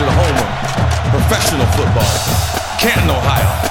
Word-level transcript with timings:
The 0.00 0.10
home 0.10 0.36
of 0.36 1.10
professional 1.10 1.66
football, 1.76 2.78
Canton, 2.78 3.10
Ohio. 3.10 3.70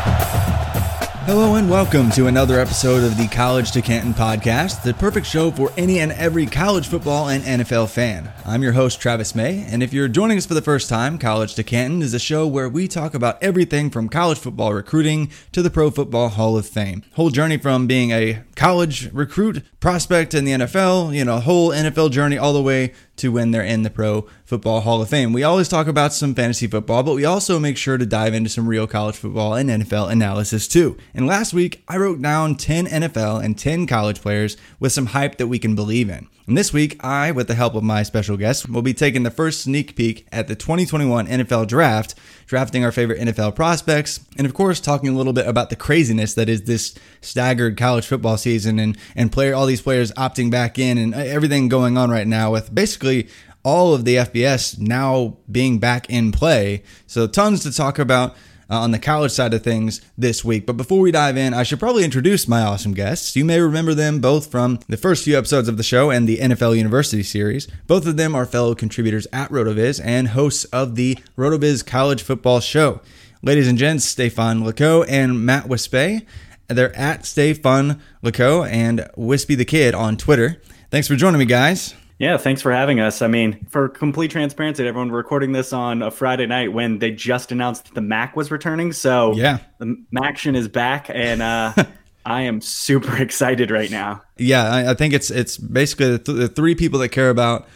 Hello 1.26 1.56
and 1.56 1.70
welcome 1.70 2.10
to 2.12 2.26
another 2.26 2.60
episode 2.60 3.04
of 3.04 3.16
the 3.16 3.28
College 3.28 3.72
to 3.74 3.84
Canton 3.84 4.16
podcast, 4.16 4.82
the 4.82 4.96
perfect 4.96 5.28
show 5.28 5.52
for 5.52 5.72
any 5.78 6.00
and 6.00 6.12
every 6.14 6.48
college 6.48 6.88
football 6.88 7.30
and 7.30 7.44
NFL 7.44 7.90
fan. 7.90 8.32
I'm 8.46 8.64
your 8.64 8.72
host, 8.72 9.00
Travis 9.00 9.36
May, 9.36 9.64
and 9.70 9.84
if 9.84 9.94
you're 9.94 10.08
joining 10.08 10.40
us 10.40 10.48
for 10.48 10.56
the 10.56 10.62
first 10.62 10.90
time, 10.90 11.20
College 11.20 11.54
to 11.54 11.64
Canton 11.64 12.02
is 12.02 12.16
a 12.16 12.20
show 12.20 12.48
where 12.48 12.68
we 12.68 12.88
talk 12.88 13.14
about 13.14 13.42
everything 13.44 13.92
from 13.92 14.10
college 14.10 14.40
football 14.40 14.74
recruiting 14.74 15.32
to 15.52 15.62
the 15.62 15.70
Pro 15.70 15.92
Football 15.92 16.30
Hall 16.30 16.58
of 16.58 16.68
Fame. 16.68 17.04
Whole 17.14 17.30
journey 17.30 17.58
from 17.58 17.86
being 17.86 18.10
a 18.10 18.42
college 18.56 19.12
recruit 19.14 19.64
prospect 19.80 20.34
in 20.34 20.46
the 20.46 20.54
NFL, 20.54 21.16
you 21.16 21.24
know, 21.24 21.40
whole 21.40 21.70
NFL 21.70 22.10
journey 22.10 22.40
all 22.40 22.54
the 22.54 22.62
way 22.64 22.94
to 23.20 23.32
when 23.32 23.52
they're 23.52 23.62
in 23.62 23.84
the 23.84 23.90
Pro 23.90 24.28
Football 24.46 24.82
Hall 24.82 25.02
of 25.02 25.10
Fame. 25.10 25.32
We 25.32 25.44
always 25.44 25.68
talk 25.68 25.88
about 25.88 26.14
some 26.14 26.36
fantasy 26.36 26.68
football, 26.68 27.04
but 27.04 27.16
we 27.16 27.26
also 27.26 27.60
make 27.60 27.78
sure 27.78 27.98
to 27.98 28.06
dive 28.06 28.34
into 28.34 28.50
some 28.50 28.68
real 28.68 28.88
college 28.88 29.16
football 29.16 29.54
and 29.54 29.70
NFL 29.70 30.12
analysis 30.12 30.68
too. 30.68 30.98
And 31.14 31.28
last 31.28 31.54
week, 31.54 31.84
I 31.88 31.98
wrote 31.98 32.22
down 32.22 32.56
10 32.56 32.88
NFL 32.88 33.44
and 33.44 33.58
10 33.58 33.88
college 33.88 34.22
players 34.22 34.58
with 34.80 34.92
some 34.92 35.08
hype 35.08 35.38
that 35.38 35.48
we 35.48 35.60
can 35.60 35.76
believe 35.76 36.10
in. 36.10 36.28
And 36.50 36.58
this 36.58 36.74
week, 36.74 37.00
I, 37.06 37.30
with 37.30 37.48
the 37.48 37.54
help 37.54 37.76
of 37.76 37.84
my 37.84 38.02
special 38.02 38.36
guest, 38.36 38.68
will 38.68 38.82
be 38.82 38.96
taking 38.96 39.22
the 39.22 39.30
first 39.30 39.62
sneak 39.62 39.96
peek 39.96 40.26
at 40.32 40.48
the 40.48 40.56
2021 40.56 41.28
NFL 41.28 41.68
Draft, 41.68 42.16
drafting 42.48 42.84
our 42.84 42.92
favorite 42.92 43.20
NFL 43.20 43.56
prospects, 43.56 44.22
and 44.36 44.48
of 44.48 44.56
course, 44.56 44.80
talking 44.80 45.10
a 45.10 45.12
little 45.12 45.32
bit 45.32 45.46
about 45.46 45.70
the 45.70 45.76
craziness 45.76 46.34
that 46.34 46.50
is 46.50 46.64
this 46.64 46.96
staggered 47.22 47.78
college 47.78 48.08
football 48.08 48.36
season 48.36 48.80
and, 48.80 48.98
and 49.16 49.32
player 49.32 49.54
all 49.54 49.68
these 49.68 49.84
players 49.84 50.12
opting 50.14 50.50
back 50.50 50.80
in 50.80 50.98
and 50.98 51.14
uh, 51.14 51.20
everything 51.20 51.70
going 51.70 52.00
on 52.00 52.10
right 52.10 52.26
now 52.26 52.52
with 52.52 52.74
basically 52.74 53.30
all 53.64 53.94
of 53.94 54.04
the 54.04 54.16
FBS 54.16 54.80
now 54.80 55.38
being 55.52 55.78
back 55.78 56.10
in 56.10 56.32
play. 56.32 56.82
So, 57.06 57.28
tons 57.28 57.62
to 57.62 57.72
talk 57.72 58.00
about 58.00 58.36
uh, 58.70 58.80
on 58.80 58.92
the 58.92 59.00
college 59.00 59.32
side 59.32 59.54
of 59.54 59.64
things 59.64 60.02
this 60.18 60.44
week. 60.46 60.66
But 60.66 60.78
before 60.78 61.00
we 61.00 61.12
dive 61.12 61.38
in, 61.38 61.54
I 61.54 61.64
should 61.64 61.80
probably 61.80 62.04
introduce 62.04 62.48
my 62.48 62.62
awesome 62.62 62.94
guests. 62.94 63.36
You 63.36 63.46
may 63.46 63.60
remember 63.60 63.94
them 63.94 64.20
both 64.20 64.52
from 64.52 64.80
the 64.88 64.98
first 64.98 65.24
few 65.24 65.38
episodes 65.38 65.68
of 65.68 65.78
the 65.78 65.84
show 65.84 66.10
and 66.10 66.28
the 66.28 66.38
NFL 66.38 66.78
University 66.78 67.24
series. 67.24 67.68
Both 67.88 68.06
of 68.06 68.18
them 68.18 68.36
are 68.36 68.46
fellow 68.46 68.76
contributors 68.76 69.28
at 69.34 69.50
RotoViz 69.50 70.02
and 70.04 70.30
hosts 70.30 70.66
of 70.66 70.96
the 70.96 71.18
RotoViz 71.38 71.86
College 71.86 72.22
Football 72.22 72.60
Show. 72.60 73.02
Ladies 73.42 73.68
and 73.68 73.78
gents, 73.78 74.06
Stefan 74.06 74.64
Leco 74.64 75.06
and 75.08 75.46
Matt 75.46 75.66
Wispe. 75.66 76.26
They're 76.68 76.96
at 76.96 77.26
Stay 77.26 77.54
Fun 77.54 78.02
Leco 78.24 78.70
and 78.70 79.10
Wispy 79.16 79.56
the 79.56 79.66
Kid 79.66 79.96
on 79.96 80.18
Twitter. 80.18 80.62
Thanks 80.92 81.08
for 81.08 81.16
joining 81.16 81.40
me, 81.40 81.46
guys. 81.46 81.96
Yeah, 82.20 82.36
thanks 82.36 82.62
for 82.62 82.74
having 82.74 83.00
us. 83.00 83.22
I 83.22 83.28
mean, 83.28 83.66
for 83.70 83.88
complete 83.88 84.30
transparency, 84.30 84.86
everyone, 84.86 85.10
we're 85.10 85.20
recording 85.20 85.54
this 85.54 85.72
on 85.72 86.02
a 86.02 86.12
Friday 86.12 86.46
night 86.48 86.74
when 86.74 87.00
they 87.00 87.12
just 87.12 87.54
announced 87.54 87.86
that 87.86 87.96
the 87.96 88.02
Mac 88.02 88.36
was 88.36 88.52
returning. 88.52 88.92
So 88.92 89.34
yeah, 89.36 89.60
the 89.78 90.04
Maction 90.14 90.58
is 90.58 90.68
back, 90.68 91.10
and 91.10 91.42
uh, 91.42 91.74
I 92.26 92.42
am 92.42 92.60
super 92.60 93.16
excited 93.22 93.72
right 93.72 93.90
now. 93.90 94.22
Yeah, 94.38 94.70
I, 94.70 94.92
I 94.92 94.94
think 94.96 95.14
it's 95.14 95.32
it's 95.32 95.58
basically 95.58 96.12
the, 96.12 96.20
th- 96.20 96.38
the, 96.38 96.48
three 96.50 96.76
people 96.76 97.00
that 97.00 97.10
care 97.10 97.30
about. 97.30 97.68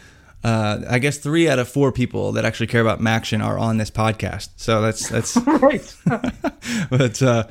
Uh, 0.44 0.82
I 0.90 1.00
guess 1.00 1.20
three 1.20 1.48
out 1.48 1.58
of 1.58 1.70
four 1.70 1.94
people 1.94 2.34
that 2.34 2.44
actually 2.44 2.68
care 2.68 2.82
about 2.82 3.00
Maction 3.00 3.42
are 3.42 3.58
on 3.58 3.78
this 3.78 3.90
podcast. 3.90 4.50
So 4.58 4.82
that's 4.82 5.08
that's 5.08 5.38
right. 5.48 5.96
but 6.90 7.22
uh, 7.22 7.46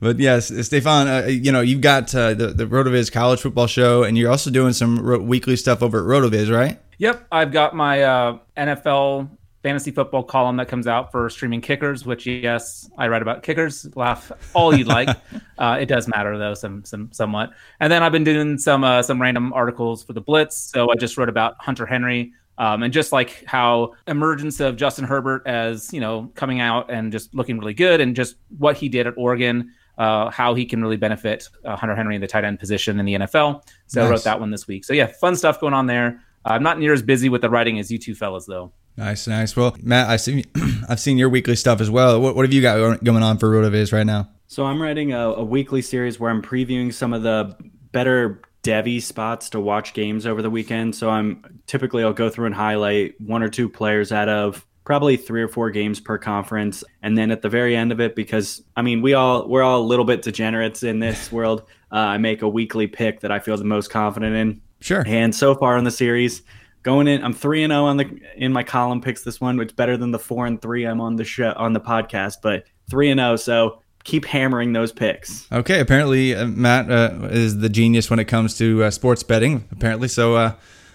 but 0.00 0.18
yes, 0.18 0.52
Stefan, 0.66 1.08
uh, 1.08 1.26
you 1.26 1.52
know 1.52 1.60
you've 1.60 1.80
got 1.80 2.14
uh, 2.14 2.34
the 2.34 2.48
the 2.48 2.66
Rotoviz 2.66 3.10
College 3.10 3.40
Football 3.40 3.66
Show, 3.66 4.02
and 4.02 4.16
you're 4.16 4.30
also 4.30 4.50
doing 4.50 4.72
some 4.72 4.98
ro- 5.00 5.18
weekly 5.18 5.56
stuff 5.56 5.82
over 5.82 5.98
at 5.98 6.04
Rotoviz, 6.04 6.54
right? 6.54 6.78
Yep, 6.98 7.26
I've 7.30 7.52
got 7.52 7.74
my 7.74 8.02
uh, 8.02 8.38
NFL 8.56 9.30
fantasy 9.62 9.90
football 9.90 10.22
column 10.22 10.56
that 10.56 10.68
comes 10.68 10.86
out 10.86 11.10
for 11.10 11.28
streaming 11.30 11.60
kickers. 11.60 12.04
Which 12.04 12.26
yes, 12.26 12.90
I 12.98 13.08
write 13.08 13.22
about 13.22 13.42
kickers. 13.42 13.88
Laugh 13.96 14.32
all 14.54 14.74
you 14.74 14.84
like. 14.84 15.08
uh, 15.58 15.78
it 15.80 15.86
does 15.86 16.08
matter 16.08 16.38
though, 16.38 16.54
some 16.54 16.84
some 16.84 17.10
somewhat. 17.12 17.50
And 17.80 17.92
then 17.92 18.02
I've 18.02 18.12
been 18.12 18.24
doing 18.24 18.58
some 18.58 18.84
uh, 18.84 19.02
some 19.02 19.20
random 19.20 19.52
articles 19.52 20.02
for 20.02 20.12
the 20.12 20.20
Blitz. 20.20 20.56
So 20.56 20.90
I 20.90 20.94
just 20.94 21.16
wrote 21.16 21.28
about 21.28 21.56
Hunter 21.60 21.86
Henry. 21.86 22.32
Um, 22.58 22.82
and 22.82 22.92
just 22.92 23.12
like 23.12 23.44
how 23.46 23.94
emergence 24.08 24.58
of 24.58 24.76
Justin 24.76 25.04
Herbert 25.04 25.46
as 25.46 25.92
you 25.92 26.00
know 26.00 26.32
coming 26.34 26.60
out 26.60 26.90
and 26.90 27.12
just 27.12 27.32
looking 27.32 27.58
really 27.58 27.74
good, 27.74 28.00
and 28.00 28.16
just 28.16 28.34
what 28.58 28.76
he 28.76 28.88
did 28.88 29.06
at 29.06 29.14
Oregon, 29.16 29.72
uh, 29.98 30.30
how 30.30 30.54
he 30.54 30.64
can 30.64 30.80
really 30.80 30.96
benefit 30.96 31.48
uh, 31.64 31.76
Hunter 31.76 31.94
Henry 31.94 32.14
in 32.14 32.20
the 32.20 32.26
tight 32.26 32.44
end 32.44 32.58
position 32.58 32.98
in 32.98 33.04
the 33.04 33.14
NFL. 33.14 33.62
So 33.86 34.00
nice. 34.00 34.08
I 34.08 34.10
wrote 34.10 34.24
that 34.24 34.40
one 34.40 34.50
this 34.50 34.66
week. 34.66 34.84
So 34.84 34.92
yeah, 34.92 35.06
fun 35.06 35.36
stuff 35.36 35.60
going 35.60 35.74
on 35.74 35.86
there. 35.86 36.22
I'm 36.44 36.62
not 36.62 36.78
near 36.78 36.92
as 36.92 37.02
busy 37.02 37.28
with 37.28 37.42
the 37.42 37.50
writing 37.50 37.78
as 37.78 37.90
you 37.90 37.98
two 37.98 38.14
fellas, 38.14 38.46
though. 38.46 38.72
Nice, 38.96 39.26
nice. 39.26 39.54
Well, 39.54 39.76
Matt, 39.82 40.08
I 40.08 40.16
see, 40.16 40.44
I've 40.88 41.00
seen 41.00 41.18
your 41.18 41.28
weekly 41.28 41.56
stuff 41.56 41.80
as 41.80 41.90
well. 41.90 42.20
What, 42.20 42.34
what 42.34 42.44
have 42.44 42.52
you 42.52 42.62
got 42.62 43.02
going 43.04 43.22
on 43.22 43.38
for 43.38 43.48
RotoViz 43.50 43.92
right 43.92 44.06
now? 44.06 44.28
So 44.46 44.64
I'm 44.64 44.80
writing 44.80 45.12
a, 45.12 45.30
a 45.32 45.44
weekly 45.44 45.82
series 45.82 46.18
where 46.18 46.30
I'm 46.30 46.42
previewing 46.42 46.92
some 46.92 47.12
of 47.12 47.22
the 47.22 47.56
better 47.92 48.40
Devy 48.62 49.00
spots 49.00 49.50
to 49.50 49.60
watch 49.60 49.94
games 49.94 50.26
over 50.26 50.42
the 50.42 50.50
weekend. 50.50 50.96
So 50.96 51.10
I'm 51.10 51.60
typically 51.66 52.02
I'll 52.02 52.12
go 52.12 52.28
through 52.28 52.46
and 52.46 52.54
highlight 52.54 53.20
one 53.20 53.42
or 53.42 53.48
two 53.48 53.68
players 53.68 54.10
out 54.10 54.28
of 54.28 54.66
probably 54.88 55.18
three 55.18 55.42
or 55.42 55.48
four 55.48 55.70
games 55.70 56.00
per 56.00 56.16
conference, 56.16 56.82
and 57.02 57.16
then 57.16 57.30
at 57.30 57.42
the 57.42 57.48
very 57.50 57.76
end 57.76 57.92
of 57.92 58.00
it, 58.00 58.16
because 58.16 58.62
I 58.74 58.80
mean 58.80 59.02
we 59.02 59.12
all 59.12 59.46
we're 59.46 59.62
all 59.62 59.82
a 59.82 59.84
little 59.84 60.06
bit 60.06 60.22
degenerates 60.22 60.82
in 60.82 60.98
this 60.98 61.30
world. 61.38 61.64
Uh, 61.92 61.96
I 61.96 62.16
make 62.16 62.40
a 62.40 62.48
weekly 62.48 62.86
pick 62.86 63.20
that 63.20 63.30
I 63.30 63.38
feel 63.38 63.54
the 63.58 63.64
most 63.64 63.90
confident 63.90 64.34
in. 64.34 64.62
Sure. 64.80 65.04
And 65.06 65.34
so 65.34 65.54
far 65.54 65.76
in 65.76 65.84
the 65.84 65.90
series, 65.90 66.40
going 66.84 67.06
in, 67.06 67.22
I'm 67.22 67.34
three 67.34 67.62
and 67.62 67.70
zero 67.70 67.82
oh 67.82 67.86
on 67.86 67.98
the 67.98 68.18
in 68.34 68.50
my 68.50 68.62
column 68.62 69.02
picks 69.02 69.24
this 69.24 69.42
one, 69.42 69.58
which 69.58 69.76
better 69.76 69.98
than 69.98 70.10
the 70.10 70.18
four 70.18 70.46
and 70.46 70.60
three 70.60 70.86
I'm 70.86 71.02
on 71.02 71.16
the 71.16 71.24
show 71.24 71.52
on 71.54 71.74
the 71.74 71.80
podcast, 71.80 72.36
but 72.42 72.64
three 72.88 73.10
and 73.10 73.20
zero. 73.20 73.32
Oh, 73.32 73.36
so 73.36 73.82
keep 74.04 74.24
hammering 74.24 74.72
those 74.72 74.90
picks. 74.90 75.46
Okay, 75.52 75.80
apparently 75.80 76.34
uh, 76.34 76.46
Matt 76.46 76.90
uh, 76.90 77.28
is 77.30 77.58
the 77.58 77.68
genius 77.68 78.08
when 78.08 78.20
it 78.20 78.24
comes 78.24 78.56
to 78.56 78.84
uh, 78.84 78.90
sports 78.90 79.22
betting. 79.22 79.68
Apparently, 79.70 80.08
so 80.08 80.34
uh, 80.34 80.54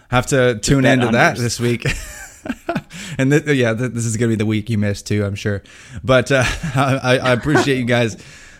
have 0.10 0.26
to 0.28 0.58
tune 0.58 0.84
into 0.84 1.10
that 1.10 1.38
this 1.38 1.60
week. 1.60 1.86
and 3.18 3.32
th- 3.32 3.46
yeah, 3.48 3.74
th- 3.74 3.92
this 3.92 4.06
is 4.06 4.18
gonna 4.18 4.30
be 4.30 4.36
the 4.36 4.46
week 4.46 4.70
you 4.70 4.78
missed 4.78 5.08
too, 5.08 5.26
I'm 5.26 5.36
sure. 5.36 5.64
But 6.04 6.32
uh, 6.32 6.44
I, 6.76 7.20
I 7.22 7.32
appreciate 7.34 7.78
you 7.78 7.86
guys 7.86 8.18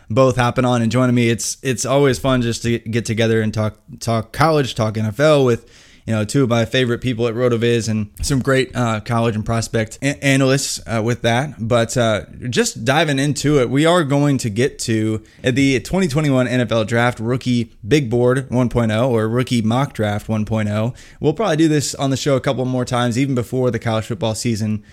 both 0.10 0.36
hopping 0.36 0.66
on 0.66 0.82
and 0.82 0.92
joining 0.92 1.16
me. 1.16 1.30
It's 1.30 1.58
it's 1.62 1.86
always 1.86 2.20
fun 2.20 2.42
just 2.42 2.64
to 2.64 2.80
get 2.80 3.06
together 3.06 3.42
and 3.42 3.54
talk 3.54 3.78
talk 4.00 4.32
college, 4.32 4.76
talk 4.76 4.96
NFL 4.96 5.46
with 5.46 5.70
you 6.06 6.14
know, 6.14 6.26
two 6.26 6.44
of 6.44 6.50
my 6.50 6.66
favorite 6.66 7.00
people 7.00 7.28
at 7.28 7.34
RotoViz 7.34 7.88
and 7.88 8.12
some 8.22 8.40
great 8.40 8.76
uh, 8.76 9.00
college 9.00 9.36
and 9.36 9.46
prospect 9.46 10.00
a- 10.02 10.24
analysts 10.24 10.82
uh, 10.86 11.02
with 11.04 11.22
that. 11.22 11.56
But 11.60 11.96
uh, 11.96 12.26
just 12.50 12.84
diving 12.84 13.20
into 13.20 13.60
it, 13.60 13.70
we 13.70 13.86
are 13.86 14.04
going 14.04 14.38
to 14.40 14.50
get 14.50 14.80
to 14.80 15.24
the 15.42 15.80
2021 15.80 16.48
NFL 16.48 16.88
Draft 16.88 17.20
Rookie 17.20 17.74
Big 17.88 18.10
Board 18.10 18.50
1.0 18.50 19.10
or 19.10 19.30
Rookie 19.30 19.62
Mock 19.62 19.94
Draft 19.94 20.28
1.0. 20.28 20.96
We'll 21.20 21.34
probably 21.34 21.58
do 21.58 21.68
this 21.68 21.96
on 21.96 22.10
the 22.10 22.18
show 22.18 22.36
a 22.36 22.42
couple 22.42 22.66
more 22.66 22.86
times, 22.86 23.18
even 23.18 23.36
before 23.36 23.72
the 23.72 23.80
college 23.80 24.06
football 24.06 24.36
season 24.36 24.84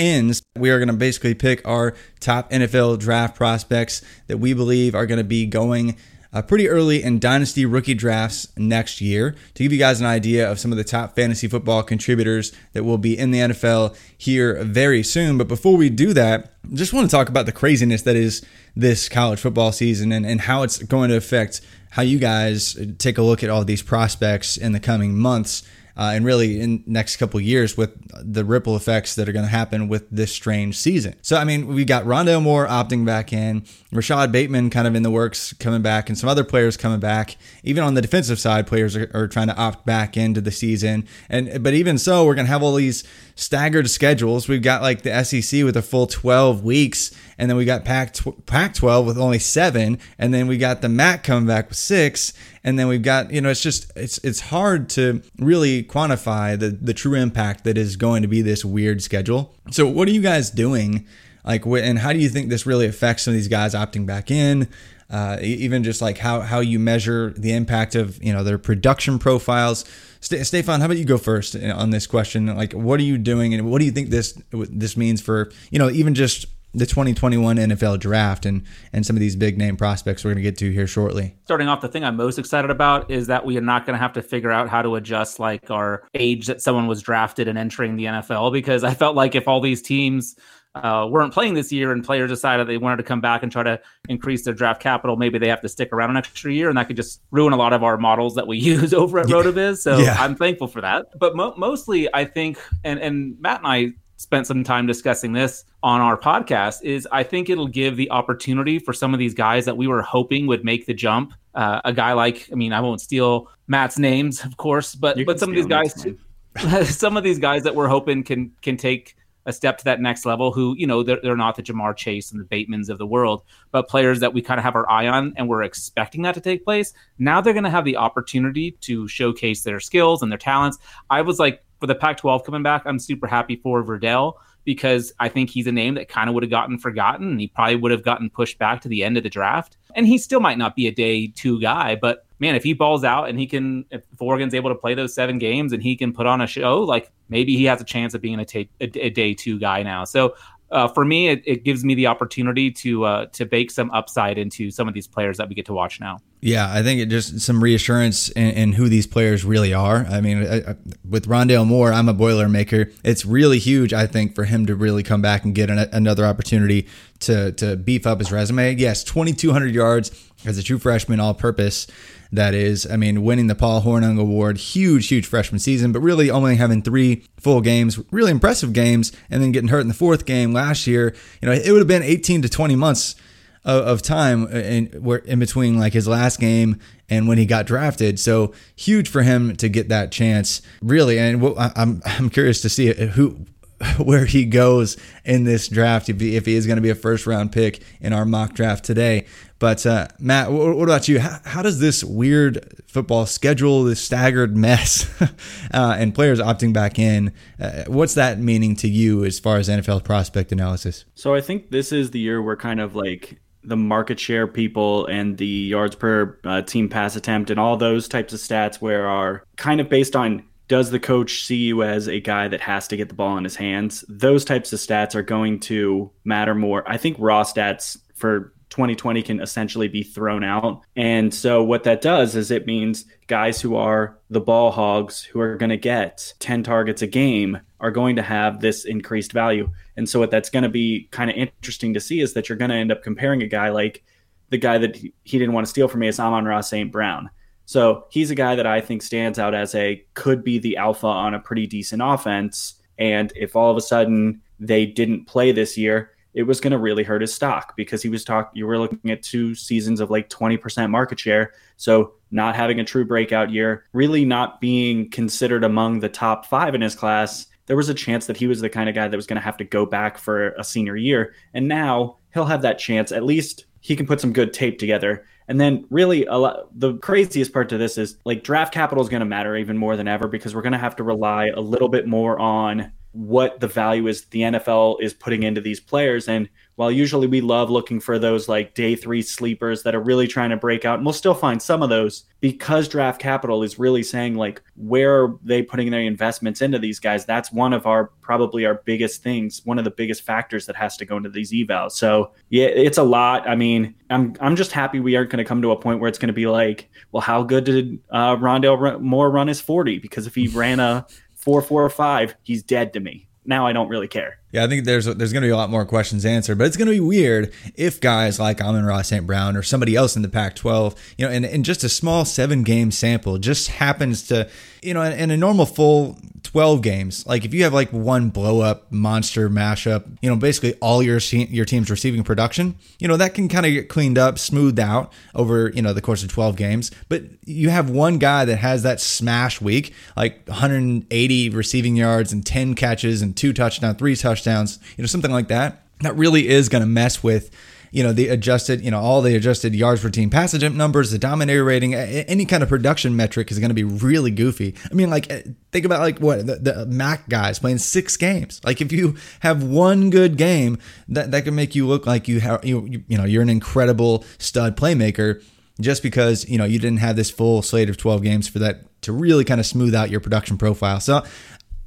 ends, 0.00 0.42
we 0.56 0.70
are 0.70 0.78
going 0.78 0.88
to 0.88 0.94
basically 0.94 1.34
pick 1.34 1.66
our 1.68 1.94
top 2.18 2.50
NFL 2.50 2.98
draft 2.98 3.36
prospects 3.36 4.02
that 4.26 4.38
we 4.38 4.54
believe 4.54 4.94
are 4.94 5.06
going 5.06 5.18
to 5.18 5.24
be 5.24 5.46
going 5.46 5.96
uh, 6.32 6.42
pretty 6.42 6.68
early 6.68 7.02
in 7.02 7.18
dynasty 7.18 7.66
rookie 7.66 7.94
drafts 7.94 8.46
next 8.56 9.00
year 9.00 9.34
to 9.54 9.62
give 9.62 9.72
you 9.72 9.78
guys 9.78 10.00
an 10.00 10.06
idea 10.06 10.50
of 10.50 10.58
some 10.58 10.70
of 10.70 10.78
the 10.78 10.84
top 10.84 11.16
fantasy 11.16 11.48
football 11.48 11.82
contributors 11.82 12.52
that 12.72 12.84
will 12.84 12.98
be 12.98 13.18
in 13.18 13.30
the 13.30 13.40
NFL 13.40 13.96
here 14.16 14.62
very 14.62 15.02
soon. 15.02 15.38
But 15.38 15.48
before 15.48 15.76
we 15.76 15.90
do 15.90 16.12
that, 16.14 16.52
just 16.72 16.92
want 16.92 17.10
to 17.10 17.16
talk 17.16 17.28
about 17.28 17.46
the 17.46 17.52
craziness 17.52 18.02
that 18.02 18.16
is 18.16 18.44
this 18.76 19.08
college 19.08 19.40
football 19.40 19.72
season 19.72 20.12
and, 20.12 20.24
and 20.24 20.42
how 20.42 20.62
it's 20.62 20.78
going 20.82 21.10
to 21.10 21.16
affect 21.16 21.60
how 21.90 22.02
you 22.02 22.18
guys 22.18 22.78
take 22.98 23.18
a 23.18 23.22
look 23.22 23.42
at 23.42 23.50
all 23.50 23.64
these 23.64 23.82
prospects 23.82 24.56
in 24.56 24.72
the 24.72 24.80
coming 24.80 25.18
months 25.18 25.68
uh, 26.00 26.12
and 26.14 26.24
really 26.24 26.58
in 26.58 26.82
next 26.86 27.18
couple 27.18 27.38
years 27.38 27.76
with 27.76 27.90
the 28.24 28.42
ripple 28.42 28.74
effects 28.74 29.14
that 29.16 29.28
are 29.28 29.32
going 29.32 29.44
to 29.44 29.50
happen 29.50 29.86
with 29.86 30.08
this 30.10 30.32
strange 30.32 30.78
season. 30.78 31.14
So 31.20 31.36
I 31.36 31.44
mean, 31.44 31.66
we 31.66 31.84
got 31.84 32.04
Rondale 32.04 32.42
Moore 32.42 32.66
opting 32.66 33.04
back 33.04 33.34
in, 33.34 33.64
Rashod 33.92 34.32
Bateman 34.32 34.70
kind 34.70 34.88
of 34.88 34.94
in 34.94 35.02
the 35.02 35.10
works 35.10 35.52
coming 35.52 35.82
back, 35.82 36.08
and 36.08 36.16
some 36.16 36.30
other 36.30 36.42
players 36.42 36.78
coming 36.78 37.00
back. 37.00 37.36
Even 37.64 37.84
on 37.84 37.92
the 37.92 38.00
defensive 38.00 38.40
side, 38.40 38.66
players 38.66 38.96
are, 38.96 39.10
are 39.12 39.28
trying 39.28 39.48
to 39.48 39.56
opt 39.56 39.84
back 39.84 40.16
into 40.16 40.40
the 40.40 40.50
season. 40.50 41.06
And 41.28 41.62
but 41.62 41.74
even 41.74 41.98
so, 41.98 42.24
we're 42.24 42.34
going 42.34 42.46
to 42.46 42.52
have 42.52 42.62
all 42.62 42.76
these 42.76 43.04
staggered 43.34 43.90
schedules. 43.90 44.48
We've 44.48 44.62
got 44.62 44.80
like 44.80 45.02
the 45.02 45.22
SEC 45.22 45.64
with 45.64 45.76
a 45.76 45.82
full 45.82 46.06
12 46.06 46.64
weeks, 46.64 47.10
and 47.36 47.50
then 47.50 47.58
we 47.58 47.66
got 47.66 47.84
Pac 47.84 48.16
Pac 48.46 48.72
12 48.72 49.06
with 49.06 49.18
only 49.18 49.38
seven, 49.38 49.98
and 50.18 50.32
then 50.32 50.46
we 50.46 50.56
got 50.56 50.80
the 50.80 50.88
MAC 50.88 51.24
coming 51.24 51.46
back 51.46 51.68
with 51.68 51.78
six, 51.78 52.32
and 52.62 52.78
then 52.78 52.88
we've 52.88 53.02
got 53.02 53.30
you 53.32 53.40
know 53.40 53.50
it's 53.50 53.62
just 53.62 53.90
it's 53.96 54.18
it's 54.18 54.40
hard 54.40 54.88
to 54.90 55.22
really 55.38 55.82
quantify 55.82 56.58
the 56.58 56.70
the 56.70 56.94
true 56.94 57.14
impact 57.14 57.64
that 57.64 57.78
is 57.78 57.96
going 57.96 58.22
to 58.22 58.28
be 58.28 58.42
this 58.42 58.64
weird 58.64 59.02
schedule. 59.02 59.54
So 59.70 59.86
what 59.86 60.08
are 60.08 60.12
you 60.12 60.22
guys 60.22 60.50
doing? 60.50 61.06
Like, 61.44 61.64
and 61.64 61.98
how 61.98 62.12
do 62.12 62.18
you 62.18 62.28
think 62.28 62.50
this 62.50 62.66
really 62.66 62.86
affects 62.86 63.22
some 63.22 63.32
of 63.32 63.36
these 63.36 63.48
guys 63.48 63.74
opting 63.74 64.04
back 64.06 64.30
in? 64.30 64.68
Uh, 65.10 65.38
even 65.40 65.82
just 65.82 66.00
like 66.00 66.18
how 66.18 66.40
how 66.40 66.60
you 66.60 66.78
measure 66.78 67.34
the 67.36 67.52
impact 67.52 67.94
of 67.94 68.22
you 68.22 68.32
know 68.32 68.44
their 68.44 68.58
production 68.58 69.18
profiles. 69.18 69.84
St- 70.20 70.46
Stefan, 70.46 70.80
how 70.80 70.86
about 70.86 70.98
you 70.98 71.04
go 71.04 71.18
first 71.18 71.56
on 71.56 71.90
this 71.90 72.06
question? 72.06 72.46
Like, 72.46 72.74
what 72.74 73.00
are 73.00 73.04
you 73.04 73.18
doing, 73.18 73.52
and 73.54 73.68
what 73.68 73.80
do 73.80 73.86
you 73.86 73.90
think 73.90 74.10
this 74.10 74.40
this 74.52 74.96
means 74.96 75.20
for 75.20 75.50
you 75.70 75.78
know 75.80 75.90
even 75.90 76.14
just 76.14 76.46
the 76.72 76.86
2021 76.86 77.56
NFL 77.56 77.98
draft 77.98 78.46
and 78.46 78.64
and 78.92 79.04
some 79.04 79.16
of 79.16 79.20
these 79.20 79.36
big 79.36 79.58
name 79.58 79.76
prospects 79.76 80.24
we're 80.24 80.30
going 80.30 80.42
to 80.42 80.42
get 80.42 80.58
to 80.58 80.70
here 80.70 80.86
shortly. 80.86 81.36
Starting 81.44 81.68
off, 81.68 81.80
the 81.80 81.88
thing 81.88 82.04
I'm 82.04 82.16
most 82.16 82.38
excited 82.38 82.70
about 82.70 83.10
is 83.10 83.26
that 83.26 83.44
we 83.44 83.56
are 83.56 83.62
not 83.62 83.86
going 83.86 83.94
to 83.94 84.02
have 84.02 84.12
to 84.14 84.22
figure 84.22 84.50
out 84.50 84.68
how 84.68 84.82
to 84.82 84.94
adjust 84.94 85.38
like 85.38 85.70
our 85.70 86.06
age 86.14 86.46
that 86.46 86.62
someone 86.62 86.86
was 86.86 87.02
drafted 87.02 87.48
and 87.48 87.58
entering 87.58 87.96
the 87.96 88.04
NFL 88.04 88.52
because 88.52 88.84
I 88.84 88.94
felt 88.94 89.16
like 89.16 89.34
if 89.34 89.48
all 89.48 89.60
these 89.60 89.82
teams 89.82 90.36
uh, 90.74 91.08
weren't 91.10 91.32
playing 91.32 91.54
this 91.54 91.72
year 91.72 91.90
and 91.90 92.04
players 92.04 92.30
decided 92.30 92.66
they 92.66 92.78
wanted 92.78 92.98
to 92.98 93.02
come 93.02 93.20
back 93.20 93.42
and 93.42 93.50
try 93.50 93.62
to 93.62 93.80
increase 94.08 94.44
their 94.44 94.54
draft 94.54 94.80
capital, 94.80 95.16
maybe 95.16 95.38
they 95.38 95.48
have 95.48 95.60
to 95.60 95.68
stick 95.68 95.92
around 95.92 96.10
an 96.10 96.16
extra 96.16 96.52
year, 96.52 96.68
and 96.68 96.78
that 96.78 96.86
could 96.86 96.96
just 96.96 97.20
ruin 97.30 97.52
a 97.52 97.56
lot 97.56 97.72
of 97.72 97.82
our 97.82 97.98
models 97.98 98.36
that 98.36 98.46
we 98.46 98.58
use 98.58 98.94
over 98.94 99.18
at 99.18 99.28
yeah. 99.28 99.36
RotoViz. 99.36 99.78
So 99.78 99.98
yeah. 99.98 100.16
I'm 100.18 100.36
thankful 100.36 100.68
for 100.68 100.80
that. 100.80 101.18
But 101.18 101.34
mo- 101.34 101.54
mostly, 101.56 102.08
I 102.14 102.24
think, 102.24 102.58
and 102.84 103.00
and 103.00 103.40
Matt 103.40 103.58
and 103.58 103.66
I 103.66 103.92
spent 104.20 104.46
some 104.46 104.62
time 104.62 104.86
discussing 104.86 105.32
this 105.32 105.64
on 105.82 106.02
our 106.02 106.14
podcast 106.14 106.82
is 106.82 107.08
I 107.10 107.22
think 107.22 107.48
it'll 107.48 107.66
give 107.66 107.96
the 107.96 108.10
opportunity 108.10 108.78
for 108.78 108.92
some 108.92 109.14
of 109.14 109.18
these 109.18 109.32
guys 109.32 109.64
that 109.64 109.78
we 109.78 109.86
were 109.86 110.02
hoping 110.02 110.46
would 110.46 110.62
make 110.62 110.84
the 110.84 110.92
jump. 110.92 111.32
Uh, 111.54 111.80
a 111.86 111.92
guy 111.94 112.12
like, 112.12 112.46
I 112.52 112.54
mean, 112.54 112.74
I 112.74 112.80
won't 112.80 113.00
steal 113.00 113.48
Matt's 113.66 113.98
names, 113.98 114.44
of 114.44 114.58
course, 114.58 114.94
but 114.94 115.16
but 115.24 115.40
some 115.40 115.48
of 115.48 115.56
these 115.56 115.64
guys, 115.64 116.06
some 116.94 117.16
of 117.16 117.24
these 117.24 117.38
guys 117.38 117.62
that 117.62 117.74
we're 117.74 117.88
hoping 117.88 118.22
can 118.22 118.52
can 118.60 118.76
take 118.76 119.16
a 119.46 119.54
step 119.54 119.78
to 119.78 119.84
that 119.84 120.02
next 120.02 120.26
level 120.26 120.52
who, 120.52 120.74
you 120.76 120.86
know, 120.86 121.02
they're, 121.02 121.18
they're 121.22 121.34
not 121.34 121.56
the 121.56 121.62
Ja'Marr 121.62 121.96
Chase 121.96 122.30
and 122.30 122.38
the 122.38 122.44
Batemans 122.44 122.90
of 122.90 122.98
the 122.98 123.06
world, 123.06 123.42
but 123.70 123.88
players 123.88 124.20
that 124.20 124.34
we 124.34 124.42
kind 124.42 124.60
of 124.60 124.64
have 124.64 124.76
our 124.76 124.88
eye 124.90 125.08
on 125.08 125.32
and 125.38 125.48
we're 125.48 125.62
expecting 125.62 126.20
that 126.22 126.34
to 126.34 126.42
take 126.42 126.62
place. 126.62 126.92
Now 127.18 127.40
they're 127.40 127.54
going 127.54 127.64
to 127.64 127.70
have 127.70 127.86
the 127.86 127.96
opportunity 127.96 128.72
to 128.82 129.08
showcase 129.08 129.62
their 129.62 129.80
skills 129.80 130.22
and 130.22 130.30
their 130.30 130.38
talents. 130.38 130.76
I 131.08 131.22
was 131.22 131.38
like, 131.38 131.64
for 131.80 131.86
the 131.86 131.94
Pac 131.94 132.18
12 132.18 132.44
coming 132.44 132.62
back, 132.62 132.82
I'm 132.84 132.98
super 132.98 133.26
happy 133.26 133.56
for 133.56 133.82
Verdell 133.82 134.34
because 134.64 135.12
I 135.18 135.28
think 135.28 135.50
he's 135.50 135.66
a 135.66 135.72
name 135.72 135.94
that 135.94 136.08
kind 136.08 136.28
of 136.28 136.34
would 136.34 136.42
have 136.42 136.50
gotten 136.50 136.78
forgotten 136.78 137.30
and 137.30 137.40
he 137.40 137.48
probably 137.48 137.76
would 137.76 137.90
have 137.90 138.04
gotten 138.04 138.28
pushed 138.28 138.58
back 138.58 138.82
to 138.82 138.88
the 138.88 139.02
end 139.02 139.16
of 139.16 139.22
the 139.22 139.30
draft. 139.30 139.76
And 139.94 140.06
he 140.06 140.18
still 140.18 140.40
might 140.40 140.58
not 140.58 140.76
be 140.76 140.86
a 140.86 140.92
day 140.92 141.28
two 141.28 141.60
guy, 141.60 141.96
but 141.96 142.26
man, 142.38 142.54
if 142.54 142.62
he 142.62 142.74
balls 142.74 143.02
out 143.02 143.28
and 143.28 143.38
he 143.38 143.46
can, 143.46 143.86
if 143.90 144.02
Oregon's 144.18 144.54
able 144.54 144.70
to 144.70 144.76
play 144.76 144.94
those 144.94 145.14
seven 145.14 145.38
games 145.38 145.72
and 145.72 145.82
he 145.82 145.96
can 145.96 146.12
put 146.12 146.26
on 146.26 146.40
a 146.40 146.46
show, 146.46 146.80
like 146.80 147.10
maybe 147.28 147.56
he 147.56 147.64
has 147.64 147.80
a 147.80 147.84
chance 147.84 148.14
of 148.14 148.20
being 148.20 148.38
a 148.38 148.44
take 148.44 148.70
a 148.80 149.10
day 149.10 149.34
two 149.34 149.58
guy 149.58 149.82
now. 149.82 150.04
So 150.04 150.34
uh, 150.70 150.88
for 150.88 151.04
me, 151.04 151.28
it, 151.28 151.42
it, 151.46 151.64
gives 151.64 151.84
me 151.84 151.94
the 151.94 152.06
opportunity 152.06 152.70
to 152.70 153.04
uh, 153.04 153.26
to 153.26 153.44
bake 153.44 153.70
some 153.72 153.90
upside 153.90 154.38
into 154.38 154.70
some 154.70 154.86
of 154.86 154.94
these 154.94 155.08
players 155.08 155.36
that 155.38 155.48
we 155.48 155.54
get 155.54 155.66
to 155.66 155.72
watch 155.72 155.98
now. 155.98 156.18
Yeah, 156.42 156.72
I 156.72 156.82
think 156.82 157.00
it 157.00 157.06
just 157.06 157.40
some 157.40 157.62
reassurance 157.62 158.30
in, 158.30 158.50
in 158.50 158.72
who 158.72 158.88
these 158.88 159.06
players 159.06 159.44
really 159.44 159.74
are. 159.74 160.06
I 160.06 160.22
mean, 160.22 160.46
I, 160.46 160.70
I, 160.70 160.76
with 161.08 161.26
Rondale 161.26 161.66
Moore, 161.66 161.92
I'm 161.92 162.08
a 162.08 162.14
Boilermaker. 162.14 162.92
It's 163.04 163.26
really 163.26 163.58
huge, 163.58 163.92
I 163.92 164.06
think, 164.06 164.34
for 164.34 164.44
him 164.44 164.64
to 164.66 164.74
really 164.74 165.02
come 165.02 165.20
back 165.20 165.44
and 165.44 165.54
get 165.54 165.68
an, 165.68 165.78
another 165.92 166.24
opportunity 166.24 166.88
to 167.20 167.52
to 167.52 167.76
beef 167.76 168.06
up 168.06 168.20
his 168.20 168.32
resume. 168.32 168.74
Yes, 168.76 169.04
2,200 169.04 169.74
yards 169.74 170.10
as 170.46 170.56
a 170.56 170.62
true 170.62 170.78
freshman, 170.78 171.20
all 171.20 171.34
purpose 171.34 171.86
that 172.32 172.54
is. 172.54 172.90
I 172.90 172.96
mean, 172.96 173.22
winning 173.22 173.48
the 173.48 173.54
Paul 173.54 173.82
Hornung 173.82 174.18
Award, 174.18 174.56
huge, 174.56 175.08
huge 175.08 175.26
freshman 175.26 175.58
season, 175.58 175.92
but 175.92 176.00
really 176.00 176.30
only 176.30 176.56
having 176.56 176.82
three 176.82 177.24
full 177.38 177.60
games, 177.60 177.98
really 178.10 178.30
impressive 178.30 178.72
games, 178.72 179.12
and 179.28 179.42
then 179.42 179.52
getting 179.52 179.68
hurt 179.68 179.80
in 179.80 179.88
the 179.88 179.94
fourth 179.94 180.24
game 180.24 180.52
last 180.52 180.86
year. 180.86 181.14
You 181.42 181.48
know, 181.48 181.52
it 181.52 181.70
would 181.70 181.80
have 181.80 181.88
been 181.88 182.02
18 182.02 182.42
to 182.42 182.48
20 182.48 182.76
months 182.76 183.16
of, 183.64 183.86
of 183.86 184.02
time 184.02 184.46
in, 184.48 184.86
where 185.02 185.18
in 185.18 185.38
between 185.38 185.78
like 185.78 185.92
his 185.92 186.08
last 186.08 186.40
game 186.40 186.78
and 187.08 187.28
when 187.28 187.38
he 187.38 187.46
got 187.46 187.66
drafted. 187.66 188.18
So 188.18 188.54
huge 188.76 189.08
for 189.08 189.22
him 189.22 189.56
to 189.56 189.68
get 189.68 189.88
that 189.88 190.12
chance, 190.12 190.62
really. 190.82 191.18
And 191.18 191.44
I'm 191.58 192.02
I'm 192.04 192.30
curious 192.30 192.62
to 192.62 192.68
see 192.68 192.92
who 192.92 193.46
where 193.98 194.26
he 194.26 194.44
goes 194.44 194.96
in 195.24 195.44
this 195.44 195.68
draft 195.68 196.08
if 196.08 196.20
he, 196.20 196.36
if 196.36 196.46
he 196.46 196.54
is 196.54 196.66
going 196.66 196.76
to 196.76 196.82
be 196.82 196.90
a 196.90 196.94
first 196.94 197.26
round 197.26 197.52
pick 197.52 197.82
in 198.00 198.12
our 198.12 198.24
mock 198.24 198.54
draft 198.54 198.84
today. 198.84 199.26
But 199.58 199.84
uh, 199.84 200.08
Matt, 200.18 200.50
what 200.52 200.82
about 200.82 201.08
you? 201.08 201.20
How, 201.20 201.38
how, 201.44 201.62
does 201.62 201.80
this 201.80 202.02
weird 202.02 202.82
football 202.86 203.26
schedule, 203.26 203.84
this 203.84 204.02
staggered 204.02 204.56
mess, 204.56 205.06
uh, 205.74 205.96
and 205.98 206.14
players 206.14 206.40
opting 206.40 206.72
back 206.72 206.98
in, 206.98 207.32
uh, 207.58 207.84
what's 207.86 208.14
that 208.14 208.38
meaning 208.38 208.74
to 208.76 208.88
you 208.88 209.24
as 209.24 209.38
far 209.38 209.58
as 209.58 209.68
NFL 209.68 210.02
prospect 210.04 210.50
analysis? 210.50 211.04
So 211.14 211.34
I 211.34 211.42
think 211.42 211.70
this 211.70 211.92
is 211.92 212.10
the 212.10 212.20
year 212.20 212.42
where 212.42 212.56
kind 212.56 212.80
of 212.80 212.94
like 212.94 213.38
the 213.62 213.76
market 213.76 214.18
share 214.18 214.46
people 214.46 215.06
and 215.06 215.36
the 215.38 215.46
yards 215.46 215.94
per 215.94 216.38
uh, 216.44 216.62
team 216.62 216.88
pass 216.88 217.16
attempt 217.16 217.50
and 217.50 217.60
all 217.60 217.76
those 217.76 218.08
types 218.08 218.32
of 218.32 218.40
stats 218.40 218.80
where 218.80 219.06
are 219.06 219.44
kind 219.56 219.80
of 219.80 219.88
based 219.88 220.16
on 220.16 220.44
does 220.68 220.92
the 220.92 221.00
coach 221.00 221.44
see 221.44 221.56
you 221.56 221.82
as 221.82 222.08
a 222.08 222.20
guy 222.20 222.46
that 222.46 222.60
has 222.60 222.86
to 222.86 222.96
get 222.96 223.08
the 223.08 223.14
ball 223.14 223.36
in 223.36 223.42
his 223.42 223.56
hands? 223.56 224.04
Those 224.08 224.44
types 224.44 224.72
of 224.72 224.78
stats 224.78 225.16
are 225.16 225.22
going 225.22 225.58
to 225.60 226.10
matter 226.22 226.54
more. 226.54 226.88
I 226.88 226.96
think 226.96 227.16
raw 227.18 227.42
stats 227.42 227.98
for 228.14 228.52
2020 228.70 229.22
can 229.22 229.40
essentially 229.40 229.88
be 229.88 230.04
thrown 230.04 230.44
out. 230.44 230.82
And 230.94 231.34
so 231.34 231.62
what 231.62 231.82
that 231.84 232.00
does 232.00 232.36
is 232.36 232.52
it 232.52 232.66
means 232.66 233.04
guys 233.26 233.60
who 233.60 233.74
are 233.74 234.16
the 234.30 234.40
ball 234.40 234.70
hogs 234.70 235.24
who 235.24 235.40
are 235.40 235.56
going 235.56 235.70
to 235.70 235.76
get 235.76 236.32
10 236.38 236.62
targets 236.62 237.02
a 237.02 237.08
game 237.08 237.58
are 237.80 237.90
going 237.90 238.16
to 238.16 238.22
have 238.22 238.60
this 238.60 238.84
increased 238.84 239.32
value. 239.32 239.70
And 239.96 240.08
so 240.08 240.18
what 240.18 240.30
that's 240.30 240.50
going 240.50 240.62
to 240.62 240.68
be 240.68 241.08
kind 241.10 241.30
of 241.30 241.36
interesting 241.36 241.94
to 241.94 242.00
see 242.00 242.20
is 242.20 242.34
that 242.34 242.48
you're 242.48 242.58
going 242.58 242.70
to 242.70 242.76
end 242.76 242.92
up 242.92 243.02
comparing 243.02 243.42
a 243.42 243.46
guy 243.46 243.70
like 243.70 244.04
the 244.50 244.58
guy 244.58 244.78
that 244.78 244.96
he 244.96 245.38
didn't 245.38 245.54
want 245.54 245.66
to 245.66 245.70
steal 245.70 245.88
from 245.88 246.00
me 246.00 246.08
is 246.08 246.20
Amon-Ra 246.20 246.60
St. 246.60 246.92
Brown. 246.92 247.30
So 247.64 248.06
he's 248.10 248.30
a 248.30 248.34
guy 248.34 248.56
that 248.56 248.66
I 248.66 248.80
think 248.80 249.00
stands 249.00 249.38
out 249.38 249.54
as 249.54 249.74
a 249.74 250.04
could 250.14 250.42
be 250.42 250.58
the 250.58 250.76
alpha 250.76 251.06
on 251.06 251.34
a 251.34 251.38
pretty 251.38 251.66
decent 251.66 252.02
offense. 252.04 252.74
And 252.98 253.32
if 253.36 253.54
all 253.54 253.70
of 253.70 253.76
a 253.76 253.80
sudden 253.80 254.42
they 254.58 254.86
didn't 254.86 255.26
play 255.26 255.52
this 255.52 255.78
year, 255.78 256.10
it 256.34 256.42
was 256.44 256.60
going 256.60 256.72
to 256.72 256.78
really 256.78 257.02
hurt 257.02 257.22
his 257.22 257.34
stock 257.34 257.76
because 257.76 258.02
he 258.02 258.08
was 258.08 258.24
talking. 258.24 258.56
You 258.56 258.66
were 258.66 258.78
looking 258.78 259.10
at 259.10 259.22
two 259.22 259.54
seasons 259.54 260.00
of 260.00 260.10
like 260.10 260.28
20% 260.28 260.90
market 260.90 261.18
share. 261.18 261.52
So 261.76 262.14
not 262.30 262.54
having 262.54 262.78
a 262.78 262.84
true 262.84 263.04
breakout 263.04 263.50
year, 263.50 263.84
really 263.92 264.24
not 264.24 264.60
being 264.60 265.10
considered 265.10 265.64
among 265.64 266.00
the 266.00 266.08
top 266.08 266.46
five 266.46 266.74
in 266.74 266.80
his 266.80 266.94
class. 266.94 267.46
There 267.70 267.76
was 267.76 267.88
a 267.88 267.94
chance 267.94 268.26
that 268.26 268.36
he 268.36 268.48
was 268.48 268.60
the 268.60 268.68
kind 268.68 268.88
of 268.88 268.96
guy 268.96 269.06
that 269.06 269.16
was 269.16 269.28
going 269.28 269.36
to 269.36 269.44
have 269.44 269.56
to 269.58 269.64
go 269.64 269.86
back 269.86 270.18
for 270.18 270.48
a 270.54 270.64
senior 270.64 270.96
year. 270.96 271.34
And 271.54 271.68
now 271.68 272.16
he'll 272.34 272.46
have 272.46 272.62
that 272.62 272.80
chance. 272.80 273.12
At 273.12 273.22
least 273.22 273.66
he 273.78 273.94
can 273.94 274.08
put 274.08 274.20
some 274.20 274.32
good 274.32 274.52
tape 274.52 274.80
together. 274.80 275.24
And 275.46 275.60
then 275.60 275.86
really 275.88 276.26
a 276.26 276.34
lot, 276.34 276.66
the 276.76 276.94
craziest 276.94 277.52
part 277.52 277.68
to 277.68 277.78
this 277.78 277.96
is 277.96 278.16
like 278.24 278.42
draft 278.42 278.74
capital 278.74 279.04
is 279.04 279.08
going 279.08 279.20
to 279.20 279.24
matter 279.24 279.54
even 279.54 279.78
more 279.78 279.94
than 279.94 280.08
ever 280.08 280.26
because 280.26 280.52
we're 280.52 280.62
going 280.62 280.72
to 280.72 280.78
have 280.78 280.96
to 280.96 281.04
rely 281.04 281.52
a 281.54 281.60
little 281.60 281.88
bit 281.88 282.08
more 282.08 282.40
on 282.40 282.90
what 283.12 283.60
the 283.60 283.68
value 283.68 284.08
is 284.08 284.24
the 284.24 284.40
NFL 284.40 285.00
is 285.00 285.14
putting 285.14 285.44
into 285.44 285.60
these 285.60 285.78
players. 285.78 286.26
And 286.26 286.48
while 286.80 286.90
usually 286.90 287.26
we 287.26 287.42
love 287.42 287.68
looking 287.68 288.00
for 288.00 288.18
those 288.18 288.48
like 288.48 288.72
day 288.72 288.96
three 288.96 289.20
sleepers 289.20 289.82
that 289.82 289.94
are 289.94 290.00
really 290.00 290.26
trying 290.26 290.48
to 290.48 290.56
break 290.56 290.86
out, 290.86 290.96
and 290.96 291.04
we'll 291.04 291.12
still 291.12 291.34
find 291.34 291.60
some 291.60 291.82
of 291.82 291.90
those 291.90 292.24
because 292.40 292.88
draft 292.88 293.20
capital 293.20 293.62
is 293.62 293.78
really 293.78 294.02
saying 294.02 294.34
like 294.34 294.62
where 294.76 295.24
are 295.24 295.36
they 295.44 295.62
putting 295.62 295.90
their 295.90 296.00
investments 296.00 296.62
into 296.62 296.78
these 296.78 296.98
guys? 296.98 297.26
That's 297.26 297.52
one 297.52 297.74
of 297.74 297.84
our 297.84 298.06
probably 298.22 298.64
our 298.64 298.80
biggest 298.86 299.22
things, 299.22 299.60
one 299.66 299.76
of 299.76 299.84
the 299.84 299.90
biggest 299.90 300.22
factors 300.22 300.64
that 300.64 300.74
has 300.74 300.96
to 300.96 301.04
go 301.04 301.18
into 301.18 301.28
these 301.28 301.52
evals. 301.52 301.92
So 301.92 302.32
yeah, 302.48 302.68
it's 302.68 302.96
a 302.96 303.02
lot. 303.02 303.46
I 303.46 303.56
mean, 303.56 303.94
I'm 304.08 304.34
I'm 304.40 304.56
just 304.56 304.72
happy 304.72 305.00
we 305.00 305.16
aren't 305.16 305.28
going 305.28 305.44
to 305.44 305.46
come 305.46 305.60
to 305.60 305.72
a 305.72 305.76
point 305.78 306.00
where 306.00 306.08
it's 306.08 306.18
going 306.18 306.28
to 306.28 306.32
be 306.32 306.46
like, 306.46 306.88
well, 307.12 307.20
how 307.20 307.42
good 307.42 307.64
did 307.64 307.98
uh, 308.08 308.36
Rondale 308.36 308.98
Moore 309.02 309.30
run 309.30 309.48
his 309.48 309.60
40? 309.60 309.98
Because 309.98 310.26
if 310.26 310.34
he 310.34 310.48
ran 310.48 310.80
a 310.80 311.06
four, 311.36 311.60
four, 311.60 311.84
or 311.84 311.90
five, 311.90 312.36
he's 312.42 312.62
dead 312.62 312.94
to 312.94 313.00
me. 313.00 313.28
Now 313.44 313.66
I 313.66 313.74
don't 313.74 313.88
really 313.88 314.08
care. 314.08 314.39
Yeah, 314.52 314.64
I 314.64 314.68
think 314.68 314.84
there's 314.84 315.04
there's 315.04 315.32
going 315.32 315.42
to 315.42 315.48
be 315.48 315.52
a 315.52 315.56
lot 315.56 315.70
more 315.70 315.84
questions 315.84 316.24
answered, 316.24 316.58
but 316.58 316.66
it's 316.66 316.76
going 316.76 316.86
to 316.86 316.92
be 316.92 317.00
weird 317.00 317.52
if 317.76 318.00
guys 318.00 318.40
like 318.40 318.60
Amon-Ra 318.60 319.02
St. 319.02 319.26
Brown 319.26 319.56
or 319.56 319.62
somebody 319.62 319.94
else 319.94 320.16
in 320.16 320.22
the 320.22 320.28
Pac-12, 320.28 320.96
you 321.16 321.26
know, 321.26 321.32
in, 321.32 321.44
in 321.44 321.62
just 321.62 321.84
a 321.84 321.88
small 321.88 322.24
seven 322.24 322.64
game 322.64 322.90
sample, 322.90 323.38
just 323.38 323.68
happens 323.68 324.26
to, 324.28 324.48
you 324.82 324.92
know, 324.92 325.02
in, 325.02 325.30
a 325.30 325.36
normal 325.36 325.66
full 325.66 326.18
12 326.42 326.82
games, 326.82 327.26
like 327.26 327.44
if 327.44 327.54
you 327.54 327.62
have 327.62 327.72
like 327.72 327.90
one 327.90 328.30
blow 328.30 328.60
up 328.60 328.90
monster 328.90 329.48
mashup, 329.48 330.04
you 330.20 330.28
know, 330.28 330.34
basically 330.34 330.74
all 330.80 331.00
your 331.00 331.18
your 331.18 331.64
team's 331.64 331.90
receiving 331.90 332.24
production, 332.24 332.76
you 332.98 333.06
know, 333.06 333.16
that 333.16 333.34
can 333.34 333.48
kind 333.48 333.66
of 333.66 333.72
get 333.72 333.88
cleaned 333.88 334.18
up, 334.18 334.36
smoothed 334.36 334.80
out 334.80 335.12
over, 335.34 335.70
you 335.70 335.82
know, 335.82 335.92
the 335.92 336.00
course 336.00 336.24
of 336.24 336.32
12 336.32 336.56
games. 336.56 336.90
But 337.08 337.22
you 337.44 337.70
have 337.70 337.88
one 337.88 338.18
guy 338.18 338.44
that 338.44 338.56
has 338.56 338.82
that 338.82 339.00
smash 339.00 339.60
week, 339.60 339.94
like 340.16 340.44
180 340.48 341.50
receiving 341.50 341.94
yards 341.94 342.32
and 342.32 342.44
10 342.44 342.74
catches 342.74 343.22
and 343.22 343.36
two 343.36 343.52
touchdowns, 343.52 343.98
three 343.98 344.16
touchdowns, 344.16 344.39
you 344.46 345.02
know, 345.02 345.06
something 345.06 345.30
like 345.30 345.48
that. 345.48 345.82
That 346.00 346.16
really 346.16 346.48
is 346.48 346.68
going 346.68 346.80
to 346.80 346.88
mess 346.88 347.22
with 347.22 347.50
you 347.92 348.02
know 348.02 348.12
the 348.12 348.28
adjusted 348.28 348.82
you 348.84 348.90
know 348.90 349.00
all 349.00 349.20
the 349.20 349.34
adjusted 349.34 349.74
yards 349.74 350.00
per 350.00 350.10
team 350.10 350.30
pass 350.30 350.54
attempt 350.54 350.78
numbers 350.78 351.10
the 351.10 351.18
dominator 351.18 351.64
rating 351.64 351.94
any 351.94 352.44
kind 352.44 352.62
of 352.62 352.68
production 352.68 353.16
metric 353.16 353.50
is 353.50 353.58
going 353.58 353.70
to 353.70 353.74
be 353.74 353.82
really 353.82 354.30
goofy 354.30 354.74
i 354.90 354.94
mean 354.94 355.10
like 355.10 355.26
think 355.72 355.84
about 355.84 356.00
like 356.00 356.18
what 356.20 356.46
the, 356.46 356.54
the 356.54 356.86
mac 356.86 357.28
guys 357.28 357.58
playing 357.58 357.78
six 357.78 358.16
games 358.16 358.60
like 358.64 358.80
if 358.80 358.92
you 358.92 359.16
have 359.40 359.64
one 359.64 360.08
good 360.10 360.36
game 360.36 360.78
that 361.08 361.32
that 361.32 361.44
can 361.44 361.54
make 361.54 361.74
you 361.74 361.86
look 361.86 362.06
like 362.06 362.28
you 362.28 362.40
have 362.40 362.64
you 362.64 363.02
you 363.08 363.18
know 363.18 363.24
you're 363.24 363.42
an 363.42 363.50
incredible 363.50 364.24
stud 364.38 364.76
playmaker 364.76 365.42
just 365.80 366.02
because 366.02 366.48
you 366.48 366.58
know 366.58 366.64
you 366.64 366.78
didn't 366.78 366.98
have 366.98 367.16
this 367.16 367.30
full 367.30 367.62
slate 367.62 367.90
of 367.90 367.96
12 367.96 368.22
games 368.22 368.48
for 368.48 368.58
that 368.58 368.82
to 369.02 369.12
really 369.12 369.44
kind 369.44 369.60
of 369.60 369.66
smooth 369.66 369.94
out 369.94 370.10
your 370.10 370.20
production 370.20 370.58
profile. 370.58 371.00
So 371.00 371.24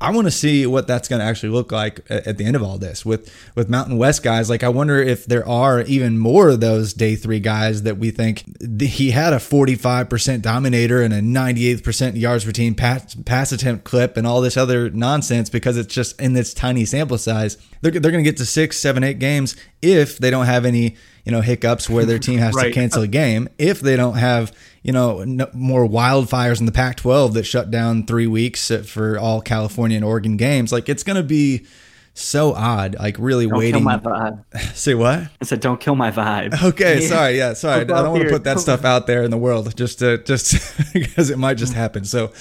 I 0.04 0.12
want 0.12 0.28
to 0.28 0.32
see 0.32 0.68
what 0.68 0.86
that's 0.86 1.08
going 1.08 1.22
to 1.22 1.26
actually 1.26 1.54
look 1.54 1.72
like 1.72 2.02
at 2.10 2.38
the 2.38 2.44
end 2.44 2.58
of 2.58 2.62
all 2.62 2.78
this 2.78 3.06
with 3.06 3.34
with 3.56 3.70
Mountain 3.70 3.98
West 3.98 4.22
guys. 4.22 4.50
Like, 4.50 4.62
I 4.62 4.68
wonder 4.68 5.02
if 5.02 5.26
there 5.26 5.48
are 5.48 5.80
even 5.84 6.20
more 6.20 6.50
of 6.50 6.60
those 6.60 6.94
day 6.94 7.16
three 7.16 7.40
guys 7.40 7.84
that 7.84 7.98
we 7.98 8.12
think 8.12 8.44
he 8.82 9.12
had 9.12 9.32
a 9.32 9.38
45% 9.38 10.42
dominator 10.42 11.02
and 11.02 11.14
a 11.14 11.22
98% 11.22 12.20
yards 12.20 12.44
per 12.44 12.52
team 12.52 12.76
pass, 12.76 13.16
pass 13.16 13.54
attempt 13.54 13.86
clip 13.86 14.18
and 14.18 14.28
all 14.28 14.42
this 14.42 14.58
other 14.58 14.90
nonsense 14.90 15.50
because 15.50 15.78
it's 15.78 15.94
just 15.94 16.20
in 16.20 16.34
this 16.34 16.54
tiny 16.54 16.84
sample 16.84 17.18
size. 17.18 17.58
They're, 17.80 17.92
they're 17.92 18.12
going 18.12 18.26
to 18.26 18.30
get 18.30 18.38
to 18.38 18.46
six, 18.46 18.78
seven, 18.78 19.06
eight 19.06 19.20
games 19.20 19.56
if 19.82 20.18
they 20.18 20.30
don't 20.30 20.48
have 20.48 20.66
any 20.66 20.98
you 21.24 21.32
know 21.32 21.42
hiccups 21.42 21.90
where 21.90 22.06
their 22.06 22.20
team 22.20 22.40
has 22.40 22.54
right. 22.54 22.66
to 22.66 22.72
cancel 22.72 23.02
a 23.02 23.08
game 23.08 23.48
if 23.58 23.80
they 23.80 23.96
don't 23.96 24.16
have 24.16 24.52
you 24.82 24.92
know 24.92 25.24
no, 25.24 25.50
more 25.54 25.88
wildfires 25.88 26.60
in 26.60 26.66
the 26.66 26.72
Pac-12 26.72 27.34
that 27.34 27.44
shut 27.44 27.72
down 27.72 28.06
three 28.06 28.28
weeks 28.28 28.72
for 28.86 29.18
all 29.18 29.42
California 29.42 29.96
and 29.96 30.06
Oregon 30.06 30.38
games. 30.38 30.72
Like 30.72 30.90
it's 30.90 31.04
going 31.04 31.18
to 31.18 31.24
be 31.24 31.66
so 32.14 32.54
odd. 32.54 32.96
Like 33.00 33.18
really 33.20 33.48
don't 33.48 33.58
waiting. 33.58 33.82
Kill 33.82 33.84
my 33.84 33.98
vibe. 33.98 34.44
Say 34.76 34.94
what? 34.94 35.20
I 35.42 35.46
said, 35.46 35.60
don't 35.60 35.80
kill 35.80 35.96
my 35.96 36.12
vibe. 36.12 36.62
Okay, 36.64 37.02
yeah. 37.02 37.08
sorry. 37.08 37.38
Yeah, 37.38 37.54
sorry. 37.54 37.82
I 37.82 37.84
don't 37.86 38.12
want 38.12 38.24
to 38.24 38.30
put 38.30 38.44
that 38.44 38.60
stuff 38.60 38.86
out 38.86 39.08
there 39.08 39.24
in 39.24 39.32
the 39.32 39.38
world 39.38 39.76
just 39.76 40.00
to 40.00 40.20
just 40.20 40.54
because 40.94 41.30
it 41.30 41.38
might 41.38 41.56
just 41.56 41.74
happen. 41.74 42.06
So 42.06 42.32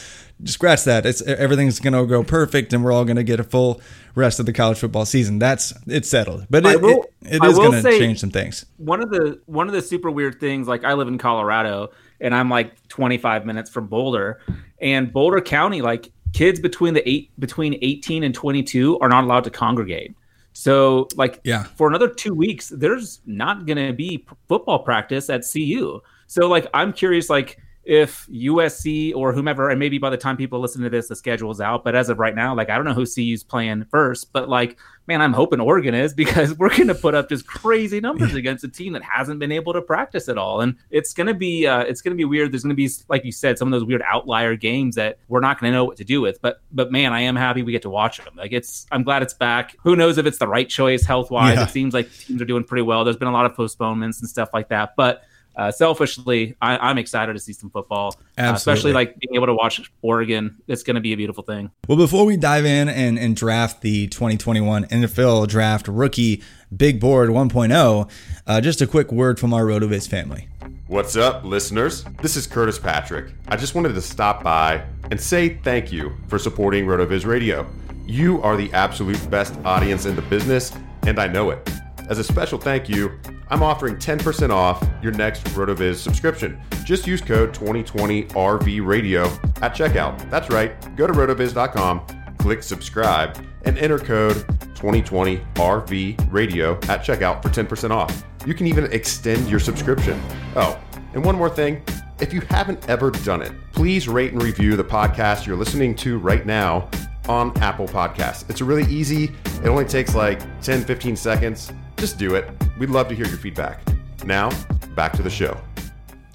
scratch 0.45 0.85
that. 0.85 1.07
It's 1.07 1.23
everything's 1.23 1.81
going 1.81 1.93
to 1.93 2.07
go 2.07 2.23
perfect, 2.23 2.73
and 2.73 2.85
we're 2.85 2.93
all 2.93 3.05
going 3.05 3.17
to 3.17 3.25
get 3.25 3.41
a 3.41 3.45
full 3.45 3.81
rest 4.15 4.41
of 4.41 4.47
the 4.47 4.53
college 4.53 4.79
football 4.79 5.05
season. 5.05 5.39
That's 5.39 5.73
it's 5.87 6.09
settled, 6.09 6.47
but 6.51 6.65
it, 6.67 6.81
will, 6.81 7.05
it, 7.23 7.43
it 7.43 7.45
is 7.45 7.57
going 7.57 7.83
to 7.83 7.99
change 7.99 8.21
some 8.21 8.31
things. 8.31 8.67
One 8.77 9.03
of 9.03 9.11
the 9.11 9.41
one 9.47 9.69
of 9.69 9.75
the 9.75 9.83
super 9.83 10.11
weird 10.11 10.41
things, 10.41 10.69
like 10.69 10.85
I 10.85 10.95
live 10.95 11.09
in 11.09 11.19
Colorado, 11.19 11.91
and 12.21 12.35
I'm 12.35 12.49
like 12.49 12.89
25 12.89 13.47
minutes 13.47 13.71
from 13.71 13.87
Boulder, 13.87 14.41
and 14.81 15.13
Boulder 15.13 15.41
County, 15.41 15.83
like 15.83 16.11
kids 16.33 16.61
between 16.61 16.95
the 16.95 17.09
eight 17.09 17.31
between 17.39 17.79
18 17.83 18.23
and 18.23 18.35
22 18.35 18.99
are 19.01 19.09
not 19.09 19.25
allowed 19.25 19.45
to 19.45 19.51
congregate. 19.51 20.15
So, 20.55 21.09
like, 21.17 21.41
yeah, 21.45 21.65
for 21.65 21.89
another 21.89 22.09
two 22.09 22.35
weeks, 22.35 22.69
there's 22.69 23.21
not 23.25 23.65
going 23.65 23.79
to 23.79 23.93
be 23.93 24.27
football 24.49 24.81
practice 24.81 25.31
at 25.31 25.45
CU. 25.51 26.01
So, 26.27 26.47
like, 26.47 26.67
I'm 26.75 26.93
curious, 26.93 27.31
like 27.31 27.59
if 27.85 28.27
USC 28.29 29.15
or 29.15 29.33
whomever, 29.33 29.69
and 29.69 29.79
maybe 29.79 29.99
by 29.99 30.11
the 30.11 30.17
time 30.17 30.37
people 30.37 30.61
listen 30.61 30.83
to 30.83 30.91
this, 30.91 31.09
the 31.09 31.17
schedule 31.17 31.51
is 31.51 31.61
out. 31.61 31.83
But 31.83 31.97
as 31.97 32.09
of 32.09 32.19
right 32.19 32.35
now, 32.35 32.55
like 32.55 32.71
I 32.71 32.77
don't 32.77 32.85
know 32.85 32.95
who 32.95 33.05
CU's 33.05 33.43
playing 33.43 33.87
first, 33.91 34.33
but 34.33 34.49
like, 34.49 34.79
man, 35.09 35.21
I'm 35.21 35.33
hoping 35.33 35.59
Oregon 35.61 35.95
is 35.95 36.15
because 36.23 36.57
we're 36.59 36.71
going 36.71 36.87
to 36.89 36.95
put 36.95 37.15
up 37.15 37.29
just 37.29 37.47
crazy 37.47 38.01
numbers 38.01 38.35
against 38.35 38.63
a 38.63 38.69
team 38.69 38.93
that 38.93 39.03
hasn't 39.03 39.41
been 39.41 39.51
able 39.51 39.73
to 39.73 39.83
practice 39.83 40.29
at 40.29 40.39
all, 40.39 40.61
and 40.61 40.77
it's 40.91 41.13
going 41.13 41.27
to 41.27 41.35
be 41.35 41.67
uh, 41.67 41.81
it's 41.81 42.01
going 42.01 42.13
to 42.13 42.17
be 42.17 42.25
weird. 42.25 42.53
There's 42.53 42.63
going 42.63 42.71
to 42.71 42.77
be, 42.77 42.89
like 43.09 43.25
you 43.25 43.33
said, 43.33 43.59
some 43.59 43.73
of 43.73 43.73
those 43.73 43.87
weird 43.87 44.03
outlier 44.07 44.55
games 44.55 44.95
that 44.95 45.19
we're 45.29 45.41
not 45.41 45.59
going 45.59 45.73
to 45.73 45.77
know 45.77 45.85
what 45.85 45.97
to 45.97 46.05
do 46.05 46.21
with. 46.21 46.41
But 46.41 46.61
but 46.71 46.93
man, 46.93 47.13
I 47.13 47.23
am 47.23 47.35
happy 47.35 47.63
we 47.63 47.73
get 47.73 47.83
to 47.83 47.91
watch 47.91 48.19
them. 48.19 48.35
Like 48.37 48.53
it's, 48.53 48.87
I'm 48.93 49.03
glad 49.03 49.23
it's 49.23 49.35
back. 49.35 49.77
Who 49.83 49.97
knows 49.97 50.19
if 50.19 50.27
it's 50.27 50.39
the 50.39 50.49
right 50.49 50.69
choice 50.69 51.05
health 51.05 51.33
wise? 51.33 51.57
Yeah. 51.57 51.65
It 51.65 51.71
seems 51.71 51.95
like 51.95 52.13
teams 52.13 52.41
are 52.41 52.47
doing 52.47 52.63
pretty 52.63 52.83
well. 52.83 53.03
There's 53.03 53.17
been 53.17 53.29
a 53.29 53.33
lot 53.33 53.47
of 53.47 53.57
postponements 53.57 54.21
and 54.21 54.29
stuff 54.29 54.51
like 54.55 54.69
that, 54.69 54.95
but 54.97 55.25
uh, 55.57 55.71
selfishly, 55.71 56.57
I, 56.61 56.91
am 56.91 56.99
excited 56.99 57.35
to 57.35 57.39
see 57.39 57.53
some 57.53 57.71
football, 57.71 58.17
uh, 58.39 58.53
especially 58.55 58.93
like 58.93 59.19
being 59.19 59.35
able 59.35 59.47
to 59.47 59.55
watch 59.55 59.81
Oregon. 60.01 60.57
It's 60.67 60.83
going 60.83 60.95
to 60.95 61.01
be 61.01 61.13
a 61.13 61.17
beautiful 61.17 61.43
thing. 61.43 61.71
Well, 61.89 61.99
before 61.99 62.25
we 62.25 62.37
dive 62.37 62.65
in 62.65 62.89
and, 62.89 63.19
and 63.19 63.37
draft 63.37 63.83
the 63.83 64.09
2021 64.09 64.87
NFL 64.87 65.49
Draft 65.49 65.89
Rookie 65.89 66.43
Big 66.75 67.01
Board 67.01 67.31
1.0, 67.31 68.11
uh, 68.47 68.61
just 68.61 68.81
a 68.81 68.87
quick 68.87 69.13
word 69.13 69.39
from 69.39 69.53
our 69.53 69.65
RotoViz 69.65 70.09
family. 70.09 70.49
What's 70.87 71.17
up, 71.17 71.45
listeners? 71.45 72.05
This 72.21 72.37
is 72.37 72.47
Curtis 72.47 72.79
Patrick. 72.79 73.33
I 73.49 73.57
just 73.57 73.75
wanted 73.75 73.95
to 73.95 74.03
stop 74.03 74.43
by 74.43 74.85
and 75.11 75.21
say 75.21 75.59
thank 75.63 75.93
you 75.93 76.17
for 76.29 76.39
supporting 76.39 76.87
RotoViz 76.87 77.27
Radio. 77.27 77.67
You 78.07 78.43
are 78.43 78.57
the 78.57 78.73
absolute 78.73 79.31
best 79.31 79.55
audience 79.65 80.07
in 80.07 80.17
the 80.17 80.23
business, 80.23 80.73
and 81.07 81.19
I 81.19 81.29
know 81.29 81.51
it. 81.51 81.71
As 82.09 82.19
a 82.19 82.25
special 82.25 82.59
thank 82.59 82.89
you, 82.89 83.19
I'm 83.53 83.63
offering 83.63 83.97
10% 83.97 84.49
off 84.49 84.83
your 85.03 85.13
next 85.13 85.45
RotoViz 85.49 85.97
subscription. 85.97 86.59
Just 86.87 87.07
use 87.07 87.21
code 87.21 87.53
2020RV 87.53 88.87
Radio 88.87 89.25
at 89.61 89.75
checkout. 89.75 90.31
That's 90.31 90.49
right. 90.49 90.73
Go 90.97 91.07
to 91.07 91.13
rotoviz.com, 91.13 92.07
click 92.39 92.63
subscribe, 92.63 93.37
and 93.67 93.77
enter 93.77 93.99
code 93.99 94.37
2020RV 94.75 96.33
Radio 96.33 96.77
at 96.89 97.05
checkout 97.05 97.43
for 97.43 97.51
10% 97.51 97.91
off. 97.91 98.25
You 98.47 98.55
can 98.55 98.67
even 98.67 98.91
extend 98.91 99.47
your 99.51 99.61
subscription. 99.61 100.19
Oh, 100.57 100.81
and 101.13 101.23
one 101.23 101.37
more 101.37 101.51
thing 101.51 101.85
If 102.21 102.33
you 102.33 102.41
haven't 102.49 102.89
ever 102.89 103.11
done 103.11 103.43
it, 103.43 103.53
please 103.73 104.09
rate 104.09 104.33
and 104.33 104.43
review 104.43 104.77
the 104.77 104.85
podcast 104.85 105.45
you're 105.45 105.57
listening 105.57 105.95
to 105.97 106.19
right 106.19 106.47
now 106.47 106.89
on 107.29 107.55
Apple 107.59 107.87
Podcasts. 107.87 108.49
It's 108.49 108.63
really 108.63 108.91
easy. 108.91 109.25
It 109.63 109.67
only 109.67 109.85
takes 109.85 110.15
like 110.15 110.41
10, 110.63 110.85
15 110.85 111.17
seconds. 111.17 111.71
Just 112.03 112.19
do 112.19 112.35
it. 112.35 112.51
We'd 112.81 112.91
love 112.91 113.07
to 113.11 113.15
hear 113.15 113.29
your 113.29 113.39
feedback. 113.39 113.81
Now, 114.25 114.51
back 114.97 115.13
to 115.13 115.23
the 115.23 115.31
show. 115.31 115.57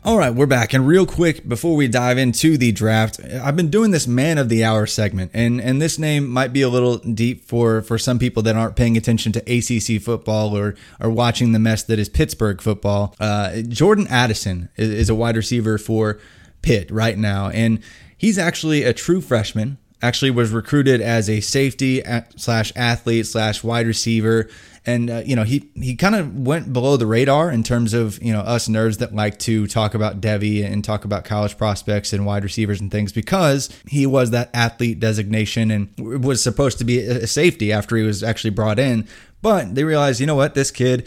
All 0.06 0.18
right, 0.18 0.34
we're 0.34 0.46
back. 0.46 0.72
And 0.72 0.88
real 0.88 1.06
quick, 1.06 1.46
before 1.46 1.76
we 1.76 1.90
dive 1.90 2.18
into 2.18 2.58
the 2.58 2.72
draft, 2.72 3.20
I've 3.22 3.58
been 3.58 3.70
doing 3.70 3.92
this 3.92 4.08
man 4.08 4.38
of 4.38 4.48
the 4.48 4.64
hour 4.64 4.86
segment, 4.86 5.32
and, 5.34 5.60
and 5.60 5.82
this 5.82 6.00
name 6.00 6.26
might 6.26 6.54
be 6.54 6.62
a 6.62 6.70
little 6.70 7.00
deep 7.00 7.44
for, 7.44 7.82
for 7.82 7.98
some 7.98 8.18
people 8.18 8.42
that 8.44 8.56
aren't 8.56 8.78
paying 8.78 8.96
attention 8.96 9.34
to 9.34 9.40
ACC 9.42 10.02
football 10.02 10.58
or 10.58 10.76
are 11.02 11.10
watching 11.10 11.52
the 11.52 11.60
mess 11.60 11.84
that 11.84 12.00
is 12.00 12.08
Pittsburgh 12.08 12.62
football. 12.62 13.14
Uh, 13.20 13.58
Jordan 13.64 14.08
Addison 14.08 14.70
is, 14.78 14.90
is 14.90 15.10
a 15.10 15.16
wide 15.16 15.36
receiver 15.36 15.78
for 15.78 16.18
Pitt 16.62 16.90
right 16.92 17.18
now, 17.18 17.50
and 17.50 17.84
he's 18.18 18.38
actually 18.38 18.84
a 18.84 18.94
true 18.94 19.20
freshman 19.20 19.80
actually 20.02 20.32
was 20.32 20.52
recruited 20.52 21.02
as 21.02 21.30
a 21.30 21.42
safety 21.42 22.04
slash 22.36 22.72
athlete 22.76 23.26
slash 23.26 23.64
wide 23.64 23.88
receiver 23.88 24.48
and 24.88 25.10
uh, 25.10 25.22
you 25.26 25.36
know 25.36 25.44
he 25.44 25.70
he 25.76 25.96
kind 25.96 26.16
of 26.16 26.36
went 26.40 26.74
below 26.74 26.98
the 26.98 27.06
radar 27.06 27.52
in 27.52 27.62
terms 27.62 27.94
of 27.94 28.22
you 28.24 28.34
know 28.34 28.40
us 28.40 28.68
nerds 28.68 28.98
that 28.98 29.14
like 29.14 29.38
to 29.38 29.68
talk 29.68 29.94
about 29.94 30.22
Devy 30.22 30.66
and 30.66 30.84
talk 30.84 31.06
about 31.06 31.26
college 31.26 31.58
prospects 31.58 32.14
and 32.14 32.26
wide 32.26 32.44
receivers 32.44 32.82
and 32.82 32.90
things 32.90 33.12
because 33.12 33.70
he 33.86 34.08
was 34.08 34.32
that 34.32 34.50
athlete 34.54 35.00
designation 35.00 35.70
and 35.70 36.24
was 36.24 36.42
supposed 36.42 36.80
to 36.80 36.86
be 36.86 37.00
a 37.00 37.28
safety 37.28 37.72
after 37.72 37.98
he 37.98 38.04
was 38.04 38.24
actually 38.24 38.52
brought 38.52 38.80
in 38.80 39.08
but 39.42 39.76
they 39.76 39.84
realized 39.84 40.20
you 40.20 40.26
know 40.26 40.36
what 40.36 40.56
this 40.56 40.72
kid 40.72 41.06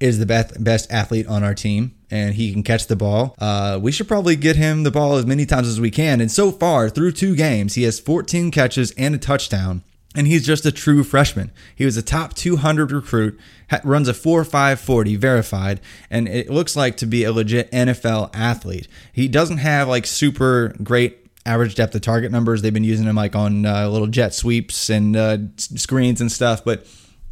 is 0.00 0.18
the 0.18 0.26
best 0.26 0.62
best 0.62 0.90
athlete 0.90 1.26
on 1.28 1.44
our 1.44 1.54
team 1.54 1.94
and 2.10 2.34
he 2.34 2.52
can 2.52 2.64
catch 2.64 2.88
the 2.88 2.96
ball. 2.96 3.36
Uh, 3.38 3.78
we 3.80 3.92
should 3.92 4.08
probably 4.08 4.34
get 4.34 4.56
him 4.56 4.82
the 4.82 4.90
ball 4.90 5.14
as 5.14 5.26
many 5.26 5.46
times 5.46 5.68
as 5.68 5.80
we 5.80 5.92
can. 5.92 6.20
And 6.20 6.28
so 6.28 6.50
far, 6.50 6.90
through 6.90 7.12
two 7.12 7.36
games, 7.36 7.74
he 7.74 7.84
has 7.84 8.00
14 8.00 8.50
catches 8.50 8.90
and 8.92 9.14
a 9.14 9.18
touchdown. 9.18 9.84
And 10.14 10.26
he's 10.26 10.44
just 10.44 10.66
a 10.66 10.72
true 10.72 11.04
freshman. 11.04 11.52
He 11.76 11.84
was 11.84 11.96
a 11.96 12.02
top 12.02 12.34
200 12.34 12.90
recruit, 12.90 13.38
runs 13.84 14.08
a 14.08 14.12
4.540 14.12 15.16
verified, 15.16 15.80
and 16.10 16.26
it 16.26 16.50
looks 16.50 16.74
like 16.74 16.96
to 16.96 17.06
be 17.06 17.22
a 17.22 17.32
legit 17.32 17.70
NFL 17.70 18.30
athlete. 18.34 18.88
He 19.12 19.28
doesn't 19.28 19.58
have 19.58 19.86
like 19.86 20.06
super 20.06 20.74
great 20.82 21.30
average 21.46 21.76
depth 21.76 21.94
of 21.94 22.02
target 22.02 22.32
numbers. 22.32 22.60
They've 22.60 22.74
been 22.74 22.82
using 22.82 23.06
him 23.06 23.16
like 23.16 23.36
on 23.36 23.64
uh, 23.64 23.88
little 23.88 24.08
jet 24.08 24.34
sweeps 24.34 24.90
and 24.90 25.16
uh, 25.16 25.38
screens 25.56 26.20
and 26.20 26.30
stuff, 26.30 26.64
but 26.64 26.86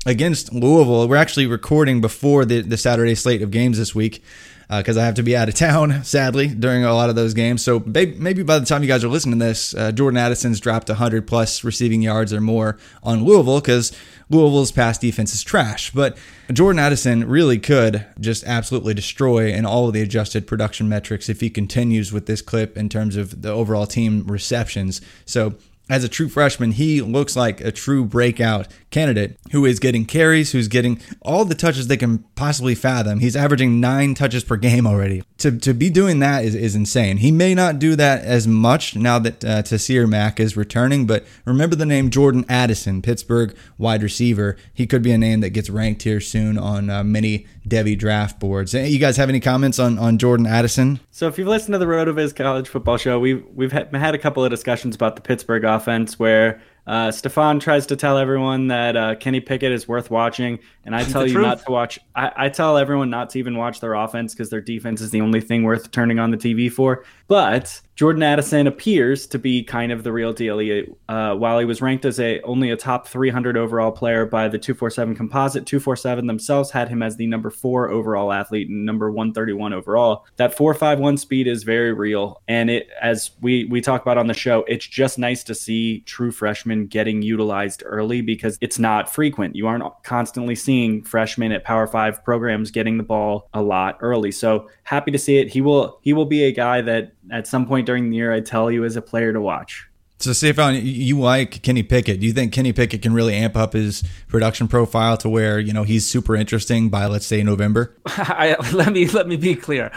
against 0.06 0.52
Louisville. 0.52 1.08
We're 1.08 1.16
actually 1.16 1.46
recording 1.46 2.00
before 2.00 2.44
the, 2.44 2.60
the 2.60 2.76
Saturday 2.76 3.14
slate 3.16 3.42
of 3.42 3.50
games 3.50 3.78
this 3.78 3.94
week 3.94 4.22
because 4.68 4.98
uh, 4.98 5.00
I 5.00 5.04
have 5.06 5.14
to 5.14 5.22
be 5.22 5.34
out 5.34 5.48
of 5.48 5.54
town, 5.54 6.04
sadly, 6.04 6.48
during 6.48 6.84
a 6.84 6.94
lot 6.94 7.08
of 7.08 7.16
those 7.16 7.32
games. 7.32 7.64
So 7.64 7.82
maybe 7.86 8.42
by 8.42 8.58
the 8.58 8.66
time 8.66 8.82
you 8.82 8.88
guys 8.88 9.02
are 9.02 9.08
listening 9.08 9.38
to 9.38 9.44
this, 9.46 9.74
uh, 9.74 9.92
Jordan 9.92 10.18
Addison's 10.18 10.60
dropped 10.60 10.88
100 10.88 11.26
plus 11.26 11.64
receiving 11.64 12.02
yards 12.02 12.32
or 12.32 12.40
more 12.40 12.76
on 13.02 13.24
Louisville 13.24 13.60
because 13.60 13.92
Louisville's 14.28 14.72
pass 14.72 14.98
defense 14.98 15.32
is 15.32 15.42
trash. 15.42 15.90
But 15.90 16.18
Jordan 16.52 16.78
Addison 16.78 17.26
really 17.26 17.58
could 17.58 18.04
just 18.20 18.44
absolutely 18.44 18.92
destroy 18.92 19.52
in 19.52 19.64
all 19.64 19.88
of 19.88 19.94
the 19.94 20.02
adjusted 20.02 20.46
production 20.46 20.88
metrics 20.88 21.30
if 21.30 21.40
he 21.40 21.48
continues 21.48 22.12
with 22.12 22.26
this 22.26 22.42
clip 22.42 22.76
in 22.76 22.90
terms 22.90 23.16
of 23.16 23.40
the 23.40 23.50
overall 23.50 23.86
team 23.86 24.24
receptions. 24.26 25.00
So 25.24 25.54
as 25.88 26.04
a 26.04 26.08
true 26.08 26.28
freshman, 26.28 26.72
he 26.72 27.00
looks 27.00 27.36
like 27.36 27.60
a 27.60 27.72
true 27.72 28.04
breakout 28.04 28.68
candidate 28.90 29.38
who 29.52 29.64
is 29.64 29.78
getting 29.78 30.04
carries, 30.04 30.52
who's 30.52 30.68
getting 30.68 31.00
all 31.22 31.44
the 31.44 31.54
touches 31.54 31.86
they 31.86 31.96
can 31.96 32.18
possibly 32.34 32.74
fathom. 32.74 33.20
He's 33.20 33.36
averaging 33.36 33.80
nine 33.80 34.14
touches 34.14 34.44
per 34.44 34.56
game 34.56 34.86
already. 34.86 35.22
To, 35.38 35.56
to 35.58 35.74
be 35.74 35.90
doing 35.90 36.18
that 36.20 36.44
is, 36.44 36.54
is 36.54 36.74
insane. 36.74 37.18
He 37.18 37.30
may 37.30 37.54
not 37.54 37.78
do 37.78 37.96
that 37.96 38.24
as 38.24 38.46
much 38.46 38.96
now 38.96 39.18
that 39.18 39.44
uh, 39.44 39.62
Taysir 39.62 40.08
Mack 40.08 40.40
is 40.40 40.56
returning, 40.56 41.06
but 41.06 41.26
remember 41.44 41.76
the 41.76 41.86
name 41.86 42.10
Jordan 42.10 42.44
Addison, 42.48 43.02
Pittsburgh 43.02 43.56
wide 43.76 44.02
receiver. 44.02 44.56
He 44.72 44.86
could 44.86 45.02
be 45.02 45.12
a 45.12 45.18
name 45.18 45.40
that 45.40 45.50
gets 45.50 45.70
ranked 45.70 46.02
here 46.02 46.20
soon 46.20 46.58
on 46.58 46.90
uh, 46.90 47.04
many 47.04 47.46
Devy 47.68 47.98
draft 47.98 48.40
boards. 48.40 48.74
You 48.74 48.98
guys 48.98 49.16
have 49.16 49.28
any 49.28 49.40
comments 49.40 49.78
on, 49.78 49.98
on 49.98 50.18
Jordan 50.18 50.46
Addison? 50.46 51.00
So 51.10 51.28
if 51.28 51.38
you've 51.38 51.48
listened 51.48 51.74
to 51.74 51.78
the 51.78 51.86
RotoViz 51.86 52.34
College 52.34 52.68
Football 52.68 52.96
Show, 52.96 53.18
we've 53.18 53.44
we've 53.54 53.72
had 53.72 54.14
a 54.14 54.18
couple 54.18 54.44
of 54.44 54.50
discussions 54.50 54.94
about 54.94 55.16
the 55.16 55.22
Pittsburgh 55.22 55.64
offense 55.64 56.18
where 56.18 56.60
uh, 56.88 57.10
Stefan 57.10 57.60
tries 57.60 57.86
to 57.86 57.96
tell 57.96 58.16
everyone 58.16 58.68
that 58.68 58.96
uh, 58.96 59.14
Kenny 59.16 59.40
Pickett 59.40 59.72
is 59.72 59.86
worth 59.86 60.10
watching, 60.10 60.58
and 60.86 60.96
I 60.96 61.04
tell 61.04 61.26
you 61.26 61.34
truth. 61.34 61.46
not 61.46 61.64
to 61.66 61.70
watch. 61.70 61.98
I, 62.16 62.32
I, 62.34 62.48
tell 62.48 62.78
everyone 62.78 63.10
not 63.10 63.28
to 63.30 63.38
even 63.38 63.58
watch 63.58 63.80
their 63.80 63.92
offense 63.92 64.32
because 64.32 64.48
their 64.48 64.62
defense 64.62 65.02
is 65.02 65.10
the 65.10 65.20
only 65.20 65.42
thing 65.42 65.64
worth 65.64 65.90
turning 65.90 66.18
on 66.18 66.30
the 66.30 66.38
TV 66.38 66.72
for. 66.72 67.04
But 67.26 67.82
Jordan 67.98 68.22
Addison 68.22 68.68
appears 68.68 69.26
to 69.26 69.40
be 69.40 69.64
kind 69.64 69.90
of 69.90 70.04
the 70.04 70.12
real 70.12 70.32
deal. 70.32 70.60
He, 70.60 70.84
uh, 71.08 71.34
while 71.34 71.58
he 71.58 71.64
was 71.64 71.82
ranked 71.82 72.04
as 72.04 72.20
a 72.20 72.40
only 72.42 72.70
a 72.70 72.76
top 72.76 73.08
300 73.08 73.56
overall 73.56 73.90
player 73.90 74.24
by 74.24 74.46
the 74.46 74.56
247 74.56 75.16
composite, 75.16 75.66
247 75.66 76.28
themselves 76.28 76.70
had 76.70 76.88
him 76.88 77.02
as 77.02 77.16
the 77.16 77.26
number 77.26 77.50
four 77.50 77.90
overall 77.90 78.32
athlete 78.32 78.68
and 78.68 78.86
number 78.86 79.10
131 79.10 79.72
overall. 79.72 80.24
That 80.36 80.54
451 80.54 81.16
speed 81.16 81.48
is 81.48 81.64
very 81.64 81.92
real, 81.92 82.40
and 82.46 82.70
it 82.70 82.88
as 83.02 83.32
we 83.40 83.64
we 83.64 83.80
talk 83.80 84.00
about 84.00 84.16
on 84.16 84.28
the 84.28 84.34
show, 84.34 84.64
it's 84.68 84.86
just 84.86 85.18
nice 85.18 85.42
to 85.42 85.54
see 85.56 86.02
true 86.02 86.30
freshmen 86.30 86.86
getting 86.86 87.20
utilized 87.20 87.82
early 87.84 88.20
because 88.20 88.58
it's 88.60 88.78
not 88.78 89.12
frequent. 89.12 89.56
You 89.56 89.66
aren't 89.66 89.82
constantly 90.04 90.54
seeing 90.54 91.02
freshmen 91.02 91.50
at 91.50 91.64
Power 91.64 91.88
Five 91.88 92.22
programs 92.22 92.70
getting 92.70 92.96
the 92.96 93.02
ball 93.02 93.48
a 93.52 93.60
lot 93.60 93.98
early. 94.00 94.30
So 94.30 94.70
happy 94.84 95.10
to 95.10 95.18
see 95.18 95.38
it. 95.38 95.48
He 95.48 95.60
will 95.60 95.98
he 96.02 96.12
will 96.12 96.26
be 96.26 96.44
a 96.44 96.52
guy 96.52 96.80
that 96.82 97.14
at 97.32 97.46
some 97.46 97.66
point 97.66 97.86
during 97.86 98.10
the 98.10 98.16
year 98.16 98.32
I 98.32 98.40
tell 98.40 98.70
you 98.70 98.84
as 98.84 98.96
a 98.96 99.02
player 99.02 99.32
to 99.32 99.40
watch. 99.40 99.88
So, 100.20 100.32
Stefan, 100.32 100.74
you 100.82 101.20
like 101.20 101.62
Kenny 101.62 101.84
Pickett. 101.84 102.18
Do 102.18 102.26
you 102.26 102.32
think 102.32 102.52
Kenny 102.52 102.72
Pickett 102.72 103.02
can 103.02 103.14
really 103.14 103.34
amp 103.34 103.56
up 103.56 103.72
his 103.72 104.02
production 104.26 104.66
profile 104.66 105.16
to 105.18 105.28
where 105.28 105.60
you 105.60 105.72
know 105.72 105.84
he's 105.84 106.08
super 106.08 106.34
interesting 106.34 106.88
by, 106.88 107.06
let's 107.06 107.26
say, 107.26 107.44
November? 107.44 107.94
I, 108.06 108.56
let 108.72 108.92
me 108.92 109.06
let 109.06 109.28
me 109.28 109.36
be 109.36 109.54
clear. 109.54 109.92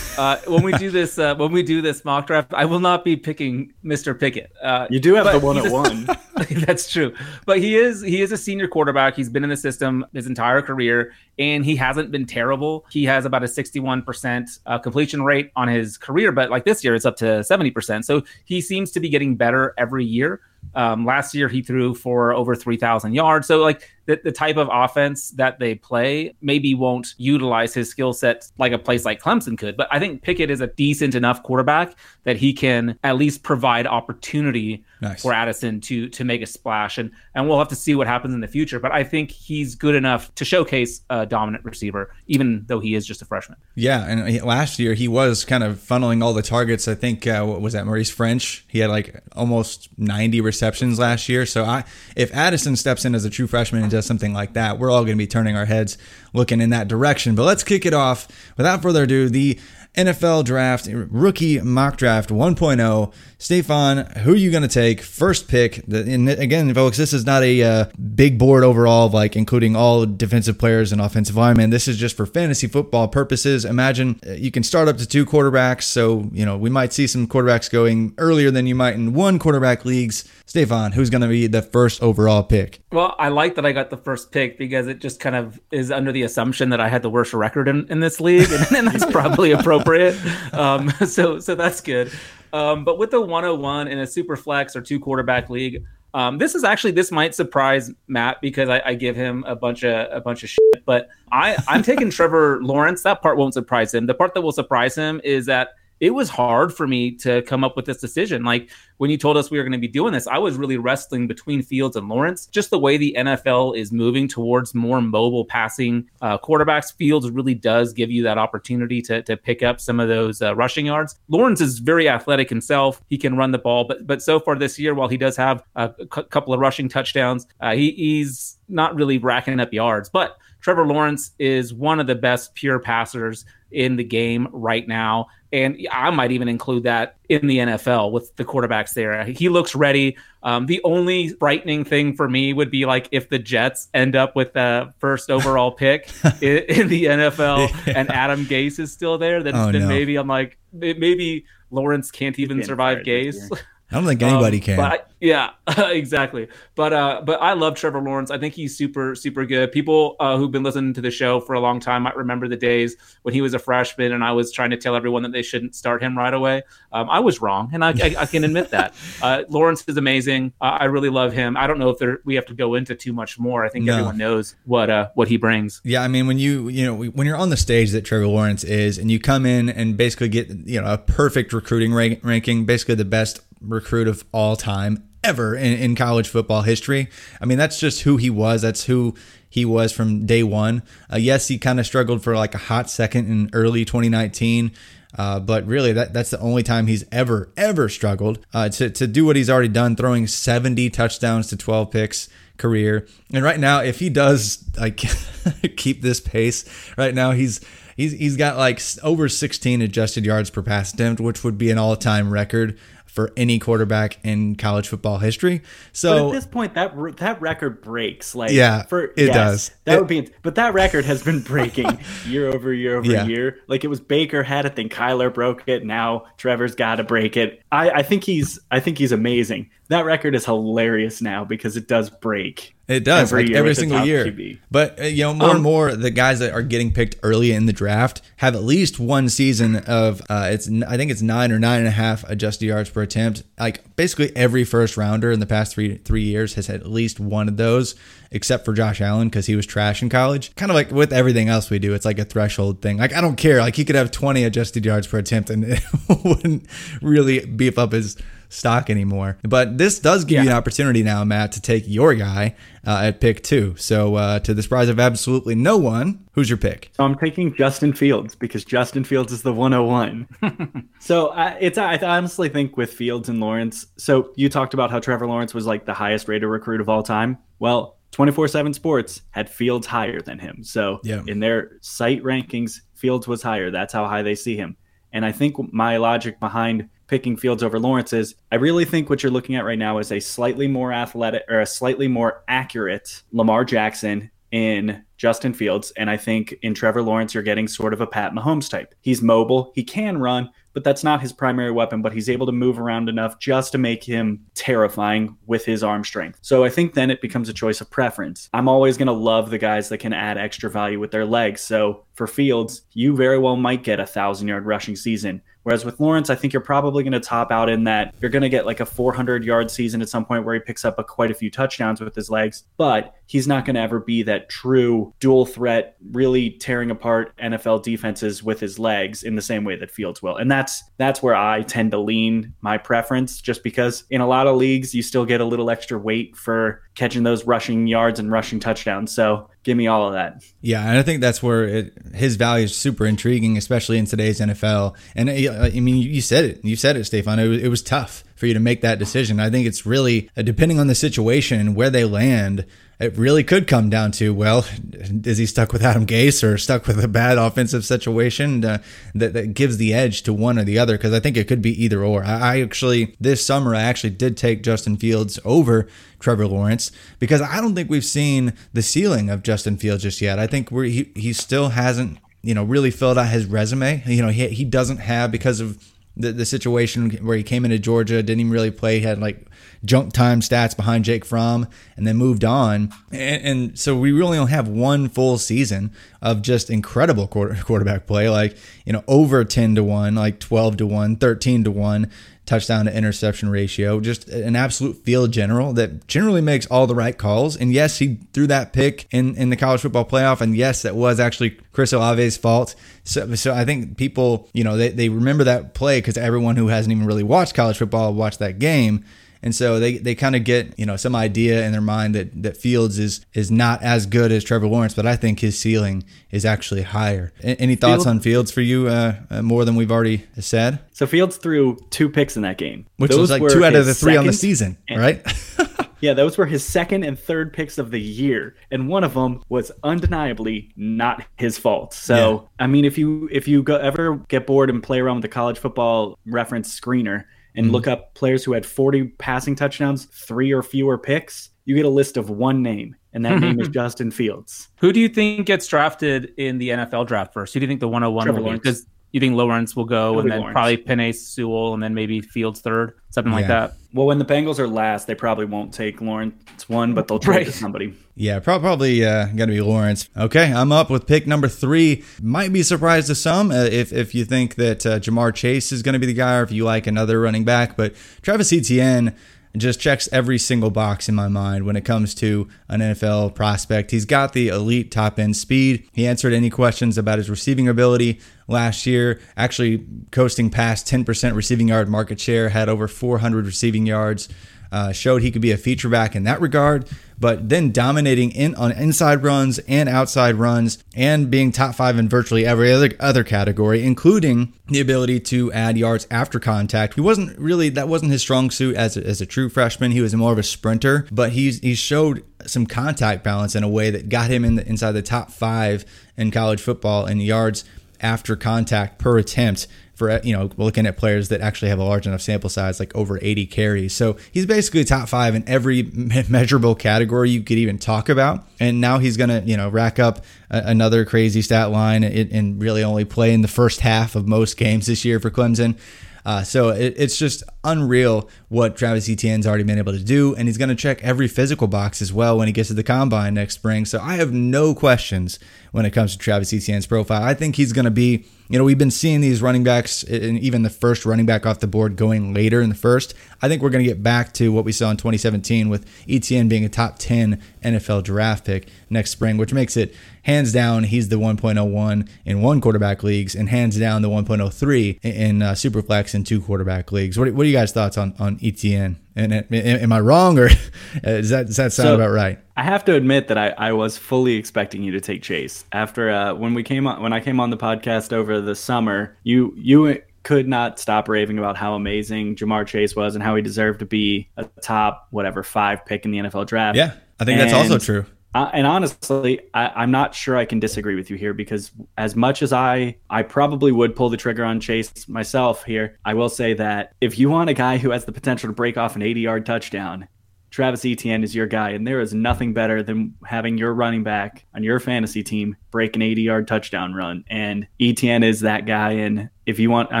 Uh, 0.16 0.38
when 0.46 0.62
we 0.62 0.72
do 0.72 0.90
this, 0.90 1.18
uh, 1.18 1.34
when 1.34 1.50
we 1.50 1.62
do 1.62 1.82
this 1.82 2.04
mock 2.04 2.26
draft, 2.26 2.54
I 2.54 2.64
will 2.64 2.80
not 2.80 3.04
be 3.04 3.16
picking 3.16 3.72
Mr. 3.84 4.18
Pickett. 4.18 4.52
Uh, 4.62 4.86
you 4.90 5.00
do 5.00 5.14
have 5.14 5.30
the 5.32 5.40
one 5.40 5.58
at 5.58 5.70
one. 5.70 6.08
that's 6.66 6.90
true, 6.90 7.14
but 7.46 7.58
he 7.58 7.76
is 7.76 8.00
he 8.00 8.22
is 8.22 8.30
a 8.30 8.36
senior 8.36 8.68
quarterback. 8.68 9.16
He's 9.16 9.28
been 9.28 9.44
in 9.44 9.50
the 9.50 9.56
system 9.56 10.04
his 10.12 10.26
entire 10.26 10.62
career 10.62 11.12
and 11.38 11.64
he 11.64 11.76
hasn't 11.76 12.10
been 12.10 12.26
terrible. 12.26 12.86
He 12.90 13.04
has 13.04 13.24
about 13.24 13.42
a 13.42 13.46
61% 13.46 14.60
uh, 14.66 14.78
completion 14.78 15.22
rate 15.22 15.50
on 15.56 15.68
his 15.68 15.98
career, 15.98 16.32
but 16.32 16.50
like 16.50 16.64
this 16.64 16.84
year, 16.84 16.94
it's 16.94 17.04
up 17.04 17.16
to 17.16 17.24
70%. 17.24 18.04
So 18.04 18.22
he 18.44 18.60
seems 18.60 18.90
to 18.92 19.00
be 19.00 19.08
getting 19.08 19.36
better 19.36 19.74
every 19.76 20.04
year. 20.04 20.40
Um, 20.74 21.04
last 21.04 21.34
year, 21.34 21.48
he 21.48 21.62
threw 21.62 21.94
for 21.94 22.32
over 22.32 22.54
3,000 22.54 23.14
yards. 23.14 23.46
So, 23.46 23.60
like, 23.60 23.90
the, 24.06 24.20
the 24.22 24.32
type 24.32 24.56
of 24.56 24.68
offense 24.70 25.30
that 25.30 25.58
they 25.58 25.74
play 25.74 26.34
maybe 26.42 26.74
won't 26.74 27.14
utilize 27.16 27.74
his 27.74 27.88
skill 27.88 28.12
set 28.12 28.46
like 28.58 28.72
a 28.72 28.78
place 28.78 29.04
like 29.04 29.20
Clemson 29.20 29.56
could. 29.56 29.76
But 29.76 29.88
I 29.90 29.98
think 29.98 30.22
Pickett 30.22 30.50
is 30.50 30.60
a 30.60 30.66
decent 30.66 31.14
enough 31.14 31.42
quarterback 31.42 31.94
that 32.24 32.36
he 32.36 32.52
can 32.52 32.98
at 33.02 33.16
least 33.16 33.42
provide 33.42 33.86
opportunity 33.86 34.84
nice. 35.04 35.22
for 35.22 35.32
Addison 35.32 35.80
to 35.82 36.08
to 36.08 36.24
make 36.24 36.42
a 36.42 36.46
splash. 36.46 36.98
And 36.98 37.10
and 37.34 37.48
we'll 37.48 37.58
have 37.58 37.68
to 37.68 37.76
see 37.76 37.94
what 37.94 38.06
happens 38.06 38.34
in 38.34 38.40
the 38.40 38.48
future. 38.48 38.80
But 38.80 38.92
I 38.92 39.04
think 39.04 39.30
he's 39.30 39.74
good 39.74 39.94
enough 39.94 40.34
to 40.36 40.44
showcase 40.44 41.00
a 41.10 41.26
dominant 41.26 41.64
receiver, 41.64 42.12
even 42.26 42.64
though 42.66 42.80
he 42.80 42.94
is 42.94 43.06
just 43.06 43.22
a 43.22 43.24
freshman. 43.24 43.58
Yeah, 43.74 44.04
and 44.04 44.42
last 44.42 44.78
year 44.78 44.94
he 44.94 45.08
was 45.08 45.44
kind 45.44 45.62
of 45.62 45.78
funneling 45.78 46.22
all 46.22 46.32
the 46.32 46.42
targets. 46.42 46.88
I 46.88 46.94
think 46.94 47.26
uh, 47.26 47.44
what 47.44 47.60
was 47.60 47.72
that 47.74 47.86
Maurice 47.86 48.14
Ffrench? 48.14 48.62
He 48.68 48.80
had 48.80 48.90
like 48.90 49.22
almost 49.32 49.88
90 49.98 50.40
receptions 50.40 50.98
last 50.98 51.28
year. 51.28 51.46
So 51.46 51.64
I 51.64 51.84
if 52.16 52.34
Addison 52.34 52.76
steps 52.76 53.04
in 53.04 53.14
as 53.14 53.24
a 53.24 53.30
true 53.30 53.46
freshman 53.46 53.82
and 53.82 53.90
does 53.90 54.06
something 54.06 54.32
like 54.32 54.54
that, 54.54 54.78
we're 54.78 54.90
all 54.90 55.04
going 55.04 55.16
to 55.16 55.22
be 55.22 55.26
turning 55.26 55.56
our 55.56 55.66
heads 55.66 55.98
looking 56.32 56.60
in 56.60 56.70
that 56.70 56.88
direction. 56.88 57.34
But 57.34 57.44
let's 57.44 57.64
kick 57.64 57.86
it 57.86 57.94
off. 57.94 58.28
Without 58.56 58.82
further 58.82 59.04
ado, 59.04 59.28
the 59.28 59.58
NFL 59.94 60.44
Draft 60.44 60.88
Rookie 60.90 61.60
Mock 61.60 61.96
Draft 61.96 62.30
1.0. 62.30 63.12
Stefan, 63.38 64.06
who 64.18 64.32
are 64.32 64.36
you 64.36 64.50
going 64.50 64.62
to 64.62 64.68
take? 64.68 65.00
First 65.02 65.48
pick. 65.48 65.86
And 65.86 66.28
again, 66.28 66.72
folks, 66.74 66.96
this 66.96 67.12
is 67.12 67.24
not 67.24 67.42
a 67.42 67.62
uh, 67.62 67.84
big 68.14 68.38
board 68.38 68.64
overall, 68.64 69.08
like 69.08 69.36
including 69.36 69.76
all 69.76 70.04
defensive 70.06 70.58
players 70.58 70.92
and 70.92 71.00
offensive 71.00 71.36
linemen. 71.36 71.70
This 71.70 71.86
is 71.86 71.96
just 71.96 72.16
for 72.16 72.26
fantasy 72.26 72.66
football 72.66 73.06
purposes. 73.06 73.64
Imagine 73.64 74.18
uh, 74.26 74.32
you 74.32 74.50
can 74.50 74.62
start 74.62 74.88
up 74.88 74.96
to 74.98 75.06
two 75.06 75.24
quarterbacks. 75.24 75.82
So, 75.82 76.28
you 76.32 76.44
know, 76.44 76.56
we 76.56 76.70
might 76.70 76.92
see 76.92 77.06
some 77.06 77.28
quarterbacks 77.28 77.70
going 77.70 78.14
earlier 78.18 78.50
than 78.50 78.66
you 78.66 78.74
might 78.74 78.94
in 78.94 79.12
one 79.12 79.38
quarterback 79.38 79.84
leagues. 79.84 80.24
Stefan, 80.46 80.92
who's 80.92 81.10
going 81.10 81.22
to 81.22 81.28
be 81.28 81.46
the 81.46 81.62
first 81.62 82.02
overall 82.02 82.42
pick? 82.42 82.80
Well, 82.92 83.14
I 83.18 83.28
like 83.28 83.54
that 83.54 83.64
I 83.64 83.72
got 83.72 83.90
the 83.90 83.96
first 83.96 84.30
pick 84.30 84.58
because 84.58 84.86
it 84.86 85.00
just 85.00 85.18
kind 85.18 85.34
of 85.34 85.60
is 85.70 85.90
under 85.90 86.12
the 86.12 86.22
assumption 86.22 86.68
that 86.68 86.80
I 86.80 86.88
had 86.88 87.02
the 87.02 87.10
worst 87.10 87.32
record 87.32 87.66
in, 87.66 87.90
in 87.90 88.00
this 88.00 88.20
league. 88.20 88.50
And, 88.52 88.86
that's 88.86 89.06
probably 89.06 89.52
appropriate. 89.52 90.16
Um, 90.52 90.90
so, 91.06 91.38
so 91.38 91.54
that's 91.54 91.80
good. 91.80 92.12
Um, 92.52 92.84
but 92.84 92.98
with 92.98 93.10
the 93.10 93.20
101 93.20 93.88
in 93.88 93.98
a 93.98 94.06
super 94.06 94.36
flex 94.36 94.76
or 94.76 94.82
two 94.82 95.00
quarterback 95.00 95.50
league, 95.50 95.82
um, 96.14 96.38
this 96.38 96.54
is 96.54 96.62
actually 96.62 96.92
this 96.92 97.10
might 97.10 97.34
surprise 97.34 97.90
Matt 98.06 98.40
because 98.40 98.68
I, 98.68 98.80
I, 98.86 98.94
give 98.94 99.16
him 99.16 99.42
a 99.48 99.56
bunch 99.56 99.82
of 99.82 100.06
a 100.12 100.20
bunch 100.20 100.44
of 100.44 100.50
shit. 100.50 100.84
But 100.86 101.08
I 101.32 101.56
I'm 101.66 101.82
taking 101.82 102.08
Trevor 102.12 102.62
Lawrence. 102.62 103.02
That 103.02 103.20
part 103.20 103.36
won't 103.36 103.54
surprise 103.54 103.92
him. 103.92 104.06
The 104.06 104.14
part 104.14 104.32
that 104.34 104.42
will 104.42 104.52
surprise 104.52 104.94
him 104.94 105.20
is 105.24 105.46
that 105.46 105.70
it 106.00 106.10
was 106.10 106.28
hard 106.28 106.74
for 106.74 106.86
me 106.86 107.12
to 107.16 107.42
come 107.42 107.64
up 107.64 107.76
with 107.76 107.86
this 107.86 107.98
decision. 107.98 108.44
Like 108.44 108.70
when 108.98 109.10
you 109.10 109.16
told 109.16 109.36
us 109.36 109.50
we 109.50 109.58
were 109.58 109.64
going 109.64 109.72
to 109.72 109.78
be 109.78 109.88
doing 109.88 110.12
this, 110.12 110.26
I 110.26 110.38
was 110.38 110.56
really 110.56 110.76
wrestling 110.76 111.26
between 111.26 111.62
Fields 111.62 111.96
and 111.96 112.08
Lawrence. 112.08 112.46
Just 112.46 112.70
the 112.70 112.78
way 112.78 112.96
the 112.96 113.14
NFL 113.18 113.76
is 113.76 113.92
moving 113.92 114.28
towards 114.28 114.74
more 114.74 115.00
mobile 115.00 115.44
passing 115.44 116.08
uh, 116.20 116.38
quarterbacks, 116.38 116.94
Fields 116.94 117.30
really 117.30 117.54
does 117.54 117.92
give 117.92 118.10
you 118.10 118.22
that 118.24 118.38
opportunity 118.38 119.00
to, 119.02 119.22
to 119.22 119.36
pick 119.36 119.62
up 119.62 119.80
some 119.80 120.00
of 120.00 120.08
those 120.08 120.42
uh, 120.42 120.54
rushing 120.54 120.86
yards. 120.86 121.18
Lawrence 121.28 121.60
is 121.60 121.78
very 121.78 122.08
athletic 122.08 122.48
himself. 122.48 123.00
He 123.08 123.18
can 123.18 123.36
run 123.36 123.52
the 123.52 123.58
ball, 123.58 123.84
but 123.84 124.06
but 124.06 124.22
so 124.22 124.40
far 124.40 124.56
this 124.56 124.78
year, 124.78 124.94
while 124.94 125.08
he 125.08 125.16
does 125.16 125.36
have 125.36 125.62
a 125.76 125.88
couple 126.06 126.52
of 126.52 126.60
rushing 126.60 126.88
touchdowns, 126.88 127.46
uh, 127.60 127.74
he, 127.74 127.92
he's 127.92 128.58
not 128.68 128.94
really 128.94 129.18
racking 129.18 129.60
up 129.60 129.72
yards. 129.72 130.08
But 130.08 130.36
Trevor 130.60 130.86
Lawrence 130.86 131.32
is 131.38 131.74
one 131.74 132.00
of 132.00 132.06
the 132.06 132.14
best 132.14 132.54
pure 132.54 132.78
passers 132.78 133.44
in 133.70 133.96
the 133.96 134.04
game 134.04 134.48
right 134.50 134.88
now. 134.88 135.26
And 135.54 135.86
I 135.92 136.10
might 136.10 136.32
even 136.32 136.48
include 136.48 136.82
that 136.82 137.14
in 137.28 137.46
the 137.46 137.58
NFL 137.58 138.10
with 138.10 138.34
the 138.34 138.44
quarterbacks 138.44 138.92
there. 138.94 139.24
He 139.24 139.48
looks 139.48 139.76
ready. 139.76 140.16
Um, 140.42 140.66
the 140.66 140.80
only 140.82 141.28
frightening 141.28 141.84
thing 141.84 142.16
for 142.16 142.28
me 142.28 142.52
would 142.52 142.72
be 142.72 142.86
like 142.86 143.08
if 143.12 143.28
the 143.28 143.38
Jets 143.38 143.88
end 143.94 144.16
up 144.16 144.34
with 144.34 144.54
the 144.54 144.92
first 144.98 145.30
overall 145.30 145.70
pick 145.70 146.10
in, 146.42 146.58
in, 146.64 146.88
the 146.88 147.04
NFL 147.04 147.68
yeah. 147.86 147.92
and 147.96 148.10
Adam 148.10 148.46
Gase 148.46 148.80
is 148.80 148.92
still 148.92 149.16
there, 149.16 149.44
then, 149.44 149.54
oh, 149.54 149.70
then 149.70 149.82
no. 149.82 149.88
maybe 149.88 150.16
I'm 150.16 150.26
like, 150.26 150.58
maybe 150.72 151.44
Lawrence 151.70 152.10
can't 152.10 152.36
even 152.40 152.64
survive 152.64 153.04
Gase. 153.04 153.48
I 153.90 153.96
don't 153.96 154.06
think 154.06 154.22
anybody 154.22 154.58
um, 154.58 154.62
can. 154.62 154.76
But 154.76 155.10
yeah, 155.20 155.50
exactly. 155.78 156.48
But 156.74 156.92
uh, 156.92 157.22
but 157.24 157.40
I 157.40 157.54
love 157.54 157.76
Trevor 157.76 158.00
Lawrence. 158.00 158.30
I 158.30 158.38
think 158.38 158.54
he's 158.54 158.76
super 158.76 159.14
super 159.14 159.46
good. 159.46 159.72
People 159.72 160.16
uh, 160.20 160.36
who've 160.36 160.50
been 160.50 160.62
listening 160.62 160.92
to 160.94 161.00
the 161.00 161.10
show 161.10 161.40
for 161.40 161.54
a 161.54 161.60
long 161.60 161.80
time 161.80 162.02
might 162.02 162.16
remember 162.16 162.48
the 162.48 162.56
days 162.56 162.96
when 163.22 163.32
he 163.32 163.40
was 163.40 163.54
a 163.54 163.58
freshman, 163.58 164.12
and 164.12 164.22
I 164.22 164.32
was 164.32 164.52
trying 164.52 164.70
to 164.70 164.76
tell 164.76 164.96
everyone 164.96 165.22
that 165.22 165.32
they 165.32 165.42
shouldn't 165.42 165.74
start 165.74 166.02
him 166.02 166.16
right 166.16 166.34
away. 166.34 166.62
Um, 166.92 167.08
I 167.08 167.20
was 167.20 167.40
wrong, 167.40 167.70
and 167.72 167.84
I, 167.84 167.90
I, 167.90 168.14
I 168.20 168.26
can 168.26 168.44
admit 168.44 168.70
that. 168.70 168.94
Uh, 169.22 169.42
Lawrence 169.48 169.84
is 169.86 169.96
amazing. 169.96 170.52
I 170.60 170.84
really 170.84 171.08
love 171.08 171.32
him. 171.32 171.56
I 171.56 171.66
don't 171.66 171.78
know 171.78 171.88
if 171.88 171.98
there, 171.98 172.18
we 172.24 172.34
have 172.34 172.44
to 172.46 172.54
go 172.54 172.74
into 172.74 172.94
too 172.94 173.12
much 173.12 173.38
more. 173.38 173.64
I 173.64 173.68
think 173.68 173.84
no. 173.84 173.94
everyone 173.94 174.18
knows 174.18 174.54
what 174.64 174.90
uh, 174.90 175.08
what 175.14 175.28
he 175.28 175.36
brings. 175.36 175.80
Yeah, 175.84 176.02
I 176.02 176.08
mean 176.08 176.26
when 176.26 176.38
you 176.38 176.68
you 176.68 176.84
know 176.84 176.94
when 176.94 177.26
you're 177.26 177.36
on 177.36 177.50
the 177.50 177.56
stage 177.56 177.92
that 177.92 178.02
Trevor 178.02 178.26
Lawrence 178.26 178.64
is, 178.64 178.98
and 178.98 179.10
you 179.10 179.18
come 179.18 179.46
in 179.46 179.68
and 179.68 179.96
basically 179.96 180.28
get 180.28 180.50
you 180.50 180.80
know 180.80 180.92
a 180.92 180.98
perfect 180.98 181.52
recruiting 181.52 181.94
rank, 181.94 182.20
ranking, 182.22 182.64
basically 182.64 182.96
the 182.96 183.04
best 183.04 183.40
recruit 183.68 184.08
of 184.08 184.24
all 184.32 184.56
time 184.56 185.08
ever 185.22 185.56
in, 185.56 185.72
in 185.78 185.96
college 185.96 186.28
football 186.28 186.62
history. 186.62 187.08
I 187.40 187.46
mean, 187.46 187.58
that's 187.58 187.80
just 187.80 188.02
who 188.02 188.16
he 188.18 188.30
was. 188.30 188.62
That's 188.62 188.84
who 188.84 189.14
he 189.48 189.64
was 189.64 189.92
from 189.92 190.26
day 190.26 190.42
one. 190.42 190.82
Uh, 191.12 191.16
yes, 191.16 191.48
he 191.48 191.58
kind 191.58 191.80
of 191.80 191.86
struggled 191.86 192.22
for 192.22 192.36
like 192.36 192.54
a 192.54 192.58
hot 192.58 192.90
second 192.90 193.30
in 193.30 193.50
early 193.52 193.84
2019. 193.84 194.72
Uh, 195.16 195.38
but 195.38 195.64
really, 195.66 195.92
that 195.92 196.12
that's 196.12 196.30
the 196.30 196.40
only 196.40 196.62
time 196.62 196.88
he's 196.88 197.04
ever 197.12 197.52
ever 197.56 197.88
struggled 197.88 198.44
uh, 198.52 198.68
to 198.68 198.90
to 198.90 199.06
do 199.06 199.24
what 199.24 199.36
he's 199.36 199.48
already 199.48 199.68
done, 199.68 199.94
throwing 199.94 200.26
70 200.26 200.90
touchdowns 200.90 201.46
to 201.48 201.56
12 201.56 201.90
picks 201.90 202.28
career. 202.56 203.06
And 203.32 203.44
right 203.44 203.60
now, 203.60 203.80
if 203.80 204.00
he 204.00 204.10
does 204.10 204.64
like 204.76 204.96
keep 205.76 206.02
this 206.02 206.20
pace, 206.20 206.64
right 206.96 207.14
now 207.14 207.30
he's 207.30 207.60
he's 207.96 208.12
he's 208.12 208.36
got 208.36 208.56
like 208.56 208.80
over 209.04 209.28
16 209.28 209.82
adjusted 209.82 210.24
yards 210.24 210.50
per 210.50 210.62
pass 210.62 210.92
attempt, 210.92 211.20
which 211.20 211.44
would 211.44 211.58
be 211.58 211.70
an 211.70 211.78
all 211.78 211.96
time 211.96 212.30
record 212.32 212.76
for 213.14 213.32
any 213.36 213.60
quarterback 213.60 214.18
in 214.24 214.56
college 214.56 214.88
football 214.88 215.18
history. 215.18 215.62
So 215.92 216.18
but 216.18 216.26
at 216.26 216.32
this 216.32 216.46
point, 216.46 216.74
that 216.74 217.16
that 217.18 217.40
record 217.40 217.80
breaks. 217.80 218.34
Like 218.34 218.50
yeah, 218.50 218.82
for 218.82 219.04
it 219.04 219.12
yes, 219.28 219.34
does. 219.34 219.70
That 219.84 219.94
it, 219.94 219.98
would 220.00 220.08
be, 220.08 220.28
but 220.42 220.56
that 220.56 220.74
record 220.74 221.04
has 221.04 221.22
been 221.22 221.40
breaking 221.40 222.00
year 222.26 222.48
over 222.48 222.72
year 222.72 222.96
over 222.96 223.08
yeah. 223.08 223.24
year. 223.24 223.60
Like 223.68 223.84
it 223.84 223.88
was 223.88 224.00
Baker 224.00 224.42
had 224.42 224.66
it, 224.66 224.74
then 224.74 224.88
Kyler 224.88 225.32
broke 225.32 225.62
it. 225.68 225.86
Now 225.86 226.26
Trevor's 226.38 226.74
got 226.74 226.96
to 226.96 227.04
break 227.04 227.36
it. 227.36 227.62
I, 227.70 227.90
I 227.90 228.02
think 228.02 228.24
he's 228.24 228.58
I 228.72 228.80
think 228.80 228.98
he's 228.98 229.12
amazing. 229.12 229.70
That 229.88 230.06
record 230.06 230.34
is 230.34 230.46
hilarious 230.46 231.20
now 231.20 231.44
because 231.44 231.76
it 231.76 231.86
does 231.88 232.08
break. 232.08 232.74
It 232.88 233.04
does 233.04 233.32
every 233.32 233.46
like 233.46 233.56
every 233.56 233.74
single 233.74 234.04
year. 234.04 234.26
QB. 234.26 234.58
But 234.70 235.00
uh, 235.00 235.04
you 235.04 235.24
know, 235.24 235.34
more 235.34 235.50
um, 235.50 235.56
and 235.56 235.62
more 235.62 235.94
the 235.94 236.10
guys 236.10 236.38
that 236.40 236.52
are 236.52 236.62
getting 236.62 236.92
picked 236.92 237.16
early 237.22 237.52
in 237.52 237.66
the 237.66 237.72
draft 237.72 238.20
have 238.36 238.54
at 238.54 238.62
least 238.62 238.98
one 238.98 239.28
season 239.28 239.76
of 239.76 240.20
uh, 240.28 240.48
it's 240.52 240.68
I 240.86 240.96
think 240.96 241.10
it's 241.10 241.22
nine 241.22 241.52
or 241.52 241.58
nine 241.58 241.78
and 241.78 241.88
a 241.88 241.92
half 241.92 242.24
adjusted 242.28 242.66
yards 242.66 242.90
per 242.90 243.02
attempt. 243.02 243.42
Like 243.58 243.96
basically 243.96 244.34
every 244.36 244.64
first 244.64 244.96
rounder 244.96 245.32
in 245.32 245.40
the 245.40 245.46
past 245.46 245.74
three 245.74 245.96
three 245.98 246.24
years 246.24 246.54
has 246.54 246.66
had 246.66 246.80
at 246.80 246.86
least 246.90 247.20
one 247.20 247.48
of 247.48 247.56
those, 247.56 247.94
except 248.30 248.64
for 248.64 248.72
Josh 248.74 249.00
Allen 249.00 249.28
because 249.28 249.46
he 249.46 249.56
was 249.56 249.66
trash 249.66 250.02
in 250.02 250.08
college. 250.08 250.54
Kind 250.54 250.70
of 250.70 250.74
like 250.74 250.90
with 250.90 251.12
everything 251.12 251.48
else 251.48 251.70
we 251.70 251.78
do, 251.78 251.94
it's 251.94 252.04
like 252.04 252.18
a 252.18 252.24
threshold 252.24 252.82
thing. 252.82 252.98
Like 252.98 253.14
I 253.14 253.20
don't 253.22 253.36
care. 253.36 253.60
Like 253.60 253.76
he 253.76 253.84
could 253.84 253.96
have 253.96 254.10
twenty 254.10 254.44
adjusted 254.44 254.84
yards 254.84 255.06
per 255.06 255.18
attempt 255.18 255.48
and 255.50 255.64
it 255.68 255.82
wouldn't 256.24 256.66
really 257.00 257.44
beef 257.46 257.78
up 257.78 257.92
his 257.92 258.16
stock 258.54 258.88
anymore. 258.88 259.38
But 259.42 259.78
this 259.78 259.98
does 259.98 260.24
give 260.24 260.36
yeah. 260.36 260.42
you 260.44 260.50
an 260.50 260.56
opportunity 260.56 261.02
now, 261.02 261.24
Matt, 261.24 261.52
to 261.52 261.60
take 261.60 261.84
your 261.86 262.14
guy 262.14 262.54
uh, 262.86 263.02
at 263.04 263.20
pick 263.20 263.42
two. 263.42 263.74
So, 263.76 264.14
uh, 264.14 264.38
to 264.40 264.54
the 264.54 264.62
surprise 264.62 264.88
of 264.88 265.00
absolutely 265.00 265.54
no 265.54 265.76
one, 265.76 266.26
who's 266.32 266.48
your 266.48 266.56
pick? 266.56 266.90
So 266.94 267.04
I'm 267.04 267.16
taking 267.16 267.54
Justin 267.54 267.92
Fields 267.92 268.34
because 268.34 268.64
Justin 268.64 269.04
Fields 269.04 269.32
is 269.32 269.42
the 269.42 269.52
101. 269.52 270.88
so 271.00 271.28
uh, 271.28 271.56
it's 271.60 271.78
I 271.78 271.96
honestly 271.98 272.48
think 272.48 272.76
with 272.76 272.92
Fields 272.92 273.28
and 273.28 273.40
Lawrence. 273.40 273.86
So 273.96 274.32
you 274.36 274.48
talked 274.48 274.74
about 274.74 274.90
how 274.90 275.00
Trevor 275.00 275.26
Lawrence 275.26 275.54
was 275.54 275.66
like 275.66 275.84
the 275.86 275.94
highest 275.94 276.28
rated 276.28 276.48
recruit 276.48 276.80
of 276.80 276.88
all 276.88 277.02
time. 277.02 277.38
Well, 277.58 277.98
24 278.12 278.46
7 278.46 278.72
Sports 278.72 279.22
had 279.30 279.50
Fields 279.50 279.86
higher 279.88 280.20
than 280.20 280.38
him. 280.38 280.62
So 280.62 281.00
yeah. 281.02 281.22
in 281.26 281.40
their 281.40 281.78
site 281.80 282.22
rankings, 282.22 282.80
Fields 282.94 283.26
was 283.26 283.42
higher. 283.42 283.70
That's 283.70 283.92
how 283.92 284.06
high 284.06 284.22
they 284.22 284.36
see 284.36 284.56
him. 284.56 284.76
And 285.12 285.24
I 285.24 285.32
think 285.32 285.56
my 285.72 285.96
logic 285.96 286.40
behind 286.40 286.88
picking 287.06 287.36
Fields 287.36 287.62
over 287.62 287.78
Lawrence 287.78 288.12
is 288.12 288.34
I 288.52 288.56
really 288.56 288.84
think 288.84 289.10
what 289.10 289.22
you're 289.22 289.32
looking 289.32 289.56
at 289.56 289.64
right 289.64 289.78
now 289.78 289.98
is 289.98 290.12
a 290.12 290.20
slightly 290.20 290.68
more 290.68 290.92
athletic 290.92 291.44
or 291.48 291.60
a 291.60 291.66
slightly 291.66 292.08
more 292.08 292.42
accurate 292.48 293.22
Lamar 293.32 293.64
Jackson 293.64 294.30
in 294.54 295.02
Justin 295.16 295.52
Fields. 295.52 295.90
And 295.96 296.08
I 296.08 296.16
think 296.16 296.54
in 296.62 296.74
Trevor 296.74 297.02
Lawrence, 297.02 297.34
you're 297.34 297.42
getting 297.42 297.66
sort 297.66 297.92
of 297.92 298.00
a 298.00 298.06
Pat 298.06 298.32
Mahomes 298.32 298.70
type. 298.70 298.94
He's 299.00 299.20
mobile, 299.20 299.72
he 299.74 299.82
can 299.82 300.18
run, 300.18 300.48
but 300.74 300.84
that's 300.84 301.02
not 301.02 301.20
his 301.20 301.32
primary 301.32 301.72
weapon. 301.72 302.02
But 302.02 302.12
he's 302.12 302.30
able 302.30 302.46
to 302.46 302.52
move 302.52 302.78
around 302.78 303.08
enough 303.08 303.40
just 303.40 303.72
to 303.72 303.78
make 303.78 304.04
him 304.04 304.46
terrifying 304.54 305.36
with 305.46 305.64
his 305.64 305.82
arm 305.82 306.04
strength. 306.04 306.38
So 306.42 306.62
I 306.62 306.68
think 306.68 306.94
then 306.94 307.10
it 307.10 307.20
becomes 307.20 307.48
a 307.48 307.52
choice 307.52 307.80
of 307.80 307.90
preference. 307.90 308.48
I'm 308.52 308.68
always 308.68 308.96
going 308.96 309.06
to 309.06 309.12
love 309.12 309.50
the 309.50 309.58
guys 309.58 309.88
that 309.88 309.98
can 309.98 310.12
add 310.12 310.38
extra 310.38 310.70
value 310.70 311.00
with 311.00 311.10
their 311.10 311.26
legs. 311.26 311.60
So 311.60 312.04
for 312.14 312.28
Fields, 312.28 312.82
you 312.92 313.16
very 313.16 313.38
well 313.38 313.56
might 313.56 313.82
get 313.82 313.98
a 313.98 314.06
thousand 314.06 314.46
yard 314.46 314.66
rushing 314.66 314.94
season. 314.94 315.42
Whereas 315.64 315.84
with 315.84 315.98
Lawrence, 315.98 316.30
I 316.30 316.34
think 316.34 316.52
you're 316.52 316.62
probably 316.62 317.02
going 317.02 317.12
to 317.12 317.20
top 317.20 317.50
out 317.50 317.68
in 317.68 317.84
that 317.84 318.14
you're 318.20 318.30
going 318.30 318.42
to 318.42 318.48
get 318.48 318.66
like 318.66 318.80
a 318.80 318.86
400 318.86 319.44
yard 319.44 319.70
season 319.70 320.00
at 320.00 320.08
some 320.08 320.24
point 320.24 320.44
where 320.44 320.54
he 320.54 320.60
picks 320.60 320.84
up 320.84 320.98
a, 320.98 321.04
quite 321.04 321.30
a 321.30 321.34
few 321.34 321.50
touchdowns 321.50 322.00
with 322.00 322.14
his 322.14 322.30
legs, 322.30 322.64
but 322.76 323.14
he's 323.26 323.48
not 323.48 323.64
going 323.64 323.74
to 323.74 323.80
ever 323.80 323.98
be 323.98 324.22
that 324.22 324.48
true 324.48 325.12
dual 325.20 325.46
threat, 325.46 325.96
really 326.12 326.50
tearing 326.50 326.90
apart 326.90 327.36
NFL 327.38 327.82
defenses 327.82 328.42
with 328.42 328.60
his 328.60 328.78
legs 328.78 329.22
in 329.22 329.34
the 329.34 329.42
same 329.42 329.64
way 329.64 329.76
that 329.76 329.90
Fields 329.90 330.22
will. 330.22 330.36
And 330.36 330.50
that's 330.50 330.82
that's 330.98 331.22
where 331.22 331.34
I 331.34 331.62
tend 331.62 331.90
to 331.92 331.98
lean 331.98 332.54
my 332.60 332.78
preference, 332.78 333.40
just 333.40 333.62
because 333.62 334.04
in 334.10 334.20
a 334.20 334.26
lot 334.26 334.46
of 334.46 334.56
leagues 334.56 334.94
you 334.94 335.02
still 335.02 335.24
get 335.24 335.40
a 335.40 335.44
little 335.44 335.70
extra 335.70 335.98
weight 335.98 336.36
for 336.36 336.82
catching 336.94 337.22
those 337.22 337.44
rushing 337.44 337.86
yards 337.86 338.20
and 338.20 338.30
rushing 338.30 338.60
touchdowns. 338.60 339.14
So 339.14 339.48
give 339.64 339.76
me 339.76 339.86
all 339.86 340.06
of 340.06 340.12
that. 340.12 340.44
Yeah, 340.60 340.86
and 340.86 340.98
I 340.98 341.02
think 341.02 341.20
that's 341.20 341.42
where 341.42 341.64
it, 341.64 341.94
his 342.14 342.36
value 342.36 342.66
is 342.66 342.76
super 342.76 343.06
intriguing, 343.06 343.56
especially 343.56 343.98
in 343.98 344.04
today's 344.04 344.40
NFL. 344.40 344.94
And 345.16 345.28
uh, 345.28 345.64
I 345.64 345.80
mean, 345.80 345.96
you 345.96 346.20
said 346.20 346.44
it, 346.44 346.64
you 346.64 346.76
said 346.76 346.96
it, 346.96 347.04
Stefan. 347.04 347.38
It 347.38 347.48
was, 347.48 347.62
it 347.62 347.68
was 347.68 347.82
tough 347.82 348.22
for 348.36 348.46
you 348.46 348.54
to 348.54 348.60
make 348.60 348.82
that 348.82 348.98
decision. 348.98 349.40
I 349.40 349.50
think 349.50 349.66
it's 349.66 349.86
really 349.86 350.30
uh, 350.36 350.42
depending 350.42 350.78
on 350.78 350.86
the 350.86 350.94
situation 350.94 351.58
and 351.58 351.74
where 351.74 351.90
they 351.90 352.04
land 352.04 352.66
it 353.04 353.18
really 353.18 353.44
could 353.44 353.66
come 353.66 353.90
down 353.90 354.10
to 354.12 354.32
well, 354.32 354.64
is 354.92 355.36
he 355.36 355.44
stuck 355.46 355.72
with 355.72 355.82
Adam 355.82 356.06
Gase 356.06 356.42
or 356.42 356.56
stuck 356.56 356.86
with 356.86 357.02
a 357.04 357.08
bad 357.08 357.36
offensive 357.36 357.84
situation 357.84 358.62
that, 358.62 358.82
that 359.14 359.52
gives 359.52 359.76
the 359.76 359.92
edge 359.92 360.22
to 360.22 360.32
one 360.32 360.58
or 360.58 360.64
the 360.64 360.78
other? 360.78 360.96
Because 360.96 361.12
I 361.12 361.20
think 361.20 361.36
it 361.36 361.46
could 361.46 361.60
be 361.60 361.84
either 361.84 362.02
or. 362.02 362.24
I, 362.24 362.56
I, 362.56 362.60
actually, 362.62 363.14
this 363.20 363.44
summer, 363.44 363.74
I 363.74 363.82
actually 363.82 364.10
did 364.10 364.36
take 364.36 364.62
Justin 364.62 364.96
Fields 364.96 365.38
over 365.44 365.86
Trevor 366.18 366.46
Lawrence 366.46 366.90
because 367.18 367.42
I 367.42 367.60
don't 367.60 367.74
think 367.74 367.90
we've 367.90 368.04
seen 368.04 368.54
the 368.72 368.82
ceiling 368.82 369.28
of 369.28 369.42
Justin 369.42 369.76
Fields 369.76 370.02
just 370.02 370.20
yet. 370.22 370.38
I 370.38 370.46
think 370.46 370.70
we're, 370.70 370.84
he, 370.84 371.12
he 371.14 371.34
still 371.34 371.68
hasn't, 371.70 372.18
you 372.42 372.54
know, 372.54 372.64
really 372.64 372.90
filled 372.90 373.18
out 373.18 373.28
his 373.28 373.44
resume. 373.44 374.02
You 374.06 374.22
know, 374.22 374.30
he, 374.30 374.48
he 374.48 374.64
doesn't 374.64 374.98
have 374.98 375.30
because 375.30 375.60
of 375.60 375.92
the, 376.16 376.32
the 376.32 376.46
situation 376.46 377.10
where 377.24 377.36
he 377.36 377.42
came 377.42 377.64
into 377.64 377.78
Georgia, 377.78 378.22
didn't 378.22 378.40
even 378.40 378.52
really 378.52 378.70
play, 378.70 379.00
he 379.00 379.04
had 379.04 379.20
like 379.20 379.46
junk 379.84 380.12
time 380.12 380.40
stats 380.40 380.76
behind 380.76 381.04
Jake 381.04 381.24
Fromm, 381.24 381.68
and 381.96 382.06
then 382.06 382.16
moved 382.16 382.44
on. 382.44 382.92
And, 383.10 383.44
and 383.44 383.78
so 383.78 383.96
we 383.96 384.12
really 384.12 384.38
only 384.38 384.52
have 384.52 384.68
one 384.68 385.08
full 385.08 385.38
season 385.38 385.92
of 386.22 386.42
just 386.42 386.70
incredible 386.70 387.26
quarter, 387.26 387.54
quarterback 387.64 388.06
play, 388.06 388.28
like, 388.28 388.56
you 388.84 388.92
know, 388.92 389.04
over 389.08 389.44
10 389.44 389.74
to 389.76 389.84
1, 389.84 390.14
like 390.14 390.40
12 390.40 390.78
to 390.78 390.86
1, 390.86 391.16
13 391.16 391.64
to 391.64 391.70
1 391.70 392.10
touchdown 392.46 392.84
to 392.84 392.94
interception 392.94 393.48
ratio, 393.48 394.00
just 394.00 394.28
an 394.28 394.54
absolute 394.54 394.96
field 395.04 395.32
general 395.32 395.72
that 395.72 396.06
generally 396.06 396.40
makes 396.40 396.66
all 396.66 396.86
the 396.86 396.94
right 396.94 397.16
calls. 397.16 397.56
And 397.56 397.72
yes, 397.72 397.98
he 397.98 398.18
threw 398.32 398.46
that 398.48 398.72
pick 398.72 399.06
in, 399.10 399.34
in 399.36 399.50
the 399.50 399.56
college 399.56 399.80
football 399.80 400.04
playoff. 400.04 400.40
And 400.40 400.54
yes, 400.54 400.82
that 400.82 400.94
was 400.94 401.18
actually 401.18 401.50
Chris 401.72 401.92
Olave's 401.92 402.36
fault. 402.36 402.74
So, 403.04 403.34
so 403.34 403.54
I 403.54 403.64
think 403.64 403.96
people, 403.96 404.48
you 404.52 404.62
know, 404.62 404.76
they, 404.76 404.90
they 404.90 405.08
remember 405.08 405.44
that 405.44 405.74
play 405.74 405.98
because 405.98 406.18
everyone 406.18 406.56
who 406.56 406.68
hasn't 406.68 406.92
even 406.92 407.06
really 407.06 407.22
watched 407.22 407.54
college 407.54 407.78
football 407.78 408.12
watched 408.12 408.40
that 408.40 408.58
game. 408.58 409.04
And 409.44 409.54
so 409.54 409.78
they, 409.78 409.98
they 409.98 410.14
kind 410.14 410.34
of 410.34 410.42
get, 410.42 410.76
you 410.78 410.86
know, 410.86 410.96
some 410.96 411.14
idea 411.14 411.66
in 411.66 411.72
their 411.72 411.82
mind 411.82 412.14
that, 412.14 412.42
that 412.42 412.56
Fields 412.56 412.98
is 412.98 413.26
is 413.34 413.50
not 413.50 413.82
as 413.82 414.06
good 414.06 414.32
as 414.32 414.42
Trevor 414.42 414.66
Lawrence, 414.66 414.94
but 414.94 415.04
I 415.06 415.16
think 415.16 415.40
his 415.40 415.58
ceiling 415.58 416.02
is 416.30 416.46
actually 416.46 416.80
higher. 416.80 417.30
A- 417.42 417.60
any 417.60 417.76
thoughts 417.76 418.04
Fields- 418.04 418.06
on 418.06 418.20
Fields 418.20 418.50
for 418.50 418.62
you 418.62 418.88
uh, 418.88 419.16
uh, 419.28 419.42
more 419.42 419.66
than 419.66 419.76
we've 419.76 419.92
already 419.92 420.24
said? 420.40 420.78
So 420.92 421.06
Fields 421.06 421.36
threw 421.36 421.76
two 421.90 422.08
picks 422.08 422.36
in 422.36 422.42
that 422.42 422.56
game, 422.56 422.86
Which 422.96 423.10
Those 423.10 423.20
was 423.20 423.30
like 423.30 423.42
two 423.52 423.62
out 423.62 423.74
of 423.74 423.84
the 423.84 423.94
three 423.94 424.16
on 424.16 424.26
the 424.26 424.32
season, 424.32 424.78
and- 424.88 424.98
right? 424.98 425.22
Yeah, 426.00 426.12
those 426.12 426.36
were 426.36 426.44
his 426.44 426.62
second 426.62 427.02
and 427.04 427.18
third 427.18 427.54
picks 427.54 427.78
of 427.78 427.90
the 427.90 427.98
year, 427.98 428.56
and 428.70 428.88
one 428.88 429.04
of 429.04 429.14
them 429.14 429.42
was 429.48 429.72
undeniably 429.82 430.70
not 430.76 431.24
his 431.38 431.56
fault. 431.56 431.94
So, 431.94 432.46
I 432.58 432.66
mean, 432.66 432.84
if 432.84 432.98
you 432.98 433.26
if 433.32 433.48
you 433.48 433.62
go, 433.62 433.76
ever 433.76 434.16
get 434.28 434.46
bored 434.46 434.68
and 434.68 434.82
play 434.82 435.00
around 435.00 435.16
with 435.16 435.22
the 435.22 435.28
college 435.28 435.56
football 435.58 436.18
reference 436.26 436.78
screener 436.78 437.24
and 437.54 437.66
hmm. 437.66 437.72
look 437.72 437.86
up 437.86 438.14
players 438.14 438.44
who 438.44 438.52
had 438.52 438.66
40 438.66 439.04
passing 439.18 439.54
touchdowns, 439.54 440.06
three 440.06 440.52
or 440.52 440.62
fewer 440.62 440.98
picks, 440.98 441.50
you 441.64 441.74
get 441.74 441.84
a 441.84 441.90
list 441.90 442.16
of 442.16 442.30
one 442.30 442.62
name, 442.62 442.94
and 443.12 443.24
that 443.24 443.40
name 443.40 443.60
is 443.60 443.68
Justin 443.70 444.10
Fields. 444.10 444.68
Who 444.80 444.92
do 444.92 445.00
you 445.00 445.08
think 445.08 445.46
gets 445.46 445.66
drafted 445.66 446.32
in 446.36 446.58
the 446.58 446.70
NFL 446.70 447.06
draft 447.06 447.32
first? 447.32 447.54
Who 447.54 447.60
do 447.60 447.64
you 447.64 447.68
think 447.68 447.80
the 447.80 447.88
101 447.88 448.24
Trevor 448.24 448.42
will 448.42 448.52
be? 448.52 448.58
Because 448.58 448.86
you 449.14 449.20
think 449.20 449.36
Lawrence 449.36 449.76
will 449.76 449.84
go, 449.84 450.10
It'll 450.10 450.20
and 450.22 450.30
then 450.32 450.38
Lawrence. 450.40 450.54
probably 450.54 450.76
Penei 450.78 451.14
Sewell, 451.14 451.72
and 451.72 451.82
then 451.82 451.94
maybe 451.94 452.20
Fields 452.20 452.60
third, 452.60 452.94
something 453.10 453.32
like 453.32 453.46
that. 453.46 453.74
Well, 453.92 454.06
when 454.06 454.18
the 454.18 454.24
Bengals 454.24 454.58
are 454.58 454.66
last, 454.66 455.06
they 455.06 455.14
probably 455.14 455.44
won't 455.44 455.72
take 455.72 456.00
Lawrence 456.00 456.68
one, 456.68 456.94
but 456.94 457.06
they'll 457.06 457.20
trade 457.20 457.36
Right. 457.36 457.46
to 457.46 457.52
somebody. 457.64 457.94
Yeah, 458.16 458.40
prob- 458.40 458.62
probably 458.62 459.04
uh, 459.04 459.26
going 459.26 459.48
to 459.48 459.54
be 459.54 459.60
Lawrence. 459.60 460.08
Okay, 460.16 460.52
I'm 460.52 460.72
up 460.72 460.90
with 460.90 461.06
pick 461.06 461.26
number 461.28 461.46
three. 461.48 462.04
Might 462.20 462.52
be 462.52 462.60
a 462.60 462.64
surprise 462.64 463.06
to 463.06 463.14
some 463.14 463.50
uh, 463.52 463.64
if 463.64 463.92
if 463.92 464.14
you 464.14 464.24
think 464.24 464.56
that 464.56 464.84
uh, 464.84 464.98
Ja'Marr 465.00 465.32
Chase 465.34 465.70
is 465.72 465.82
going 465.82 465.92
to 465.94 465.98
be 465.98 466.06
the 466.06 466.14
guy, 466.14 466.36
or 466.38 466.42
if 466.42 466.50
you 466.52 466.64
like 466.64 466.86
another 466.88 467.20
running 467.20 467.44
back. 467.44 467.76
But 467.76 467.94
Travis 468.22 468.52
Etienne 468.52 469.14
just 469.56 469.80
checks 469.80 470.08
every 470.10 470.38
single 470.38 470.70
box 470.70 471.08
in 471.08 471.14
my 471.14 471.28
mind 471.28 471.64
when 471.64 471.76
it 471.76 471.84
comes 471.84 472.14
to 472.16 472.48
an 472.68 472.80
NFL 472.80 473.34
prospect. 473.34 473.92
He's 473.92 474.04
got 474.04 474.32
the 474.32 474.48
elite 474.48 474.90
top 474.90 475.18
end 475.18 475.36
speed. 475.36 475.88
He 475.92 476.06
answered 476.06 476.32
any 476.32 476.50
questions 476.50 476.98
about 476.98 477.18
his 477.18 477.30
receiving 477.30 477.68
ability 477.68 478.20
last 478.48 478.84
year, 478.84 479.20
actually 479.36 479.86
coasting 480.10 480.50
past 480.50 480.86
10% 480.86 481.34
receiving 481.34 481.68
yard 481.68 481.88
market 481.88 482.20
share, 482.20 482.48
had 482.48 482.68
over 482.68 482.88
400 482.88 483.46
receiving 483.46 483.86
yards 483.86 484.28
uh, 484.74 484.90
showed 484.90 485.22
he 485.22 485.30
could 485.30 485.40
be 485.40 485.52
a 485.52 485.56
feature 485.56 485.88
back 485.88 486.16
in 486.16 486.24
that 486.24 486.40
regard, 486.40 486.84
but 487.16 487.48
then 487.48 487.70
dominating 487.70 488.32
in 488.32 488.56
on 488.56 488.72
inside 488.72 489.22
runs 489.22 489.60
and 489.60 489.88
outside 489.88 490.34
runs, 490.34 490.82
and 490.96 491.30
being 491.30 491.52
top 491.52 491.76
five 491.76 491.96
in 491.96 492.08
virtually 492.08 492.44
every 492.44 492.72
other 492.72 492.90
other 492.98 493.22
category, 493.22 493.84
including 493.84 494.52
the 494.66 494.80
ability 494.80 495.20
to 495.20 495.52
add 495.52 495.78
yards 495.78 496.08
after 496.10 496.40
contact. 496.40 496.94
He 496.94 497.00
wasn't 497.00 497.38
really 497.38 497.68
that 497.68 497.86
wasn't 497.86 498.10
his 498.10 498.22
strong 498.22 498.50
suit 498.50 498.74
as 498.74 498.96
a, 498.96 499.06
as 499.06 499.20
a 499.20 499.26
true 499.26 499.48
freshman. 499.48 499.92
He 499.92 500.00
was 500.00 500.12
more 500.12 500.32
of 500.32 500.38
a 500.38 500.42
sprinter, 500.42 501.06
but 501.12 501.30
he's 501.30 501.60
he 501.60 501.76
showed 501.76 502.24
some 502.44 502.66
contact 502.66 503.22
balance 503.22 503.54
in 503.54 503.62
a 503.62 503.68
way 503.68 503.90
that 503.90 504.08
got 504.08 504.28
him 504.28 504.44
in 504.44 504.56
the, 504.56 504.68
inside 504.68 504.92
the 504.92 505.02
top 505.02 505.30
five 505.30 505.84
in 506.16 506.32
college 506.32 506.60
football 506.60 507.06
in 507.06 507.20
yards 507.20 507.64
after 508.00 508.34
contact 508.34 508.98
per 508.98 509.18
attempt 509.18 509.68
for 509.94 510.20
you 510.22 510.36
know 510.36 510.50
looking 510.56 510.86
at 510.86 510.96
players 510.96 511.28
that 511.28 511.40
actually 511.40 511.68
have 511.68 511.78
a 511.78 511.84
large 511.84 512.06
enough 512.06 512.20
sample 512.20 512.50
size 512.50 512.80
like 512.80 512.94
over 512.94 513.18
80 513.22 513.46
carries 513.46 513.92
so 513.94 514.16
he's 514.32 514.46
basically 514.46 514.84
top 514.84 515.08
five 515.08 515.34
in 515.34 515.48
every 515.48 515.82
measurable 516.28 516.74
category 516.74 517.30
you 517.30 517.42
could 517.42 517.58
even 517.58 517.78
talk 517.78 518.08
about 518.08 518.46
and 518.60 518.80
now 518.80 518.98
he's 518.98 519.16
gonna 519.16 519.42
you 519.44 519.56
know 519.56 519.68
rack 519.68 519.98
up 519.98 520.24
a- 520.50 520.62
another 520.66 521.04
crazy 521.04 521.42
stat 521.42 521.70
line 521.70 522.02
and, 522.04 522.32
and 522.32 522.62
really 522.62 522.82
only 522.82 523.04
play 523.04 523.32
in 523.32 523.42
the 523.42 523.48
first 523.48 523.80
half 523.80 524.14
of 524.14 524.26
most 524.26 524.56
games 524.56 524.86
this 524.86 525.04
year 525.04 525.20
for 525.20 525.30
clemson 525.30 525.78
uh, 526.26 526.42
so 526.42 526.70
it, 526.70 526.94
it's 526.96 527.18
just 527.18 527.42
unreal 527.64 528.28
what 528.48 528.76
Travis 528.76 529.08
Etienne's 529.08 529.46
already 529.46 529.64
been 529.64 529.78
able 529.78 529.92
to 529.92 530.02
do, 530.02 530.34
and 530.34 530.48
he's 530.48 530.56
going 530.56 530.70
to 530.70 530.74
check 530.74 531.02
every 531.04 531.28
physical 531.28 531.66
box 531.66 532.00
as 532.00 532.12
well 532.12 532.38
when 532.38 532.46
he 532.46 532.52
gets 532.52 532.68
to 532.68 532.74
the 532.74 532.82
combine 532.82 533.34
next 533.34 533.54
spring. 533.56 533.84
So 533.84 534.00
I 534.00 534.14
have 534.14 534.32
no 534.32 534.74
questions 534.74 535.38
when 535.72 535.84
it 535.84 535.90
comes 535.90 536.12
to 536.12 536.18
Travis 536.18 536.52
Etienne's 536.52 536.86
profile. 536.86 537.22
I 537.22 537.34
think 537.34 537.56
he's 537.56 537.72
going 537.72 537.84
to 537.84 537.90
be, 537.90 538.24
you 538.54 538.58
know, 538.58 538.64
we've 538.64 538.78
been 538.78 538.92
seeing 538.92 539.20
these 539.20 539.42
running 539.42 539.64
backs, 539.64 540.04
and 540.04 540.38
even 540.38 540.62
the 540.62 540.70
first 540.70 541.04
running 541.04 541.26
back 541.26 541.44
off 541.44 541.58
the 541.58 541.66
board 541.66 541.96
going 541.96 542.32
later 542.32 542.62
in 542.62 542.68
the 542.68 542.76
first. 542.76 543.12
I 543.42 543.48
think 543.48 543.60
we're 543.60 543.70
going 543.70 543.82
to 543.82 543.90
get 543.90 544.00
back 544.00 544.32
to 544.34 544.52
what 544.52 544.64
we 544.64 544.70
saw 544.70 544.92
in 544.92 544.96
2017 544.96 545.68
with 545.68 545.84
Etienne 546.08 546.48
being 546.48 546.64
a 546.64 546.68
top 546.68 547.00
10 547.00 547.42
NFL 547.64 548.04
draft 548.04 548.44
pick 548.44 548.68
next 548.88 549.10
spring, 549.10 549.38
which 549.38 549.52
makes 549.52 549.76
it 549.76 549.92
hands 550.22 550.52
down 550.52 550.84
he's 550.84 551.08
the 551.08 551.16
1.01 551.16 552.08
in 552.24 552.42
one 552.42 552.60
quarterback 552.60 553.02
leagues, 553.02 553.34
and 553.34 553.48
hands 553.48 553.76
down 553.76 554.02
the 554.02 554.08
1.03 554.08 555.00
in, 555.02 555.42
uh, 555.42 555.50
Superflex 555.54 556.14
in 556.14 556.22
two 556.22 556.40
quarterback 556.40 556.92
leagues. 556.92 557.18
What, 557.18 557.34
what 557.34 557.46
are 557.46 557.48
you 557.48 557.56
guys' 557.56 557.72
thoughts 557.72 557.98
on 557.98 558.14
on 558.20 558.38
Etienne? 558.40 559.03
And 559.16 559.32
am 559.52 559.92
I 559.92 560.00
wrong, 560.00 560.38
or 560.38 560.48
does 561.02 561.30
that 561.30 561.46
does 561.46 561.56
that 561.56 561.72
sound 561.72 561.88
So- 561.88 561.94
about 561.94 562.10
right? 562.10 562.38
I 562.56 562.62
have 562.62 562.84
to 562.84 562.94
admit 562.94 563.28
that 563.28 563.38
I, 563.38 563.48
I 563.58 563.72
was 563.72 563.98
fully 563.98 564.34
expecting 564.36 564.82
you 564.82 564.92
to 564.92 565.00
take 565.00 565.22
Chase 565.22 565.64
after 565.72 566.08
uh, 566.10 566.34
when 566.34 566.54
we 566.54 566.62
came 566.62 566.86
on 566.86 567.02
when 567.02 567.12
I 567.12 567.20
came 567.20 567.40
on 567.40 567.50
the 567.50 567.56
podcast 567.56 568.12
over 568.12 568.40
the 568.40 568.54
summer. 568.54 569.16
You 569.24 569.52
you 569.56 570.00
could 570.22 570.48
not 570.48 570.78
stop 570.80 571.08
raving 571.08 571.38
about 571.38 571.56
how 571.56 571.74
amazing 571.74 572.34
Ja'Marr 572.36 572.66
Chase 572.66 572.96
was 572.96 573.14
and 573.14 573.22
how 573.22 573.34
he 573.36 573.42
deserved 573.42 573.80
to 573.80 573.86
be 573.86 574.28
a 574.36 574.44
top 574.62 575.06
whatever 575.10 575.42
five 575.42 575.84
pick 575.84 576.04
in 576.04 576.10
the 576.12 576.18
NFL 576.18 576.46
draft. 576.46 576.76
Yeah, 576.76 576.94
I 577.20 577.24
think 577.24 577.38
that's 577.38 577.52
also 577.52 577.78
true. 577.78 578.06
Uh, 578.34 578.50
and 578.52 578.66
honestly, 578.66 579.40
I, 579.54 579.68
I'm 579.68 579.92
not 579.92 580.14
sure 580.14 580.36
I 580.36 580.44
can 580.44 580.58
disagree 580.58 580.96
with 580.96 581.08
you 581.08 581.16
here 581.16 581.32
because 581.32 581.70
as 581.96 582.16
much 582.16 582.42
as 582.42 582.52
I, 582.52 582.96
I 583.08 583.22
probably 583.22 583.70
would 583.70 583.94
pull 583.94 584.10
the 584.10 584.16
trigger 584.16 584.44
on 584.44 584.58
Chase 584.58 585.08
myself 585.08 585.64
here, 585.64 585.98
I 586.04 586.14
will 586.14 586.28
say 586.28 586.52
that 586.54 586.94
if 587.00 587.18
you 587.18 587.30
want 587.30 587.50
a 587.50 587.54
guy 587.54 587.78
who 587.78 587.90
has 587.90 588.04
the 588.04 588.12
potential 588.12 588.48
to 588.48 588.52
break 588.52 588.76
off 588.76 588.96
an 588.96 589.02
80 589.02 589.20
yard 589.20 589.46
touchdown, 589.46 590.08
Travis 590.50 590.84
Etienne 590.84 591.24
is 591.24 591.34
your 591.34 591.46
guy. 591.46 591.70
And 591.70 591.86
there 591.86 592.00
is 592.00 592.14
nothing 592.14 592.52
better 592.52 592.80
than 592.82 593.14
having 593.24 593.58
your 593.58 593.74
running 593.74 594.04
back 594.04 594.46
on 594.54 594.62
your 594.62 594.78
fantasy 594.78 595.22
team 595.22 595.56
break 595.70 595.96
an 595.96 596.02
80 596.02 596.22
yard 596.22 596.48
touchdown 596.48 596.94
run. 596.94 597.24
And 597.28 597.66
Etienne 597.80 598.22
is 598.22 598.40
that 598.40 598.64
guy. 598.64 598.92
And 598.92 599.30
if 599.46 599.58
you 599.58 599.70
want, 599.70 599.92
I 599.92 600.00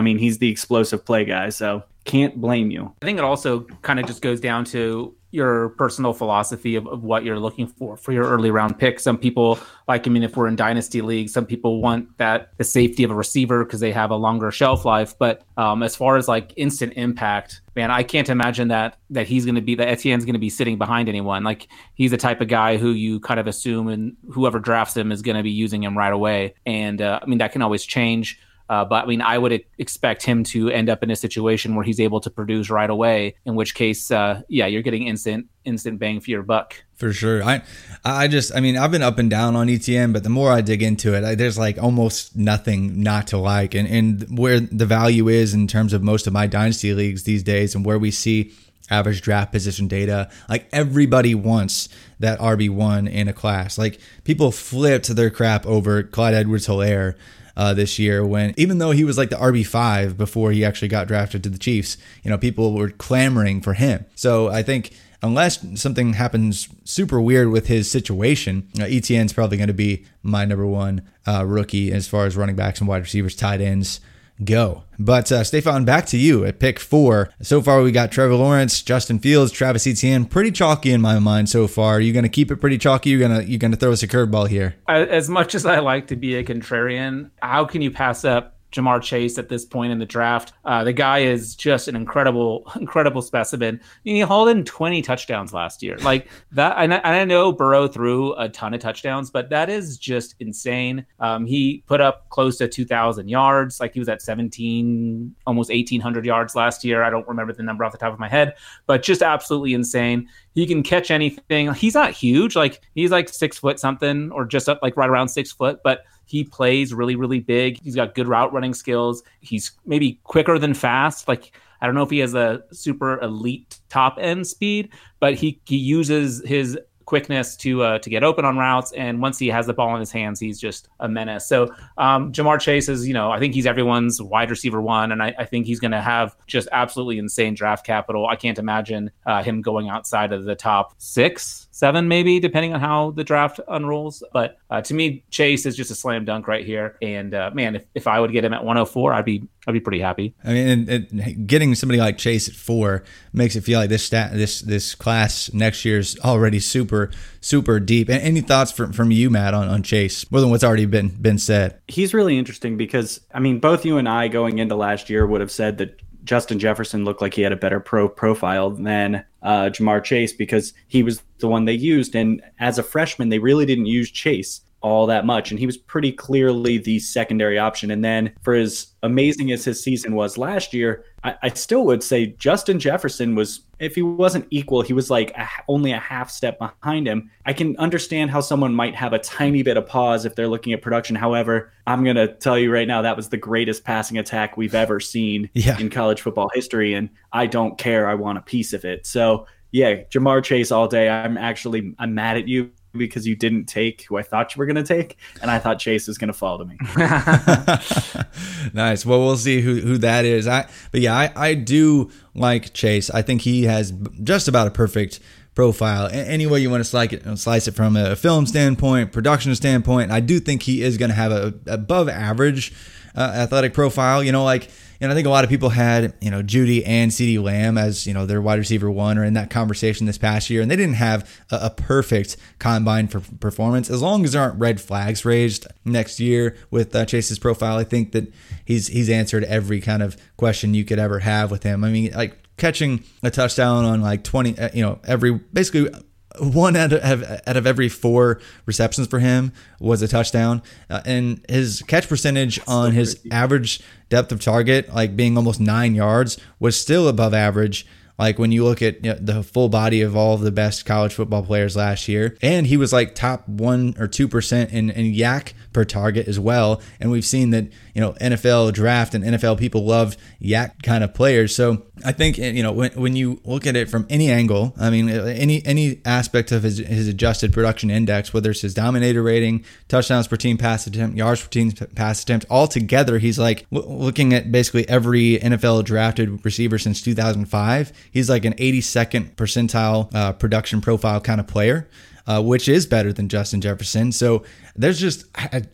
mean, 0.00 0.18
he's 0.18 0.38
the 0.38 0.48
explosive 0.48 1.04
play 1.04 1.24
guy. 1.24 1.48
So 1.48 1.82
can't 2.04 2.40
blame 2.40 2.70
you. 2.70 2.94
I 3.02 3.04
think 3.04 3.18
it 3.18 3.24
also 3.24 3.60
kind 3.82 3.98
of 3.98 4.06
just 4.06 4.22
goes 4.22 4.40
down 4.40 4.64
to 4.66 5.16
your 5.34 5.70
personal 5.70 6.12
philosophy 6.12 6.76
of, 6.76 6.86
of 6.86 7.02
what 7.02 7.24
you're 7.24 7.40
looking 7.40 7.66
for 7.66 7.96
for 7.96 8.12
your 8.12 8.24
early 8.24 8.52
round 8.52 8.78
pick. 8.78 9.00
Some 9.00 9.18
people 9.18 9.58
like, 9.88 10.06
I 10.06 10.10
mean, 10.10 10.22
if 10.22 10.36
we're 10.36 10.46
in 10.46 10.54
dynasty 10.54 11.02
leagues, 11.02 11.32
some 11.32 11.44
people 11.44 11.82
want 11.82 12.16
that 12.18 12.56
the 12.56 12.62
safety 12.62 13.02
of 13.02 13.10
a 13.10 13.14
receiver 13.16 13.64
because 13.64 13.80
they 13.80 13.90
have 13.90 14.12
a 14.12 14.16
longer 14.16 14.52
shelf 14.52 14.84
life. 14.84 15.18
But 15.18 15.42
um, 15.56 15.82
as 15.82 15.96
far 15.96 16.16
as 16.16 16.28
like 16.28 16.52
instant 16.56 16.92
impact, 16.94 17.62
man, 17.74 17.90
I 17.90 18.04
can't 18.04 18.28
imagine 18.28 18.68
that 18.68 18.96
that 19.10 19.26
he's 19.26 19.44
going 19.44 19.56
to 19.56 19.60
be 19.60 19.74
that 19.74 19.88
Etienne's 19.88 20.24
going 20.24 20.34
to 20.34 20.38
be 20.38 20.50
sitting 20.50 20.78
behind 20.78 21.08
anyone. 21.08 21.42
Like 21.42 21.66
he's 21.94 22.12
the 22.12 22.16
type 22.16 22.40
of 22.40 22.46
guy 22.46 22.76
who 22.76 22.90
you 22.90 23.18
kind 23.18 23.40
of 23.40 23.48
assume 23.48 23.88
and 23.88 24.16
whoever 24.30 24.60
drafts 24.60 24.96
him 24.96 25.10
is 25.10 25.20
going 25.20 25.36
to 25.36 25.42
be 25.42 25.50
using 25.50 25.82
him 25.82 25.98
right 25.98 26.12
away. 26.12 26.54
And 26.64 27.02
uh, 27.02 27.18
I 27.20 27.26
mean 27.26 27.38
that 27.38 27.50
can 27.50 27.60
always 27.60 27.84
change. 27.84 28.38
Uh, 28.68 28.84
but 28.84 29.04
I 29.04 29.06
mean, 29.06 29.20
I 29.20 29.36
would 29.36 29.62
expect 29.78 30.22
him 30.22 30.42
to 30.44 30.70
end 30.70 30.88
up 30.88 31.02
in 31.02 31.10
a 31.10 31.16
situation 31.16 31.74
where 31.74 31.84
he's 31.84 32.00
able 32.00 32.20
to 32.20 32.30
produce 32.30 32.70
right 32.70 32.88
away. 32.88 33.36
In 33.44 33.54
which 33.54 33.74
case, 33.74 34.10
uh, 34.10 34.42
yeah, 34.48 34.66
you're 34.66 34.82
getting 34.82 35.06
instant 35.06 35.46
instant 35.64 35.98
bang 35.98 36.20
for 36.20 36.30
your 36.30 36.42
buck. 36.42 36.82
For 36.96 37.12
sure. 37.12 37.42
I 37.42 37.62
I 38.04 38.28
just 38.28 38.54
I 38.54 38.60
mean 38.60 38.76
I've 38.76 38.90
been 38.90 39.02
up 39.02 39.18
and 39.18 39.28
down 39.28 39.56
on 39.56 39.68
Etienne, 39.68 40.12
but 40.12 40.22
the 40.22 40.30
more 40.30 40.50
I 40.50 40.60
dig 40.60 40.82
into 40.82 41.14
it, 41.14 41.24
I, 41.24 41.34
there's 41.34 41.58
like 41.58 41.82
almost 41.82 42.36
nothing 42.36 43.02
not 43.02 43.26
to 43.28 43.38
like, 43.38 43.74
and 43.74 43.88
and 43.88 44.38
where 44.38 44.60
the 44.60 44.86
value 44.86 45.28
is 45.28 45.52
in 45.52 45.66
terms 45.66 45.92
of 45.92 46.02
most 46.02 46.26
of 46.26 46.32
my 46.32 46.46
dynasty 46.46 46.94
leagues 46.94 47.24
these 47.24 47.42
days, 47.42 47.74
and 47.74 47.84
where 47.84 47.98
we 47.98 48.10
see 48.10 48.52
average 48.90 49.22
draft 49.22 49.52
position 49.52 49.88
data, 49.88 50.30
like 50.48 50.68
everybody 50.72 51.34
wants 51.34 51.88
that 52.20 52.38
RB 52.38 52.70
one 52.70 53.06
in 53.06 53.28
a 53.28 53.32
class. 53.32 53.78
Like 53.78 53.98
people 54.24 54.52
flipped 54.52 55.14
their 55.14 55.30
crap 55.30 55.66
over 55.66 56.02
Clyde 56.02 56.34
Edwards-Hilaire. 56.34 57.16
Uh, 57.56 57.72
this 57.72 58.00
year, 58.00 58.26
when 58.26 58.52
even 58.56 58.78
though 58.78 58.90
he 58.90 59.04
was 59.04 59.16
like 59.16 59.30
the 59.30 59.36
RB 59.36 59.64
five 59.64 60.18
before 60.18 60.50
he 60.50 60.64
actually 60.64 60.88
got 60.88 61.06
drafted 61.06 61.42
to 61.44 61.48
the 61.48 61.58
Chiefs, 61.58 61.96
you 62.24 62.30
know 62.30 62.36
people 62.36 62.74
were 62.74 62.90
clamoring 62.90 63.60
for 63.60 63.74
him. 63.74 64.04
So 64.16 64.48
I 64.48 64.64
think 64.64 64.90
unless 65.22 65.64
something 65.80 66.14
happens 66.14 66.68
super 66.84 67.20
weird 67.20 67.50
with 67.50 67.68
his 67.68 67.90
situation, 67.90 68.68
uh, 68.80 68.84
Etienne's 68.84 69.32
probably 69.32 69.56
going 69.56 69.68
to 69.68 69.72
be 69.74 70.04
my 70.22 70.44
number 70.44 70.66
one 70.66 71.02
uh, 71.26 71.44
rookie 71.46 71.92
as 71.92 72.08
far 72.08 72.26
as 72.26 72.36
running 72.36 72.56
backs 72.56 72.80
and 72.80 72.88
wide 72.88 73.02
receivers, 73.02 73.36
tight 73.36 73.60
ends 73.60 74.00
go. 74.42 74.84
But 74.98 75.30
uh, 75.30 75.44
Stefan, 75.44 75.84
back 75.84 76.06
to 76.06 76.16
you 76.16 76.44
at 76.44 76.58
pick 76.58 76.78
four. 76.78 77.30
So 77.42 77.60
far, 77.60 77.82
we 77.82 77.92
got 77.92 78.12
Trevor 78.12 78.36
Lawrence, 78.36 78.82
Justin 78.82 79.18
Fields, 79.18 79.52
Travis 79.52 79.86
Etienne. 79.86 80.24
Pretty 80.24 80.50
chalky 80.50 80.92
in 80.92 81.00
my 81.00 81.18
mind 81.18 81.48
so 81.48 81.66
far. 81.66 81.94
Are 81.94 82.00
you 82.00 82.12
going 82.12 82.24
to 82.24 82.28
keep 82.28 82.50
it 82.50 82.56
pretty 82.56 82.78
chalky? 82.78 83.10
You're 83.10 83.20
gonna 83.20 83.42
you're 83.42 83.58
gonna 83.58 83.76
throw 83.76 83.92
us 83.92 84.02
a 84.02 84.08
curveball 84.08 84.48
here? 84.48 84.76
As 84.88 85.28
much 85.28 85.54
as 85.54 85.66
I 85.66 85.80
like 85.80 86.08
to 86.08 86.16
be 86.16 86.36
a 86.36 86.44
contrarian, 86.44 87.30
how 87.42 87.64
can 87.64 87.82
you 87.82 87.90
pass 87.90 88.24
up 88.24 88.53
Ja'Marr 88.74 89.00
Chase 89.00 89.38
at 89.38 89.48
this 89.48 89.64
point 89.64 89.92
in 89.92 89.98
the 89.98 90.06
draft. 90.06 90.52
Uh, 90.64 90.84
the 90.84 90.92
guy 90.92 91.20
is 91.20 91.54
just 91.54 91.88
an 91.88 91.96
incredible, 91.96 92.70
incredible 92.80 93.22
specimen. 93.22 93.80
I 93.82 93.88
mean, 94.04 94.16
he 94.16 94.20
hauled 94.20 94.48
in 94.48 94.64
20 94.64 95.00
touchdowns 95.02 95.54
last 95.54 95.82
year. 95.82 95.96
Like 95.98 96.28
that, 96.52 96.74
and 96.78 96.92
I, 96.92 96.96
and 96.98 97.14
I 97.14 97.24
know 97.24 97.52
Burrow 97.52 97.86
threw 97.86 98.34
a 98.34 98.48
ton 98.48 98.74
of 98.74 98.80
touchdowns, 98.80 99.30
but 99.30 99.48
that 99.50 99.70
is 99.70 99.96
just 99.96 100.34
insane. 100.40 101.06
Um, 101.20 101.46
he 101.46 101.84
put 101.86 102.00
up 102.00 102.28
close 102.30 102.58
to 102.58 102.68
2,000 102.68 103.28
yards. 103.28 103.80
Like 103.80 103.94
he 103.94 104.00
was 104.00 104.08
at 104.08 104.20
17, 104.20 105.34
almost 105.46 105.70
1,800 105.70 106.26
yards 106.26 106.56
last 106.56 106.84
year. 106.84 107.02
I 107.02 107.10
don't 107.10 107.26
remember 107.28 107.52
the 107.52 107.62
number 107.62 107.84
off 107.84 107.92
the 107.92 107.98
top 107.98 108.12
of 108.12 108.18
my 108.18 108.28
head, 108.28 108.54
but 108.86 109.02
just 109.02 109.22
absolutely 109.22 109.74
insane. 109.74 110.28
He 110.54 110.66
can 110.66 110.82
catch 110.82 111.10
anything. 111.10 111.72
He's 111.74 111.94
not 111.94 112.10
huge. 112.10 112.56
Like 112.56 112.80
he's 112.94 113.10
like 113.10 113.28
six 113.28 113.58
foot 113.58 113.78
something 113.78 114.30
or 114.32 114.44
just 114.44 114.68
up 114.68 114.80
like 114.82 114.96
right 114.96 115.08
around 115.08 115.28
six 115.28 115.52
foot, 115.52 115.80
but 115.82 116.04
he 116.26 116.44
plays 116.44 116.94
really, 116.94 117.16
really 117.16 117.40
big. 117.40 117.80
He's 117.82 117.94
got 117.94 118.14
good 118.14 118.28
route 118.28 118.52
running 118.52 118.74
skills. 118.74 119.22
He's 119.40 119.72
maybe 119.84 120.20
quicker 120.24 120.58
than 120.58 120.74
fast. 120.74 121.28
Like 121.28 121.52
I 121.80 121.86
don't 121.86 121.94
know 121.94 122.02
if 122.02 122.10
he 122.10 122.20
has 122.20 122.34
a 122.34 122.62
super 122.72 123.20
elite 123.20 123.78
top 123.88 124.16
end 124.18 124.46
speed, 124.46 124.90
but 125.20 125.34
he 125.34 125.60
he 125.66 125.76
uses 125.76 126.42
his 126.46 126.78
quickness 127.04 127.56
to 127.56 127.82
uh, 127.82 127.98
to 127.98 128.10
get 128.10 128.24
open 128.24 128.44
on 128.44 128.56
routes. 128.56 128.92
And 128.92 129.20
once 129.20 129.38
he 129.38 129.48
has 129.48 129.66
the 129.66 129.74
ball 129.74 129.94
in 129.94 130.00
his 130.00 130.10
hands, 130.10 130.40
he's 130.40 130.58
just 130.58 130.88
a 131.00 131.08
menace. 131.08 131.46
So 131.46 131.74
um, 131.98 132.32
Ja'Marr 132.32 132.60
Chase 132.60 132.88
is, 132.88 133.06
you 133.06 133.14
know, 133.14 133.30
I 133.30 133.38
think 133.38 133.54
he's 133.54 133.66
everyone's 133.66 134.22
wide 134.22 134.50
receiver 134.50 134.80
one, 134.80 135.12
and 135.12 135.22
I, 135.22 135.34
I 135.38 135.44
think 135.44 135.66
he's 135.66 135.80
going 135.80 135.90
to 135.90 136.00
have 136.00 136.34
just 136.46 136.68
absolutely 136.72 137.18
insane 137.18 137.54
draft 137.54 137.84
capital. 137.84 138.26
I 138.26 138.36
can't 138.36 138.58
imagine 138.58 139.10
uh, 139.26 139.42
him 139.42 139.60
going 139.60 139.88
outside 139.88 140.32
of 140.32 140.44
the 140.44 140.54
top 140.54 140.94
six, 140.98 141.63
seven, 141.74 142.06
maybe, 142.06 142.38
depending 142.38 142.72
on 142.72 142.80
how 142.80 143.10
the 143.10 143.24
draft 143.24 143.58
unrolls. 143.66 144.22
But 144.32 144.58
uh, 144.70 144.80
to 144.82 144.94
me, 144.94 145.24
Chase 145.30 145.66
is 145.66 145.76
just 145.76 145.90
a 145.90 145.94
slam 145.96 146.24
dunk 146.24 146.46
right 146.46 146.64
here. 146.64 146.96
And 147.02 147.34
uh, 147.34 147.50
man, 147.52 147.74
if, 147.74 147.84
if 147.96 148.06
I 148.06 148.20
would 148.20 148.30
get 148.30 148.44
him 148.44 148.54
at 148.54 148.64
104, 148.64 149.12
I'd 149.12 149.24
be 149.24 149.48
I'd 149.66 149.72
be 149.72 149.80
pretty 149.80 149.98
happy. 149.98 150.36
I 150.44 150.52
mean, 150.52 150.88
and, 150.88 151.20
and 151.20 151.48
getting 151.48 151.74
somebody 151.74 151.98
like 151.98 152.16
Chase 152.16 152.48
at 152.48 152.54
four 152.54 153.02
makes 153.32 153.56
it 153.56 153.62
feel 153.62 153.80
like 153.80 153.88
this 153.88 154.04
stat, 154.04 154.32
this 154.34 154.60
this 154.60 154.94
class 154.94 155.52
next 155.52 155.84
year's 155.84 156.16
already 156.20 156.60
super 156.60 157.10
super 157.40 157.80
deep. 157.80 158.08
And 158.08 158.22
any 158.22 158.40
thoughts 158.40 158.70
from, 158.70 158.92
from 158.92 159.10
you, 159.10 159.28
Matt, 159.28 159.52
on, 159.52 159.66
on 159.66 159.82
Chase 159.82 160.30
more 160.30 160.40
than 160.40 160.50
what's 160.50 160.64
already 160.64 160.86
been 160.86 161.08
been 161.08 161.38
said? 161.38 161.80
He's 161.88 162.14
really 162.14 162.38
interesting 162.38 162.76
because 162.76 163.20
I 163.34 163.40
mean, 163.40 163.58
both 163.58 163.84
you 163.84 163.98
and 163.98 164.08
I 164.08 164.28
going 164.28 164.58
into 164.58 164.76
last 164.76 165.10
year 165.10 165.26
would 165.26 165.40
have 165.40 165.50
said 165.50 165.78
that 165.78 166.00
Justin 166.24 166.58
Jefferson 166.58 167.04
looked 167.04 167.20
like 167.20 167.34
he 167.34 167.42
had 167.42 167.52
a 167.52 167.56
better 167.56 167.80
pro 167.80 168.08
profile 168.08 168.70
than 168.70 169.24
uh, 169.42 169.64
Ja'Marr 169.64 170.02
Chase 170.02 170.32
because 170.32 170.72
he 170.88 171.02
was 171.02 171.22
the 171.38 171.48
one 171.48 171.66
they 171.66 171.74
used. 171.74 172.14
And 172.16 172.42
as 172.58 172.78
a 172.78 172.82
freshman, 172.82 173.28
they 173.28 173.38
really 173.38 173.66
didn't 173.66 173.86
use 173.86 174.10
Chase 174.10 174.62
all 174.84 175.06
that 175.06 175.24
much. 175.24 175.50
And 175.50 175.58
he 175.58 175.64
was 175.64 175.78
pretty 175.78 176.12
clearly 176.12 176.76
the 176.76 176.98
secondary 176.98 177.58
option. 177.58 177.90
And 177.90 178.04
then 178.04 178.34
for 178.42 178.54
as 178.54 178.88
amazing 179.02 179.50
as 179.50 179.64
his 179.64 179.82
season 179.82 180.14
was 180.14 180.36
last 180.36 180.74
year, 180.74 181.06
I, 181.24 181.34
I 181.42 181.48
still 181.48 181.86
would 181.86 182.02
say 182.02 182.26
Justin 182.26 182.78
Jefferson 182.78 183.34
was, 183.34 183.62
if 183.78 183.94
he 183.94 184.02
wasn't 184.02 184.46
equal, 184.50 184.82
he 184.82 184.92
was 184.92 185.08
like 185.08 185.30
a, 185.38 185.48
only 185.68 185.92
a 185.92 185.98
half 185.98 186.30
step 186.30 186.58
behind 186.58 187.08
him. 187.08 187.30
I 187.46 187.54
can 187.54 187.78
understand 187.78 188.30
how 188.30 188.42
someone 188.42 188.74
might 188.74 188.94
have 188.94 189.14
a 189.14 189.18
tiny 189.18 189.62
bit 189.62 189.78
of 189.78 189.86
pause 189.86 190.26
if 190.26 190.34
they're 190.34 190.48
looking 190.48 190.74
at 190.74 190.82
production. 190.82 191.16
However, 191.16 191.72
I'm 191.86 192.04
going 192.04 192.16
to 192.16 192.34
tell 192.34 192.58
you 192.58 192.70
right 192.70 192.86
now, 192.86 193.00
that 193.00 193.16
was 193.16 193.30
the 193.30 193.38
greatest 193.38 193.84
passing 193.84 194.18
attack 194.18 194.58
we've 194.58 194.74
ever 194.74 195.00
seen 195.00 195.48
yeah. 195.54 195.78
in 195.78 195.88
college 195.88 196.20
football 196.20 196.50
history. 196.52 196.92
And 196.92 197.08
I 197.32 197.46
don't 197.46 197.78
care. 197.78 198.06
I 198.06 198.16
want 198.16 198.36
a 198.36 198.42
piece 198.42 198.74
of 198.74 198.84
it. 198.84 199.06
So, 199.06 199.46
yeah, 199.72 200.02
Ja'Marr 200.04 200.44
Chase 200.44 200.70
all 200.70 200.88
day. 200.88 201.08
I'm 201.08 201.38
actually 201.38 201.94
I'm 201.98 202.14
mad 202.14 202.36
at 202.36 202.46
you 202.46 202.70
because 202.96 203.26
you 203.26 203.36
didn't 203.36 203.66
take 203.66 204.02
who 204.02 204.16
I 204.16 204.22
thought 204.22 204.54
you 204.54 204.58
were 204.58 204.66
going 204.66 204.76
to 204.76 204.82
take, 204.82 205.16
and 205.42 205.50
I 205.50 205.58
thought 205.58 205.78
Chase 205.78 206.06
was 206.08 206.18
going 206.18 206.28
to 206.28 206.34
fall 206.34 206.58
to 206.58 206.64
me. 206.64 206.76
nice. 208.74 209.04
Well, 209.04 209.20
we'll 209.20 209.36
see 209.36 209.60
who, 209.60 209.80
who 209.80 209.98
that 209.98 210.24
is. 210.24 210.46
I 210.46 210.68
but 210.92 211.00
yeah, 211.00 211.14
I, 211.16 211.32
I 211.36 211.54
do 211.54 212.10
like 212.34 212.72
Chase. 212.72 213.10
I 213.10 213.22
think 213.22 213.42
he 213.42 213.64
has 213.64 213.92
just 214.22 214.48
about 214.48 214.66
a 214.66 214.70
perfect 214.70 215.20
profile. 215.54 216.08
Any 216.12 216.46
way 216.46 216.60
you 216.60 216.70
want 216.70 216.82
to 216.82 216.88
slice 216.88 217.12
it, 217.12 217.38
slice 217.38 217.68
it 217.68 217.74
from 217.74 217.96
a 217.96 218.16
film 218.16 218.46
standpoint, 218.46 219.12
production 219.12 219.54
standpoint, 219.54 220.10
I 220.10 220.20
do 220.20 220.40
think 220.40 220.62
he 220.62 220.82
is 220.82 220.98
going 220.98 221.10
to 221.10 221.14
have 221.14 221.32
a 221.32 221.54
above 221.66 222.08
average 222.08 222.72
uh, 223.14 223.32
athletic 223.34 223.74
profile. 223.74 224.22
You 224.22 224.32
know, 224.32 224.44
like 224.44 224.70
and 225.04 225.12
I 225.12 225.14
think 225.14 225.26
a 225.26 225.30
lot 225.30 225.44
of 225.44 225.50
people 225.50 225.68
had, 225.68 226.14
you 226.22 226.30
know, 226.30 226.42
Jeudy 226.42 226.82
and 226.86 227.10
CeeDee 227.10 227.42
Lamb 227.42 227.76
as, 227.76 228.06
you 228.06 228.14
know, 228.14 228.24
their 228.24 228.40
wide 228.40 228.58
receiver 228.58 228.90
one 228.90 229.18
or 229.18 229.24
in 229.24 229.34
that 229.34 229.50
conversation 229.50 230.06
this 230.06 230.16
past 230.16 230.48
year. 230.48 230.62
And 230.62 230.70
they 230.70 230.76
didn't 230.76 230.94
have 230.94 231.30
a, 231.50 231.58
a 231.64 231.70
perfect 231.70 232.38
combine 232.58 233.08
for 233.08 233.20
performance. 233.20 233.90
As 233.90 234.00
long 234.00 234.24
as 234.24 234.32
there 234.32 234.40
aren't 234.40 234.58
red 234.58 234.80
flags 234.80 235.24
raised 235.26 235.66
next 235.84 236.20
year 236.20 236.56
with 236.70 236.96
uh, 236.96 237.04
Chase's 237.04 237.38
profile, 237.38 237.76
I 237.76 237.84
think 237.84 238.12
that 238.12 238.32
he's 238.64 238.86
he's 238.86 239.10
answered 239.10 239.44
every 239.44 239.80
kind 239.82 240.02
of 240.02 240.16
question 240.38 240.72
you 240.72 240.84
could 240.84 240.98
ever 240.98 241.18
have 241.18 241.50
with 241.50 241.64
him. 241.64 241.84
I 241.84 241.90
mean, 241.90 242.12
like 242.12 242.38
catching 242.56 243.04
a 243.22 243.30
touchdown 243.30 243.84
on 243.84 244.00
like 244.00 244.24
20, 244.24 244.58
uh, 244.58 244.70
you 244.72 244.82
know, 244.82 245.00
every 245.04 245.32
basically 245.32 245.90
one 246.38 246.76
out 246.76 246.92
of 246.92 247.22
out 247.46 247.56
of 247.56 247.66
every 247.66 247.88
four 247.88 248.40
receptions 248.66 249.06
for 249.06 249.18
him 249.18 249.52
was 249.78 250.02
a 250.02 250.08
touchdown, 250.08 250.62
uh, 250.90 251.00
and 251.04 251.44
his 251.48 251.82
catch 251.86 252.08
percentage 252.08 252.56
That's 252.56 252.68
on 252.68 252.90
so 252.90 252.96
his 252.96 253.20
average 253.30 253.80
depth 254.08 254.32
of 254.32 254.40
target, 254.40 254.92
like 254.92 255.16
being 255.16 255.36
almost 255.36 255.60
nine 255.60 255.94
yards, 255.94 256.38
was 256.58 256.78
still 256.78 257.08
above 257.08 257.34
average 257.34 257.86
like 258.18 258.38
when 258.38 258.52
you 258.52 258.64
look 258.64 258.80
at 258.80 259.04
you 259.04 259.12
know, 259.12 259.18
the 259.20 259.42
full 259.42 259.68
body 259.68 260.00
of 260.02 260.16
all 260.16 260.34
of 260.34 260.40
the 260.40 260.52
best 260.52 260.86
college 260.86 261.14
football 261.14 261.42
players 261.42 261.76
last 261.76 262.06
year, 262.06 262.36
and 262.42 262.66
he 262.66 262.76
was 262.76 262.92
like 262.92 263.14
top 263.14 263.48
one 263.48 263.94
or 263.98 264.06
two 264.06 264.28
percent 264.28 264.72
in, 264.72 264.90
in 264.90 265.12
YAC 265.12 265.52
per 265.72 265.84
target 265.84 266.28
as 266.28 266.38
well. 266.38 266.80
And 267.00 267.10
we've 267.10 267.24
seen 267.24 267.50
that 267.50 267.64
you 267.94 268.00
know 268.00 268.12
NFL 268.14 268.72
draft 268.72 269.14
and 269.14 269.24
NFL 269.24 269.58
people 269.58 269.84
love 269.84 270.16
YAC 270.40 270.82
kind 270.82 271.02
of 271.02 271.12
players. 271.12 271.54
So 271.54 271.86
I 272.04 272.12
think 272.12 272.38
you 272.38 272.62
know 272.62 272.72
when, 272.72 272.92
when 272.92 273.16
you 273.16 273.40
look 273.44 273.66
at 273.66 273.74
it 273.74 273.88
from 273.88 274.06
any 274.08 274.30
angle, 274.30 274.74
I 274.78 274.90
mean 274.90 275.08
any 275.08 275.64
any 275.66 276.00
aspect 276.04 276.52
of 276.52 276.62
his 276.62 276.78
his 276.78 277.08
adjusted 277.08 277.52
production 277.52 277.90
index, 277.90 278.32
whether 278.32 278.50
it's 278.50 278.60
his 278.60 278.74
dominator 278.74 279.22
rating, 279.22 279.64
touchdowns 279.88 280.28
per 280.28 280.36
team 280.36 280.56
pass 280.56 280.86
attempt, 280.86 281.16
yards 281.16 281.42
per 281.42 281.48
team 281.48 281.72
pass 281.72 282.22
attempt, 282.22 282.46
all 282.48 282.68
together, 282.68 283.18
he's 283.18 283.38
like 283.40 283.66
looking 283.72 284.32
at 284.32 284.52
basically 284.52 284.88
every 284.88 285.38
NFL 285.38 285.84
drafted 285.84 286.44
receiver 286.44 286.78
since 286.78 287.02
2005 287.02 287.92
He's 288.14 288.30
like 288.30 288.44
an 288.44 288.54
82nd 288.54 289.34
percentile 289.34 290.08
uh, 290.14 290.32
production 290.32 290.80
profile 290.80 291.20
kind 291.20 291.40
of 291.40 291.46
player. 291.46 291.88
Uh, 292.26 292.40
which 292.40 292.70
is 292.70 292.86
better 292.86 293.12
than 293.12 293.28
Justin 293.28 293.60
Jefferson. 293.60 294.10
So 294.10 294.44
there's 294.74 294.98
just 294.98 295.26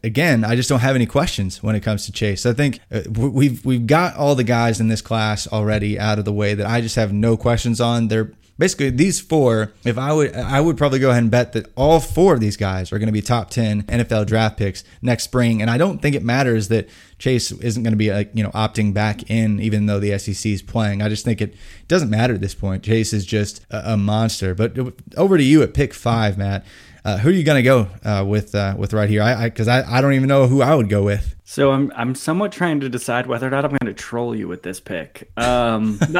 again, 0.02 0.42
I 0.42 0.56
just 0.56 0.68
don't 0.68 0.80
have 0.80 0.96
any 0.96 1.06
questions 1.06 1.62
when 1.62 1.76
it 1.76 1.80
comes 1.84 2.06
to 2.06 2.12
Chase. 2.12 2.44
I 2.44 2.52
think 2.54 2.80
uh, 2.90 3.02
we've 3.08 3.64
we've 3.64 3.86
got 3.86 4.16
all 4.16 4.34
the 4.34 4.42
guys 4.42 4.80
in 4.80 4.88
this 4.88 5.00
class 5.00 5.46
already 5.46 5.96
out 5.96 6.18
of 6.18 6.24
the 6.24 6.32
way 6.32 6.54
that 6.54 6.66
I 6.66 6.80
just 6.80 6.96
have 6.96 7.12
no 7.12 7.36
questions 7.36 7.80
on. 7.80 8.08
They're 8.08 8.32
basically 8.60 8.90
these 8.90 9.18
four 9.18 9.72
if 9.84 9.96
i 9.96 10.12
would 10.12 10.36
i 10.36 10.60
would 10.60 10.76
probably 10.76 10.98
go 10.98 11.10
ahead 11.10 11.22
and 11.22 11.30
bet 11.30 11.54
that 11.54 11.66
all 11.76 11.98
four 11.98 12.34
of 12.34 12.40
these 12.40 12.58
guys 12.58 12.92
are 12.92 12.98
going 12.98 13.06
to 13.06 13.12
be 13.12 13.22
top 13.22 13.48
10 13.48 13.84
nfl 13.84 14.26
draft 14.26 14.58
picks 14.58 14.84
next 15.00 15.24
spring 15.24 15.62
and 15.62 15.70
i 15.70 15.78
don't 15.78 16.02
think 16.02 16.14
it 16.14 16.22
matters 16.22 16.68
that 16.68 16.86
chase 17.18 17.50
isn't 17.50 17.82
going 17.82 17.92
to 17.92 17.96
be 17.96 18.12
like 18.12 18.30
you 18.34 18.42
know 18.42 18.50
opting 18.50 18.92
back 18.92 19.28
in 19.30 19.58
even 19.60 19.86
though 19.86 19.98
the 19.98 20.16
sec 20.18 20.46
is 20.46 20.60
playing 20.60 21.00
i 21.00 21.08
just 21.08 21.24
think 21.24 21.40
it 21.40 21.54
doesn't 21.88 22.10
matter 22.10 22.34
at 22.34 22.42
this 22.42 22.54
point 22.54 22.84
chase 22.84 23.14
is 23.14 23.24
just 23.24 23.64
a, 23.70 23.94
a 23.94 23.96
monster 23.96 24.54
but 24.54 24.76
over 25.16 25.38
to 25.38 25.42
you 25.42 25.62
at 25.62 25.72
pick 25.72 25.94
five 25.94 26.36
matt 26.36 26.64
uh, 27.02 27.16
who 27.16 27.30
are 27.30 27.32
you 27.32 27.44
going 27.44 27.56
to 27.56 27.62
go 27.62 27.88
uh, 28.04 28.22
with 28.22 28.54
uh, 28.54 28.74
with 28.76 28.92
right 28.92 29.08
here? 29.08 29.22
I 29.22 29.48
because 29.48 29.68
I, 29.68 29.80
I, 29.80 29.96
I, 29.96 30.00
don't 30.02 30.12
even 30.12 30.28
know 30.28 30.46
who 30.46 30.60
I 30.60 30.74
would 30.74 30.90
go 30.90 31.02
with. 31.02 31.34
So 31.44 31.72
I'm 31.72 31.90
I'm 31.96 32.14
somewhat 32.14 32.52
trying 32.52 32.80
to 32.80 32.90
decide 32.90 33.26
whether 33.26 33.46
or 33.46 33.50
not 33.50 33.64
I'm 33.64 33.70
going 33.70 33.86
to 33.86 33.94
troll 33.94 34.36
you 34.36 34.46
with 34.48 34.62
this 34.64 34.80
pick. 34.80 35.30
Um, 35.38 35.98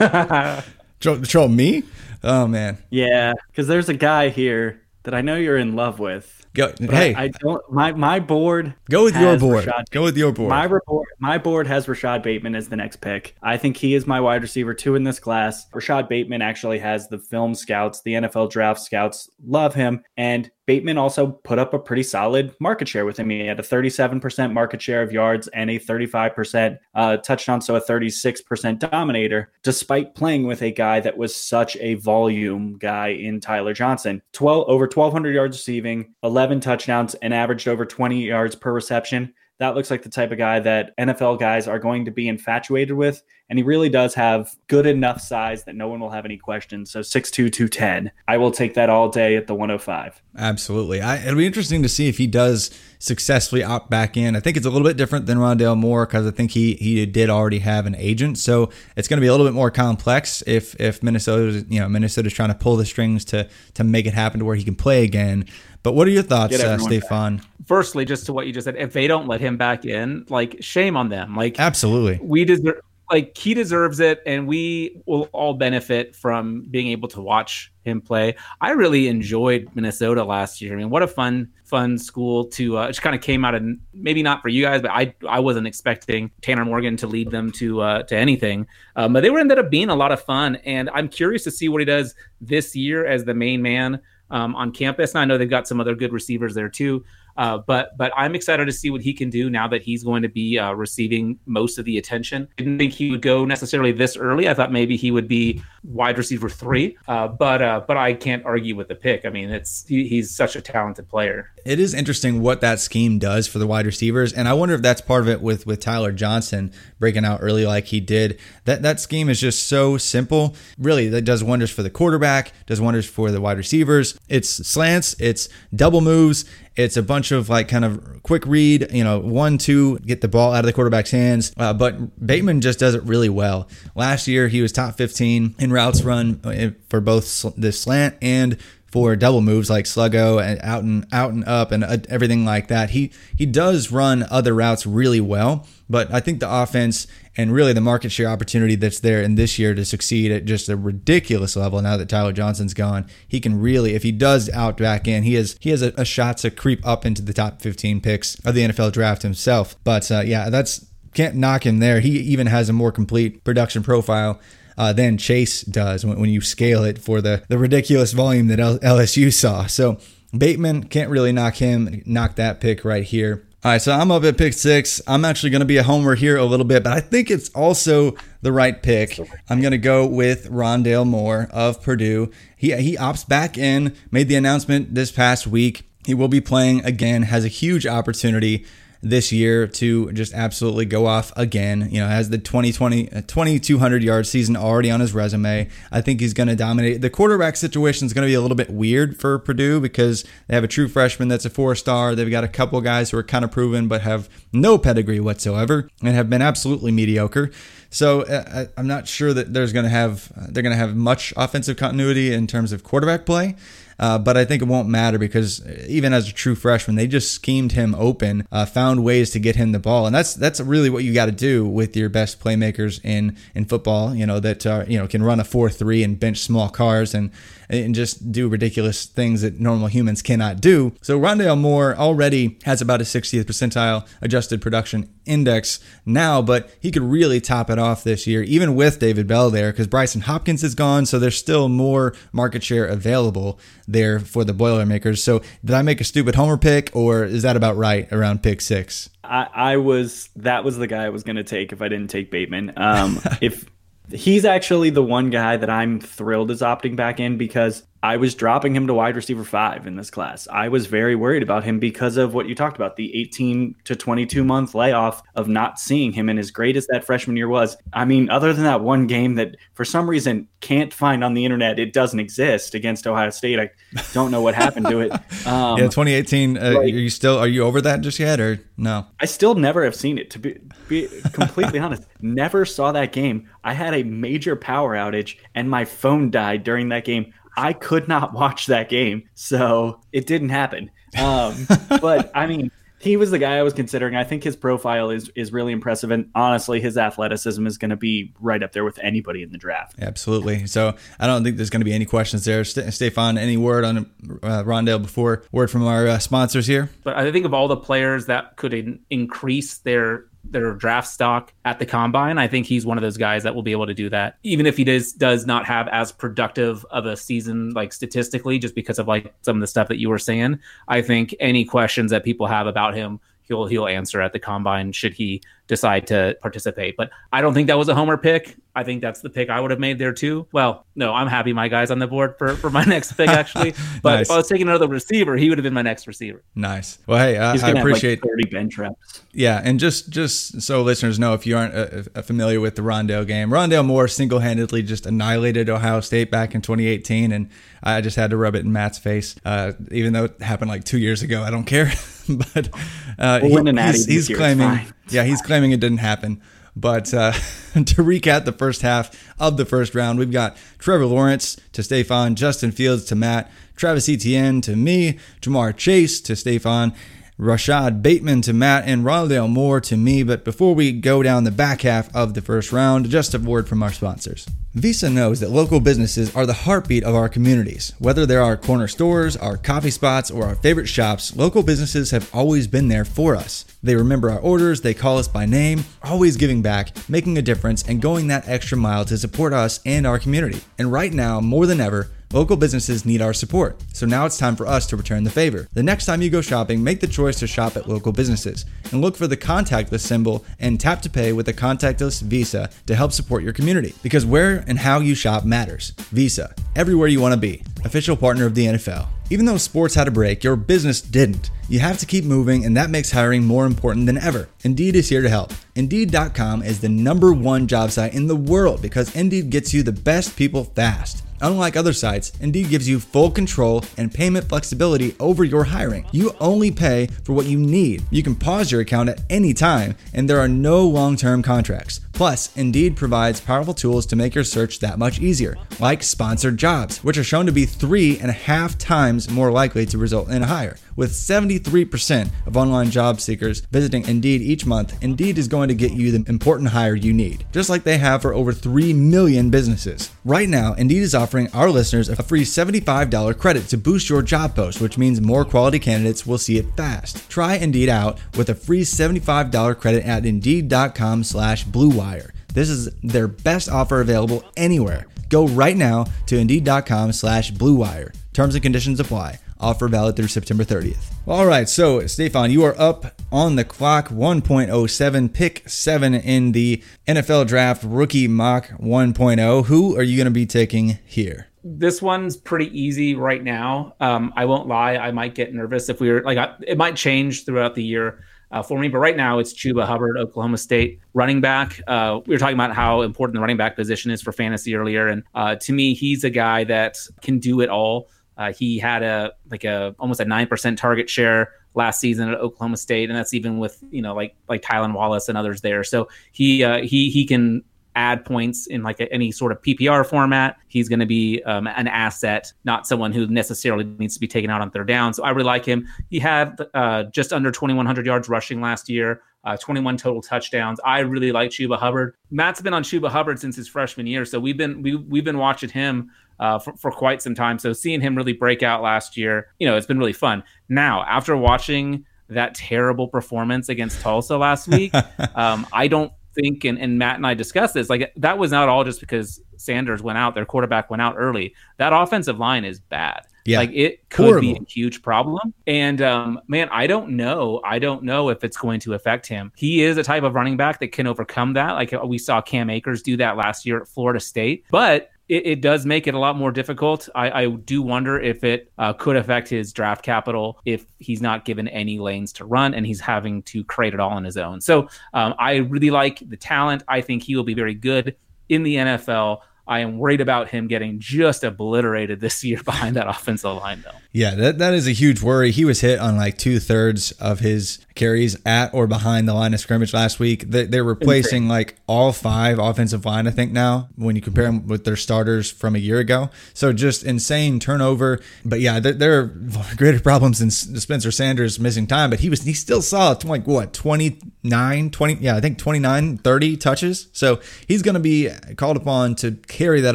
Troll, 1.02 1.20
troll 1.22 1.48
me? 1.48 1.82
Oh 2.22 2.46
man. 2.46 2.78
Yeah, 2.90 3.32
because 3.48 3.66
there's 3.66 3.88
a 3.88 3.94
guy 3.94 4.28
here 4.28 4.80
that 5.02 5.14
I 5.14 5.20
know 5.20 5.34
you're 5.34 5.56
in 5.56 5.74
love 5.74 5.98
with. 5.98 6.46
Go, 6.54 6.72
hey, 6.78 7.12
I, 7.14 7.24
I, 7.24 7.28
don't. 7.28 7.60
My 7.72 7.92
my 7.92 8.20
board. 8.20 8.74
Go 8.88 9.04
with 9.04 9.16
your 9.16 9.36
board. 9.36 9.66
Rashod, 9.66 9.90
go 9.90 10.04
with 10.04 10.16
your 10.16 10.32
board. 10.32 10.50
My 10.50 10.64
report. 10.64 11.08
My 11.18 11.38
board 11.38 11.66
has 11.66 11.88
Rashod 11.88 12.22
Bateman 12.22 12.54
as 12.54 12.68
the 12.68 12.76
next 12.76 13.00
pick. 13.00 13.34
I 13.42 13.56
think 13.56 13.78
he 13.78 13.94
is 13.94 14.06
my 14.06 14.20
wide 14.20 14.42
receiver 14.42 14.74
two 14.74 14.94
in 14.94 15.02
this 15.02 15.18
class. 15.18 15.66
Rashod 15.72 16.08
Bateman 16.08 16.40
actually 16.40 16.78
has 16.78 17.08
the 17.08 17.18
film 17.18 17.54
scouts, 17.54 18.02
the 18.02 18.12
NFL 18.12 18.50
draft 18.50 18.80
scouts 18.80 19.28
love 19.44 19.74
him, 19.74 20.04
and 20.16 20.50
Bateman 20.66 20.98
also 20.98 21.28
put 21.28 21.58
up 21.58 21.74
a 21.74 21.78
pretty 21.78 22.02
solid 22.02 22.54
market 22.60 22.88
share 22.88 23.04
with 23.04 23.18
him. 23.18 23.30
He 23.30 23.46
had 23.46 23.58
a 23.58 23.62
37% 23.62 24.52
market 24.52 24.80
share 24.80 25.02
of 25.02 25.12
yards 25.12 25.48
and 25.48 25.70
a 25.70 25.78
35% 25.78 26.78
uh, 26.94 27.16
touchdown, 27.18 27.60
so 27.60 27.74
a 27.74 27.80
36% 27.80 28.78
dominator, 28.78 29.52
despite 29.62 30.14
playing 30.14 30.46
with 30.46 30.62
a 30.62 30.70
guy 30.70 31.00
that 31.00 31.16
was 31.16 31.34
such 31.34 31.76
a 31.80 31.94
volume 31.94 32.78
guy 32.78 33.08
in 33.08 33.40
Tyler 33.40 33.74
Johnson. 33.74 34.22
12 34.32 34.68
over 34.68 34.84
1,200 34.84 35.34
yards 35.34 35.58
receiving, 35.58 36.14
11 36.22 36.60
touchdowns, 36.60 37.14
and 37.16 37.34
averaged 37.34 37.66
over 37.66 37.84
20 37.84 38.24
yards 38.24 38.54
per 38.54 38.72
reception. 38.72 39.34
That 39.62 39.76
looks 39.76 39.92
like 39.92 40.02
the 40.02 40.08
type 40.08 40.32
of 40.32 40.38
guy 40.38 40.58
that 40.58 40.90
NFL 40.98 41.38
guys 41.38 41.68
are 41.68 41.78
going 41.78 42.06
to 42.06 42.10
be 42.10 42.26
infatuated 42.26 42.96
with 42.96 43.22
and 43.52 43.58
he 43.58 43.62
really 43.62 43.90
does 43.90 44.14
have 44.14 44.56
good 44.66 44.86
enough 44.86 45.20
size 45.20 45.64
that 45.64 45.74
no 45.74 45.86
one 45.86 46.00
will 46.00 46.08
have 46.08 46.24
any 46.24 46.38
questions. 46.38 46.90
So 46.90 47.00
6'2, 47.00 47.52
210. 47.52 48.10
I 48.26 48.38
will 48.38 48.50
take 48.50 48.72
that 48.72 48.88
all 48.88 49.10
day 49.10 49.36
at 49.36 49.46
the 49.46 49.54
105. 49.54 50.22
Absolutely. 50.38 51.02
I, 51.02 51.18
it'll 51.18 51.36
be 51.36 51.44
interesting 51.44 51.82
to 51.82 51.88
see 51.90 52.08
if 52.08 52.16
he 52.16 52.26
does 52.26 52.70
successfully 52.98 53.62
opt 53.62 53.90
back 53.90 54.16
in. 54.16 54.36
I 54.36 54.40
think 54.40 54.56
it's 54.56 54.64
a 54.64 54.70
little 54.70 54.88
bit 54.88 54.96
different 54.96 55.26
than 55.26 55.36
Rondale 55.36 55.76
Moore 55.76 56.06
because 56.06 56.26
I 56.26 56.30
think 56.30 56.52
he 56.52 56.76
he 56.76 57.04
did 57.04 57.28
already 57.28 57.58
have 57.58 57.84
an 57.84 57.94
agent, 57.96 58.38
so 58.38 58.70
it's 58.96 59.06
going 59.06 59.18
to 59.18 59.20
be 59.20 59.26
a 59.26 59.32
little 59.32 59.46
bit 59.46 59.52
more 59.52 59.70
complex 59.70 60.42
if 60.46 60.74
if 60.80 61.02
Minnesota 61.02 61.66
you 61.68 61.78
know 61.78 61.90
Minnesota's 61.90 62.32
trying 62.32 62.48
to 62.48 62.54
pull 62.54 62.76
the 62.76 62.86
strings 62.86 63.22
to 63.26 63.50
to 63.74 63.84
make 63.84 64.06
it 64.06 64.14
happen 64.14 64.38
to 64.38 64.46
where 64.46 64.56
he 64.56 64.64
can 64.64 64.76
play 64.76 65.04
again. 65.04 65.44
But 65.82 65.92
what 65.92 66.06
are 66.06 66.10
your 66.10 66.22
thoughts, 66.22 66.58
uh, 66.60 66.78
Stefan? 66.78 67.42
Firstly, 67.66 68.04
just 68.04 68.26
to 68.26 68.32
what 68.32 68.46
you 68.46 68.52
just 68.52 68.64
said, 68.66 68.76
if 68.76 68.92
they 68.92 69.06
don't 69.06 69.26
let 69.26 69.40
him 69.40 69.56
back 69.56 69.84
in, 69.84 70.24
like 70.28 70.56
shame 70.60 70.96
on 70.96 71.08
them. 71.08 71.34
Like 71.34 71.58
absolutely, 71.58 72.20
we 72.22 72.44
deserve 72.44 72.80
like 73.12 73.36
he 73.36 73.52
deserves 73.52 74.00
it 74.00 74.22
and 74.24 74.48
we 74.48 75.02
will 75.04 75.28
all 75.32 75.52
benefit 75.52 76.16
from 76.16 76.62
being 76.70 76.88
able 76.88 77.08
to 77.08 77.20
watch 77.20 77.70
him 77.84 78.00
play. 78.00 78.34
I 78.60 78.70
really 78.70 79.08
enjoyed 79.08 79.68
minnesota 79.74 80.24
last 80.24 80.62
year. 80.62 80.72
I 80.72 80.76
mean 80.76 80.88
what 80.88 81.02
a 81.02 81.06
fun 81.06 81.50
fun 81.64 81.98
school 81.98 82.46
to 82.46 82.78
uh, 82.78 82.84
it 82.84 82.88
just 82.88 83.02
kind 83.02 83.14
of 83.14 83.20
came 83.20 83.44
out 83.44 83.54
of 83.54 83.62
maybe 83.92 84.22
not 84.22 84.42
for 84.42 84.48
you 84.48 84.62
guys 84.62 84.82
but 84.82 84.90
i 84.90 85.14
i 85.26 85.40
wasn't 85.40 85.66
expecting 85.66 86.30
tanner 86.42 86.66
morgan 86.66 86.98
to 86.98 87.06
lead 87.06 87.30
them 87.30 87.50
to 87.52 87.80
uh, 87.80 88.02
to 88.04 88.16
anything. 88.16 88.66
Um, 88.96 89.12
but 89.12 89.22
they 89.22 89.30
were 89.30 89.38
ended 89.38 89.58
up 89.58 89.70
being 89.70 89.90
a 89.90 89.96
lot 89.96 90.12
of 90.12 90.22
fun 90.22 90.56
and 90.64 90.88
i'm 90.94 91.08
curious 91.08 91.44
to 91.44 91.50
see 91.50 91.68
what 91.68 91.80
he 91.80 91.84
does 91.84 92.14
this 92.40 92.74
year 92.74 93.06
as 93.06 93.24
the 93.24 93.34
main 93.34 93.60
man 93.60 94.00
um, 94.32 94.56
on 94.56 94.72
campus. 94.72 95.12
And 95.12 95.20
i 95.20 95.24
know 95.24 95.38
they've 95.38 95.48
got 95.48 95.68
some 95.68 95.80
other 95.80 95.94
good 95.94 96.12
receivers 96.12 96.54
there 96.54 96.68
too 96.68 97.04
uh, 97.36 97.58
but 97.58 97.96
but 97.96 98.12
I'm 98.16 98.34
excited 98.34 98.66
to 98.66 98.72
see 98.72 98.90
what 98.90 99.00
he 99.00 99.12
can 99.12 99.30
do 99.30 99.50
now 99.50 99.68
that 99.68 99.82
he's 99.82 100.04
going 100.04 100.22
to 100.22 100.28
be 100.28 100.58
uh, 100.58 100.72
receiving 100.72 101.38
most 101.46 101.78
of 101.78 101.84
the 101.84 101.98
attention. 101.98 102.48
Didn't 102.56 102.78
think 102.78 102.92
he 102.92 103.10
would 103.10 103.22
go 103.22 103.44
necessarily 103.44 103.92
this 103.92 104.16
early. 104.16 104.48
I 104.48 104.54
thought 104.54 104.72
maybe 104.72 104.96
he 104.96 105.10
would 105.10 105.28
be 105.28 105.62
wide 105.84 106.18
receiver 106.18 106.48
three. 106.48 106.96
Uh, 107.08 107.28
but 107.28 107.62
uh, 107.62 107.82
but 107.86 107.96
I 107.96 108.14
can't 108.14 108.44
argue 108.44 108.76
with 108.76 108.88
the 108.88 108.94
pick. 108.94 109.24
I 109.24 109.30
mean, 109.30 109.50
it's 109.50 109.86
he, 109.86 110.06
he's 110.08 110.34
such 110.34 110.56
a 110.56 110.60
talented 110.60 111.08
player. 111.08 111.50
It 111.64 111.78
is 111.78 111.94
interesting 111.94 112.42
what 112.42 112.60
that 112.60 112.80
scheme 112.80 113.18
does 113.18 113.46
for 113.46 113.58
the 113.58 113.66
wide 113.66 113.86
receivers, 113.86 114.32
and 114.32 114.48
I 114.48 114.52
wonder 114.52 114.74
if 114.74 114.82
that's 114.82 115.00
part 115.00 115.22
of 115.22 115.28
it 115.28 115.40
with 115.40 115.66
with 115.66 115.80
Tyler 115.80 116.12
Johnson 116.12 116.72
breaking 116.98 117.24
out 117.24 117.40
early 117.42 117.66
like 117.66 117.86
he 117.86 118.00
did. 118.00 118.38
That 118.64 118.82
that 118.82 119.00
scheme 119.00 119.28
is 119.28 119.40
just 119.40 119.66
so 119.66 119.96
simple. 119.96 120.54
Really, 120.78 121.08
that 121.08 121.22
does 121.22 121.44
wonders 121.44 121.70
for 121.70 121.82
the 121.82 121.90
quarterback, 121.90 122.52
does 122.66 122.80
wonders 122.80 123.06
for 123.06 123.30
the 123.30 123.40
wide 123.40 123.56
receivers. 123.56 124.18
It's 124.28 124.48
slants, 124.48 125.14
it's 125.20 125.48
double 125.74 126.00
moves, 126.00 126.44
it's 126.76 126.96
a 126.96 127.02
bunch 127.02 127.32
of 127.32 127.48
like 127.48 127.68
kind 127.68 127.84
of 127.84 128.22
quick 128.22 128.46
read, 128.46 128.88
you 128.92 129.04
know, 129.04 129.18
one, 129.18 129.58
two, 129.58 129.98
get 130.00 130.20
the 130.20 130.28
ball 130.28 130.52
out 130.52 130.60
of 130.60 130.66
the 130.66 130.72
quarterback's 130.72 131.10
hands. 131.10 131.52
Uh, 131.56 131.72
but 131.72 132.24
Bateman 132.24 132.60
just 132.60 132.78
does 132.78 132.94
it 132.94 133.02
really 133.04 133.28
well. 133.28 133.68
Last 133.94 134.26
year, 134.26 134.48
he 134.48 134.62
was 134.62 134.72
top 134.72 134.94
15 134.96 135.56
in 135.58 135.72
routes 135.72 136.02
run 136.02 136.40
uh, 136.44 136.70
for 136.88 137.00
both 137.00 137.54
the 137.56 137.72
slant 137.72 138.16
and 138.22 138.58
for 138.92 139.16
double 139.16 139.40
moves 139.40 139.70
like 139.70 139.86
sluggo 139.86 140.42
and 140.42 140.60
out 140.62 140.84
and 140.84 141.06
out 141.12 141.32
and 141.32 141.44
up 141.46 141.72
and 141.72 141.82
uh, 141.82 141.96
everything 142.10 142.44
like 142.44 142.68
that. 142.68 142.90
He 142.90 143.10
he 143.36 143.46
does 143.46 143.90
run 143.90 144.24
other 144.30 144.54
routes 144.54 144.86
really 144.86 145.20
well, 145.20 145.66
but 145.88 146.12
I 146.12 146.20
think 146.20 146.40
the 146.40 146.52
offense 146.52 147.06
and 147.36 147.52
really 147.52 147.72
the 147.72 147.80
market 147.80 148.10
share 148.10 148.28
opportunity 148.28 148.74
that's 148.74 149.00
there 149.00 149.22
in 149.22 149.36
this 149.36 149.58
year 149.58 149.74
to 149.74 149.84
succeed 149.84 150.30
at 150.30 150.44
just 150.44 150.68
a 150.68 150.76
ridiculous 150.76 151.56
level 151.56 151.80
now 151.80 151.96
that 151.96 152.08
Tyler 152.08 152.32
Johnson's 152.32 152.74
gone, 152.74 153.06
he 153.26 153.40
can 153.40 153.60
really 153.60 153.94
if 153.94 154.02
he 154.02 154.12
does 154.12 154.50
out 154.50 154.76
back 154.76 155.08
in, 155.08 155.22
he 155.22 155.34
has 155.34 155.56
he 155.60 155.70
has 155.70 155.82
a, 155.82 155.92
a 155.96 156.04
shot 156.04 156.38
to 156.38 156.50
creep 156.50 156.86
up 156.86 157.06
into 157.06 157.22
the 157.22 157.32
top 157.32 157.62
15 157.62 158.00
picks 158.00 158.34
of 158.44 158.54
the 158.54 158.62
NFL 158.62 158.92
draft 158.92 159.22
himself. 159.22 159.76
But 159.84 160.10
uh, 160.10 160.20
yeah, 160.20 160.50
that's 160.50 160.86
can't 161.14 161.36
knock 161.36 161.66
him 161.66 161.78
there. 161.78 162.00
He 162.00 162.18
even 162.20 162.46
has 162.46 162.68
a 162.68 162.72
more 162.72 162.92
complete 162.92 163.44
production 163.44 163.82
profile 163.82 164.40
uh, 164.78 164.92
than 164.92 165.18
Chase 165.18 165.62
does 165.62 166.04
when, 166.04 166.18
when, 166.18 166.30
you 166.30 166.40
scale 166.40 166.84
it 166.84 166.98
for 166.98 167.20
the, 167.20 167.42
the 167.48 167.58
ridiculous 167.58 168.12
volume 168.12 168.48
that 168.48 168.60
L- 168.60 168.78
LSU 168.78 169.32
saw. 169.32 169.66
So 169.66 169.98
Bateman 170.36 170.84
can't 170.84 171.10
really 171.10 171.32
knock 171.32 171.56
him, 171.56 172.02
knock 172.06 172.36
that 172.36 172.60
pick 172.60 172.84
right 172.84 173.04
here. 173.04 173.46
All 173.64 173.70
right, 173.70 173.80
so 173.80 173.92
I'm 173.92 174.10
up 174.10 174.24
at 174.24 174.36
pick 174.36 174.54
six. 174.54 175.00
I'm 175.06 175.24
actually 175.24 175.50
going 175.50 175.60
to 175.60 175.66
be 175.66 175.76
a 175.76 175.84
homer 175.84 176.16
here 176.16 176.36
a 176.36 176.44
little 176.44 176.66
bit, 176.66 176.82
but 176.82 176.94
I 176.94 176.98
think 176.98 177.30
it's 177.30 177.48
also 177.50 178.16
the 178.40 178.50
right 178.50 178.82
pick. 178.82 179.20
I'm 179.48 179.60
going 179.60 179.70
to 179.70 179.78
go 179.78 180.04
with 180.04 180.50
Rondale 180.50 181.06
Moore 181.06 181.48
of 181.52 181.80
Purdue. 181.80 182.32
He 182.56 182.74
he 182.74 182.96
opts 182.96 183.26
back 183.26 183.56
in, 183.56 183.94
made 184.10 184.26
the 184.26 184.34
announcement 184.34 184.96
this 184.96 185.12
past 185.12 185.46
week. 185.46 185.88
He 186.04 186.12
will 186.12 186.26
be 186.26 186.40
playing 186.40 186.84
again, 186.84 187.22
has 187.22 187.44
a 187.44 187.48
huge 187.48 187.86
opportunity 187.86 188.66
this 189.02 189.32
year 189.32 189.66
to 189.66 190.12
just 190.12 190.32
absolutely 190.32 190.84
go 190.86 191.06
off 191.06 191.32
again. 191.36 191.88
You 191.90 192.00
know, 192.00 192.08
has 192.08 192.30
the 192.30 192.38
2020 192.38 193.22
2200 193.26 194.02
yard 194.02 194.26
season 194.26 194.56
already 194.56 194.90
on 194.90 195.00
his 195.00 195.12
resume. 195.12 195.68
I 195.90 196.00
think 196.00 196.20
he's 196.20 196.32
going 196.32 196.48
to 196.48 196.56
dominate. 196.56 197.00
The 197.00 197.10
quarterback 197.10 197.56
situation 197.56 198.06
is 198.06 198.12
going 198.12 198.22
to 198.22 198.30
be 198.30 198.34
a 198.34 198.40
little 198.40 198.56
bit 198.56 198.70
weird 198.70 199.20
for 199.20 199.38
Purdue 199.38 199.80
because 199.80 200.24
they 200.46 200.54
have 200.54 200.64
a 200.64 200.68
true 200.68 200.88
freshman 200.88 201.28
that's 201.28 201.44
a 201.44 201.50
four 201.50 201.74
star. 201.74 202.14
They've 202.14 202.30
got 202.30 202.44
a 202.44 202.48
couple 202.48 202.80
guys 202.80 203.10
who 203.10 203.18
are 203.18 203.24
kind 203.24 203.44
of 203.44 203.50
proven 203.50 203.88
but 203.88 204.02
have 204.02 204.28
no 204.52 204.78
pedigree 204.78 205.20
whatsoever 205.20 205.88
and 206.00 206.14
have 206.14 206.30
been 206.30 206.42
absolutely 206.42 206.92
mediocre. 206.92 207.50
So 207.90 208.22
uh, 208.22 208.66
I'm 208.76 208.86
not 208.86 209.06
sure 209.06 209.34
that 209.34 209.52
there's 209.52 209.72
going 209.72 209.84
to 209.84 209.90
have 209.90 210.32
they're 210.52 210.62
going 210.62 210.72
to 210.72 210.78
have 210.78 210.96
much 210.96 211.34
offensive 211.36 211.76
continuity 211.76 212.32
in 212.32 212.46
terms 212.46 212.72
of 212.72 212.84
quarterback 212.84 213.26
play. 213.26 213.56
Uh, 214.02 214.18
but 214.18 214.36
I 214.36 214.44
think 214.44 214.60
it 214.62 214.64
won't 214.64 214.88
matter 214.88 215.16
because 215.16 215.64
even 215.86 216.12
as 216.12 216.28
a 216.28 216.32
true 216.32 216.56
freshman, 216.56 216.96
they 216.96 217.06
just 217.06 217.30
schemed 217.30 217.70
him 217.70 217.94
open, 217.94 218.44
uh, 218.50 218.66
found 218.66 219.04
ways 219.04 219.30
to 219.30 219.38
get 219.38 219.54
him 219.54 219.70
the 219.70 219.78
ball, 219.78 220.06
and 220.06 220.14
that's 220.14 220.34
that's 220.34 220.58
really 220.58 220.90
what 220.90 221.04
you 221.04 221.14
got 221.14 221.26
to 221.26 221.32
do 221.32 221.64
with 221.64 221.96
your 221.96 222.08
best 222.08 222.40
playmakers 222.40 222.98
in 223.04 223.36
in 223.54 223.64
football. 223.64 224.12
You 224.12 224.26
know 224.26 224.40
that 224.40 224.66
uh, 224.66 224.84
you 224.88 224.98
know 224.98 225.06
can 225.06 225.22
run 225.22 225.38
a 225.38 225.44
four 225.44 225.70
three 225.70 226.02
and 226.02 226.18
bench 226.18 226.38
small 226.38 226.68
cars 226.68 227.14
and 227.14 227.30
and 227.72 227.94
just 227.94 228.30
do 228.30 228.48
ridiculous 228.48 229.06
things 229.06 229.42
that 229.42 229.58
normal 229.58 229.88
humans 229.88 230.22
cannot 230.22 230.60
do. 230.60 230.92
So 231.00 231.18
Rondale 231.18 231.58
Moore 231.58 231.96
already 231.96 232.58
has 232.64 232.80
about 232.80 233.00
a 233.00 233.04
60th 233.04 233.44
percentile 233.44 234.06
adjusted 234.20 234.60
production 234.60 235.12
index 235.24 235.80
now, 236.04 236.42
but 236.42 236.70
he 236.80 236.90
could 236.90 237.02
really 237.02 237.40
top 237.40 237.70
it 237.70 237.78
off 237.78 238.04
this 238.04 238.26
year, 238.26 238.42
even 238.42 238.74
with 238.74 238.98
David 238.98 239.26
Bell 239.26 239.50
there, 239.50 239.72
because 239.72 239.86
Brycen 239.86 240.22
Hopkins 240.22 240.62
is 240.62 240.74
gone, 240.74 241.06
so 241.06 241.18
there's 241.18 241.38
still 241.38 241.68
more 241.68 242.14
market 242.32 242.62
share 242.62 242.84
available 242.86 243.58
there 243.88 244.18
for 244.18 244.44
the 244.44 244.52
Boilermakers. 244.52 245.22
So 245.22 245.40
did 245.64 245.74
I 245.74 245.82
make 245.82 246.00
a 246.00 246.04
stupid 246.04 246.34
homer 246.34 246.58
pick, 246.58 246.94
or 246.94 247.24
is 247.24 247.42
that 247.42 247.56
about 247.56 247.76
right 247.76 248.12
around 248.12 248.42
pick 248.42 248.60
six? 248.60 249.08
I, 249.24 249.48
I 249.54 249.76
was 249.76 250.28
that 250.36 250.64
was 250.64 250.76
the 250.76 250.86
guy 250.86 251.04
I 251.04 251.08
was 251.08 251.22
going 251.22 251.36
to 251.36 251.44
take 251.44 251.72
if 251.72 251.80
I 251.80 251.88
didn't 251.88 252.08
take 252.08 252.30
Bateman. 252.30 252.72
Um, 252.76 253.20
if 253.40 253.66
he's 254.12 254.44
actually 254.44 254.90
the 254.90 255.02
one 255.02 255.30
guy 255.30 255.56
that 255.56 255.70
I'm 255.70 256.00
thrilled 256.00 256.50
is 256.50 256.60
opting 256.60 256.96
back 256.96 257.20
in 257.20 257.36
because 257.36 257.82
I 258.02 258.16
was 258.16 258.34
dropping 258.34 258.74
him 258.74 258.88
to 258.88 258.94
wide 258.94 259.14
receiver 259.14 259.44
five 259.44 259.86
in 259.86 259.94
this 259.94 260.10
class. 260.10 260.48
I 260.50 260.68
was 260.68 260.86
very 260.86 261.14
worried 261.14 261.42
about 261.42 261.62
him 261.62 261.78
because 261.78 262.16
of 262.16 262.34
what 262.34 262.48
you 262.48 262.54
talked 262.54 262.76
about 262.76 262.96
the 262.96 263.14
18 263.14 263.76
to 263.84 263.94
22 263.94 264.42
month 264.42 264.74
layoff 264.74 265.22
of 265.36 265.46
not 265.46 265.78
seeing 265.78 266.12
him. 266.12 266.28
And 266.28 266.38
as 266.38 266.50
great 266.50 266.76
as 266.76 266.86
that 266.88 267.04
freshman 267.04 267.36
year 267.36 267.48
was, 267.48 267.76
I 267.92 268.04
mean, 268.04 268.28
other 268.28 268.52
than 268.52 268.64
that 268.64 268.80
one 268.80 269.06
game 269.06 269.36
that 269.36 269.56
for 269.74 269.84
some 269.84 270.10
reason 270.10 270.48
can't 270.60 270.92
find 270.92 271.22
on 271.22 271.34
the 271.34 271.44
internet, 271.44 271.78
it 271.78 271.92
doesn't 271.92 272.18
exist 272.18 272.74
against 272.74 273.06
Ohio 273.06 273.30
State. 273.30 273.60
I 273.60 273.70
don't 274.12 274.32
know 274.32 274.42
what 274.42 274.54
happened 274.54 274.86
to 274.86 275.00
it. 275.00 275.12
Um, 275.46 275.76
yeah, 275.76 275.84
2018. 275.84 276.56
Uh, 276.56 276.72
like, 276.76 276.76
are 276.76 276.86
you 276.86 277.10
still 277.10 277.36
are 277.36 277.48
you 277.48 277.64
over 277.64 277.80
that 277.80 278.00
just 278.00 278.18
yet 278.18 278.38
or 278.38 278.60
no? 278.76 279.06
I 279.18 279.24
still 279.24 279.54
never 279.54 279.82
have 279.82 279.94
seen 279.94 280.16
it. 280.16 280.30
To 280.30 280.38
be, 280.38 280.58
be 280.88 281.08
completely 281.32 281.78
honest, 281.80 282.04
never 282.20 282.64
saw 282.64 282.92
that 282.92 283.12
game. 283.12 283.48
I 283.64 283.72
had 283.72 283.92
a 283.92 284.04
major 284.04 284.54
power 284.54 284.94
outage 284.94 285.36
and 285.54 285.68
my 285.68 285.84
phone 285.84 286.30
died 286.30 286.62
during 286.62 286.90
that 286.90 287.04
game. 287.04 287.32
I 287.56 287.72
could 287.72 288.08
not 288.08 288.32
watch 288.34 288.66
that 288.66 288.88
game, 288.88 289.28
so 289.34 290.00
it 290.12 290.26
didn't 290.26 290.50
happen. 290.50 290.90
Um, 291.18 291.66
but 292.00 292.30
I 292.34 292.46
mean, 292.46 292.70
he 293.02 293.16
was 293.16 293.32
the 293.32 293.38
guy 293.38 293.56
I 293.56 293.62
was 293.62 293.74
considering. 293.74 294.14
I 294.14 294.22
think 294.22 294.44
his 294.44 294.54
profile 294.54 295.10
is 295.10 295.30
is 295.34 295.52
really 295.52 295.72
impressive, 295.72 296.10
and 296.12 296.30
honestly, 296.34 296.80
his 296.80 296.96
athleticism 296.96 297.66
is 297.66 297.76
going 297.76 297.90
to 297.90 297.96
be 297.96 298.32
right 298.40 298.62
up 298.62 298.72
there 298.72 298.84
with 298.84 298.98
anybody 299.00 299.42
in 299.42 299.50
the 299.50 299.58
draft. 299.58 299.96
Absolutely. 300.00 300.66
So 300.66 300.94
I 301.18 301.26
don't 301.26 301.42
think 301.42 301.56
there's 301.56 301.70
going 301.70 301.80
to 301.80 301.84
be 301.84 301.92
any 301.92 302.06
questions 302.06 302.44
there. 302.44 302.64
St- 302.64 302.92
Stefan, 302.94 303.38
any 303.38 303.56
word 303.56 303.84
on 303.84 303.98
uh, 304.42 304.62
Rondale 304.62 305.02
before 305.02 305.42
word 305.50 305.70
from 305.70 305.84
our 305.84 306.06
uh, 306.06 306.18
sponsors 306.20 306.66
here? 306.68 306.90
But 307.02 307.16
I 307.16 307.30
think 307.32 307.44
of 307.44 307.52
all 307.52 307.66
the 307.66 307.76
players 307.76 308.26
that 308.26 308.56
could 308.56 308.72
in- 308.72 309.00
increase 309.10 309.78
their 309.78 310.26
their 310.44 310.74
draft 310.74 311.08
stock 311.08 311.52
at 311.64 311.78
the 311.78 311.86
combine. 311.86 312.38
I 312.38 312.48
think 312.48 312.66
he's 312.66 312.84
one 312.84 312.98
of 312.98 313.02
those 313.02 313.16
guys 313.16 313.42
that 313.42 313.54
will 313.54 313.62
be 313.62 313.72
able 313.72 313.86
to 313.86 313.94
do 313.94 314.10
that, 314.10 314.38
even 314.42 314.66
if 314.66 314.76
he 314.76 314.84
does 314.84 315.12
does 315.12 315.46
not 315.46 315.66
have 315.66 315.88
as 315.88 316.12
productive 316.12 316.84
of 316.90 317.06
a 317.06 317.16
season, 317.16 317.70
like 317.70 317.92
statistically, 317.92 318.58
just 318.58 318.74
because 318.74 318.98
of 318.98 319.08
like 319.08 319.32
some 319.42 319.56
of 319.56 319.60
the 319.60 319.66
stuff 319.66 319.88
that 319.88 319.98
you 319.98 320.08
were 320.08 320.18
saying. 320.18 320.58
I 320.88 321.02
think 321.02 321.34
any 321.40 321.64
questions 321.64 322.10
that 322.10 322.24
people 322.24 322.46
have 322.46 322.66
about 322.66 322.94
him, 322.94 323.20
he'll 323.42 323.66
he'll 323.66 323.86
answer 323.86 324.20
at 324.20 324.32
the 324.32 324.38
combine 324.38 324.92
should 324.92 325.14
he 325.14 325.42
decide 325.68 326.06
to 326.08 326.36
participate. 326.40 326.96
But 326.96 327.10
I 327.32 327.40
don't 327.40 327.54
think 327.54 327.68
that 327.68 327.78
was 327.78 327.88
a 327.88 327.94
homer 327.94 328.16
pick. 328.16 328.56
I 328.74 328.84
think 328.84 329.02
that's 329.02 329.20
the 329.20 329.28
pick 329.28 329.50
I 329.50 329.60
would 329.60 329.70
have 329.70 329.80
made 329.80 329.98
there 329.98 330.14
too. 330.14 330.46
Well, 330.50 330.86
no, 330.94 331.12
I'm 331.12 331.26
happy 331.26 331.52
my 331.52 331.68
guy's 331.68 331.90
on 331.90 331.98
the 331.98 332.06
board 332.06 332.36
for, 332.38 332.56
for 332.56 332.70
my 332.70 332.84
next 332.86 333.12
pick 333.12 333.28
actually. 333.28 333.74
But 334.02 334.16
nice. 334.16 334.26
if 334.26 334.30
I 334.32 334.36
was 334.36 334.48
taking 334.48 334.68
another 334.68 334.88
receiver, 334.88 335.36
he 335.36 335.48
would 335.48 335.58
have 335.58 335.62
been 335.62 335.74
my 335.74 335.82
next 335.82 336.06
receiver. 336.06 336.42
Nice. 336.54 336.98
Well, 337.06 337.18
hey, 337.18 337.36
uh, 337.36 337.56
I 337.62 337.70
appreciate 337.70 338.22
like 338.22 338.30
30 338.30 338.50
bench 338.50 338.78
reps. 338.78 339.22
Yeah, 339.32 339.60
and 339.62 339.78
just 339.78 340.10
just 340.10 340.60
so 340.62 340.82
listeners 340.82 341.18
know, 341.18 341.34
if 341.34 341.46
you 341.46 341.56
aren't 341.56 341.74
uh, 341.74 342.02
uh, 342.14 342.22
familiar 342.22 342.60
with 342.60 342.74
the 342.74 342.82
Rondale 342.82 343.26
game, 343.26 343.50
Rondale 343.50 343.84
Moore 343.84 344.08
single 344.08 344.40
handedly 344.40 344.82
just 344.82 345.06
annihilated 345.06 345.70
Ohio 345.70 346.00
State 346.00 346.30
back 346.30 346.54
in 346.54 346.62
2018, 346.62 347.32
and 347.32 347.48
I 347.82 348.00
just 348.00 348.16
had 348.16 348.30
to 348.30 348.36
rub 348.36 348.54
it 348.54 348.64
in 348.64 348.72
Matt's 348.72 348.98
face, 348.98 349.36
uh, 349.44 349.72
even 349.90 350.12
though 350.12 350.24
it 350.24 350.42
happened 350.42 350.70
like 350.70 350.84
two 350.84 350.98
years 350.98 351.22
ago. 351.22 351.42
I 351.42 351.50
don't 351.50 351.64
care, 351.64 351.92
but 352.28 352.70
uh, 353.18 353.40
he, 353.40 353.48
he's, 353.48 354.06
he's 354.06 354.28
claiming, 354.28 354.80
yeah, 355.10 355.22
he's 355.22 355.42
claiming 355.42 355.72
it 355.72 355.80
didn't 355.80 355.98
happen. 355.98 356.42
But 356.74 357.12
uh, 357.12 357.32
to 357.74 358.02
recap 358.02 358.44
the 358.44 358.52
first 358.52 358.82
half 358.82 359.34
of 359.38 359.56
the 359.56 359.64
first 359.64 359.94
round, 359.94 360.18
we've 360.18 360.32
got 360.32 360.56
Trevor 360.78 361.06
Lawrence 361.06 361.56
to 361.72 361.82
Stefan, 361.82 362.34
Justin 362.34 362.72
Fields 362.72 363.04
to 363.06 363.14
Matt, 363.14 363.50
Travis 363.76 364.08
Etienne 364.08 364.60
to 364.62 364.76
me, 364.76 365.18
Ja'Marr 365.40 365.76
Chase 365.76 366.20
to 366.22 366.36
Stefan, 366.36 366.94
Rashod 367.42 368.04
Bateman 368.04 368.40
to 368.42 368.52
Matt, 368.52 368.84
and 368.86 369.04
Rondale 369.04 369.50
Moore 369.50 369.80
to 369.80 369.96
me. 369.96 370.22
But 370.22 370.44
before 370.44 370.76
we 370.76 370.92
go 370.92 371.24
down 371.24 371.42
the 371.42 371.50
back 371.50 371.82
half 371.82 372.14
of 372.14 372.34
the 372.34 372.40
first 372.40 372.70
round, 372.70 373.10
just 373.10 373.34
a 373.34 373.38
word 373.40 373.68
from 373.68 373.82
our 373.82 373.92
sponsors. 373.92 374.46
Visa 374.74 375.10
knows 375.10 375.40
that 375.40 375.50
local 375.50 375.80
businesses 375.80 376.34
are 376.34 376.46
the 376.46 376.52
heartbeat 376.52 377.02
of 377.02 377.14
our 377.14 377.28
communities. 377.28 377.92
Whether 377.98 378.24
they're 378.24 378.40
our 378.40 378.56
corner 378.56 378.88
stores, 378.88 379.36
our 379.36 379.56
coffee 379.56 379.90
spots, 379.90 380.30
or 380.30 380.44
our 380.44 380.54
favorite 380.54 380.86
shops, 380.86 381.36
local 381.36 381.62
businesses 381.62 382.12
have 382.12 382.32
always 382.34 382.66
been 382.68 382.88
there 382.88 383.04
for 383.04 383.34
us. 383.34 383.66
They 383.82 383.96
remember 383.96 384.30
our 384.30 384.38
orders, 384.38 384.80
they 384.80 384.94
call 384.94 385.18
us 385.18 385.28
by 385.28 385.44
name, 385.44 385.84
always 386.02 386.36
giving 386.36 386.62
back, 386.62 386.96
making 387.08 387.36
a 387.36 387.42
difference, 387.42 387.82
and 387.82 388.00
going 388.00 388.28
that 388.28 388.48
extra 388.48 388.78
mile 388.78 389.04
to 389.06 389.18
support 389.18 389.52
us 389.52 389.80
and 389.84 390.06
our 390.06 390.18
community. 390.18 390.60
And 390.78 390.92
right 390.92 391.12
now, 391.12 391.40
more 391.40 391.66
than 391.66 391.80
ever, 391.80 392.08
Local 392.32 392.56
businesses 392.56 393.04
need 393.04 393.20
our 393.20 393.34
support, 393.34 393.78
so 393.92 394.06
now 394.06 394.24
it's 394.24 394.38
time 394.38 394.56
for 394.56 394.66
us 394.66 394.86
to 394.86 394.96
return 394.96 395.22
the 395.22 395.28
favor. 395.28 395.68
The 395.74 395.82
next 395.82 396.06
time 396.06 396.22
you 396.22 396.30
go 396.30 396.40
shopping, 396.40 396.82
make 396.82 397.00
the 397.00 397.06
choice 397.06 397.38
to 397.40 397.46
shop 397.46 397.76
at 397.76 397.86
local 397.86 398.10
businesses 398.10 398.64
and 398.90 399.02
look 399.02 399.16
for 399.16 399.26
the 399.26 399.36
contactless 399.36 400.00
symbol 400.00 400.42
and 400.58 400.80
tap 400.80 401.02
to 401.02 401.10
pay 401.10 401.34
with 401.34 401.48
a 401.48 401.52
contactless 401.52 402.22
Visa 402.22 402.70
to 402.86 402.94
help 402.94 403.12
support 403.12 403.42
your 403.42 403.52
community. 403.52 403.94
Because 404.02 404.24
where 404.24 404.64
and 404.66 404.78
how 404.78 405.00
you 405.00 405.14
shop 405.14 405.44
matters. 405.44 405.90
Visa, 406.10 406.54
everywhere 406.74 407.08
you 407.08 407.20
want 407.20 407.34
to 407.34 407.40
be. 407.40 407.62
Official 407.84 408.16
partner 408.16 408.46
of 408.46 408.54
the 408.54 408.64
NFL. 408.64 409.08
Even 409.28 409.44
though 409.44 409.58
sports 409.58 409.94
had 409.94 410.08
a 410.08 410.10
break, 410.10 410.42
your 410.42 410.56
business 410.56 411.02
didn't. 411.02 411.50
You 411.68 411.80
have 411.80 411.98
to 411.98 412.06
keep 412.06 412.24
moving, 412.24 412.64
and 412.64 412.76
that 412.78 412.90
makes 412.90 413.10
hiring 413.10 413.44
more 413.44 413.66
important 413.66 414.06
than 414.06 414.18
ever. 414.18 414.48
Indeed 414.62 414.96
is 414.96 415.10
here 415.10 415.22
to 415.22 415.28
help. 415.28 415.52
Indeed.com 415.74 416.62
is 416.62 416.80
the 416.80 416.88
number 416.88 417.32
one 417.34 417.66
job 417.66 417.90
site 417.90 418.14
in 418.14 418.26
the 418.26 418.36
world 418.36 418.80
because 418.80 419.14
Indeed 419.14 419.50
gets 419.50 419.74
you 419.74 419.82
the 419.82 419.92
best 419.92 420.36
people 420.36 420.64
fast. 420.64 421.24
Unlike 421.42 421.76
other 421.76 421.92
sites, 421.92 422.32
Indeed 422.40 422.68
gives 422.68 422.88
you 422.88 423.00
full 423.00 423.30
control 423.30 423.84
and 423.96 424.14
payment 424.14 424.48
flexibility 424.48 425.14
over 425.18 425.42
your 425.44 425.64
hiring. 425.64 426.06
You 426.12 426.34
only 426.40 426.70
pay 426.70 427.08
for 427.24 427.32
what 427.32 427.46
you 427.46 427.58
need. 427.58 428.04
You 428.10 428.22
can 428.22 428.36
pause 428.36 428.70
your 428.70 428.80
account 428.80 429.08
at 429.08 429.22
any 429.28 429.52
time, 429.52 429.96
and 430.14 430.30
there 430.30 430.38
are 430.38 430.48
no 430.48 430.86
long 430.86 431.16
term 431.16 431.42
contracts. 431.42 432.00
Plus, 432.12 432.56
Indeed 432.56 432.94
provides 432.94 433.40
powerful 433.40 433.74
tools 433.74 434.06
to 434.06 434.16
make 434.16 434.34
your 434.34 434.44
search 434.44 434.78
that 434.78 434.98
much 434.98 435.18
easier, 435.18 435.56
like 435.80 436.04
sponsored 436.04 436.58
jobs, 436.58 436.98
which 436.98 437.18
are 437.18 437.24
shown 437.24 437.46
to 437.46 437.52
be 437.52 437.66
three 437.66 438.18
and 438.20 438.30
a 438.30 438.40
half 438.48 438.78
times 438.78 439.28
more 439.28 439.50
likely 439.50 439.84
to 439.86 439.98
result 439.98 440.30
in 440.30 440.42
a 440.42 440.46
hire. 440.46 440.76
With 440.94 441.12
73% 441.12 442.30
of 442.46 442.56
online 442.56 442.90
job 442.90 443.20
seekers 443.20 443.60
visiting 443.60 444.04
Indeed 444.04 444.42
each 444.42 444.66
month, 444.66 445.02
Indeed 445.02 445.38
is 445.38 445.48
going 445.48 445.68
to 445.68 445.74
get 445.74 445.92
you 445.92 446.10
the 446.10 446.28
important 446.30 446.68
hire 446.70 446.94
you 446.94 447.14
need, 447.14 447.46
just 447.50 447.70
like 447.70 447.82
they 447.82 447.96
have 447.98 448.20
for 448.20 448.34
over 448.34 448.52
3 448.52 448.92
million 448.92 449.48
businesses. 449.48 450.10
Right 450.24 450.48
now, 450.48 450.74
Indeed 450.74 451.02
is 451.02 451.14
offering 451.14 451.48
our 451.54 451.70
listeners 451.70 452.08
a 452.10 452.22
free 452.22 452.42
$75 452.42 453.38
credit 453.38 453.68
to 453.68 453.78
boost 453.78 454.10
your 454.10 454.22
job 454.22 454.54
post, 454.54 454.80
which 454.82 454.98
means 454.98 455.20
more 455.20 455.44
quality 455.44 455.78
candidates 455.78 456.26
will 456.26 456.38
see 456.38 456.58
it 456.58 456.76
fast. 456.76 457.28
Try 457.30 457.56
Indeed 457.56 457.88
out 457.88 458.18
with 458.36 458.50
a 458.50 458.54
free 458.54 458.82
$75 458.82 459.78
credit 459.78 460.04
at 460.04 460.26
Indeed.com 460.26 461.24
slash 461.24 461.64
BlueWire. 461.64 462.32
This 462.52 462.68
is 462.68 462.90
their 463.02 463.28
best 463.28 463.70
offer 463.70 464.02
available 464.02 464.44
anywhere. 464.58 465.06
Go 465.30 465.46
right 465.46 465.76
now 465.76 466.04
to 466.26 466.36
Indeed.com 466.36 467.12
slash 467.12 467.50
BlueWire. 467.52 468.14
Terms 468.34 468.54
and 468.54 468.62
conditions 468.62 469.00
apply. 469.00 469.38
Offer 469.62 469.88
valid 469.88 470.16
through 470.16 470.28
September 470.28 470.64
30th. 470.64 471.12
All 471.26 471.46
right, 471.46 471.68
so 471.68 472.04
Stefan, 472.08 472.50
you 472.50 472.64
are 472.64 472.78
up 472.80 473.14
on 473.30 473.54
the 473.54 473.64
clock 473.64 474.08
1.07, 474.08 475.32
pick 475.32 475.68
seven 475.68 476.14
in 476.14 476.50
the 476.50 476.82
NFL 477.06 477.46
Draft 477.46 477.84
Rookie 477.84 478.26
Mock 478.26 478.68
1.0. 478.80 479.66
Who 479.66 479.96
are 479.96 480.02
you 480.02 480.16
going 480.16 480.24
to 480.24 480.32
be 480.32 480.46
taking 480.46 480.98
here? 481.04 481.46
This 481.62 482.02
one's 482.02 482.36
pretty 482.36 482.76
easy 482.76 483.14
right 483.14 483.42
now. 483.42 483.94
Um, 484.00 484.32
I 484.36 484.46
won't 484.46 484.66
lie, 484.66 484.96
I 484.96 485.12
might 485.12 485.36
get 485.36 485.54
nervous 485.54 485.88
if 485.88 486.00
we 486.00 486.10
were 486.10 486.22
like, 486.22 486.38
I, 486.38 486.54
it 486.66 486.76
might 486.76 486.96
change 486.96 487.44
throughout 487.44 487.76
the 487.76 487.84
year. 487.84 488.24
Uh, 488.50 488.62
for 488.62 488.78
me. 488.78 488.86
But 488.88 488.98
right 488.98 489.16
now, 489.16 489.38
it's 489.38 489.54
Chuba 489.54 489.86
Hubbard, 489.86 490.18
Oklahoma 490.18 490.58
State 490.58 491.00
running 491.14 491.40
back. 491.40 491.80
Uh, 491.86 492.20
we 492.26 492.34
were 492.34 492.38
talking 492.38 492.52
about 492.54 492.74
how 492.74 493.00
important 493.00 493.34
the 493.34 493.40
running 493.40 493.56
back 493.56 493.76
position 493.76 494.10
is 494.10 494.20
for 494.20 494.30
fantasy 494.30 494.74
earlier, 494.74 495.08
and 495.08 495.22
uh, 495.34 495.54
to 495.56 495.72
me, 495.72 495.94
he's 495.94 496.22
a 496.22 496.28
guy 496.28 496.64
that 496.64 496.98
can 497.22 497.38
do 497.38 497.62
it 497.62 497.70
all. 497.70 498.10
Uh, 498.36 498.52
he 498.52 498.78
had 498.78 499.02
a 499.02 499.32
like 499.50 499.64
a 499.64 499.94
almost 499.98 500.20
a 500.20 500.24
nine 500.24 500.46
percent 500.46 500.78
target 500.78 501.08
share 501.08 501.52
last 501.74 502.00
season 502.00 502.28
at 502.28 502.38
Oklahoma 502.38 502.76
State, 502.76 503.08
and 503.08 503.18
that's 503.18 503.34
even 503.34 503.58
with 503.58 503.82
you 503.90 504.02
know 504.02 504.14
like 504.14 504.34
like 504.48 504.62
Tylan 504.62 504.94
Wallace 504.94 505.28
and 505.28 505.36
others 505.36 505.60
there. 505.60 505.84
So 505.84 506.08
he 506.32 506.64
uh, 506.64 506.82
he 506.82 507.10
he 507.10 507.26
can 507.26 507.62
add 507.94 508.24
points 508.24 508.66
in 508.66 508.82
like 508.82 509.00
a, 509.00 509.12
any 509.12 509.30
sort 509.30 509.52
of 509.52 509.60
PPR 509.62 510.06
format. 510.06 510.56
He's 510.68 510.88
going 510.88 511.00
to 511.00 511.06
be 511.06 511.42
um, 511.44 511.66
an 511.66 511.88
asset, 511.88 512.52
not 512.64 512.86
someone 512.86 513.12
who 513.12 513.26
necessarily 513.26 513.84
needs 513.84 514.14
to 514.14 514.20
be 514.20 514.28
taken 514.28 514.50
out 514.50 514.60
on 514.60 514.70
third 514.70 514.88
down. 514.88 515.14
So 515.14 515.24
I 515.24 515.30
really 515.30 515.44
like 515.44 515.64
him. 515.64 515.86
He 516.10 516.18
had 516.18 516.58
uh, 516.74 517.04
just 517.04 517.32
under 517.32 517.50
2,100 517.50 518.06
yards 518.06 518.28
rushing 518.28 518.60
last 518.60 518.88
year. 518.88 519.22
Uh, 519.44 519.56
21 519.56 519.96
total 519.96 520.22
touchdowns. 520.22 520.78
I 520.84 521.00
really 521.00 521.32
like 521.32 521.50
Chuba 521.50 521.76
Hubbard. 521.76 522.14
Matt's 522.30 522.62
been 522.62 522.72
on 522.72 522.84
Chuba 522.84 523.08
Hubbard 523.08 523.40
since 523.40 523.56
his 523.56 523.66
freshman 523.66 524.06
year, 524.06 524.24
so 524.24 524.38
we've 524.38 524.56
been 524.56 524.82
we 524.82 524.94
we've 524.94 525.24
been 525.24 525.38
watching 525.38 525.68
him 525.68 526.12
uh, 526.40 526.58
for, 526.58 526.76
for 526.76 526.90
quite 526.90 527.22
some 527.22 527.34
time. 527.34 527.58
So 527.58 527.72
seeing 527.72 528.00
him 528.00 528.16
really 528.16 528.32
break 528.32 528.62
out 528.62 528.82
last 528.82 529.16
year, 529.16 529.48
you 529.58 529.66
know, 529.66 529.76
it's 529.76 529.86
been 529.86 529.98
really 529.98 530.12
fun. 530.12 530.42
Now, 530.68 531.04
after 531.04 531.36
watching 531.36 532.04
that 532.28 532.54
terrible 532.54 533.08
performance 533.08 533.68
against 533.68 534.00
Tulsa 534.00 534.36
last 534.36 534.68
week, 534.68 534.92
um, 535.34 535.66
I 535.72 535.88
don't 535.88 536.12
think, 536.34 536.64
and, 536.64 536.78
and 536.78 536.98
Matt 536.98 537.16
and 537.16 537.26
I 537.26 537.34
discussed 537.34 537.74
this, 537.74 537.90
like 537.90 538.12
that 538.16 538.38
was 538.38 538.50
not 538.50 538.68
all 538.68 538.84
just 538.84 539.00
because 539.00 539.40
Sanders 539.56 540.02
went 540.02 540.18
out, 540.18 540.34
their 540.34 540.46
quarterback 540.46 540.90
went 540.90 541.02
out 541.02 541.14
early. 541.16 541.54
That 541.78 541.92
offensive 541.92 542.38
line 542.38 542.64
is 542.64 542.80
bad. 542.80 543.26
Yeah. 543.44 543.58
Like 543.58 543.70
it 543.72 544.08
could 544.08 544.26
Horrible. 544.26 544.40
be 544.40 544.60
a 544.60 544.64
huge 544.68 545.02
problem. 545.02 545.52
And 545.66 546.00
um, 546.00 546.40
man, 546.46 546.68
I 546.70 546.86
don't 546.86 547.10
know. 547.10 547.60
I 547.64 547.78
don't 547.78 548.04
know 548.04 548.28
if 548.28 548.44
it's 548.44 548.56
going 548.56 548.80
to 548.80 548.94
affect 548.94 549.26
him. 549.26 549.52
He 549.56 549.82
is 549.82 549.96
a 549.96 550.02
type 550.02 550.22
of 550.22 550.34
running 550.34 550.56
back 550.56 550.80
that 550.80 550.92
can 550.92 551.06
overcome 551.06 551.54
that. 551.54 551.72
Like 551.72 551.92
we 552.04 552.18
saw 552.18 552.40
Cam 552.40 552.70
Akers 552.70 553.02
do 553.02 553.16
that 553.16 553.36
last 553.36 553.66
year 553.66 553.80
at 553.80 553.88
Florida 553.88 554.20
State. 554.20 554.64
But 554.70 555.10
it, 555.32 555.46
it, 555.46 555.60
does 555.62 555.86
make 555.86 556.06
it 556.06 556.12
a 556.12 556.18
lot 556.18 556.36
more 556.36 556.52
difficult. 556.52 557.08
I, 557.14 557.44
I 557.44 557.46
do 557.48 557.80
wonder 557.80 558.20
if 558.20 558.44
it 558.44 558.70
uh, 558.76 558.92
could 558.92 559.16
affect 559.16 559.48
his 559.48 559.72
draft 559.72 560.04
capital 560.04 560.60
if 560.66 560.84
he's 560.98 561.22
not 561.22 561.46
given 561.46 561.68
any 561.68 561.98
lanes 561.98 562.34
to 562.34 562.44
run 562.44 562.74
and 562.74 562.84
he's 562.84 563.00
having 563.00 563.42
to 563.44 563.64
create 563.64 563.94
it 563.94 564.00
all 564.00 564.10
on 564.10 564.24
his 564.24 564.36
own. 564.36 564.60
So 564.60 564.90
um, 565.14 565.34
I 565.38 565.56
really 565.56 565.90
like 565.90 566.22
the 566.28 566.36
talent. 566.36 566.82
I 566.86 567.00
think 567.00 567.22
he 567.22 567.34
will 567.34 567.44
be 567.44 567.54
very 567.54 567.72
good 567.72 568.14
in 568.50 568.62
the 568.62 568.76
NFL. 568.76 569.38
I 569.66 569.78
am 569.78 569.96
worried 569.96 570.20
about 570.20 570.50
him 570.50 570.68
getting 570.68 570.98
just 571.00 571.44
obliterated 571.44 572.20
this 572.20 572.44
year 572.44 572.62
behind 572.64 572.96
that 572.96 573.08
offensive 573.08 573.56
line, 573.56 573.82
though. 573.82 573.96
Yeah, 574.10 574.34
that, 574.34 574.58
that 574.58 574.74
is 574.74 574.86
a 574.86 574.92
huge 574.92 575.22
worry. 575.22 575.50
He 575.50 575.64
was 575.64 575.80
hit 575.80 575.98
on 575.98 576.18
like 576.18 576.36
two 576.36 576.60
thirds 576.60 577.12
of 577.12 577.40
his 577.40 577.78
carries 577.94 578.36
at 578.46 578.72
or 578.74 578.86
behind 578.86 579.28
the 579.28 579.34
line 579.34 579.54
of 579.54 579.60
scrimmage 579.60 579.92
last 579.92 580.18
week. 580.18 580.50
They, 580.50 580.64
they're 580.64 580.84
replacing 580.84 581.48
like 581.48 581.76
all 581.86 582.12
five 582.12 582.58
offensive 582.58 583.04
line, 583.04 583.26
I 583.26 583.30
think, 583.30 583.52
now 583.52 583.88
when 583.96 584.16
you 584.16 584.22
compare 584.22 584.44
them 584.44 584.66
with 584.66 584.84
their 584.84 584.96
starters 584.96 585.50
from 585.50 585.74
a 585.74 585.78
year 585.78 585.98
ago. 585.98 586.30
So 586.54 586.72
just 586.72 587.04
insane 587.04 587.60
turnover. 587.60 588.20
But 588.44 588.60
yeah, 588.60 588.80
there, 588.80 588.92
there 588.92 589.18
are 589.20 589.24
greater 589.76 590.00
problems 590.00 590.38
than 590.38 590.50
Spencer 590.50 591.10
Sanders 591.10 591.58
missing 591.60 591.86
time, 591.86 592.10
but 592.10 592.20
he 592.20 592.30
was, 592.30 592.42
he 592.42 592.54
still 592.54 592.82
saw 592.82 593.16
like 593.24 593.46
what, 593.46 593.72
29, 593.72 594.90
20, 594.90 595.14
yeah, 595.14 595.36
I 595.36 595.40
think 595.40 595.58
29, 595.58 596.18
30 596.18 596.56
touches. 596.56 597.08
So 597.12 597.40
he's 597.66 597.82
going 597.82 597.94
to 597.94 598.00
be 598.00 598.30
called 598.56 598.76
upon 598.76 599.14
to 599.16 599.32
carry 599.32 599.80
that 599.82 599.94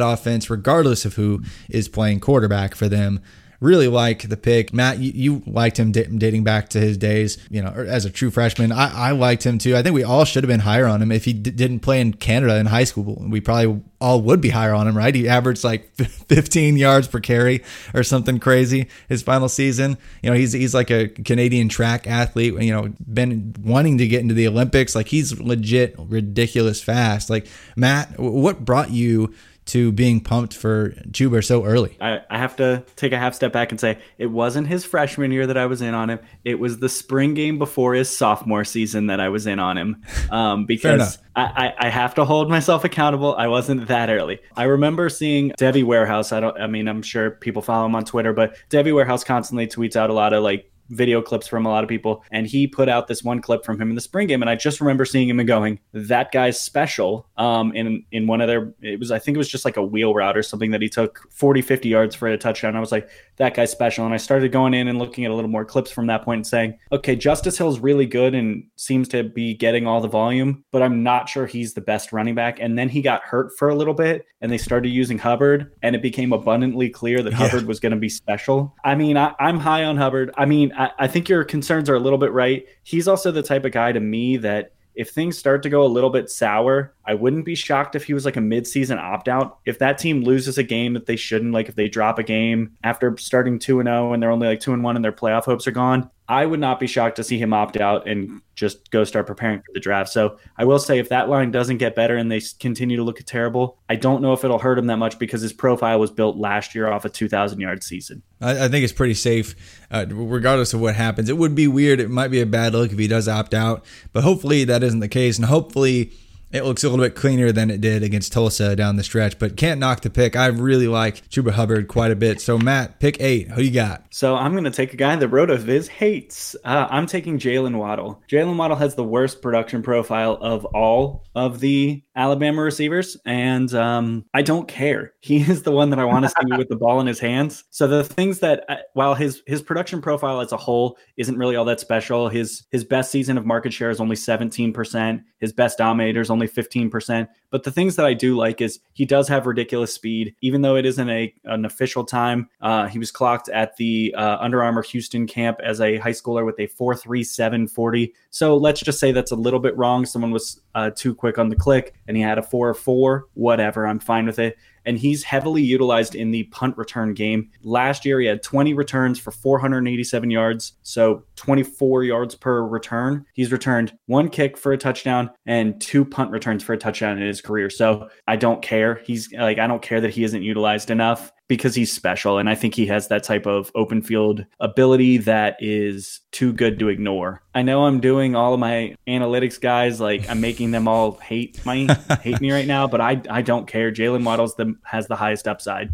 offense 0.00 0.50
regardless 0.50 1.04
of 1.04 1.14
who 1.14 1.42
is 1.68 1.88
playing 1.88 2.20
quarterback 2.20 2.74
for 2.74 2.88
them 2.88 3.20
really 3.60 3.88
like 3.88 4.28
the 4.28 4.36
pick. 4.36 4.72
Matt, 4.72 4.98
you, 4.98 5.12
you 5.14 5.42
liked 5.46 5.78
him 5.78 5.90
dating 5.90 6.44
back 6.44 6.68
to 6.70 6.80
his 6.80 6.96
days, 6.96 7.38
you 7.50 7.60
know, 7.60 7.70
as 7.70 8.04
a 8.04 8.10
true 8.10 8.30
freshman. 8.30 8.70
I, 8.70 9.08
I 9.08 9.10
liked 9.12 9.44
him 9.44 9.58
too. 9.58 9.76
I 9.76 9.82
think 9.82 9.94
we 9.94 10.04
all 10.04 10.24
should 10.24 10.44
have 10.44 10.48
been 10.48 10.60
higher 10.60 10.86
on 10.86 11.02
him 11.02 11.10
if 11.10 11.24
he 11.24 11.32
d- 11.32 11.50
didn't 11.50 11.80
play 11.80 12.00
in 12.00 12.12
Canada 12.12 12.56
in 12.56 12.66
high 12.66 12.84
school. 12.84 13.24
We 13.28 13.40
probably 13.40 13.82
all 14.00 14.20
would 14.22 14.40
be 14.40 14.50
higher 14.50 14.72
on 14.74 14.86
him, 14.86 14.96
right? 14.96 15.14
He 15.14 15.28
averaged 15.28 15.64
like 15.64 15.92
15 15.96 16.76
yards 16.76 17.08
per 17.08 17.20
carry 17.20 17.64
or 17.94 18.04
something 18.04 18.38
crazy 18.38 18.88
his 19.08 19.22
final 19.22 19.48
season. 19.48 19.98
You 20.22 20.30
know, 20.30 20.36
he's 20.36 20.52
he's 20.52 20.74
like 20.74 20.90
a 20.90 21.08
Canadian 21.08 21.68
track 21.68 22.06
athlete. 22.06 22.54
You 22.62 22.72
know, 22.72 22.92
been 23.12 23.54
wanting 23.60 23.98
to 23.98 24.06
get 24.06 24.20
into 24.20 24.34
the 24.34 24.46
Olympics. 24.46 24.94
Like 24.94 25.08
he's 25.08 25.38
legit 25.40 25.96
ridiculous 25.98 26.80
fast. 26.80 27.28
Like 27.28 27.48
Matt, 27.76 28.18
what 28.20 28.64
brought 28.64 28.90
you 28.90 29.34
to 29.68 29.92
being 29.92 30.20
pumped 30.20 30.54
for 30.54 30.90
Chuba 31.10 31.44
so 31.44 31.64
early? 31.64 31.96
I, 32.00 32.20
I, 32.30 32.38
have 32.38 32.56
to 32.56 32.84
take 32.96 33.12
a 33.12 33.18
half 33.18 33.34
step 33.34 33.52
back 33.52 33.70
and 33.70 33.78
say 33.78 33.98
it 34.16 34.26
wasn't 34.26 34.66
his 34.66 34.84
freshman 34.84 35.30
year 35.30 35.46
that 35.46 35.56
I 35.56 35.66
was 35.66 35.82
in 35.82 35.94
on 35.94 36.10
him. 36.10 36.20
It 36.44 36.58
was 36.58 36.78
the 36.78 36.88
spring 36.88 37.34
game 37.34 37.58
before 37.58 37.94
his 37.94 38.14
sophomore 38.14 38.64
season 38.64 39.06
that 39.06 39.20
I 39.20 39.28
was 39.28 39.46
in 39.46 39.58
on 39.58 39.78
him. 39.78 40.02
Um, 40.30 40.66
because 40.66 41.18
I, 41.34 41.74
I, 41.78 41.86
I, 41.86 41.88
have 41.88 42.14
to 42.16 42.24
hold 42.24 42.50
myself 42.50 42.84
accountable. 42.84 43.34
I 43.36 43.46
wasn't 43.46 43.88
that 43.88 44.10
early. 44.10 44.40
I 44.56 44.64
remember 44.64 45.08
seeing 45.08 45.52
Devy 45.52 45.84
Warehouse. 45.84 46.32
I 46.32 46.40
don't. 46.40 46.60
I 46.60 46.66
mean, 46.66 46.86
I'm 46.86 47.00
sure 47.00 47.30
people 47.30 47.62
follow 47.62 47.86
him 47.86 47.94
on 47.94 48.04
Twitter, 48.04 48.34
but 48.34 48.54
Devy 48.68 48.94
Warehouse 48.94 49.24
constantly 49.24 49.66
tweets 49.66 49.96
out 49.96 50.10
a 50.10 50.12
lot 50.12 50.34
of 50.34 50.42
like 50.42 50.70
video 50.88 51.22
clips 51.22 51.46
from 51.46 51.66
a 51.66 51.68
lot 51.68 51.84
of 51.84 51.88
people. 51.88 52.24
And 52.30 52.46
he 52.46 52.66
put 52.66 52.88
out 52.88 53.08
this 53.08 53.22
one 53.22 53.40
clip 53.40 53.64
from 53.64 53.80
him 53.80 53.90
in 53.90 53.94
the 53.94 54.00
spring 54.00 54.26
game. 54.26 54.42
And 54.42 54.50
I 54.50 54.54
just 54.54 54.80
remember 54.80 55.04
seeing 55.04 55.28
him 55.28 55.38
and 55.38 55.46
going, 55.46 55.80
that 55.92 56.32
guy's 56.32 56.58
special. 56.58 57.28
Um, 57.36 57.72
in, 57.74 58.04
in 58.12 58.26
one 58.26 58.40
of 58.40 58.48
their, 58.48 58.72
it 58.80 58.98
was, 58.98 59.10
I 59.10 59.18
think 59.18 59.36
it 59.36 59.38
was 59.38 59.48
just 59.48 59.64
like 59.64 59.76
a 59.76 59.82
wheel 59.84 60.14
route 60.14 60.36
or 60.36 60.42
something 60.42 60.70
that 60.72 60.82
he 60.82 60.88
took 60.88 61.30
40, 61.30 61.62
50 61.62 61.88
yards 61.88 62.14
for 62.14 62.28
a 62.28 62.38
touchdown. 62.38 62.76
I 62.76 62.80
was 62.80 62.92
like, 62.92 63.08
that 63.36 63.54
guy's 63.54 63.70
special. 63.70 64.04
And 64.04 64.14
I 64.14 64.18
started 64.18 64.52
going 64.52 64.74
in 64.74 64.88
and 64.88 64.98
looking 64.98 65.24
at 65.24 65.30
a 65.30 65.34
little 65.34 65.50
more 65.50 65.64
clips 65.64 65.90
from 65.90 66.06
that 66.06 66.24
point 66.24 66.38
and 66.38 66.46
saying, 66.46 66.78
okay, 66.92 67.16
Justice 67.16 67.58
Hill's 67.58 67.78
really 67.78 68.06
good 68.06 68.34
and 68.34 68.64
seems 68.76 69.08
to 69.08 69.24
be 69.24 69.54
getting 69.54 69.86
all 69.86 70.00
the 70.00 70.08
volume, 70.08 70.64
but 70.70 70.82
I'm 70.82 71.02
not 71.02 71.28
sure 71.28 71.46
he's 71.46 71.74
the 71.74 71.80
best 71.80 72.12
running 72.12 72.34
back. 72.34 72.58
And 72.60 72.78
then 72.78 72.88
he 72.88 73.02
got 73.02 73.22
hurt 73.22 73.56
for 73.56 73.68
a 73.68 73.74
little 73.74 73.94
bit 73.94 74.26
and 74.40 74.52
they 74.52 74.58
started 74.58 74.88
using 74.88 75.18
Hubbard 75.18 75.72
and 75.82 75.96
it 75.96 76.02
became 76.02 76.32
abundantly 76.32 76.90
clear 76.90 77.22
that 77.22 77.30
yeah. 77.30 77.36
Hubbard 77.36 77.66
was 77.66 77.80
going 77.80 77.92
to 77.92 77.98
be 77.98 78.08
special. 78.08 78.74
I 78.84 78.94
mean, 78.94 79.16
I, 79.16 79.34
I'm 79.38 79.58
high 79.58 79.84
on 79.84 79.96
Hubbard. 79.96 80.32
I 80.36 80.44
mean, 80.44 80.72
I, 80.78 80.90
I 81.00 81.06
think 81.08 81.28
your 81.28 81.44
concerns 81.44 81.90
are 81.90 81.96
a 81.96 82.00
little 82.00 82.18
bit 82.18 82.32
right. 82.32 82.66
He's 82.84 83.08
also 83.08 83.30
the 83.30 83.42
type 83.42 83.66
of 83.66 83.72
guy 83.72 83.92
to 83.92 84.00
me 84.00 84.38
that 84.38 84.72
if 84.94 85.10
things 85.10 85.38
start 85.38 85.62
to 85.62 85.70
go 85.70 85.84
a 85.84 85.86
little 85.86 86.10
bit 86.10 86.28
sour, 86.28 86.92
I 87.04 87.14
wouldn't 87.14 87.44
be 87.44 87.54
shocked 87.54 87.94
if 87.94 88.04
he 88.04 88.14
was 88.14 88.24
like 88.24 88.36
a 88.36 88.40
midseason 88.40 88.98
opt 88.98 89.28
out. 89.28 89.58
If 89.64 89.78
that 89.78 89.98
team 89.98 90.22
loses 90.24 90.58
a 90.58 90.64
game 90.64 90.94
that 90.94 91.06
they 91.06 91.14
shouldn't, 91.14 91.52
like 91.52 91.68
if 91.68 91.76
they 91.76 91.88
drop 91.88 92.18
a 92.18 92.24
game 92.24 92.76
after 92.82 93.16
starting 93.16 93.60
2 93.60 93.78
and 93.80 93.86
0 93.86 94.12
and 94.12 94.22
they're 94.22 94.30
only 94.30 94.48
like 94.48 94.60
2 94.60 94.72
and 94.72 94.82
1 94.82 94.96
and 94.96 95.04
their 95.04 95.12
playoff 95.12 95.44
hopes 95.44 95.68
are 95.68 95.72
gone, 95.72 96.10
I 96.28 96.44
would 96.44 96.60
not 96.60 96.78
be 96.78 96.86
shocked 96.86 97.16
to 97.16 97.24
see 97.24 97.38
him 97.38 97.54
opt 97.54 97.78
out 97.78 98.06
and 98.06 98.42
just 98.54 98.90
go 98.90 99.04
start 99.04 99.26
preparing 99.26 99.60
for 99.60 99.72
the 99.72 99.80
draft. 99.80 100.10
So 100.10 100.38
I 100.58 100.66
will 100.66 100.78
say 100.78 100.98
if 100.98 101.08
that 101.08 101.30
line 101.30 101.50
doesn't 101.50 101.78
get 101.78 101.94
better 101.94 102.16
and 102.16 102.30
they 102.30 102.42
continue 102.60 102.98
to 102.98 103.02
look 103.02 103.18
terrible, 103.24 103.78
I 103.88 103.96
don't 103.96 104.20
know 104.20 104.34
if 104.34 104.44
it'll 104.44 104.58
hurt 104.58 104.78
him 104.78 104.86
that 104.88 104.98
much 104.98 105.18
because 105.18 105.40
his 105.40 105.54
profile 105.54 105.98
was 105.98 106.10
built 106.10 106.36
last 106.36 106.74
year 106.74 106.90
off 106.90 107.06
a 107.06 107.08
2,000 107.08 107.60
yard 107.60 107.82
season. 107.82 108.22
I, 108.42 108.66
I 108.66 108.68
think 108.68 108.84
it's 108.84 108.92
pretty 108.92 109.14
safe, 109.14 109.54
uh, 109.90 110.04
regardless 110.10 110.74
of 110.74 110.80
what 110.80 110.96
happens. 110.96 111.30
It 111.30 111.38
would 111.38 111.54
be 111.54 111.66
weird. 111.66 111.98
It 111.98 112.10
might 112.10 112.28
be 112.28 112.42
a 112.42 112.46
bad 112.46 112.74
look 112.74 112.92
if 112.92 112.98
he 112.98 113.08
does 113.08 113.26
opt 113.26 113.54
out, 113.54 113.86
but 114.12 114.22
hopefully 114.22 114.64
that 114.64 114.82
isn't 114.82 115.00
the 115.00 115.08
case. 115.08 115.38
And 115.38 115.46
hopefully 115.46 116.12
it 116.50 116.64
looks 116.64 116.82
a 116.82 116.88
little 116.88 117.04
bit 117.04 117.14
cleaner 117.14 117.52
than 117.52 117.70
it 117.70 117.80
did 117.80 118.02
against 118.02 118.32
Tulsa 118.32 118.74
down 118.74 118.96
the 118.96 119.04
stretch, 119.04 119.38
but 119.38 119.56
can't 119.56 119.78
knock 119.78 120.00
the 120.00 120.10
pick. 120.10 120.34
I 120.34 120.46
really 120.46 120.88
like 120.88 121.28
Chuba 121.28 121.50
Hubbard 121.50 121.88
quite 121.88 122.10
a 122.10 122.16
bit. 122.16 122.40
So, 122.40 122.58
Matt, 122.58 123.00
pick 123.00 123.20
eight. 123.20 123.48
Who 123.50 123.62
you 123.62 123.70
got? 123.70 124.04
So, 124.10 124.34
I'm 124.34 124.52
going 124.52 124.64
to 124.64 124.70
take 124.70 124.94
a 124.94 124.96
guy 124.96 125.14
that 125.16 125.30
RotoViz 125.30 125.88
hates. 125.88 126.56
Uh, 126.64 126.86
I'm 126.90 127.06
taking 127.06 127.38
Jaylen 127.38 127.76
Waddle. 127.76 128.22
Jaylen 128.30 128.56
Waddle 128.56 128.76
has 128.76 128.94
the 128.94 129.04
worst 129.04 129.42
production 129.42 129.82
profile 129.82 130.38
of 130.40 130.64
all 130.66 131.26
of 131.34 131.60
the 131.60 132.02
Alabama 132.16 132.62
receivers, 132.62 133.16
and 133.26 133.72
um, 133.74 134.24
I 134.34 134.42
don't 134.42 134.68
care. 134.68 135.12
He 135.28 135.42
is 135.42 135.62
the 135.62 135.72
one 135.72 135.90
that 135.90 135.98
I 135.98 136.06
want 136.06 136.24
to 136.24 136.30
see 136.30 136.56
with 136.56 136.68
the 136.68 136.76
ball 136.76 137.00
in 137.00 137.06
his 137.06 137.20
hands. 137.20 137.64
So, 137.70 137.86
the 137.86 138.02
things 138.02 138.38
that, 138.38 138.64
uh, 138.70 138.76
while 138.94 139.14
his 139.14 139.42
his 139.46 139.60
production 139.60 140.00
profile 140.00 140.40
as 140.40 140.52
a 140.52 140.56
whole 140.56 140.96
isn't 141.18 141.36
really 141.36 141.54
all 141.54 141.66
that 141.66 141.80
special, 141.80 142.30
his 142.30 142.66
his 142.70 142.82
best 142.82 143.10
season 143.10 143.36
of 143.36 143.44
market 143.44 143.74
share 143.74 143.90
is 143.90 144.00
only 144.00 144.16
17%. 144.16 145.22
His 145.38 145.52
best 145.52 145.76
dominator 145.76 146.20
is 146.20 146.30
only 146.30 146.37
15%. 146.46 147.28
But 147.50 147.64
the 147.64 147.70
things 147.70 147.96
that 147.96 148.06
I 148.06 148.14
do 148.14 148.36
like 148.36 148.60
is 148.60 148.80
he 148.92 149.04
does 149.04 149.26
have 149.28 149.46
ridiculous 149.46 149.92
speed, 149.92 150.34
even 150.42 150.60
though 150.60 150.76
it 150.76 150.84
isn't 150.84 151.08
a 151.08 151.34
an 151.44 151.64
official 151.64 152.04
time. 152.04 152.48
Uh, 152.60 152.86
he 152.86 152.98
was 152.98 153.10
clocked 153.10 153.48
at 153.48 153.76
the 153.76 154.14
uh, 154.16 154.36
Under 154.38 154.62
Armour 154.62 154.82
Houston 154.82 155.26
camp 155.26 155.58
as 155.64 155.80
a 155.80 155.96
high 155.96 156.12
schooler 156.12 156.44
with 156.44 156.58
a 156.58 156.68
4.3740. 156.68 158.12
So 158.30 158.56
let's 158.56 158.80
just 158.80 159.00
say 159.00 159.12
that's 159.12 159.32
a 159.32 159.36
little 159.36 159.60
bit 159.60 159.76
wrong. 159.76 160.04
Someone 160.04 160.30
was 160.30 160.60
uh, 160.74 160.90
too 160.94 161.14
quick 161.14 161.38
on 161.38 161.48
the 161.48 161.56
click 161.56 161.94
and 162.06 162.16
he 162.16 162.22
had 162.22 162.38
a 162.38 162.42
4.4. 162.42 163.22
Whatever, 163.34 163.86
I'm 163.86 163.98
fine 163.98 164.26
with 164.26 164.38
it 164.38 164.56
and 164.88 164.98
he's 164.98 165.22
heavily 165.22 165.60
utilized 165.60 166.14
in 166.14 166.30
the 166.30 166.44
punt 166.44 166.74
return 166.78 167.12
game. 167.12 167.50
Last 167.62 168.06
year, 168.06 168.20
he 168.20 168.26
had 168.26 168.42
20 168.42 168.72
returns 168.72 169.18
for 169.18 169.30
487 169.30 170.30
yards, 170.30 170.72
so 170.82 171.22
24 171.36 172.04
yards 172.04 172.34
per 172.34 172.66
return. 172.66 173.26
He's 173.34 173.52
returned 173.52 173.92
one 174.06 174.30
kick 174.30 174.56
for 174.56 174.72
a 174.72 174.78
touchdown 174.78 175.30
and 175.44 175.78
two 175.78 176.06
punt 176.06 176.30
returns 176.30 176.62
for 176.62 176.72
a 176.72 176.78
touchdown 176.78 177.18
in 177.18 177.26
his 177.26 177.42
career. 177.42 177.68
So 177.68 178.08
I 178.26 178.36
don't 178.36 178.62
care. 178.62 179.02
He's 179.04 179.30
like, 179.34 179.58
I 179.58 179.66
don't 179.66 179.82
care 179.82 180.00
that 180.00 180.10
he 180.10 180.24
isn't 180.24 180.42
utilized 180.42 180.90
enough 180.90 181.32
because 181.48 181.74
he's 181.74 181.92
special. 181.92 182.38
And 182.38 182.48
I 182.48 182.54
think 182.54 182.74
he 182.74 182.86
has 182.86 183.08
that 183.08 183.24
type 183.24 183.46
of 183.46 183.72
open 183.74 184.02
field 184.02 184.44
ability 184.60 185.18
that 185.18 185.56
is 185.60 186.20
too 186.30 186.52
good 186.52 186.78
to 186.78 186.88
ignore. 186.88 187.42
I 187.54 187.62
know 187.62 187.86
I'm 187.86 188.00
doing 188.00 188.36
all 188.36 188.54
of 188.54 188.60
my 188.60 188.94
analytics 189.08 189.60
guys, 189.60 190.00
like 190.00 190.28
I'm 190.28 190.40
making 190.40 190.70
them 190.70 190.86
all 190.86 191.12
hate 191.12 191.64
my 191.64 191.86
hate 192.22 192.40
me 192.40 192.52
right 192.52 192.66
now, 192.66 192.86
but 192.86 193.00
I 193.00 193.20
I 193.28 193.42
don't 193.42 193.66
care. 193.66 193.90
Jaylen 193.90 194.24
Waddles 194.24 194.54
the, 194.54 194.74
has 194.84 195.08
the 195.08 195.16
highest 195.16 195.48
upside. 195.48 195.90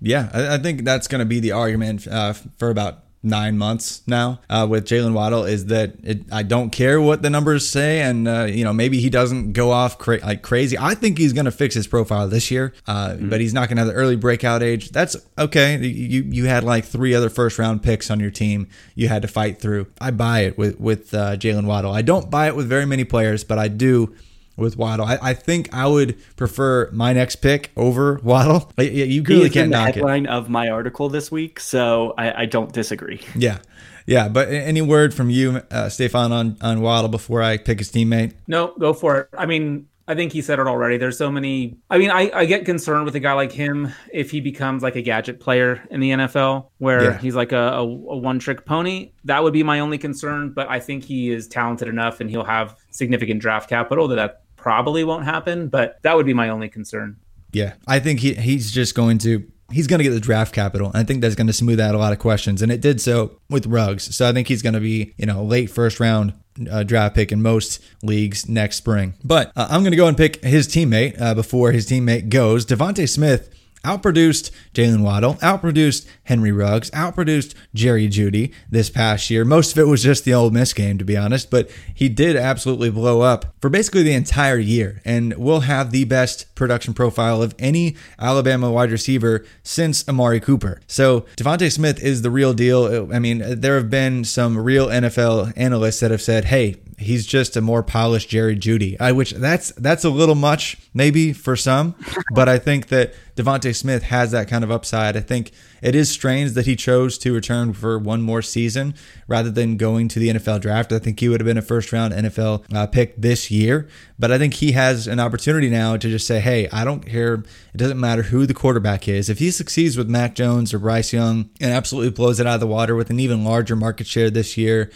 Yeah, 0.00 0.30
I, 0.32 0.54
I 0.54 0.58
think 0.58 0.84
that's 0.84 1.06
going 1.06 1.20
to 1.20 1.26
be 1.26 1.40
the 1.40 1.52
argument 1.52 2.06
uh, 2.06 2.32
for 2.32 2.70
about 2.70 3.04
nine 3.24 3.56
months 3.56 4.02
now 4.06 4.40
uh, 4.50 4.66
with 4.68 4.86
Jaylen 4.86 5.14
Waddle 5.14 5.44
is 5.44 5.66
that 5.66 5.94
it, 6.02 6.20
I 6.30 6.42
don't 6.42 6.70
care 6.70 7.00
what 7.00 7.22
the 7.22 7.30
numbers 7.30 7.68
say, 7.68 8.02
and 8.02 8.28
uh, 8.28 8.44
you 8.44 8.64
know 8.64 8.72
maybe 8.72 9.00
he 9.00 9.10
doesn't 9.10 9.52
go 9.52 9.70
off 9.70 9.98
cra- 9.98 10.20
like 10.20 10.42
crazy. 10.42 10.76
I 10.78 10.94
think 10.94 11.18
he's 11.18 11.32
going 11.32 11.46
to 11.46 11.50
fix 11.50 11.74
his 11.74 11.86
profile 11.86 12.28
this 12.28 12.50
year, 12.50 12.74
uh, 12.86 13.10
mm-hmm. 13.10 13.30
but 13.30 13.40
he's 13.40 13.54
not 13.54 13.68
going 13.68 13.76
to 13.76 13.82
have 13.82 13.88
the 13.88 13.94
early 13.94 14.16
breakout 14.16 14.62
age. 14.62 14.90
That's 14.90 15.16
okay. 15.38 15.76
You 15.78 16.22
you 16.22 16.44
had 16.46 16.64
like 16.64 16.84
three 16.84 17.14
other 17.14 17.30
first 17.30 17.58
round 17.58 17.82
picks 17.82 18.10
on 18.10 18.20
your 18.20 18.30
team 18.30 18.68
you 18.94 19.08
had 19.08 19.22
to 19.22 19.28
fight 19.28 19.58
through. 19.58 19.86
I 20.00 20.10
buy 20.10 20.40
it 20.40 20.58
with 20.58 20.78
with 20.78 21.14
uh, 21.14 21.36
Jaylen 21.36 21.66
Waddle. 21.66 21.92
I 21.92 22.02
don't 22.02 22.30
buy 22.30 22.48
it 22.48 22.56
with 22.56 22.68
very 22.68 22.86
many 22.86 23.04
players, 23.04 23.44
but 23.44 23.58
I 23.58 23.68
do 23.68 24.14
with 24.56 24.76
Waddle. 24.76 25.06
I, 25.06 25.18
I, 25.20 25.34
think 25.34 25.72
I 25.72 25.86
would 25.86 26.16
prefer 26.36 26.90
my 26.92 27.12
next 27.12 27.36
pick 27.36 27.70
over 27.76 28.20
Waddle. 28.22 28.72
You 28.78 29.22
really 29.22 29.50
can't 29.50 29.70
the 29.70 29.76
knock 29.76 29.94
headline 29.94 30.26
it. 30.26 30.30
of 30.30 30.48
my 30.48 30.68
article 30.68 31.08
this 31.08 31.30
week, 31.30 31.60
so 31.60 32.14
I, 32.16 32.42
I, 32.42 32.46
don't 32.46 32.72
disagree. 32.72 33.20
Yeah, 33.34 33.58
yeah. 34.06 34.28
But 34.28 34.48
any 34.48 34.82
word 34.82 35.14
from 35.14 35.30
you, 35.30 35.62
uh, 35.70 35.88
Stefan, 35.88 36.32
on 36.32 36.56
on 36.60 36.80
Waddle 36.80 37.08
before 37.08 37.42
I 37.42 37.56
pick 37.56 37.78
his 37.78 37.90
teammate? 37.90 38.34
No, 38.46 38.74
go 38.78 38.92
for 38.92 39.20
it. 39.20 39.28
I 39.36 39.46
mean. 39.46 39.88
I 40.06 40.14
think 40.14 40.32
he 40.32 40.42
said 40.42 40.58
it 40.58 40.66
already. 40.66 40.98
There's 40.98 41.16
so 41.16 41.30
many. 41.30 41.78
I 41.88 41.96
mean, 41.96 42.10
I, 42.10 42.30
I 42.34 42.44
get 42.44 42.66
concerned 42.66 43.06
with 43.06 43.14
a 43.14 43.20
guy 43.20 43.32
like 43.32 43.52
him 43.52 43.90
if 44.12 44.30
he 44.30 44.40
becomes 44.42 44.82
like 44.82 44.96
a 44.96 45.02
gadget 45.02 45.40
player 45.40 45.82
in 45.90 46.00
the 46.00 46.10
NFL, 46.10 46.68
where 46.76 47.04
yeah. 47.04 47.18
he's 47.18 47.34
like 47.34 47.52
a, 47.52 47.56
a, 47.56 47.80
a 47.80 48.16
one 48.18 48.38
trick 48.38 48.66
pony. 48.66 49.12
That 49.24 49.42
would 49.42 49.54
be 49.54 49.62
my 49.62 49.80
only 49.80 49.96
concern. 49.96 50.50
But 50.50 50.68
I 50.68 50.78
think 50.78 51.04
he 51.04 51.30
is 51.30 51.48
talented 51.48 51.88
enough 51.88 52.20
and 52.20 52.28
he'll 52.28 52.44
have 52.44 52.76
significant 52.90 53.40
draft 53.40 53.70
capital 53.70 54.08
that, 54.08 54.16
that 54.16 54.43
probably 54.64 55.04
won't 55.04 55.26
happen, 55.26 55.68
but 55.68 56.02
that 56.04 56.16
would 56.16 56.24
be 56.24 56.32
my 56.32 56.48
only 56.48 56.70
concern. 56.70 57.18
Yeah, 57.52 57.74
I 57.86 58.00
think 58.00 58.20
he 58.20 58.32
he's 58.32 58.72
just 58.72 58.94
going 58.94 59.18
to 59.18 59.46
he's 59.70 59.86
going 59.86 59.98
to 59.98 60.04
get 60.04 60.10
the 60.10 60.20
draft 60.20 60.54
capital. 60.54 60.90
I 60.94 61.04
think 61.04 61.20
that's 61.20 61.34
going 61.34 61.48
to 61.48 61.52
smooth 61.52 61.78
out 61.78 61.94
a 61.94 61.98
lot 61.98 62.14
of 62.14 62.18
questions, 62.18 62.62
and 62.62 62.72
it 62.72 62.80
did 62.80 62.98
so 62.98 63.38
with 63.50 63.66
Ruggs. 63.66 64.16
So 64.16 64.26
I 64.26 64.32
think 64.32 64.48
he's 64.48 64.62
going 64.62 64.72
to 64.72 64.80
be 64.80 65.12
you 65.18 65.26
know 65.26 65.44
late 65.44 65.66
first 65.66 66.00
round 66.00 66.32
uh, 66.70 66.82
draft 66.82 67.14
pick 67.14 67.30
in 67.30 67.42
most 67.42 67.84
leagues 68.02 68.48
next 68.48 68.76
spring. 68.76 69.12
But 69.22 69.52
uh, 69.54 69.66
I'm 69.68 69.82
going 69.82 69.92
to 69.92 69.98
go 69.98 70.06
and 70.06 70.16
pick 70.16 70.42
his 70.42 70.66
teammate 70.66 71.20
uh, 71.20 71.34
before 71.34 71.72
his 71.72 71.86
teammate 71.86 72.30
goes. 72.30 72.64
DeVonta 72.64 73.06
Smith 73.06 73.50
outproduced 73.84 74.50
Jaylen 74.74 75.02
Waddle, 75.02 75.34
outproduced 75.36 76.06
Henry 76.24 76.52
Ruggs, 76.52 76.90
outproduced 76.90 77.54
Jerry 77.74 78.08
Jeudy 78.08 78.52
this 78.70 78.90
past 78.90 79.30
year. 79.30 79.44
Most 79.44 79.72
of 79.72 79.78
it 79.78 79.86
was 79.86 80.02
just 80.02 80.24
the 80.24 80.34
Ole 80.34 80.50
Miss 80.50 80.72
game, 80.72 80.98
to 80.98 81.04
be 81.04 81.16
honest, 81.16 81.50
but 81.50 81.70
he 81.94 82.08
did 82.08 82.36
absolutely 82.36 82.90
blow 82.90 83.20
up 83.20 83.54
for 83.60 83.68
basically 83.68 84.02
the 84.02 84.14
entire 84.14 84.58
year 84.58 85.00
and 85.04 85.34
will 85.36 85.60
have 85.60 85.90
the 85.90 86.04
best 86.04 86.52
production 86.54 86.94
profile 86.94 87.42
of 87.42 87.54
any 87.58 87.96
Alabama 88.18 88.70
wide 88.70 88.90
receiver 88.90 89.44
since 89.62 90.08
Amari 90.08 90.40
Cooper. 90.40 90.80
So 90.86 91.20
DeVonta 91.36 91.70
Smith 91.70 92.02
is 92.02 92.22
the 92.22 92.30
real 92.30 92.54
deal. 92.54 93.12
I 93.12 93.18
mean, 93.18 93.42
there 93.60 93.76
have 93.76 93.90
been 93.90 94.24
some 94.24 94.58
real 94.58 94.88
NFL 94.88 95.52
analysts 95.56 96.00
that 96.00 96.10
have 96.10 96.22
said, 96.22 96.46
hey, 96.46 96.76
he's 96.98 97.26
just 97.26 97.56
a 97.56 97.60
more 97.60 97.82
polished 97.82 98.28
Jerry 98.28 98.56
Jeudy, 98.56 98.96
I 99.00 99.12
which 99.12 99.32
that's 99.32 99.72
that's 99.72 100.04
a 100.04 100.10
little 100.10 100.34
much 100.34 100.76
maybe 100.92 101.32
for 101.32 101.56
some, 101.56 101.94
but 102.32 102.48
I 102.48 102.58
think 102.58 102.88
that 102.88 103.14
DeVonta 103.36 103.74
Smith 103.74 104.04
has 104.04 104.30
that 104.30 104.48
kind 104.48 104.62
of 104.62 104.70
upside. 104.70 105.16
I 105.16 105.20
think 105.20 105.50
it 105.82 105.94
is 105.94 106.08
strange 106.08 106.52
that 106.52 106.66
he 106.66 106.76
chose 106.76 107.18
to 107.18 107.32
return 107.32 107.72
for 107.72 107.98
one 107.98 108.22
more 108.22 108.42
season 108.42 108.94
rather 109.26 109.50
than 109.50 109.76
going 109.76 110.08
to 110.08 110.18
the 110.18 110.28
NFL 110.28 110.60
draft. 110.60 110.92
I 110.92 110.98
think 110.98 111.18
he 111.18 111.28
would 111.28 111.40
have 111.40 111.46
been 111.46 111.58
a 111.58 111.62
first 111.62 111.92
round 111.92 112.14
NFL 112.14 112.64
uh, 112.74 112.86
pick 112.86 113.16
this 113.16 113.50
year, 113.50 113.88
but 114.18 114.30
I 114.30 114.38
think 114.38 114.54
he 114.54 114.72
has 114.72 115.06
an 115.06 115.18
opportunity 115.18 115.68
now 115.68 115.96
to 115.96 116.08
just 116.08 116.26
say, 116.26 116.40
"Hey, 116.40 116.68
I 116.68 116.84
don't 116.84 117.04
care. 117.04 117.34
It 117.34 117.76
doesn't 117.76 117.98
matter 117.98 118.22
who 118.22 118.46
the 118.46 118.54
quarterback 118.54 119.08
is. 119.08 119.28
If 119.28 119.38
he 119.38 119.50
succeeds 119.50 119.96
with 119.96 120.08
Mac 120.08 120.34
Jones 120.34 120.72
or 120.72 120.78
Bryce 120.78 121.12
Young 121.12 121.50
and 121.60 121.72
absolutely 121.72 122.10
blows 122.10 122.38
it 122.38 122.46
out 122.46 122.54
of 122.54 122.60
the 122.60 122.66
water 122.66 122.94
with 122.94 123.10
an 123.10 123.18
even 123.18 123.44
larger 123.44 123.76
market 123.76 124.06
share 124.06 124.30
this 124.30 124.56
year." 124.56 124.90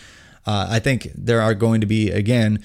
Uh, 0.47 0.66
I 0.70 0.78
think 0.78 1.11
there 1.14 1.43
are 1.43 1.55
going 1.55 1.82
to 1.82 1.86
be 1.86 2.11
again. 2.11 2.62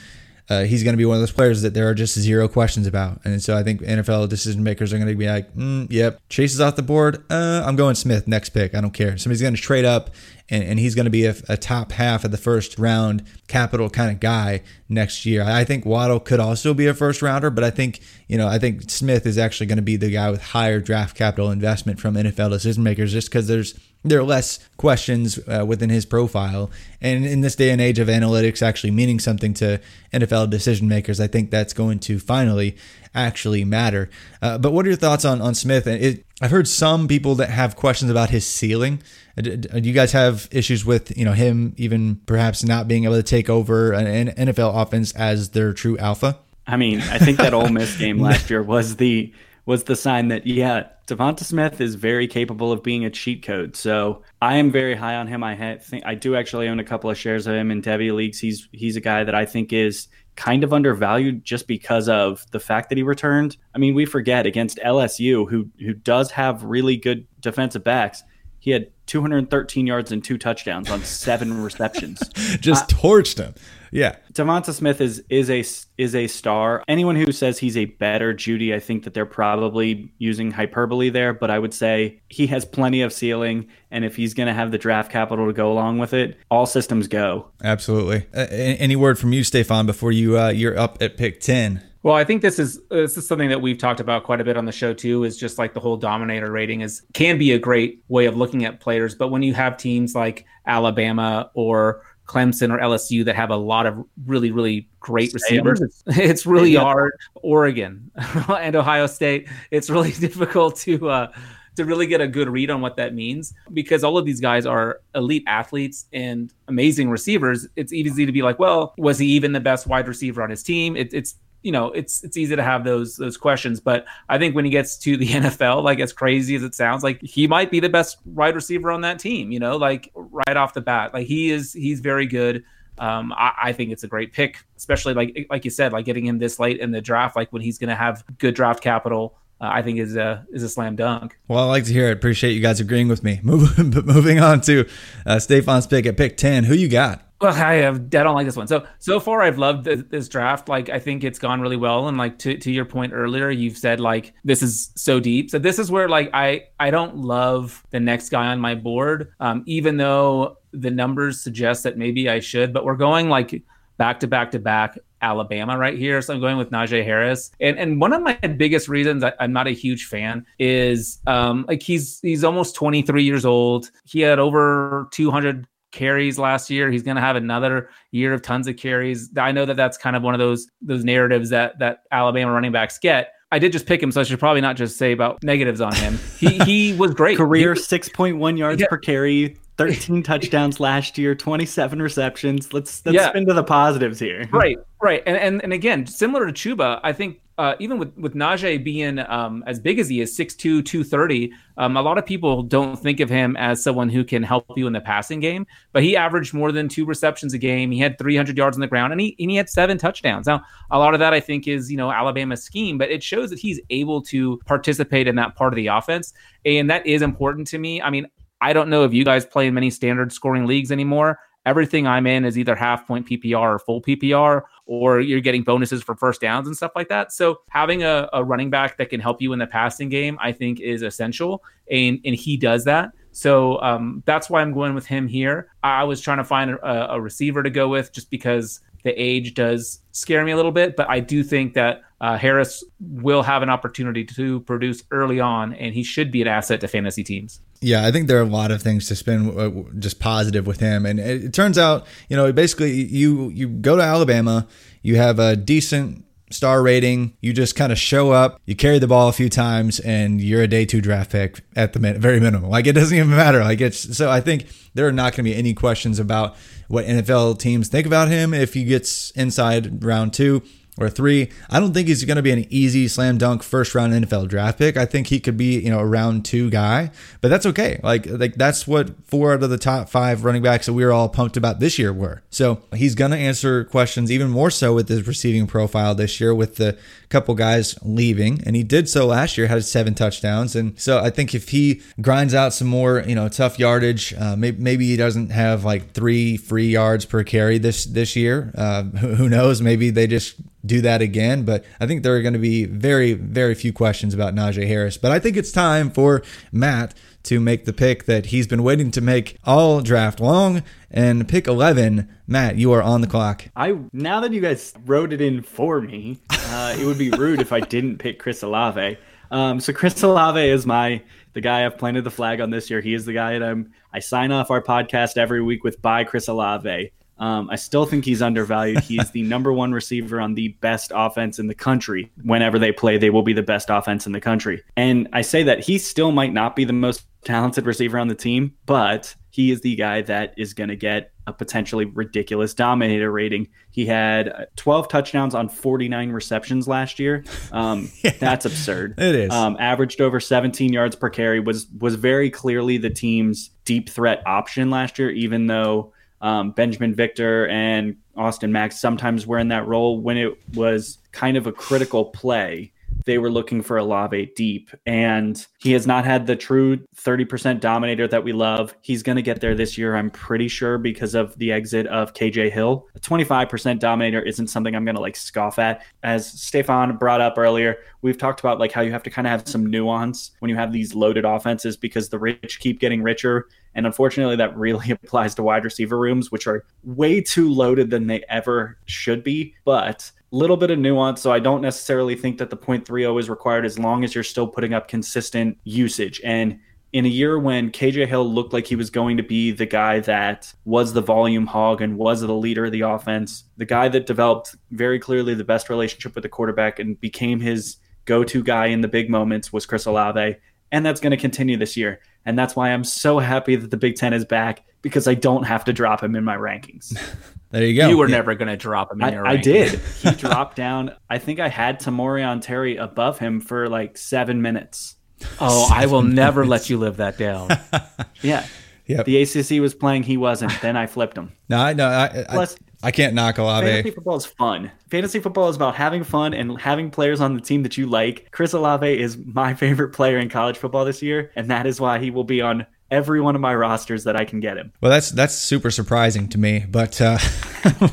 Uh, 0.53 0.65
he's 0.65 0.83
going 0.83 0.93
to 0.93 0.97
be 0.97 1.05
one 1.05 1.15
of 1.15 1.21
those 1.21 1.31
players 1.31 1.61
that 1.63 1.73
there 1.73 1.89
are 1.89 1.93
just 1.93 2.17
zero 2.17 2.47
questions 2.47 2.85
about, 2.85 3.19
and 3.25 3.41
so 3.41 3.57
I 3.57 3.63
think 3.63 3.81
NFL 3.81 4.29
decision 4.29 4.63
makers 4.63 4.93
are 4.93 4.97
going 4.97 5.09
to 5.09 5.15
be 5.15 5.27
like, 5.27 5.53
mm, 5.55 5.87
"Yep, 5.89 6.21
Chase 6.29 6.53
is 6.53 6.61
off 6.61 6.75
the 6.75 6.83
board. 6.83 7.23
Uh, 7.29 7.63
I'm 7.65 7.75
going 7.75 7.95
Smith 7.95 8.27
next 8.27 8.49
pick. 8.49 8.75
I 8.75 8.81
don't 8.81 8.93
care." 8.93 9.17
Somebody's 9.17 9.41
going 9.41 9.55
to 9.55 9.61
trade 9.61 9.85
up, 9.85 10.11
and, 10.49 10.63
and 10.63 10.79
he's 10.79 10.95
going 10.95 11.05
to 11.05 11.11
be 11.11 11.25
a, 11.25 11.35
a, 11.49 11.57
top 11.57 11.91
half 11.93 12.23
of 12.23 12.31
the 12.31 12.37
first 12.37 12.77
round 12.77 13.25
capital 13.47 13.89
kind 13.89 14.11
of 14.11 14.19
guy 14.19 14.61
next 14.89 15.25
year. 15.25 15.43
I 15.43 15.63
think 15.63 15.85
Waddle 15.85 16.19
could 16.19 16.39
also 16.39 16.73
be 16.73 16.87
a 16.87 16.93
first 16.93 17.21
rounder, 17.21 17.49
but 17.49 17.63
I 17.63 17.71
think 17.71 17.99
you 18.27 18.37
know 18.37 18.47
I 18.47 18.59
think 18.59 18.89
Smith 18.91 19.25
is 19.25 19.37
actually 19.37 19.67
going 19.67 19.77
to 19.77 19.81
be 19.81 19.95
the 19.95 20.11
guy 20.11 20.29
with 20.29 20.41
higher 20.41 20.79
draft 20.79 21.17
capital 21.17 21.49
investment 21.49 21.99
from 21.99 22.15
NFL 22.15 22.51
decision 22.51 22.83
makers, 22.83 23.11
just 23.11 23.29
because 23.29 23.47
there's 23.47 23.73
there 24.03 24.19
are 24.19 24.23
less 24.23 24.59
questions 24.77 25.39
uh, 25.47 25.65
within 25.65 25.89
his 25.89 26.05
profile. 26.05 26.69
And 27.01 27.25
in 27.25 27.41
this 27.41 27.55
day 27.55 27.69
and 27.69 27.81
age 27.81 27.99
of 27.99 28.07
analytics 28.07 28.61
actually 28.61 28.91
meaning 28.91 29.19
something 29.19 29.53
to 29.55 29.79
NFL 30.13 30.49
decision 30.49 30.87
makers, 30.87 31.19
I 31.19 31.27
think 31.27 31.51
that's 31.51 31.73
going 31.73 31.99
to 31.99 32.19
finally 32.19 32.75
actually 33.15 33.63
matter. 33.63 34.09
Uh, 34.41 34.57
but 34.57 34.73
what 34.73 34.85
are 34.85 34.89
your 34.89 34.97
thoughts 34.97 35.25
on 35.25 35.41
on 35.41 35.55
Smith? 35.55 35.87
It, 35.87 36.25
I've 36.41 36.51
heard 36.51 36.67
some 36.67 37.07
people 37.07 37.35
that 37.35 37.49
have 37.49 37.75
questions 37.75 38.11
about 38.11 38.29
his 38.29 38.45
ceiling. 38.45 39.01
Uh, 39.37 39.41
do 39.41 39.81
you 39.81 39.93
guys 39.93 40.11
have 40.11 40.47
issues 40.51 40.85
with 40.85 41.17
you 41.17 41.25
know 41.25 41.33
him 41.33 41.73
even 41.77 42.17
perhaps 42.25 42.63
not 42.63 42.87
being 42.87 43.05
able 43.05 43.15
to 43.15 43.23
take 43.23 43.49
over 43.49 43.93
an 43.93 44.27
NFL 44.29 44.81
offense 44.81 45.13
as 45.13 45.49
their 45.49 45.73
true 45.73 45.97
alpha? 45.97 46.39
I 46.65 46.77
mean, 46.77 47.01
I 47.01 47.17
think 47.17 47.37
that 47.39 47.53
Ole 47.53 47.69
Miss 47.69 47.97
game 47.99 48.19
last 48.19 48.49
year 48.49 48.63
was 48.63 48.97
the 48.97 49.33
was 49.65 49.85
the 49.85 49.95
sign 49.95 50.29
that 50.29 50.45
yeah, 50.45 50.87
DeVonta 51.07 51.43
Smith 51.43 51.81
is 51.81 51.95
very 51.95 52.27
capable 52.27 52.71
of 52.71 52.81
being 52.81 53.03
a 53.03 53.09
cheat 53.09 53.43
code. 53.43 53.75
So 53.75 54.23
I 54.41 54.55
am 54.55 54.71
very 54.71 54.95
high 54.95 55.15
on 55.15 55.27
him. 55.27 55.43
I 55.43 55.55
ha- 55.55 55.77
think 55.81 56.05
I 56.05 56.15
do 56.15 56.35
actually 56.35 56.69
own 56.69 56.79
a 56.79 56.83
couple 56.83 57.09
of 57.09 57.17
shares 57.17 57.45
of 57.45 57.55
him 57.55 57.71
in 57.71 57.81
Devy 57.81 58.13
leagues. 58.13 58.39
He's 58.39 58.69
he's 58.71 58.95
a 58.95 59.01
guy 59.01 59.23
that 59.23 59.35
I 59.35 59.45
think 59.45 59.73
is 59.73 60.07
kind 60.35 60.63
of 60.63 60.73
undervalued 60.73 61.43
just 61.43 61.67
because 61.67 62.07
of 62.07 62.49
the 62.51 62.59
fact 62.59 62.89
that 62.89 62.97
he 62.97 63.03
returned. 63.03 63.57
I 63.75 63.79
mean, 63.79 63.93
we 63.95 64.05
forget 64.05 64.45
against 64.45 64.79
LSU, 64.79 65.49
who 65.49 65.69
who 65.79 65.93
does 65.93 66.31
have 66.31 66.63
really 66.63 66.95
good 66.95 67.27
defensive 67.41 67.83
backs. 67.83 68.23
He 68.59 68.71
had 68.71 68.89
213 69.07 69.85
yards 69.85 70.13
and 70.13 70.23
two 70.23 70.37
touchdowns 70.37 70.89
on 70.89 71.03
seven 71.03 71.61
receptions. 71.61 72.25
Just 72.61 72.93
uh, 72.93 72.97
torched 72.97 73.37
him. 73.37 73.53
Yeah. 73.93 74.15
DeVonta 74.33 74.73
Smith 74.73 74.99
is 74.99 75.23
is 75.29 75.49
a 75.49 75.63
is 76.01 76.15
a 76.15 76.27
star. 76.27 76.83
Anyone 76.87 77.15
who 77.15 77.31
says 77.31 77.59
he's 77.59 77.77
a 77.77 77.85
better 77.85 78.33
Jeudy, 78.33 78.73
I 78.73 78.79
think 78.79 79.03
that 79.03 79.13
they're 79.13 79.25
probably 79.25 80.11
using 80.17 80.49
hyperbole 80.51 81.09
there, 81.09 81.31
but 81.33 81.51
I 81.51 81.59
would 81.59 81.73
say 81.73 82.19
he 82.29 82.47
has 82.47 82.65
plenty 82.65 83.01
of 83.01 83.13
ceiling 83.13 83.67
and 83.91 84.03
if 84.03 84.15
he's 84.15 84.33
going 84.33 84.47
to 84.47 84.53
have 84.53 84.71
the 84.71 84.79
draft 84.79 85.11
capital 85.11 85.45
to 85.45 85.53
go 85.53 85.71
along 85.71 85.99
with 85.99 86.13
it, 86.13 86.37
all 86.49 86.65
systems 86.65 87.07
go. 87.07 87.47
Absolutely. 87.63 88.25
Uh, 88.33 88.47
any 88.49 88.95
word 88.95 89.19
from 89.19 89.31
you, 89.31 89.43
Stefan, 89.43 89.85
before 89.85 90.11
you 90.11 90.39
uh, 90.39 90.49
you're 90.49 90.77
up 90.77 90.97
at 90.99 91.15
pick 91.15 91.39
10? 91.39 91.83
Well, 92.01 92.15
I 92.15 92.25
think 92.25 92.41
this 92.41 92.59
is 92.59 92.81
this 92.89 93.15
is 93.15 93.25
something 93.25 93.47
that 93.47 93.61
we've 93.61 93.77
talked 93.77 94.01
about 94.01 94.25
quite 94.25 94.41
a 94.41 94.43
bit 94.43 94.57
on 94.57 94.65
the 94.65 94.73
show 94.73 94.93
too. 94.93 95.23
Is 95.23 95.37
just 95.37 95.57
like 95.57 95.73
the 95.73 95.79
whole 95.79 95.95
dominator 95.95 96.51
rating 96.51 96.81
is 96.81 97.01
can 97.13 97.37
be 97.37 97.53
a 97.53 97.59
great 97.59 98.03
way 98.09 98.25
of 98.25 98.35
looking 98.35 98.65
at 98.65 98.81
players, 98.81 99.15
but 99.15 99.29
when 99.29 99.41
you 99.41 99.53
have 99.53 99.77
teams 99.77 100.13
like 100.13 100.45
Alabama 100.65 101.49
or 101.53 102.01
Clemson 102.25 102.73
or 102.73 102.79
LSU 102.79 103.25
that 103.25 103.35
have 103.35 103.49
a 103.49 103.55
lot 103.55 103.85
of 103.85 104.03
really, 104.25 104.51
really 104.51 104.87
great 104.99 105.33
receivers. 105.33 105.81
It's, 105.81 106.03
it's 106.07 106.45
really 106.45 106.71
yeah. 106.71 106.81
hard. 106.81 107.13
Oregon 107.35 108.11
and 108.49 108.75
Ohio 108.75 109.07
State, 109.07 109.47
it's 109.71 109.89
really 109.89 110.11
difficult 110.19 110.77
to 110.77 111.09
uh, 111.09 111.31
to 111.75 111.85
really 111.85 112.05
get 112.05 112.21
a 112.21 112.27
good 112.27 112.49
read 112.49 112.69
on 112.69 112.81
what 112.81 112.95
that 112.97 113.13
means 113.13 113.53
because 113.73 114.03
all 114.03 114.17
of 114.17 114.25
these 114.25 114.39
guys 114.39 114.65
are 114.65 115.01
elite 115.15 115.43
athletes 115.47 116.05
and 116.13 116.53
amazing 116.67 117.09
receivers. 117.09 117.67
It's 117.75 117.91
easy 117.91 118.25
to 118.25 118.31
be 118.31 118.41
like, 118.41 118.59
well, 118.59 118.93
was 118.97 119.17
he 119.17 119.27
even 119.27 119.53
the 119.53 119.59
best 119.59 119.87
wide 119.87 120.07
receiver 120.07 120.43
on 120.43 120.49
his 120.49 120.61
team? 120.61 120.95
It, 120.95 121.13
it's 121.13 121.35
you 121.63 121.71
know 121.71 121.87
it's 121.91 122.23
it's 122.23 122.37
easy 122.37 122.55
to 122.55 122.63
have 122.63 122.83
those 122.83 123.15
those 123.15 123.37
questions 123.37 123.79
but 123.79 124.05
i 124.29 124.37
think 124.37 124.53
when 124.53 124.65
he 124.65 124.71
gets 124.71 124.97
to 124.97 125.17
the 125.17 125.27
nfl 125.29 125.81
like 125.81 125.99
as 125.99 126.13
crazy 126.13 126.55
as 126.55 126.63
it 126.63 126.75
sounds 126.75 127.03
like 127.03 127.21
he 127.21 127.47
might 127.47 127.71
be 127.71 127.79
the 127.79 127.89
best 127.89 128.17
wide 128.25 128.55
receiver 128.55 128.91
on 128.91 129.01
that 129.01 129.17
team 129.17 129.51
you 129.51 129.59
know 129.59 129.77
like 129.77 130.11
right 130.15 130.57
off 130.57 130.73
the 130.73 130.81
bat 130.81 131.13
like 131.13 131.25
he 131.25 131.49
is 131.49 131.73
he's 131.73 131.99
very 131.99 132.27
good 132.27 132.63
um, 132.97 133.33
I, 133.33 133.53
I, 133.63 133.73
think 133.73 133.91
it's 133.91 134.03
a 134.03 134.07
great 134.07 134.33
pick, 134.33 134.63
especially 134.77 135.15
like 135.15 135.47
like 135.49 135.65
you 135.65 135.71
said, 135.71 135.93
like 135.93 136.05
getting 136.05 136.25
him 136.25 136.37
this 136.37 136.59
late 136.59 136.79
in 136.79 136.91
the 136.91 137.01
draft, 137.01 137.35
like 137.35 137.51
when 137.51 137.61
he's 137.61 137.79
going 137.79 137.89
to 137.89 137.95
have 137.95 138.23
good 138.37 138.55
draft 138.55 138.83
capital. 138.83 139.35
Uh, 139.59 139.69
I 139.71 139.81
think 139.81 139.97
is 139.97 140.15
a 140.15 140.45
is 140.51 140.61
a 140.61 140.69
slam 140.69 140.95
dunk. 140.95 141.37
Well, 141.47 141.63
I 141.63 141.67
like 141.67 141.85
to 141.85 141.93
hear 141.93 142.09
it. 142.09 142.11
Appreciate 142.11 142.51
you 142.51 142.59
guys 142.59 142.79
agreeing 142.79 143.07
with 143.07 143.23
me. 143.23 143.39
Moving, 143.43 143.89
moving 144.05 144.39
on 144.39 144.61
to 144.61 144.87
uh, 145.25 145.39
Stefan's 145.39 145.87
pick 145.87 146.05
at 146.05 146.17
pick 146.17 146.37
ten. 146.37 146.65
Who 146.65 146.75
you 146.75 146.87
got? 146.87 147.25
Well, 147.43 147.53
I 147.63 147.75
have. 147.75 147.97
I 147.97 148.23
don't 148.23 148.35
like 148.35 148.45
this 148.45 148.55
one. 148.55 148.67
So 148.67 148.87
so 148.99 149.19
far, 149.19 149.41
I've 149.41 149.57
loved 149.57 149.83
this, 149.83 150.03
this, 150.09 150.29
draft. 150.29 150.69
Like, 150.69 150.89
I 150.89 150.97
think 150.97 151.23
it's 151.23 151.37
gone 151.37 151.61
really 151.61 151.75
well. 151.75 152.07
And 152.07 152.17
like 152.17 152.39
to 152.39 152.57
to 152.57 152.71
your 152.71 152.85
point 152.85 153.11
earlier, 153.13 153.49
you've 153.49 153.77
said 153.77 153.99
like 153.99 154.33
this 154.43 154.63
is 154.63 154.91
so 154.95 155.19
deep. 155.19 155.51
So 155.51 155.59
this 155.59 155.77
is 155.77 155.91
where 155.91 156.07
like 156.07 156.29
I 156.33 156.63
I 156.79 156.89
don't 156.89 157.17
love 157.17 157.83
the 157.91 157.99
next 157.99 158.29
guy 158.29 158.47
on 158.47 158.59
my 158.59 158.75
board, 158.75 159.33
um, 159.39 159.63
even 159.67 159.97
though 159.97 160.57
the 160.71 160.89
numbers 160.89 161.41
suggest 161.41 161.83
that 161.83 161.97
maybe 161.97 162.29
I 162.29 162.39
should. 162.39 162.73
But 162.73 162.85
we're 162.85 162.95
going 162.95 163.29
like 163.29 163.61
back 163.97 164.21
to 164.21 164.27
back 164.27 164.51
to 164.51 164.59
back 164.59 164.97
Alabama 165.21 165.77
right 165.77 165.97
here. 165.97 166.21
So 166.21 166.33
I'm 166.33 166.41
going 166.41 166.57
with 166.57 166.71
Najee 166.71 167.03
Harris. 167.03 167.51
And 167.59 167.77
and 167.77 167.99
one 167.99 168.13
of 168.13 168.21
my 168.21 168.35
biggest 168.35 168.87
reasons 168.87 169.23
I, 169.23 169.33
am 169.39 169.53
not 169.53 169.67
a 169.67 169.71
huge 169.71 170.05
fan 170.05 170.45
is 170.59 171.19
um 171.27 171.65
like 171.67 171.81
he's 171.81 172.19
he's 172.21 172.43
almost 172.43 172.75
23 172.75 173.23
years 173.23 173.45
old. 173.45 173.91
He 174.05 174.21
had 174.21 174.39
over 174.39 175.09
200 175.11 175.67
carries 175.93 176.37
last 176.37 176.69
year. 176.69 176.91
He's 176.91 177.03
going 177.03 177.15
to 177.15 177.21
have 177.21 177.37
another 177.37 177.89
year 178.11 178.33
of 178.33 178.41
tons 178.41 178.67
of 178.67 178.75
carries. 178.75 179.29
I 179.37 179.53
know 179.53 179.65
that 179.65 179.77
that's 179.77 179.97
kind 179.97 180.17
of 180.17 180.23
one 180.23 180.33
of 180.33 180.39
those 180.39 180.67
those 180.81 181.05
narratives 181.05 181.49
that 181.51 181.79
that 181.79 181.99
Alabama 182.11 182.51
running 182.51 182.73
backs 182.73 182.99
get. 182.99 183.33
I 183.53 183.59
did 183.59 183.71
just 183.71 183.85
pick 183.85 184.01
him, 184.01 184.11
so 184.11 184.19
I 184.19 184.23
should 184.23 184.39
probably 184.39 184.61
not 184.61 184.75
just 184.75 184.97
say 184.97 185.11
about 185.11 185.41
negatives 185.43 185.79
on 185.79 185.95
him. 185.95 186.19
He 186.37 186.57
he 186.65 186.93
was 186.93 187.13
great. 187.13 187.37
Career 187.37 187.75
six 187.75 188.09
point 188.09 188.37
one 188.37 188.57
yards 188.57 188.81
yeah. 188.81 188.87
per 188.87 188.97
carry, 188.97 189.55
13 189.77 190.23
touchdowns 190.23 190.79
last 190.79 191.17
year, 191.17 191.35
27 191.35 192.01
receptions. 192.01 192.73
Let's 192.73 193.05
let's 193.05 193.15
yeah. 193.15 193.29
spin 193.29 193.45
to 193.45 193.53
the 193.53 193.63
positives 193.63 194.19
here. 194.19 194.49
Right, 194.51 194.77
right. 195.01 195.21
And 195.25 195.37
and 195.37 195.63
and 195.63 195.71
again, 195.71 196.07
similar 196.07 196.51
to 196.51 196.51
Chuba, 196.51 196.99
I 197.03 197.13
think 197.13 197.39
uh, 197.57 197.75
even 197.79 197.99
with 197.99 198.15
with 198.17 198.33
Najee 198.33 198.83
being 198.83 199.19
um, 199.19 199.63
as 199.67 199.79
big 199.79 199.99
as 199.99 200.09
he 200.09 200.21
is, 200.21 200.35
6'2", 200.35 200.83
230, 200.83 201.53
um, 201.77 201.97
a 201.97 202.01
lot 202.01 202.17
of 202.17 202.25
people 202.25 202.63
don't 202.63 202.95
think 202.95 203.19
of 203.19 203.29
him 203.29 203.55
as 203.57 203.83
someone 203.83 204.09
who 204.09 204.23
can 204.23 204.41
help 204.41 204.65
you 204.75 204.87
in 204.87 204.93
the 204.93 205.01
passing 205.01 205.39
game. 205.39 205.67
But 205.91 206.03
he 206.03 206.17
averaged 206.17 206.53
more 206.53 206.71
than 206.71 206.89
two 206.89 207.05
receptions 207.05 207.53
a 207.53 207.59
game. 207.59 207.91
He 207.91 207.99
had 207.99 208.17
300 208.17 208.57
yards 208.57 208.75
on 208.75 208.81
the 208.81 208.87
ground, 208.87 209.13
and 209.13 209.21
he 209.21 209.35
and 209.39 209.51
he 209.51 209.57
had 209.57 209.69
seven 209.69 209.97
touchdowns. 209.99 210.47
Now, 210.47 210.63
a 210.89 210.97
lot 210.97 211.13
of 211.13 211.19
that 211.19 211.33
I 211.33 211.39
think 211.39 211.67
is 211.67 211.91
you 211.91 211.97
know 211.97 212.11
Alabama's 212.11 212.63
scheme, 212.63 212.97
but 212.97 213.11
it 213.11 213.21
shows 213.21 213.51
that 213.51 213.59
he's 213.59 213.79
able 213.91 214.21
to 214.23 214.59
participate 214.65 215.27
in 215.27 215.35
that 215.35 215.55
part 215.55 215.73
of 215.73 215.75
the 215.75 215.87
offense, 215.87 216.33
and 216.65 216.89
that 216.89 217.05
is 217.05 217.21
important 217.21 217.67
to 217.67 217.77
me. 217.77 218.01
I 218.01 218.09
mean, 218.09 218.27
I 218.61 218.73
don't 218.73 218.89
know 218.89 219.03
if 219.03 219.13
you 219.13 219.23
guys 219.23 219.45
play 219.45 219.67
in 219.67 219.75
many 219.75 219.91
standard 219.91 220.33
scoring 220.33 220.65
leagues 220.65 220.91
anymore 220.91 221.39
everything 221.65 222.07
I'm 222.07 222.27
in 222.27 222.45
is 222.45 222.57
either 222.57 222.75
half 222.75 223.07
point 223.07 223.27
PPR 223.27 223.75
or 223.75 223.79
full 223.79 224.01
PPR, 224.01 224.63
or 224.85 225.19
you're 225.19 225.39
getting 225.39 225.63
bonuses 225.63 226.03
for 226.03 226.15
first 226.15 226.41
downs 226.41 226.67
and 226.67 226.75
stuff 226.75 226.91
like 226.95 227.09
that. 227.09 227.31
So 227.31 227.61
having 227.69 228.03
a, 228.03 228.29
a 228.33 228.43
running 228.43 228.69
back 228.69 228.97
that 228.97 229.09
can 229.09 229.19
help 229.19 229.41
you 229.41 229.53
in 229.53 229.59
the 229.59 229.67
passing 229.67 230.09
game, 230.09 230.37
I 230.41 230.51
think, 230.51 230.79
is 230.79 231.01
essential, 231.01 231.63
and 231.89 232.19
and 232.25 232.35
he 232.35 232.57
does 232.57 232.83
that. 232.85 233.11
So 233.31 233.81
um, 233.81 234.21
that's 234.25 234.49
why 234.49 234.61
I'm 234.61 234.73
going 234.73 234.93
with 234.93 235.05
him 235.05 235.27
here. 235.27 235.69
I 235.81 236.03
was 236.03 236.21
trying 236.21 236.37
to 236.37 236.43
find 236.43 236.71
a, 236.71 237.13
a 237.13 237.21
receiver 237.21 237.63
to 237.63 237.69
go 237.69 237.87
with 237.89 238.13
just 238.13 238.29
because 238.29 238.79
the 239.03 239.11
age 239.11 239.53
does 239.53 240.01
scare 240.11 240.43
me 240.43 240.51
a 240.51 240.55
little 240.55 240.71
bit, 240.71 240.95
but 240.95 241.09
I 241.09 241.19
do 241.19 241.43
think 241.43 241.73
that 241.73 242.01
uh, 242.21 242.37
Harris 242.37 242.83
will 242.99 243.43
have 243.43 243.61
an 243.61 243.69
opportunity 243.69 244.23
to 244.23 244.61
produce 244.61 245.03
early 245.11 245.39
on, 245.39 245.73
and 245.73 245.93
he 245.93 246.03
should 246.03 246.31
be 246.31 246.41
an 246.41 246.47
asset 246.47 246.79
to 246.81 246.87
fantasy 246.87 247.23
teams. 247.23 247.59
Yeah, 247.81 248.05
I 248.05 248.11
think 248.11 248.27
there 248.27 248.37
are 248.37 248.43
a 248.43 248.45
lot 248.45 248.71
of 248.71 248.81
things 248.81 249.07
to 249.09 249.15
spin 249.15 249.59
uh, 249.59 249.99
just 249.99 250.19
positive 250.19 250.65
with 250.65 250.79
him, 250.79 251.05
and 251.05 251.19
it, 251.19 251.45
it 251.45 251.53
turns 251.53 251.77
out, 251.77 252.07
you 252.29 252.37
know, 252.37 252.51
basically 252.53 252.93
you 252.93 253.49
you 253.49 253.67
go 253.67 253.97
to 253.97 254.01
Alabama, 254.01 254.67
you 255.01 255.17
have 255.17 255.37
a 255.37 255.57
decent 255.57 256.23
star 256.53 256.81
rating. 256.81 257.35
You 257.41 257.51
just 257.51 257.75
kind 257.75 257.91
of 257.91 257.97
show 257.97 258.31
up, 258.31 258.61
you 258.65 258.75
carry 258.75 258.99
the 258.99 259.07
ball 259.07 259.27
a 259.27 259.33
few 259.33 259.49
times, 259.49 259.99
and 259.99 260.39
you're 260.39 260.61
a 260.61 260.67
day 260.67 260.85
two 260.85 261.01
draft 261.01 261.31
pick 261.31 261.61
at 261.75 261.93
the 261.93 261.99
min- 261.99 262.21
very 262.21 262.39
minimum. 262.39 262.69
Like 262.69 262.87
it 262.87 262.93
doesn't 262.93 263.17
even 263.17 263.31
matter. 263.31 263.59
Like 263.63 263.81
it's 263.81 264.15
so. 264.15 264.29
I 264.29 264.39
think 264.39 264.67
there 264.93 265.07
are 265.07 265.11
not 265.11 265.33
going 265.33 265.43
to 265.45 265.51
be 265.51 265.55
any 265.55 265.73
questions 265.73 266.19
about 266.19 266.55
what 266.93 267.05
NFL 267.05 267.57
teams 267.57 267.87
think 267.87 268.05
about 268.05 268.27
him 268.27 268.53
if 268.53 268.75
he 268.75 268.83
gets 268.83 269.31
inside 269.31 270.03
round 270.03 270.31
two 270.31 270.61
or 270.99 271.09
three. 271.09 271.49
I 271.69 271.79
don't 271.79 271.93
think 271.93 272.07
he's 272.07 272.23
going 272.23 272.37
to 272.37 272.43
be 272.43 272.51
an 272.51 272.65
easy 272.69 273.07
slam 273.07 273.37
dunk 273.37 273.63
first 273.63 273.95
round 273.95 274.13
NFL 274.13 274.47
draft 274.47 274.77
pick. 274.77 274.95
I 274.95 275.05
think 275.05 275.27
he 275.27 275.39
could 275.39 275.57
be, 275.57 275.79
you 275.79 275.89
know, 275.89 275.99
a 275.99 276.05
round 276.05 276.45
two 276.45 276.69
guy, 276.69 277.11
but 277.41 277.47
that's 277.47 277.65
okay. 277.65 277.99
Like, 278.03 278.27
like 278.27 278.55
that's 278.55 278.87
what 278.87 279.25
four 279.25 279.53
out 279.53 279.63
of 279.63 279.69
the 279.69 279.77
top 279.77 280.09
five 280.09 280.43
running 280.45 280.61
backs 280.61 280.85
that 280.85 280.93
we 280.93 281.03
were 281.03 281.11
all 281.11 281.29
pumped 281.29 281.57
about 281.57 281.79
this 281.79 281.97
year 281.97 282.13
were. 282.13 282.43
So 282.49 282.83
he's 282.93 283.15
going 283.15 283.31
to 283.31 283.37
answer 283.37 283.83
questions 283.85 284.31
even 284.31 284.49
more 284.49 284.69
so 284.69 284.93
with 284.93 285.09
his 285.09 285.27
receiving 285.27 285.65
profile 285.67 286.13
this 286.13 286.39
year 286.39 286.53
with 286.53 286.75
the 286.75 286.97
couple 287.29 287.55
guys 287.55 287.97
leaving. 288.03 288.61
And 288.65 288.75
he 288.75 288.83
did 288.83 289.09
so 289.09 289.25
last 289.25 289.57
year, 289.57 289.67
had 289.67 289.83
seven 289.83 290.13
touchdowns. 290.13 290.75
And 290.75 290.99
so 290.99 291.19
I 291.19 291.31
think 291.31 291.55
if 291.55 291.69
he 291.69 292.01
grinds 292.21 292.53
out 292.53 292.73
some 292.73 292.87
more, 292.87 293.23
you 293.25 293.33
know, 293.33 293.49
tough 293.49 293.79
yardage, 293.79 294.33
uh, 294.35 294.55
maybe, 294.55 294.81
maybe 294.81 295.07
he 295.07 295.17
doesn't 295.17 295.49
have 295.49 295.83
like 295.83 296.11
three 296.11 296.57
free 296.57 296.87
yards 296.87 297.25
per 297.25 297.43
carry 297.43 297.79
this, 297.79 298.05
this 298.05 298.35
year. 298.35 298.71
Uh, 298.75 299.03
who 299.03 299.49
knows? 299.49 299.81
Maybe 299.81 300.11
they 300.11 300.27
just 300.27 300.55
do 300.85 301.01
that 301.01 301.21
again. 301.21 301.63
But 301.63 301.85
I 301.99 302.07
think 302.07 302.23
there 302.23 302.35
are 302.35 302.41
going 302.41 302.53
to 302.53 302.59
be 302.59 302.85
very, 302.85 303.33
very 303.33 303.75
few 303.75 303.93
questions 303.93 304.33
about 304.33 304.53
Najee 304.55 304.87
Harris. 304.87 305.17
But 305.17 305.31
I 305.31 305.39
think 305.39 305.57
it's 305.57 305.71
time 305.71 306.09
for 306.09 306.41
Matt 306.71 307.13
to 307.43 307.59
make 307.59 307.85
the 307.85 307.93
pick 307.93 308.25
that 308.25 308.47
he's 308.47 308.67
been 308.67 308.83
waiting 308.83 309.11
to 309.11 309.21
make 309.21 309.57
all 309.65 310.01
draft 310.01 310.39
long. 310.39 310.83
And 311.11 311.47
pick 311.47 311.67
11, 311.67 312.27
Matt, 312.47 312.77
you 312.77 312.91
are 312.93 313.03
on 313.03 313.21
the 313.21 313.27
clock. 313.27 313.65
I 313.75 313.97
now 314.11 314.39
that 314.39 314.53
you 314.53 314.61
guys 314.61 314.93
wrote 315.05 315.33
it 315.33 315.41
in 315.41 315.61
for 315.61 316.01
me, 316.01 316.39
uh, 316.49 316.95
it 316.99 317.05
would 317.05 317.17
be 317.17 317.29
rude 317.29 317.61
if 317.61 317.71
I 317.71 317.81
didn't 317.81 318.17
pick 318.17 318.39
Chris 318.39 318.63
Olave. 318.63 319.17
Um, 319.51 319.79
so 319.79 319.93
Chris 319.93 320.21
Olave 320.23 320.67
is 320.67 320.85
my 320.85 321.21
the 321.53 321.61
guy 321.61 321.85
I've 321.85 321.97
planted 321.99 322.23
the 322.23 322.31
flag 322.31 322.59
on 322.59 322.71
this 322.71 322.89
year. 322.89 323.01
He 323.01 323.13
is 323.13 323.25
the 323.25 323.33
guy 323.33 323.59
that 323.59 323.63
I'm. 323.63 323.93
I 324.11 324.19
sign 324.19 324.51
off 324.51 324.71
our 324.71 324.81
podcast 324.81 325.37
every 325.37 325.61
week 325.61 325.83
with 325.83 326.01
by 326.01 326.23
Chris 326.23 326.47
Olave." 326.47 327.11
Um, 327.37 327.69
I 327.69 327.75
still 327.75 328.05
think 328.05 328.25
he's 328.25 328.41
undervalued. 328.41 328.99
He's 328.99 329.31
the 329.31 329.41
number 329.53 329.73
one 329.73 329.91
receiver 329.91 330.39
on 330.39 330.53
the 330.53 330.69
best 330.81 331.11
offense 331.13 331.59
in 331.59 331.67
the 331.67 331.75
country. 331.75 332.31
Whenever 332.43 332.79
they 332.79 332.91
play, 332.91 333.17
they 333.17 333.29
will 333.29 333.43
be 333.43 333.53
the 333.53 333.63
best 333.63 333.89
offense 333.89 334.25
in 334.25 334.31
the 334.31 334.41
country. 334.41 334.83
And 334.95 335.27
I 335.33 335.41
say 335.41 335.63
that 335.63 335.83
he 335.83 335.97
still 335.97 336.31
might 336.31 336.53
not 336.53 336.75
be 336.75 336.85
the 336.85 336.93
most 336.93 337.25
talented 337.43 337.85
receiver 337.85 338.17
on 338.17 338.27
the 338.27 338.35
team, 338.35 338.73
but 338.85 339.35
he 339.49 339.71
is 339.71 339.81
the 339.81 339.95
guy 339.95 340.21
that 340.21 340.53
is 340.57 340.73
going 340.73 340.89
to 340.89 340.95
get 340.95 341.31
a 341.45 341.53
potentially 341.53 342.05
ridiculous 342.05 342.73
dominator 342.73 343.31
rating. 343.31 343.67
He 343.91 344.05
had 344.05 344.67
12 344.77 345.09
touchdowns 345.09 345.53
on 345.53 345.69
49 345.69 346.31
receptions 346.31 346.87
last 346.87 347.19
year. 347.19 347.43
Um, 347.71 348.11
yeah, 348.23 348.31
that's 348.39 348.65
absurd. 348.65 349.15
It 349.17 349.33
is. 349.33 349.51
Um, 349.51 349.77
averaged 349.79 350.21
over 350.21 350.39
17 350.39 350.93
yards 350.93 351.15
per 351.15 351.29
carry. 351.29 351.59
Was 351.59 351.87
was 351.97 352.13
very 352.15 352.51
clearly 352.51 352.97
the 352.97 353.09
team's 353.09 353.71
deep 353.83 354.09
threat 354.09 354.43
option 354.45 354.91
last 354.91 355.17
year, 355.17 355.31
even 355.31 355.65
though 355.65 356.13
um, 356.43 356.73
Binjimen 356.73 357.15
Victor 357.15 357.67
and 357.69 358.17
Austin 358.35 358.71
Max 358.71 358.99
sometimes 358.99 359.47
were 359.47 359.57
in 359.57 359.69
that 359.69 359.87
role 359.87 360.19
when 360.19 360.37
it 360.37 360.51
was 360.75 361.17
kind 361.31 361.57
of 361.57 361.65
a 361.65 361.71
critical 361.71 362.25
play. 362.25 362.91
They 363.25 363.37
were 363.37 363.51
looking 363.51 363.81
for 363.81 363.97
Olave 363.97 364.51
deep, 364.55 364.89
and 365.05 365.65
he 365.79 365.91
has 365.93 366.05
not 366.07 366.25
had 366.25 366.47
the 366.47 366.55
true 366.55 366.97
30% 367.15 367.79
dominator 367.79 368.27
that 368.27 368.43
we 368.43 368.53
love. 368.53 368.95
He's 369.01 369.23
going 369.23 369.35
to 369.35 369.41
get 369.41 369.61
there 369.61 369.75
this 369.75 369.97
year, 369.97 370.15
I'm 370.15 370.29
pretty 370.29 370.67
sure, 370.67 370.97
because 370.97 371.35
of 371.35 371.57
the 371.57 371.71
exit 371.71 372.07
of 372.07 372.33
KJ 372.33 372.71
Hill. 372.71 373.07
A 373.15 373.19
25% 373.19 373.99
dominator 373.99 374.41
isn't 374.41 374.67
something 374.67 374.95
I'm 374.95 375.05
going 375.05 375.15
to 375.15 375.21
like 375.21 375.35
scoff 375.35 375.79
at. 375.79 376.03
As 376.23 376.47
Stefan 376.47 377.17
brought 377.17 377.41
up 377.41 377.57
earlier, 377.57 377.97
we've 378.21 378.37
talked 378.37 378.59
about 378.59 378.79
like 378.79 378.91
how 378.91 379.01
you 379.01 379.11
have 379.11 379.23
to 379.23 379.29
kind 379.29 379.47
of 379.47 379.51
have 379.51 379.67
some 379.67 379.85
nuance 379.85 380.51
when 380.59 380.69
you 380.69 380.75
have 380.75 380.91
these 380.91 381.15
loaded 381.15 381.45
offenses 381.45 381.97
because 381.97 382.29
the 382.29 382.39
rich 382.39 382.79
keep 382.79 382.99
getting 382.99 383.23
richer 383.23 383.67
and 383.95 384.05
unfortunately, 384.05 384.55
that 384.57 384.75
really 384.77 385.11
applies 385.23 385.55
to 385.55 385.63
wide 385.63 385.85
receiver 385.85 386.17
rooms, 386.17 386.51
which 386.51 386.67
are 386.67 386.85
way 387.03 387.41
too 387.41 387.69
loaded 387.69 388.09
than 388.09 388.27
they 388.27 388.43
ever 388.49 388.97
should 389.05 389.43
be. 389.43 389.75
But 389.85 390.31
little 390.53 390.77
bit 390.77 390.91
of 390.91 390.99
nuance. 390.99 391.41
So 391.41 391.51
I 391.51 391.59
don't 391.59 391.81
necessarily 391.81 392.35
think 392.35 392.59
that 392.59 392.69
the 392.69 392.77
0.30 392.77 393.39
is 393.39 393.49
required 393.49 393.85
as 393.85 393.97
long 393.97 394.23
as 394.23 394.35
you're 394.35 394.43
still 394.43 394.67
putting 394.67 394.93
up 394.93 395.07
consistent 395.07 395.77
usage. 395.83 396.39
And 396.43 396.79
in 397.11 397.25
a 397.25 397.29
year 397.29 397.59
when 397.59 397.91
KJ 397.91 398.27
Hill 398.27 398.51
looked 398.51 398.71
like 398.71 398.87
he 398.87 398.95
was 398.95 399.09
going 399.09 399.37
to 399.37 399.43
be 399.43 399.71
the 399.71 399.85
guy 399.85 400.19
that 400.21 400.73
was 400.85 401.13
the 401.13 401.21
volume 401.21 401.65
hog 401.65 402.01
and 402.01 402.17
was 402.17 402.41
the 402.41 402.53
leader 402.53 402.85
of 402.85 402.91
the 402.91 403.01
offense, 403.01 403.65
the 403.77 403.85
guy 403.85 404.09
that 404.09 404.25
developed 404.25 404.75
very 404.91 405.19
clearly 405.19 405.53
the 405.55 405.63
best 405.63 405.89
relationship 405.89 406.35
with 406.35 406.43
the 406.43 406.49
quarterback 406.49 406.99
and 406.99 407.19
became 407.19 407.59
his 407.59 407.97
go 408.25 408.43
to 408.43 408.63
guy 408.63 408.87
in 408.87 409.01
the 409.01 409.07
big 409.07 409.29
moments 409.29 409.73
was 409.73 409.85
Chris 409.85 410.05
Olave. 410.05 410.55
And 410.91 411.05
that's 411.05 411.19
going 411.19 411.31
to 411.31 411.37
continue 411.37 411.77
this 411.77 411.97
year. 411.97 412.19
And 412.45 412.57
that's 412.59 412.75
why 412.75 412.91
I'm 412.91 413.03
so 413.03 413.39
happy 413.39 413.75
that 413.75 413.89
the 413.89 413.97
Big 413.97 414.15
Ten 414.15 414.33
is 414.33 414.45
back 414.45 414.83
because 415.01 415.27
I 415.27 415.33
don't 415.33 415.63
have 415.63 415.85
to 415.85 415.93
drop 415.93 416.21
him 416.21 416.35
in 416.35 416.43
my 416.43 416.57
rankings. 416.57 417.17
there 417.73 417.85
you 417.85 417.99
go. 417.99 418.07
You 418.07 418.19
were 418.19 418.29
yeah. 418.29 418.35
never 418.35 418.53
going 418.53 418.67
to 418.67 418.77
drop 418.77 419.11
him 419.11 419.19
in 419.21 419.29
I, 419.29 419.31
your 419.31 419.47
I 419.47 419.57
did. 419.57 419.99
He 419.99 420.31
dropped 420.37 420.75
down. 420.75 421.15
I 421.27 421.39
think 421.39 421.59
I 421.59 421.69
had 421.69 421.99
Tamorrion 421.99 422.61
Terry 422.61 422.97
above 422.97 423.39
him 423.39 423.59
for 423.59 423.89
like 423.89 424.15
seven 424.15 424.61
minutes. 424.61 425.15
Oh, 425.59 425.87
seven 425.87 426.03
I 426.03 426.05
will 426.05 426.21
minutes. 426.21 426.35
never 426.35 426.65
let 426.67 426.91
you 426.91 426.99
live 426.99 427.17
that 427.17 427.39
down. 427.39 427.69
yeah. 428.43 428.67
Yep. 429.07 429.25
The 429.25 429.41
ACC 429.41 429.81
was 429.81 429.95
playing, 429.95 430.21
he 430.21 430.37
wasn't. 430.37 430.71
Then 430.81 430.95
I 430.95 431.07
flipped 431.07 431.35
him. 431.35 431.51
No, 431.67 431.79
I 431.79 431.93
know. 431.93 432.07
I, 432.07 432.45
Plus, 432.47 432.77
I 433.01 433.09
can't 433.09 433.33
knock 433.33 433.57
Olave. 433.57 433.87
Fantasy 433.87 434.11
football 434.11 434.35
is 434.35 434.45
fun. 434.45 434.91
Fantasy 435.09 435.39
football 435.39 435.67
is 435.67 435.75
about 435.75 435.95
having 435.95 436.23
fun 436.23 436.53
and 436.53 436.79
having 436.79 437.09
players 437.09 437.41
on 437.41 437.55
the 437.55 437.61
team 437.61 437.83
that 437.83 437.97
you 437.97 438.05
like. 438.05 438.49
Chris 438.51 438.71
Olave 438.73 439.19
is 439.19 439.35
my 439.37 439.73
favorite 439.73 440.13
player 440.13 440.37
in 440.37 440.47
college 440.47 440.77
football 440.77 441.05
this 441.05 441.23
year, 441.23 441.51
and 441.55 441.69
that 441.71 441.87
is 441.87 441.99
why 441.99 442.19
he 442.19 442.29
will 442.29 442.43
be 442.43 442.61
on 442.61 442.85
every 443.13 443.39
one 443.39 443.53
of 443.55 443.61
my 443.61 443.73
rosters 443.75 444.23
that 444.23 444.35
I 444.35 444.43
can 444.43 444.59
get 444.59 444.77
him. 444.77 444.91
Well, 444.99 445.11
that's 445.11 445.29
that's 445.29 445.53
super 445.53 445.91
surprising 445.91 446.49
to 446.49 446.57
me. 446.57 446.85
But 446.89 447.21
uh, 447.21 447.37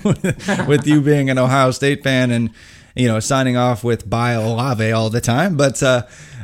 with 0.67 0.87
you 0.87 1.01
being 1.01 1.31
an 1.31 1.39
Ohio 1.39 1.71
State 1.71 2.03
fan 2.05 2.31
and 2.31 2.51
you 2.95 3.09
know 3.09 3.19
signing 3.19 3.57
off 3.57 3.83
with 3.83 4.09
Bye 4.09 4.33
Olave 4.33 4.93
all 4.93 5.11
the 5.11 5.21
time, 5.21 5.57
but 5.57 5.83
uh, 5.83 6.03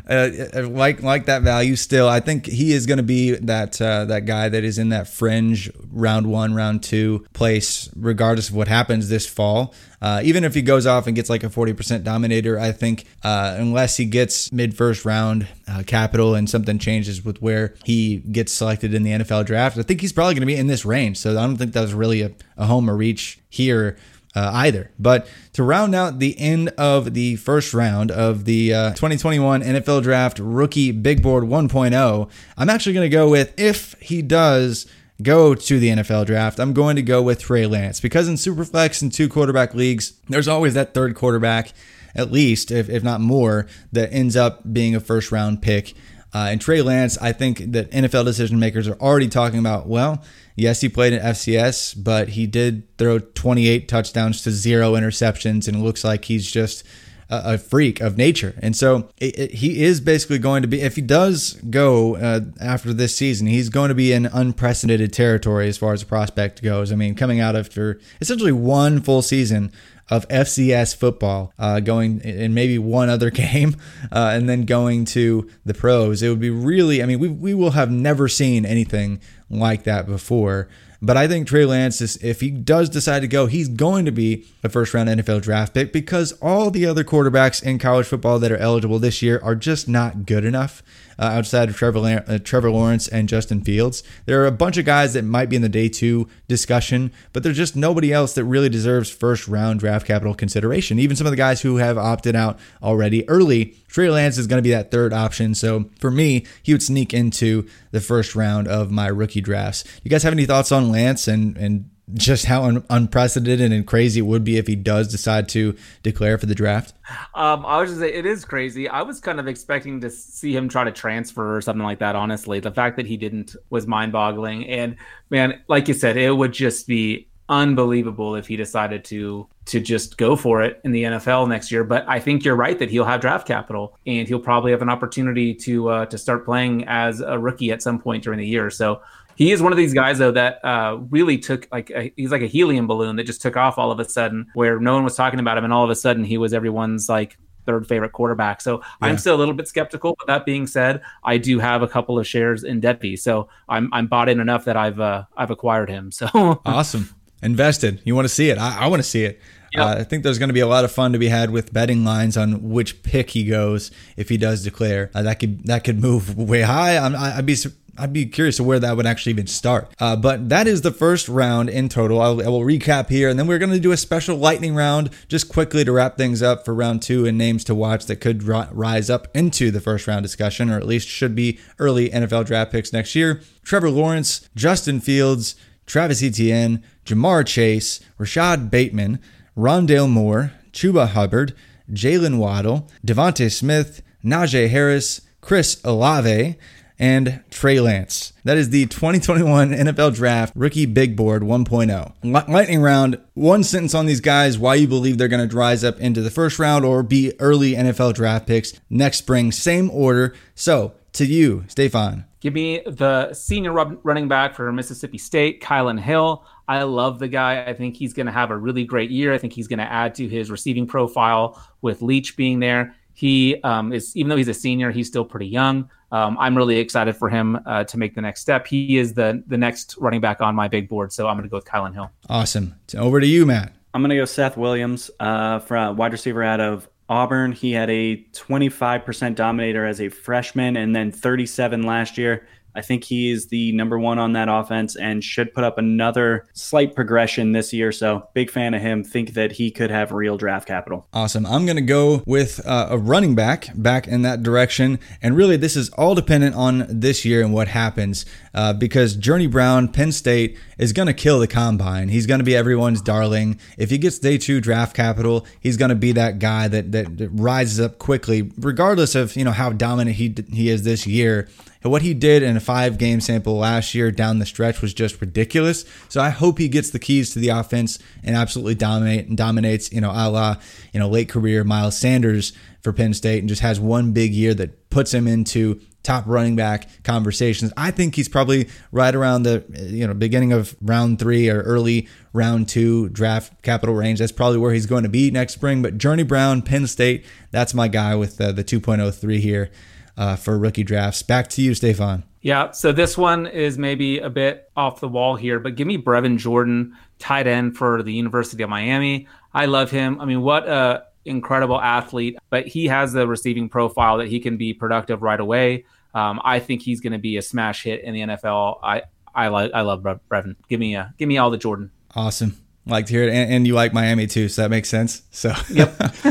uh, 0.08 0.68
like 0.68 1.02
like 1.02 1.26
that 1.26 1.42
value 1.42 1.76
still. 1.76 2.08
I 2.08 2.20
think 2.20 2.46
he 2.46 2.72
is 2.72 2.86
going 2.86 2.98
to 2.98 3.02
be 3.02 3.32
that 3.32 3.80
uh, 3.80 4.04
that 4.06 4.24
guy 4.26 4.48
that 4.48 4.64
is 4.64 4.78
in 4.78 4.90
that 4.90 5.08
fringe 5.08 5.70
round 5.90 6.26
one, 6.26 6.54
round 6.54 6.82
two 6.82 7.26
place, 7.32 7.90
regardless 7.96 8.48
of 8.48 8.54
what 8.54 8.68
happens 8.68 9.08
this 9.08 9.26
fall. 9.26 9.74
Uh, 10.00 10.20
even 10.22 10.44
if 10.44 10.54
he 10.54 10.62
goes 10.62 10.86
off 10.86 11.06
and 11.06 11.16
gets 11.16 11.30
like 11.30 11.42
a 11.42 11.48
40% 11.48 12.04
dominator, 12.04 12.58
I 12.58 12.70
think 12.70 13.06
uh, 13.24 13.56
unless 13.58 13.96
he 13.96 14.04
gets 14.04 14.52
mid 14.52 14.76
first 14.76 15.04
round 15.04 15.48
uh, 15.66 15.82
capital 15.86 16.34
and 16.34 16.48
something 16.48 16.78
changes 16.78 17.24
with 17.24 17.40
where 17.40 17.74
he 17.82 18.18
gets 18.18 18.52
selected 18.52 18.92
in 18.92 19.02
the 19.02 19.12
NFL 19.12 19.46
draft, 19.46 19.78
I 19.78 19.82
think 19.82 20.02
he's 20.02 20.12
probably 20.12 20.34
going 20.34 20.42
to 20.42 20.46
be 20.46 20.56
in 20.56 20.66
this 20.66 20.84
range. 20.84 21.16
So 21.16 21.30
I 21.30 21.46
don't 21.46 21.56
think 21.56 21.72
that 21.72 21.80
was 21.80 21.94
really 21.94 22.22
a, 22.22 22.30
a 22.56 22.66
home 22.66 22.90
or 22.90 22.96
reach 22.96 23.40
here 23.48 23.96
uh, 24.36 24.50
either. 24.52 24.90
But 24.98 25.26
to 25.54 25.62
round 25.62 25.94
out 25.94 26.18
the 26.18 26.38
end 26.38 26.68
of 26.76 27.14
the 27.14 27.36
first 27.36 27.72
round 27.72 28.10
of 28.10 28.44
the 28.44 28.74
uh, 28.74 28.90
2021 28.90 29.62
NFL 29.62 30.02
Draft 30.02 30.38
Rookie 30.38 30.92
Big 30.92 31.22
Board 31.22 31.44
1.0, 31.44 32.30
I'm 32.58 32.70
actually 32.70 32.92
going 32.92 33.10
to 33.10 33.16
go 33.16 33.30
with 33.30 33.58
if 33.58 33.94
he 33.94 34.20
does 34.20 34.86
go 35.22 35.54
to 35.54 35.78
the 35.78 35.88
NFL 35.88 36.26
draft, 36.26 36.58
I'm 36.58 36.74
going 36.74 36.96
to 36.96 37.02
go 37.02 37.22
with 37.22 37.40
Trey 37.40 37.64
Lance 37.64 38.00
because 38.00 38.28
in 38.28 38.34
Superflex 38.34 39.00
and 39.00 39.10
two 39.10 39.30
quarterback 39.30 39.74
leagues, 39.74 40.12
there's 40.28 40.46
always 40.48 40.74
that 40.74 40.92
third 40.92 41.14
quarterback, 41.14 41.72
at 42.14 42.30
least, 42.30 42.70
if, 42.70 42.90
if 42.90 43.02
not 43.02 43.22
more, 43.22 43.66
that 43.92 44.12
ends 44.12 44.36
up 44.36 44.70
being 44.70 44.94
a 44.94 45.00
first 45.00 45.32
round 45.32 45.62
pick. 45.62 45.94
Uh, 46.34 46.48
and 46.50 46.60
Trey 46.60 46.82
Lance, 46.82 47.16
I 47.18 47.32
think 47.32 47.72
that 47.72 47.90
NFL 47.90 48.24
decision 48.24 48.58
makers 48.58 48.88
are 48.88 48.98
already 49.00 49.28
talking 49.28 49.58
about, 49.58 49.86
well, 49.86 50.22
Yes, 50.56 50.80
he 50.80 50.88
played 50.88 51.12
in 51.12 51.20
FCS, 51.20 52.02
but 52.02 52.30
he 52.30 52.46
did 52.46 52.84
throw 52.96 53.18
28 53.18 53.88
touchdowns 53.88 54.42
to 54.42 54.50
zero 54.50 54.94
interceptions, 54.94 55.68
and 55.68 55.76
it 55.76 55.80
looks 55.80 56.02
like 56.02 56.24
he's 56.24 56.50
just 56.50 56.82
a, 57.28 57.54
a 57.54 57.58
freak 57.58 58.00
of 58.00 58.16
nature. 58.16 58.58
And 58.62 58.74
so 58.74 59.10
it, 59.18 59.38
it, 59.38 59.50
he 59.52 59.82
is 59.84 60.00
basically 60.00 60.38
going 60.38 60.62
to 60.62 60.68
be, 60.68 60.80
if 60.80 60.96
he 60.96 61.02
does 61.02 61.60
go 61.68 62.16
uh, 62.16 62.40
after 62.58 62.94
this 62.94 63.14
season, 63.14 63.46
he's 63.46 63.68
going 63.68 63.90
to 63.90 63.94
be 63.94 64.14
in 64.14 64.24
unprecedented 64.24 65.12
territory 65.12 65.68
as 65.68 65.76
far 65.76 65.92
as 65.92 66.00
the 66.00 66.06
prospect 66.06 66.62
goes. 66.62 66.90
I 66.90 66.94
mean, 66.94 67.14
coming 67.14 67.38
out 67.38 67.54
after 67.54 68.00
essentially 68.22 68.52
one 68.52 69.02
full 69.02 69.20
season 69.20 69.70
of 70.08 70.26
FCS 70.28 70.94
football, 70.94 71.52
uh, 71.58 71.80
going 71.80 72.20
in 72.20 72.54
maybe 72.54 72.78
one 72.78 73.08
other 73.08 73.30
game, 73.46 73.76
uh, 74.12 74.30
and 74.32 74.48
then 74.48 74.64
going 74.64 75.04
to 75.06 75.48
the 75.64 75.74
pros. 75.74 76.22
It 76.22 76.28
would 76.28 76.40
be 76.40 76.50
really, 76.50 77.02
I 77.02 77.06
mean, 77.06 77.18
we, 77.18 77.28
we 77.28 77.54
will 77.54 77.72
have 77.72 77.90
never 77.90 78.28
seen 78.28 78.64
anything 78.64 79.20
like 79.50 79.84
that 79.84 80.06
before. 80.06 80.68
But 81.02 81.16
I 81.16 81.28
think 81.28 81.46
Trey 81.46 81.66
Lance, 81.66 82.00
is, 82.00 82.16
if 82.24 82.40
he 82.40 82.50
does 82.50 82.88
decide 82.88 83.20
to 83.20 83.28
go, 83.28 83.46
he's 83.46 83.68
going 83.68 84.06
to 84.06 84.12
be 84.12 84.46
a 84.64 84.68
first 84.68 84.94
round 84.94 85.08
NFL 85.08 85.42
draft 85.42 85.74
pick 85.74 85.92
because 85.92 86.32
all 86.40 86.70
the 86.70 86.86
other 86.86 87.04
quarterbacks 87.04 87.62
in 87.62 87.78
college 87.78 88.06
football 88.06 88.38
that 88.38 88.50
are 88.50 88.56
eligible 88.56 88.98
this 88.98 89.20
year 89.22 89.38
are 89.42 89.54
just 89.54 89.88
not 89.88 90.24
good 90.24 90.44
enough 90.44 90.82
uh, 91.18 91.24
outside 91.24 91.68
of 91.68 91.76
Trevor, 91.76 92.24
uh, 92.26 92.38
Trevor 92.38 92.70
Lawrence 92.70 93.08
and 93.08 93.28
Justin 93.28 93.62
Fields. 93.62 94.02
There 94.26 94.42
are 94.42 94.46
a 94.46 94.52
bunch 94.52 94.76
of 94.76 94.84
guys 94.84 95.14
that 95.14 95.24
might 95.24 95.48
be 95.48 95.56
in 95.56 95.62
the 95.62 95.68
day 95.68 95.88
two 95.88 96.28
discussion, 96.48 97.12
but 97.32 97.42
there's 97.42 97.56
just 97.56 97.76
nobody 97.76 98.12
else 98.12 98.34
that 98.34 98.44
really 98.44 98.68
deserves 98.68 99.10
first 99.10 99.48
round 99.48 99.80
draft 99.80 100.06
capital 100.06 100.34
consideration. 100.34 100.98
Even 100.98 101.16
some 101.16 101.26
of 101.26 101.30
the 101.30 101.36
guys 101.36 101.62
who 101.62 101.76
have 101.76 101.98
opted 101.98 102.36
out 102.36 102.58
already 102.82 103.28
early, 103.28 103.76
Trey 103.88 104.10
Lance 104.10 104.38
is 104.38 104.46
going 104.46 104.58
to 104.58 104.66
be 104.66 104.70
that 104.70 104.90
third 104.90 105.12
option. 105.12 105.54
So 105.54 105.90
for 105.98 106.10
me, 106.10 106.44
he 106.62 106.72
would 106.72 106.82
sneak 106.82 107.14
into 107.14 107.66
the 107.90 108.00
first 108.00 108.34
round 108.34 108.68
of 108.68 108.90
my 108.90 109.08
rookie 109.08 109.40
drafts. 109.40 109.84
You 110.02 110.10
guys 110.10 110.22
have 110.22 110.32
any 110.32 110.46
thoughts 110.46 110.72
on 110.72 110.90
Lance 110.90 111.28
and 111.28 111.56
and 111.56 111.90
just 112.14 112.44
how 112.46 112.64
un- 112.64 112.84
unprecedented 112.88 113.72
and 113.72 113.86
crazy 113.86 114.20
it 114.20 114.24
would 114.24 114.44
be 114.44 114.56
if 114.56 114.66
he 114.66 114.76
does 114.76 115.08
decide 115.08 115.48
to 115.50 115.76
declare 116.02 116.38
for 116.38 116.46
the 116.46 116.54
draft? 116.54 116.94
Um, 117.34 117.66
I 117.66 117.80
was 117.80 117.90
just 117.90 118.00
say 118.00 118.12
it 118.12 118.26
is 118.26 118.44
crazy. 118.44 118.88
I 118.88 119.02
was 119.02 119.20
kind 119.20 119.40
of 119.40 119.48
expecting 119.48 120.00
to 120.00 120.10
see 120.10 120.54
him 120.54 120.68
try 120.68 120.84
to 120.84 120.92
transfer 120.92 121.56
or 121.56 121.60
something 121.60 121.84
like 121.84 121.98
that. 121.98 122.16
Honestly, 122.16 122.60
the 122.60 122.70
fact 122.70 122.96
that 122.96 123.06
he 123.06 123.16
didn't 123.16 123.56
was 123.70 123.86
mind-boggling. 123.86 124.66
And 124.68 124.96
man, 125.30 125.62
like 125.68 125.88
you 125.88 125.94
said, 125.94 126.16
it 126.16 126.30
would 126.30 126.52
just 126.52 126.86
be 126.86 127.28
unbelievable 127.48 128.34
if 128.34 128.48
he 128.48 128.56
decided 128.56 129.04
to 129.04 129.46
to 129.66 129.80
just 129.80 130.16
go 130.16 130.36
for 130.36 130.62
it 130.62 130.80
in 130.84 130.92
the 130.92 131.04
NFL 131.04 131.48
next 131.48 131.70
year. 131.72 131.84
But 131.84 132.04
I 132.08 132.20
think 132.20 132.44
you're 132.44 132.56
right 132.56 132.78
that 132.78 132.90
he'll 132.90 133.04
have 133.04 133.20
draft 133.20 133.46
capital 133.46 133.96
and 134.06 134.28
he'll 134.28 134.40
probably 134.40 134.70
have 134.70 134.82
an 134.82 134.88
opportunity 134.88 135.54
to 135.54 135.88
uh, 135.88 136.06
to 136.06 136.18
start 136.18 136.44
playing 136.44 136.86
as 136.86 137.20
a 137.20 137.38
rookie 137.38 137.72
at 137.72 137.82
some 137.82 138.00
point 138.00 138.24
during 138.24 138.38
the 138.38 138.46
year. 138.46 138.70
So 138.70 139.00
he 139.36 139.52
is 139.52 139.62
one 139.62 139.72
of 139.72 139.78
these 139.78 139.94
guys 139.94 140.18
though 140.18 140.32
that 140.32 140.64
uh, 140.64 140.98
really 141.10 141.38
took 141.38 141.68
like 141.70 141.90
a, 141.90 142.12
he's 142.16 142.30
like 142.30 142.42
a 142.42 142.46
helium 142.46 142.86
balloon 142.86 143.16
that 143.16 143.24
just 143.24 143.42
took 143.42 143.56
off 143.56 143.78
all 143.78 143.92
of 143.92 144.00
a 144.00 144.08
sudden, 144.08 144.46
where 144.54 144.80
no 144.80 144.94
one 144.94 145.04
was 145.04 145.14
talking 145.14 145.38
about 145.38 145.56
him, 145.58 145.64
and 145.64 145.72
all 145.72 145.84
of 145.84 145.90
a 145.90 145.94
sudden 145.94 146.24
he 146.24 146.38
was 146.38 146.52
everyone's 146.52 147.08
like 147.08 147.38
third 147.66 147.86
favorite 147.86 148.12
quarterback. 148.12 148.60
So 148.60 148.78
yeah. 148.78 149.08
I'm 149.08 149.18
still 149.18 149.34
a 149.34 149.38
little 149.38 149.54
bit 149.54 149.68
skeptical. 149.68 150.14
But 150.18 150.28
that 150.28 150.46
being 150.46 150.66
said, 150.66 151.02
I 151.24 151.36
do 151.36 151.58
have 151.58 151.82
a 151.82 151.88
couple 151.88 152.18
of 152.18 152.26
shares 152.26 152.64
in 152.64 152.80
Devy, 152.80 153.18
so 153.18 153.48
I'm 153.68 153.92
I'm 153.92 154.06
bought 154.06 154.28
in 154.28 154.40
enough 154.40 154.64
that 154.64 154.76
I've 154.76 155.00
uh, 155.00 155.24
I've 155.36 155.50
acquired 155.50 155.90
him. 155.90 156.10
So 156.12 156.60
awesome, 156.64 157.14
invested. 157.42 158.00
You 158.04 158.14
want 158.14 158.24
to 158.24 158.34
see 158.34 158.50
it? 158.50 158.58
I, 158.58 158.84
I 158.84 158.86
want 158.86 159.00
to 159.00 159.08
see 159.08 159.24
it. 159.24 159.40
Yep. 159.74 159.84
Uh, 159.84 160.00
I 160.00 160.04
think 160.04 160.22
there's 160.22 160.38
going 160.38 160.48
to 160.48 160.54
be 160.54 160.60
a 160.60 160.66
lot 160.66 160.84
of 160.84 160.92
fun 160.92 161.12
to 161.12 161.18
be 161.18 161.28
had 161.28 161.50
with 161.50 161.72
betting 161.72 162.04
lines 162.04 162.36
on 162.36 162.70
which 162.70 163.02
pick 163.02 163.30
he 163.30 163.44
goes 163.44 163.90
if 164.16 164.28
he 164.28 164.38
does 164.38 164.62
declare. 164.62 165.10
Uh, 165.14 165.22
that 165.22 165.40
could 165.40 165.64
that 165.66 165.84
could 165.84 166.00
move 166.00 166.38
way 166.38 166.62
high. 166.62 166.96
I'm, 166.96 167.14
I'd 167.14 167.44
be 167.44 167.56
I'd 167.98 168.12
be 168.12 168.26
curious 168.26 168.56
to 168.56 168.64
where 168.64 168.78
that 168.78 168.96
would 168.96 169.06
actually 169.06 169.30
even 169.32 169.46
start. 169.46 169.92
Uh, 169.98 170.16
but 170.16 170.48
that 170.48 170.66
is 170.66 170.82
the 170.82 170.90
first 170.90 171.28
round 171.28 171.68
in 171.68 171.88
total. 171.88 172.20
I'll, 172.20 172.42
I 172.42 172.48
will 172.48 172.60
recap 172.60 173.08
here, 173.08 173.28
and 173.28 173.38
then 173.38 173.46
we're 173.46 173.58
going 173.58 173.72
to 173.72 173.80
do 173.80 173.92
a 173.92 173.96
special 173.96 174.36
lightning 174.36 174.74
round 174.74 175.10
just 175.28 175.48
quickly 175.48 175.84
to 175.84 175.92
wrap 175.92 176.16
things 176.16 176.42
up 176.42 176.64
for 176.64 176.74
round 176.74 177.02
two 177.02 177.26
and 177.26 177.36
names 177.38 177.64
to 177.64 177.74
watch 177.74 178.06
that 178.06 178.20
could 178.20 178.42
rise 178.44 179.10
up 179.10 179.28
into 179.34 179.70
the 179.70 179.80
first 179.80 180.06
round 180.06 180.22
discussion, 180.22 180.70
or 180.70 180.76
at 180.76 180.86
least 180.86 181.08
should 181.08 181.34
be 181.34 181.58
early 181.78 182.10
NFL 182.10 182.46
draft 182.46 182.72
picks 182.72 182.92
next 182.92 183.14
year. 183.14 183.40
Trevor 183.64 183.90
Lawrence, 183.90 184.48
Justin 184.54 185.00
Fields, 185.00 185.56
Travis 185.86 186.22
Etienne, 186.22 186.82
Ja'Marr 187.04 187.46
Chase, 187.46 188.00
Rashod 188.18 188.70
Bateman, 188.70 189.20
Rondale 189.56 190.10
Moore, 190.10 190.52
Chuba 190.72 191.08
Hubbard, 191.08 191.54
Jaylen 191.90 192.38
Waddle, 192.38 192.88
DeVonta 193.06 193.50
Smith, 193.50 194.02
Najee 194.24 194.68
Harris, 194.68 195.20
Chris 195.40 195.80
Olave, 195.84 196.56
and 196.98 197.42
Trey 197.50 197.80
Lance. 197.80 198.32
That 198.44 198.56
is 198.56 198.70
the 198.70 198.86
2021 198.86 199.70
NFL 199.70 200.14
Draft 200.14 200.54
Rookie 200.56 200.86
Big 200.86 201.16
Board 201.16 201.42
1.0. 201.42 202.48
Lightning 202.48 202.80
round, 202.80 203.20
one 203.34 203.62
sentence 203.62 203.94
on 203.94 204.06
these 204.06 204.20
guys, 204.20 204.58
why 204.58 204.76
you 204.76 204.88
believe 204.88 205.18
they're 205.18 205.28
going 205.28 205.48
to 205.48 205.56
rise 205.56 205.84
up 205.84 205.98
into 206.00 206.20
the 206.20 206.30
first 206.30 206.58
round 206.58 206.84
or 206.84 207.02
be 207.02 207.32
early 207.38 207.72
NFL 207.72 208.14
draft 208.14 208.46
picks 208.46 208.72
next 208.88 209.18
spring. 209.18 209.52
Same 209.52 209.90
order. 209.90 210.34
So, 210.54 210.94
to 211.14 211.24
you, 211.24 211.64
Stefan. 211.68 212.24
Give 212.40 212.54
me 212.54 212.82
the 212.86 213.32
senior 213.32 213.72
running 213.72 214.28
back 214.28 214.54
for 214.54 214.70
Mississippi 214.70 215.18
State, 215.18 215.62
Kylan 215.62 215.98
Hill. 215.98 216.44
I 216.68 216.82
love 216.82 217.18
the 217.18 217.28
guy. 217.28 217.64
I 217.64 217.72
think 217.72 217.96
he's 217.96 218.12
going 218.12 218.26
to 218.26 218.32
have 218.32 218.50
a 218.50 218.56
really 218.56 218.84
great 218.84 219.10
year. 219.10 219.32
I 219.32 219.38
think 219.38 219.52
he's 219.52 219.66
going 219.66 219.78
to 219.78 219.90
add 219.90 220.14
to 220.16 220.28
his 220.28 220.50
receiving 220.50 220.86
profile 220.86 221.60
with 221.80 222.02
Leach 222.02 222.36
being 222.36 222.60
there. 222.60 222.94
He 223.14 223.60
um, 223.62 223.92
is, 223.92 224.14
even 224.14 224.28
though 224.28 224.36
he's 224.36 224.48
a 224.48 224.54
senior, 224.54 224.90
he's 224.90 225.08
still 225.08 225.24
pretty 225.24 225.46
young. 225.46 225.90
Um, 226.12 226.36
I'm 226.38 226.56
really 226.56 226.78
excited 226.78 227.16
for 227.16 227.28
him 227.28 227.58
uh, 227.66 227.84
to 227.84 227.98
make 227.98 228.14
the 228.14 228.20
next 228.20 228.40
step. 228.40 228.66
He 228.66 228.98
is 228.98 229.14
the 229.14 229.42
the 229.46 229.58
next 229.58 229.96
running 229.98 230.20
back 230.20 230.40
on 230.40 230.54
my 230.54 230.68
big 230.68 230.88
board, 230.88 231.12
so 231.12 231.26
I'm 231.26 231.36
going 231.36 231.44
to 231.44 231.50
go 231.50 231.56
with 231.56 231.64
Kylin 231.64 231.94
Hill. 231.94 232.10
Awesome. 232.28 232.74
Over 232.96 233.20
to 233.20 233.26
you, 233.26 233.46
Matt. 233.46 233.72
I'm 233.94 234.02
going 234.02 234.10
to 234.10 234.16
go 234.16 234.26
Seth 234.26 234.56
Williams, 234.56 235.10
uh, 235.20 235.58
from 235.60 235.96
wide 235.96 236.12
receiver 236.12 236.42
out 236.42 236.60
of 236.60 236.88
Auburn. 237.08 237.52
He 237.52 237.72
had 237.72 237.88
a 237.88 238.18
25% 238.32 239.34
dominator 239.34 239.86
as 239.86 240.00
a 240.00 240.08
freshman, 240.08 240.76
and 240.76 240.94
then 240.94 241.10
37 241.10 241.82
last 241.82 242.18
year. 242.18 242.46
I 242.76 242.82
think 242.82 243.04
he 243.04 243.30
is 243.30 243.46
the 243.48 243.72
number 243.72 243.98
one 243.98 244.18
on 244.18 244.34
that 244.34 244.48
offense 244.48 244.96
and 244.96 245.24
should 245.24 245.54
put 245.54 245.64
up 245.64 245.78
another 245.78 246.46
slight 246.52 246.94
progression 246.94 247.52
this 247.52 247.72
year. 247.72 247.90
So, 247.92 248.28
big 248.34 248.50
fan 248.50 248.74
of 248.74 248.82
him. 248.82 249.02
Think 249.02 249.34
that 249.34 249.52
he 249.52 249.70
could 249.70 249.90
have 249.90 250.12
real 250.12 250.36
draft 250.36 250.68
capital. 250.68 251.06
Awesome. 251.12 251.46
I'm 251.46 251.64
going 251.64 251.76
to 251.76 251.82
go 251.82 252.22
with 252.26 252.60
uh, 252.66 252.88
a 252.90 252.98
running 252.98 253.34
back 253.34 253.68
back 253.74 254.06
in 254.06 254.22
that 254.22 254.42
direction. 254.42 254.98
And 255.22 255.36
really, 255.36 255.56
this 255.56 255.76
is 255.76 255.88
all 255.90 256.14
dependent 256.14 256.54
on 256.54 256.86
this 256.88 257.24
year 257.24 257.42
and 257.42 257.52
what 257.52 257.68
happens 257.68 258.26
uh, 258.54 258.72
because 258.72 259.16
Journey 259.16 259.46
Brown, 259.46 259.88
Penn 259.88 260.12
State, 260.12 260.58
is 260.78 260.92
going 260.92 261.06
to 261.06 261.14
kill 261.14 261.38
the 261.38 261.46
combine. 261.46 262.08
He's 262.08 262.26
going 262.26 262.40
to 262.40 262.44
be 262.44 262.56
everyone's 262.56 263.00
darling. 263.00 263.58
If 263.78 263.90
he 263.90 263.98
gets 263.98 264.18
day 264.18 264.38
two 264.38 264.60
draft 264.60 264.94
capital, 264.94 265.46
he's 265.60 265.76
going 265.76 265.88
to 265.90 265.94
be 265.94 266.12
that 266.12 266.38
guy 266.38 266.68
that, 266.68 266.92
that, 266.92 267.18
that 267.18 267.28
rises 267.30 267.80
up 267.80 267.98
quickly, 267.98 268.50
regardless 268.58 269.14
of 269.14 269.36
you 269.36 269.44
know 269.44 269.52
how 269.52 269.70
dominant 269.70 270.16
he 270.16 270.34
he 270.52 270.68
is 270.68 270.82
this 270.82 271.06
year. 271.06 271.48
And 271.86 271.92
what 271.92 272.02
he 272.02 272.14
did 272.14 272.42
in 272.42 272.56
a 272.56 272.60
five 272.60 272.98
game 272.98 273.20
sample 273.20 273.58
last 273.58 273.94
year 273.94 274.10
down 274.10 274.40
the 274.40 274.44
stretch 274.44 274.82
was 274.82 274.92
just 274.92 275.20
ridiculous. 275.20 275.84
So 276.08 276.20
I 276.20 276.30
hope 276.30 276.58
he 276.58 276.66
gets 276.66 276.90
the 276.90 276.98
keys 276.98 277.32
to 277.34 277.38
the 277.38 277.50
offense 277.50 278.00
and 278.24 278.34
absolutely 278.34 278.74
dominate 278.74 279.28
and 279.28 279.36
dominates, 279.36 279.92
you 279.92 280.00
know, 280.00 280.10
a 280.10 280.26
la, 280.28 280.56
you 280.92 280.98
know, 280.98 281.08
late 281.08 281.28
career 281.28 281.62
Miles 281.62 281.96
Sanders 281.96 282.52
for 282.82 282.92
Penn 282.92 283.14
State 283.14 283.38
and 283.38 283.48
just 283.48 283.62
has 283.62 283.78
one 283.78 284.10
big 284.10 284.34
year 284.34 284.52
that 284.54 284.90
puts 284.90 285.14
him 285.14 285.28
into 285.28 285.80
top 286.02 286.24
running 286.26 286.56
back 286.56 286.88
conversations. 287.04 287.72
I 287.76 287.92
think 287.92 288.16
he's 288.16 288.28
probably 288.28 288.68
right 288.90 289.14
around 289.14 289.44
the 289.44 289.64
you 289.76 290.08
know 290.08 290.14
beginning 290.14 290.52
of 290.52 290.74
round 290.82 291.20
3 291.20 291.48
or 291.50 291.62
early 291.62 292.08
round 292.32 292.68
2 292.68 293.10
draft 293.10 293.62
capital 293.62 293.94
range. 293.94 294.18
That's 294.18 294.32
probably 294.32 294.58
where 294.58 294.72
he's 294.72 294.86
going 294.86 295.04
to 295.04 295.08
be 295.08 295.30
next 295.30 295.52
spring, 295.52 295.82
but 295.82 295.98
Journey 295.98 296.24
Brown, 296.24 296.62
Penn 296.62 296.88
State, 296.88 297.24
that's 297.52 297.74
my 297.74 297.86
guy 297.86 298.16
with 298.16 298.38
the 298.38 298.52
2.03 298.52 299.38
here 299.38 299.70
uh, 300.16 300.36
for 300.36 300.58
rookie 300.58 300.84
drafts. 300.84 301.22
Back 301.22 301.48
to 301.50 301.62
you, 301.62 301.74
Stefan. 301.74 302.24
Yeah, 302.40 302.70
so 302.70 302.92
this 302.92 303.18
one 303.18 303.46
is 303.46 303.76
maybe 303.76 304.18
a 304.18 304.30
bit 304.30 304.70
off 304.76 305.00
the 305.00 305.08
wall 305.08 305.34
here, 305.34 305.58
but 305.58 305.74
give 305.74 305.86
me 305.86 305.98
Brevin 305.98 306.38
Jordan, 306.38 306.96
tight 307.18 307.46
end 307.46 307.76
for 307.76 308.02
the 308.02 308.12
University 308.12 308.62
of 308.62 308.70
Miami. 308.70 309.26
I 309.52 309.66
love 309.66 309.90
him. 309.90 310.20
I 310.20 310.26
mean, 310.26 310.42
what 310.42 310.68
a 310.68 311.04
incredible 311.24 311.80
athlete, 311.80 312.38
but 312.50 312.68
he 312.68 312.86
has 312.86 313.12
the 313.12 313.26
receiving 313.26 313.68
profile 313.68 314.18
that 314.18 314.28
he 314.28 314.38
can 314.38 314.56
be 314.56 314.72
productive 314.74 315.22
right 315.22 315.40
away. 315.40 315.86
Um, 316.14 316.40
I 316.44 316.60
think 316.60 316.82
he's 316.82 317.00
going 317.00 317.14
to 317.14 317.18
be 317.18 317.36
a 317.36 317.42
smash 317.42 317.82
hit 317.82 318.04
in 318.04 318.14
the 318.14 318.20
NFL. 318.20 318.78
I 318.82 319.02
I 319.34 319.48
like 319.48 319.72
I 319.74 319.82
love 319.82 320.02
Brevin. 320.02 320.54
Give 320.68 320.80
me 320.80 320.94
a 320.94 321.12
give 321.18 321.28
me 321.28 321.38
all 321.38 321.50
the 321.50 321.58
Jordan. 321.58 321.90
Awesome 322.14 322.65
like 322.86 323.06
to 323.06 323.12
hear 323.12 323.24
it, 323.24 323.30
and, 323.30 323.52
and, 323.52 323.66
you 323.66 323.74
like 323.74 323.92
Miami 323.92 324.26
too, 324.26 324.48
so 324.48 324.62
that 324.62 324.70
makes 324.70 324.88
sense. 324.88 325.22
So, 325.32 325.52
yep. 325.68 325.96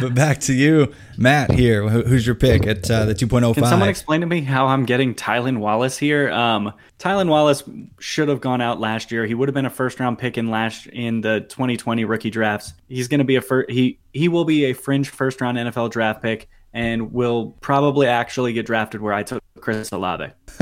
but 0.00 0.12
back 0.14 0.40
to 0.40 0.52
you, 0.52 0.92
Matt. 1.16 1.52
Here, 1.52 1.88
who's 1.88 2.26
your 2.26 2.34
pick 2.34 2.66
at 2.66 2.90
uh, 2.90 3.04
the 3.04 3.14
2.05? 3.14 3.54
Can 3.54 3.64
someone 3.66 3.88
explain 3.88 4.20
to 4.20 4.26
me 4.26 4.40
how 4.40 4.66
I'm 4.66 4.84
getting 4.86 5.14
Tylan 5.14 5.58
Wallace 5.58 5.96
here? 5.96 6.32
Um, 6.32 6.72
Tylan 6.98 7.28
Wallace 7.28 7.62
should 8.00 8.28
have 8.28 8.40
gone 8.40 8.60
out 8.60 8.80
last 8.80 9.12
year. 9.12 9.24
He 9.24 9.34
would 9.34 9.48
have 9.48 9.54
been 9.54 9.66
a 9.66 9.70
first 9.70 10.00
round 10.00 10.18
pick 10.18 10.36
in 10.36 10.50
last 10.50 10.86
in 10.88 11.20
the 11.20 11.40
2020 11.42 12.04
rookie 12.04 12.30
drafts. 12.30 12.74
He's 12.88 13.06
going 13.06 13.18
to 13.18 13.24
be 13.24 13.36
a 13.36 13.40
fir- 13.40 13.66
he 13.68 13.98
he 14.12 14.28
will 14.28 14.44
be 14.44 14.64
a 14.64 14.72
fringe 14.72 15.08
first 15.08 15.40
round 15.40 15.58
NFL 15.58 15.90
draft 15.90 16.22
pick 16.22 16.48
and 16.74 17.12
will 17.12 17.54
probably 17.60 18.08
actually 18.08 18.52
get 18.52 18.66
drafted 18.66 19.00
where 19.00 19.14
I 19.14 19.22
took 19.22 19.42
Chris 19.60 19.92
Olave. 19.92 20.26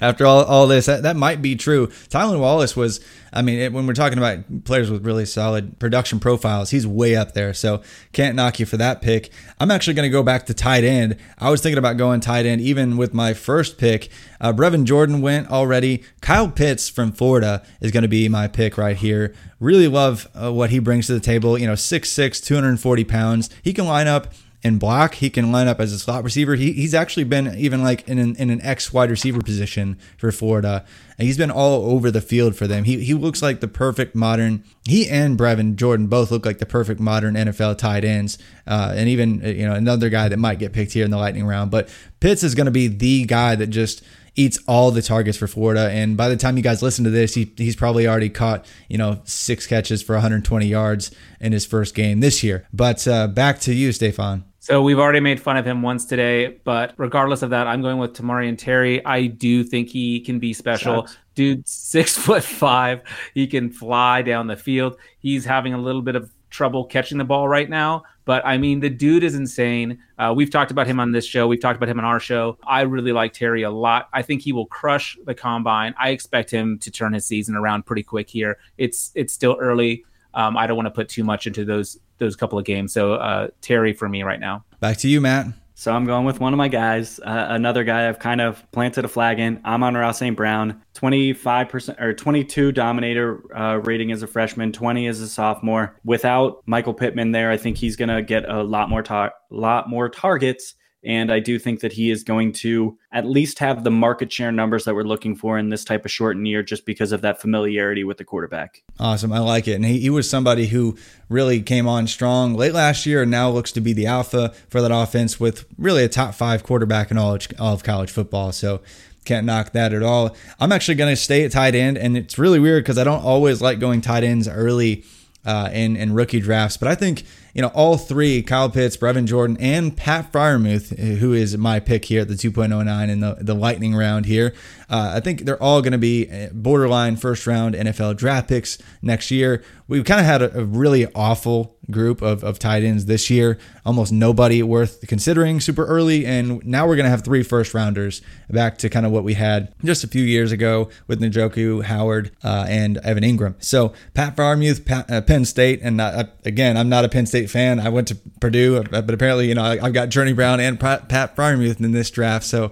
After 0.00 0.24
all, 0.24 0.44
all 0.44 0.66
this, 0.66 0.86
that, 0.86 1.02
that 1.02 1.16
might 1.16 1.42
be 1.42 1.54
true. 1.54 1.88
Tylan 2.08 2.40
Wallace 2.40 2.74
was, 2.74 3.04
I 3.32 3.42
mean, 3.42 3.58
it, 3.58 3.72
when 3.72 3.86
we're 3.86 3.92
talking 3.92 4.18
about 4.18 4.64
players 4.64 4.90
with 4.90 5.04
really 5.04 5.26
solid 5.26 5.78
production 5.78 6.18
profiles, 6.18 6.70
he's 6.70 6.86
way 6.86 7.14
up 7.14 7.34
there. 7.34 7.52
So 7.52 7.82
can't 8.12 8.36
knock 8.36 8.58
you 8.58 8.66
for 8.66 8.78
that 8.78 9.02
pick. 9.02 9.30
I'm 9.60 9.70
actually 9.70 9.94
going 9.94 10.08
to 10.08 10.12
go 10.12 10.22
back 10.22 10.46
to 10.46 10.54
tight 10.54 10.84
end. 10.84 11.16
I 11.38 11.50
was 11.50 11.60
thinking 11.60 11.78
about 11.78 11.98
going 11.98 12.20
tight 12.20 12.46
end 12.46 12.62
even 12.62 12.96
with 12.96 13.12
my 13.12 13.34
first 13.34 13.76
pick. 13.76 14.08
Uh, 14.40 14.52
Brevin 14.52 14.84
Jordan 14.84 15.20
went 15.20 15.50
already. 15.50 16.02
Kyle 16.20 16.48
Pitts 16.48 16.88
from 16.88 17.12
Florida 17.12 17.62
is 17.80 17.90
going 17.90 18.02
to 18.02 18.08
be 18.08 18.28
my 18.28 18.48
pick 18.48 18.78
right 18.78 18.96
here. 18.96 19.34
Really 19.60 19.88
love 19.88 20.26
uh, 20.34 20.52
what 20.52 20.70
he 20.70 20.78
brings 20.78 21.06
to 21.08 21.14
the 21.14 21.20
table. 21.20 21.58
You 21.58 21.66
know, 21.66 21.74
6'6, 21.74 22.44
240 22.44 23.04
pounds. 23.04 23.50
He 23.62 23.74
can 23.74 23.86
line 23.86 24.06
up 24.06 24.32
in 24.66 24.78
block. 24.78 25.14
He 25.14 25.30
can 25.30 25.52
line 25.52 25.68
up 25.68 25.80
as 25.80 25.92
a 25.92 25.98
slot 25.98 26.24
receiver. 26.24 26.56
He, 26.56 26.72
he's 26.72 26.94
actually 26.94 27.24
been 27.24 27.56
even 27.56 27.82
like 27.82 28.06
in 28.08 28.18
an, 28.18 28.36
in 28.36 28.50
an 28.50 28.60
X 28.62 28.92
wide 28.92 29.10
receiver 29.10 29.40
position 29.40 29.98
for 30.18 30.30
Florida. 30.32 30.84
And 31.18 31.26
he's 31.26 31.38
been 31.38 31.50
all 31.50 31.90
over 31.90 32.10
the 32.10 32.20
field 32.20 32.56
for 32.56 32.66
them. 32.66 32.84
He, 32.84 33.02
he 33.02 33.14
looks 33.14 33.40
like 33.40 33.60
the 33.60 33.68
perfect 33.68 34.14
modern. 34.14 34.64
He 34.86 35.08
and 35.08 35.38
Brevin 35.38 35.76
Jordan 35.76 36.08
both 36.08 36.30
look 36.30 36.44
like 36.44 36.58
the 36.58 36.66
perfect 36.66 37.00
modern 37.00 37.34
NFL 37.34 37.78
tight 37.78 38.04
ends. 38.04 38.36
Uh, 38.66 38.92
and 38.94 39.08
even 39.08 39.42
uh, 39.44 39.48
you 39.48 39.66
know 39.66 39.74
another 39.74 40.10
guy 40.10 40.28
that 40.28 40.38
might 40.38 40.58
get 40.58 40.72
picked 40.72 40.92
here 40.92 41.04
in 41.04 41.10
the 41.10 41.16
lightning 41.16 41.46
round. 41.46 41.70
But 41.70 41.88
Pitts 42.20 42.42
is 42.42 42.54
going 42.54 42.66
to 42.66 42.72
be 42.72 42.88
the 42.88 43.24
guy 43.24 43.54
that 43.54 43.68
just 43.68 44.02
eats 44.36 44.58
all 44.68 44.90
the 44.90 45.02
targets 45.02 45.38
for 45.38 45.48
Florida. 45.48 45.90
And 45.90 46.16
by 46.16 46.28
the 46.28 46.36
time 46.36 46.56
you 46.56 46.62
guys 46.62 46.82
listen 46.82 47.04
to 47.04 47.10
this, 47.10 47.34
he, 47.34 47.52
he's 47.56 47.74
probably 47.74 48.06
already 48.06 48.28
caught, 48.28 48.66
you 48.88 48.98
know, 48.98 49.20
six 49.24 49.66
catches 49.66 50.02
for 50.02 50.12
120 50.12 50.66
yards 50.66 51.10
in 51.40 51.52
his 51.52 51.66
first 51.66 51.94
game 51.94 52.20
this 52.20 52.44
year. 52.44 52.66
But 52.72 53.08
uh, 53.08 53.28
back 53.28 53.60
to 53.60 53.74
you, 53.74 53.92
Stefan. 53.92 54.44
So 54.66 54.82
we've 54.82 54.98
already 54.98 55.20
made 55.20 55.40
fun 55.40 55.56
of 55.56 55.64
him 55.64 55.80
once 55.80 56.06
today, 56.06 56.58
but 56.64 56.92
regardless 56.96 57.42
of 57.42 57.50
that, 57.50 57.68
I'm 57.68 57.82
going 57.82 57.98
with 57.98 58.14
Tamorrion 58.14 58.58
Terry. 58.58 59.04
I 59.06 59.28
do 59.28 59.62
think 59.62 59.88
he 59.88 60.18
can 60.18 60.40
be 60.40 60.52
special. 60.52 61.06
Sucks. 61.06 61.18
Dude, 61.36 61.68
six 61.68 62.18
foot 62.18 62.42
five. 62.42 63.02
He 63.32 63.46
can 63.46 63.70
fly 63.70 64.22
down 64.22 64.48
the 64.48 64.56
field. 64.56 64.96
He's 65.20 65.44
having 65.44 65.72
a 65.72 65.78
little 65.78 66.02
bit 66.02 66.16
of 66.16 66.32
trouble 66.50 66.84
catching 66.84 67.16
the 67.16 67.24
ball 67.24 67.46
right 67.46 67.70
now. 67.70 68.02
But 68.24 68.44
I 68.44 68.58
mean, 68.58 68.80
the 68.80 68.90
dude 68.90 69.22
is 69.22 69.36
insane. 69.36 70.02
Uh, 70.18 70.32
we've 70.34 70.50
talked 70.50 70.72
about 70.72 70.88
him 70.88 70.98
on 70.98 71.12
this 71.12 71.24
show. 71.24 71.46
We've 71.46 71.60
talked 71.60 71.76
about 71.76 71.88
him 71.88 72.00
on 72.00 72.04
our 72.04 72.18
show. 72.18 72.58
I 72.66 72.80
really 72.80 73.12
like 73.12 73.34
Terry 73.34 73.62
a 73.62 73.70
lot. 73.70 74.08
I 74.12 74.22
think 74.22 74.42
he 74.42 74.50
will 74.50 74.66
crush 74.66 75.16
the 75.26 75.34
combine. 75.36 75.94
I 75.96 76.08
expect 76.08 76.50
him 76.50 76.80
to 76.80 76.90
turn 76.90 77.12
his 77.12 77.24
season 77.24 77.54
around 77.54 77.86
pretty 77.86 78.02
quick 78.02 78.28
here. 78.28 78.58
It's 78.78 79.12
it's 79.14 79.32
still 79.32 79.56
early. 79.60 80.04
Um, 80.34 80.56
I 80.56 80.66
don't 80.66 80.76
want 80.76 80.86
to 80.86 80.90
put 80.90 81.08
too 81.08 81.22
much 81.22 81.46
into 81.46 81.64
those 81.64 82.00
those 82.18 82.36
couple 82.36 82.58
of 82.58 82.64
games. 82.64 82.92
So 82.92 83.14
uh, 83.14 83.48
Terry 83.60 83.92
for 83.92 84.08
me 84.08 84.22
right 84.22 84.40
now. 84.40 84.64
Back 84.80 84.98
to 84.98 85.08
you, 85.08 85.20
Matt. 85.20 85.46
So 85.78 85.92
I'm 85.92 86.06
going 86.06 86.24
with 86.24 86.40
one 86.40 86.54
of 86.54 86.56
my 86.56 86.68
guys, 86.68 87.20
uh, 87.20 87.48
another 87.50 87.84
guy 87.84 88.08
I've 88.08 88.18
kind 88.18 88.40
of 88.40 88.64
planted 88.72 89.04
a 89.04 89.08
flag 89.08 89.38
in. 89.38 89.60
Amon-Ra 89.62 90.12
St. 90.12 90.34
Brown, 90.34 90.80
25% 90.94 92.00
or 92.00 92.14
22 92.14 92.72
dominator 92.72 93.42
uh, 93.54 93.76
rating 93.84 94.10
as 94.10 94.22
a 94.22 94.26
freshman, 94.26 94.72
20 94.72 95.06
as 95.06 95.20
a 95.20 95.28
sophomore. 95.28 95.94
Without 96.02 96.62
Michael 96.64 96.94
Pittman 96.94 97.32
there, 97.32 97.50
I 97.50 97.58
think 97.58 97.76
he's 97.76 97.94
going 97.94 98.08
to 98.08 98.22
get 98.22 98.48
a 98.48 98.62
lot 98.62 98.88
more 98.88 99.02
tar- 99.02 99.34
lot 99.50 99.86
more 99.86 100.08
targets 100.08 100.75
and 101.06 101.32
I 101.32 101.38
do 101.38 101.58
think 101.60 101.80
that 101.80 101.92
he 101.92 102.10
is 102.10 102.24
going 102.24 102.52
to 102.54 102.98
at 103.12 103.24
least 103.24 103.60
have 103.60 103.84
the 103.84 103.92
market 103.92 104.32
share 104.32 104.50
numbers 104.50 104.84
that 104.84 104.94
we're 104.96 105.04
looking 105.04 105.36
for 105.36 105.56
in 105.56 105.68
this 105.68 105.84
type 105.84 106.04
of 106.04 106.10
shortened 106.10 106.48
year 106.48 106.64
just 106.64 106.84
because 106.84 107.12
of 107.12 107.20
that 107.20 107.40
familiarity 107.40 108.02
with 108.02 108.18
the 108.18 108.24
quarterback. 108.24 108.82
Awesome. 108.98 109.32
I 109.32 109.38
like 109.38 109.68
it. 109.68 109.74
And 109.74 109.84
he, 109.84 110.00
he 110.00 110.10
was 110.10 110.28
somebody 110.28 110.66
who 110.66 110.98
really 111.28 111.62
came 111.62 111.86
on 111.86 112.08
strong 112.08 112.54
late 112.54 112.74
last 112.74 113.06
year 113.06 113.22
and 113.22 113.30
now 113.30 113.48
looks 113.48 113.70
to 113.72 113.80
be 113.80 113.92
the 113.92 114.06
alpha 114.06 114.52
for 114.68 114.82
that 114.82 114.90
offense 114.90 115.38
with 115.38 115.64
really 115.78 116.02
a 116.02 116.08
top 116.08 116.34
five 116.34 116.64
quarterback 116.64 117.12
in 117.12 117.18
all 117.18 117.38
of, 117.58 117.84
college 117.84 118.10
football. 118.10 118.50
So 118.50 118.80
can't 119.24 119.46
knock 119.46 119.72
that 119.72 119.92
at 119.92 120.02
all. 120.02 120.36
I'm 120.58 120.72
actually 120.72 120.96
going 120.96 121.12
to 121.12 121.20
stay 121.20 121.44
at 121.44 121.52
tight 121.52 121.76
end. 121.76 121.98
And 121.98 122.16
it's 122.16 122.36
really 122.36 122.58
weird 122.58 122.82
because 122.82 122.98
I 122.98 123.04
don't 123.04 123.22
always 123.22 123.62
like 123.62 123.78
going 123.78 124.00
tight 124.00 124.24
ends 124.24 124.48
early 124.48 125.04
uh, 125.44 125.70
in, 125.72 125.94
in 125.96 126.14
rookie 126.14 126.40
drafts. 126.40 126.76
But 126.76 126.88
I 126.88 126.96
think 126.96 127.22
you 127.56 127.62
know, 127.62 127.68
all 127.68 127.96
three, 127.96 128.42
Kyle 128.42 128.68
Pitts, 128.68 128.98
Brevin 128.98 129.24
Jordan, 129.24 129.56
and 129.58 129.96
Pat 129.96 130.30
Freiermuth, 130.30 130.98
who 130.98 131.32
is 131.32 131.56
my 131.56 131.80
pick 131.80 132.04
here 132.04 132.20
at 132.20 132.28
the 132.28 132.34
2.09 132.34 133.08
in 133.08 133.20
the, 133.20 133.38
the 133.40 133.54
lightning 133.54 133.94
round 133.94 134.26
here. 134.26 134.52
Uh, 134.90 135.12
I 135.14 135.20
think 135.20 135.40
they're 135.40 135.60
all 135.62 135.80
going 135.80 135.92
to 135.92 135.98
be 135.98 136.30
uh, 136.30 136.48
borderline 136.52 137.16
first 137.16 137.46
round 137.46 137.74
NFL 137.74 138.18
draft 138.18 138.48
picks 138.48 138.76
next 139.00 139.30
year. 139.30 139.64
We've 139.88 140.04
kind 140.04 140.20
of 140.20 140.26
had 140.26 140.42
a, 140.42 140.60
a 140.60 140.64
really 140.64 141.06
awful 141.14 141.76
group 141.90 142.22
of, 142.22 142.42
of 142.42 142.58
tight 142.58 142.82
ends 142.82 143.06
this 143.06 143.30
year. 143.30 143.58
Almost 143.84 144.12
nobody 144.12 144.62
worth 144.62 145.06
considering 145.06 145.60
super 145.60 145.84
early. 145.86 146.26
And 146.26 146.64
now 146.64 146.86
we're 146.86 146.96
going 146.96 147.04
to 147.04 147.10
have 147.10 147.24
three 147.24 147.42
first 147.42 147.74
rounders 147.74 148.22
back 148.50 148.78
to 148.78 148.88
kind 148.88 149.06
of 149.06 149.12
what 149.12 149.24
we 149.24 149.34
had 149.34 149.72
just 149.84 150.04
a 150.04 150.08
few 150.08 150.24
years 150.24 150.52
ago 150.52 150.88
with 151.06 151.20
Njoku, 151.20 151.84
Howard, 151.84 152.32
uh, 152.42 152.66
and 152.68 152.98
Evan 152.98 153.22
Engram. 153.22 153.54
So 153.62 153.92
Pat 154.14 154.36
Freiermuth, 154.36 154.84
Pat, 154.84 155.10
uh, 155.10 155.20
Penn 155.20 155.44
State. 155.44 155.80
And 155.82 156.00
uh, 156.00 156.24
again, 156.44 156.76
I'm 156.76 156.88
not 156.88 157.04
a 157.04 157.08
Penn 157.08 157.26
State 157.26 157.45
fan. 157.46 157.80
I 157.80 157.88
went 157.88 158.08
to 158.08 158.16
Purdue, 158.40 158.82
but 158.82 159.10
apparently, 159.10 159.48
you 159.48 159.54
know, 159.54 159.64
I, 159.64 159.78
have 159.78 159.92
got 159.92 160.08
Journey 160.08 160.32
Brown 160.32 160.60
and 160.60 160.78
Pat, 160.78 161.08
Freiermuth 161.36 161.80
in 161.80 161.92
this 161.92 162.10
draft. 162.10 162.44
So 162.44 162.66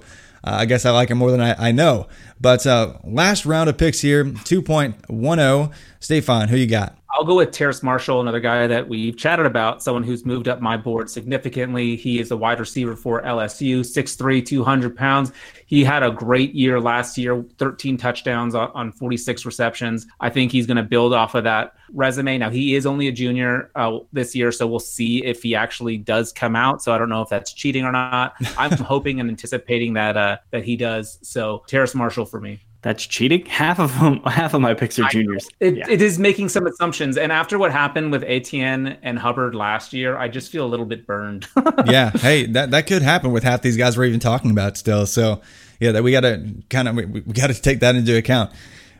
uh, 0.44 0.56
I 0.58 0.66
guess 0.66 0.84
I 0.84 0.90
like 0.90 1.10
him 1.10 1.18
more 1.18 1.30
than 1.30 1.40
I, 1.40 1.68
I 1.68 1.72
know. 1.72 2.08
But 2.40 2.66
uh, 2.66 2.94
last 3.04 3.46
round 3.46 3.70
of 3.70 3.78
picks 3.78 4.00
here, 4.00 4.24
2.10. 4.24 5.72
Stefan, 6.00 6.48
who 6.48 6.56
you 6.56 6.66
got? 6.66 6.98
I'll 7.14 7.24
go 7.24 7.36
with 7.36 7.52
Terrace 7.52 7.82
Marshall, 7.82 8.20
another 8.20 8.40
guy 8.40 8.66
that 8.66 8.88
we've 8.88 9.16
chatted 9.16 9.46
about, 9.46 9.82
someone 9.84 10.02
who's 10.02 10.26
moved 10.26 10.48
up 10.48 10.60
my 10.60 10.76
board 10.76 11.08
significantly. 11.08 11.94
He 11.94 12.18
is 12.18 12.32
a 12.32 12.36
wide 12.36 12.58
receiver 12.58 12.96
for 12.96 13.22
LSU, 13.22 13.80
6'3, 13.80 14.44
200 14.44 14.96
pounds. 14.96 15.32
He 15.66 15.84
had 15.84 16.02
a 16.02 16.10
great 16.10 16.54
year 16.54 16.80
last 16.80 17.16
year, 17.18 17.44
13 17.58 17.96
touchdowns 17.96 18.54
on 18.54 18.92
46 18.92 19.46
receptions. 19.46 20.06
I 20.20 20.30
think 20.30 20.52
he's 20.52 20.66
going 20.66 20.76
to 20.76 20.82
build 20.82 21.14
off 21.14 21.34
of 21.34 21.44
that 21.44 21.74
resume. 21.92 22.38
Now, 22.38 22.50
he 22.50 22.74
is 22.74 22.86
only 22.86 23.08
a 23.08 23.12
junior 23.12 23.70
uh, 23.74 23.98
this 24.12 24.34
year, 24.34 24.52
so 24.52 24.66
we'll 24.66 24.80
see 24.80 25.24
if 25.24 25.42
he 25.42 25.54
actually 25.54 25.96
does 25.96 26.32
come 26.32 26.56
out. 26.56 26.82
So 26.82 26.92
I 26.92 26.98
don't 26.98 27.08
know 27.08 27.22
if 27.22 27.28
that's 27.28 27.52
cheating 27.52 27.84
or 27.84 27.92
not. 27.92 28.34
I'm 28.56 28.72
hoping 28.78 29.20
and 29.20 29.28
anticipating 29.28 29.94
that 29.94 30.16
uh, 30.16 30.38
that 30.50 30.64
he 30.64 30.76
does. 30.76 31.18
So 31.22 31.64
Terrace 31.66 31.94
Marshall 31.94 32.26
for 32.26 32.40
me. 32.40 32.60
That's 32.84 33.06
cheating. 33.06 33.46
Half 33.54 33.80
of 33.80 33.98
them, 33.98 34.20
half 34.24 34.52
of 34.52 34.60
my 34.60 34.74
picks 34.74 34.98
are 34.98 35.08
juniors. 35.08 35.48
It, 35.58 35.76
yeah. 35.76 35.88
it 35.88 36.02
is 36.02 36.18
making 36.18 36.50
some 36.50 36.66
assumptions, 36.66 37.16
and 37.16 37.32
after 37.32 37.58
what 37.58 37.72
happened 37.72 38.12
with 38.12 38.22
Etienne 38.24 38.98
and 39.02 39.18
Hubbard 39.18 39.54
last 39.54 39.94
year, 39.94 40.18
I 40.18 40.28
just 40.28 40.52
feel 40.52 40.66
a 40.66 40.68
little 40.68 40.84
bit 40.84 41.06
burned. 41.06 41.48
yeah, 41.86 42.10
hey, 42.10 42.44
that 42.48 42.72
that 42.72 42.86
could 42.86 43.00
happen 43.00 43.32
with 43.32 43.42
half 43.42 43.62
these 43.62 43.78
guys 43.78 43.96
we're 43.96 44.04
even 44.04 44.20
talking 44.20 44.50
about 44.50 44.76
still. 44.76 45.06
So, 45.06 45.40
yeah, 45.80 45.92
that 45.92 46.02
we 46.02 46.12
got 46.12 46.20
to 46.20 46.46
kind 46.68 46.86
of 46.86 46.96
we, 46.96 47.06
we 47.06 47.32
got 47.32 47.46
to 47.46 47.58
take 47.58 47.80
that 47.80 47.96
into 47.96 48.14
account. 48.18 48.52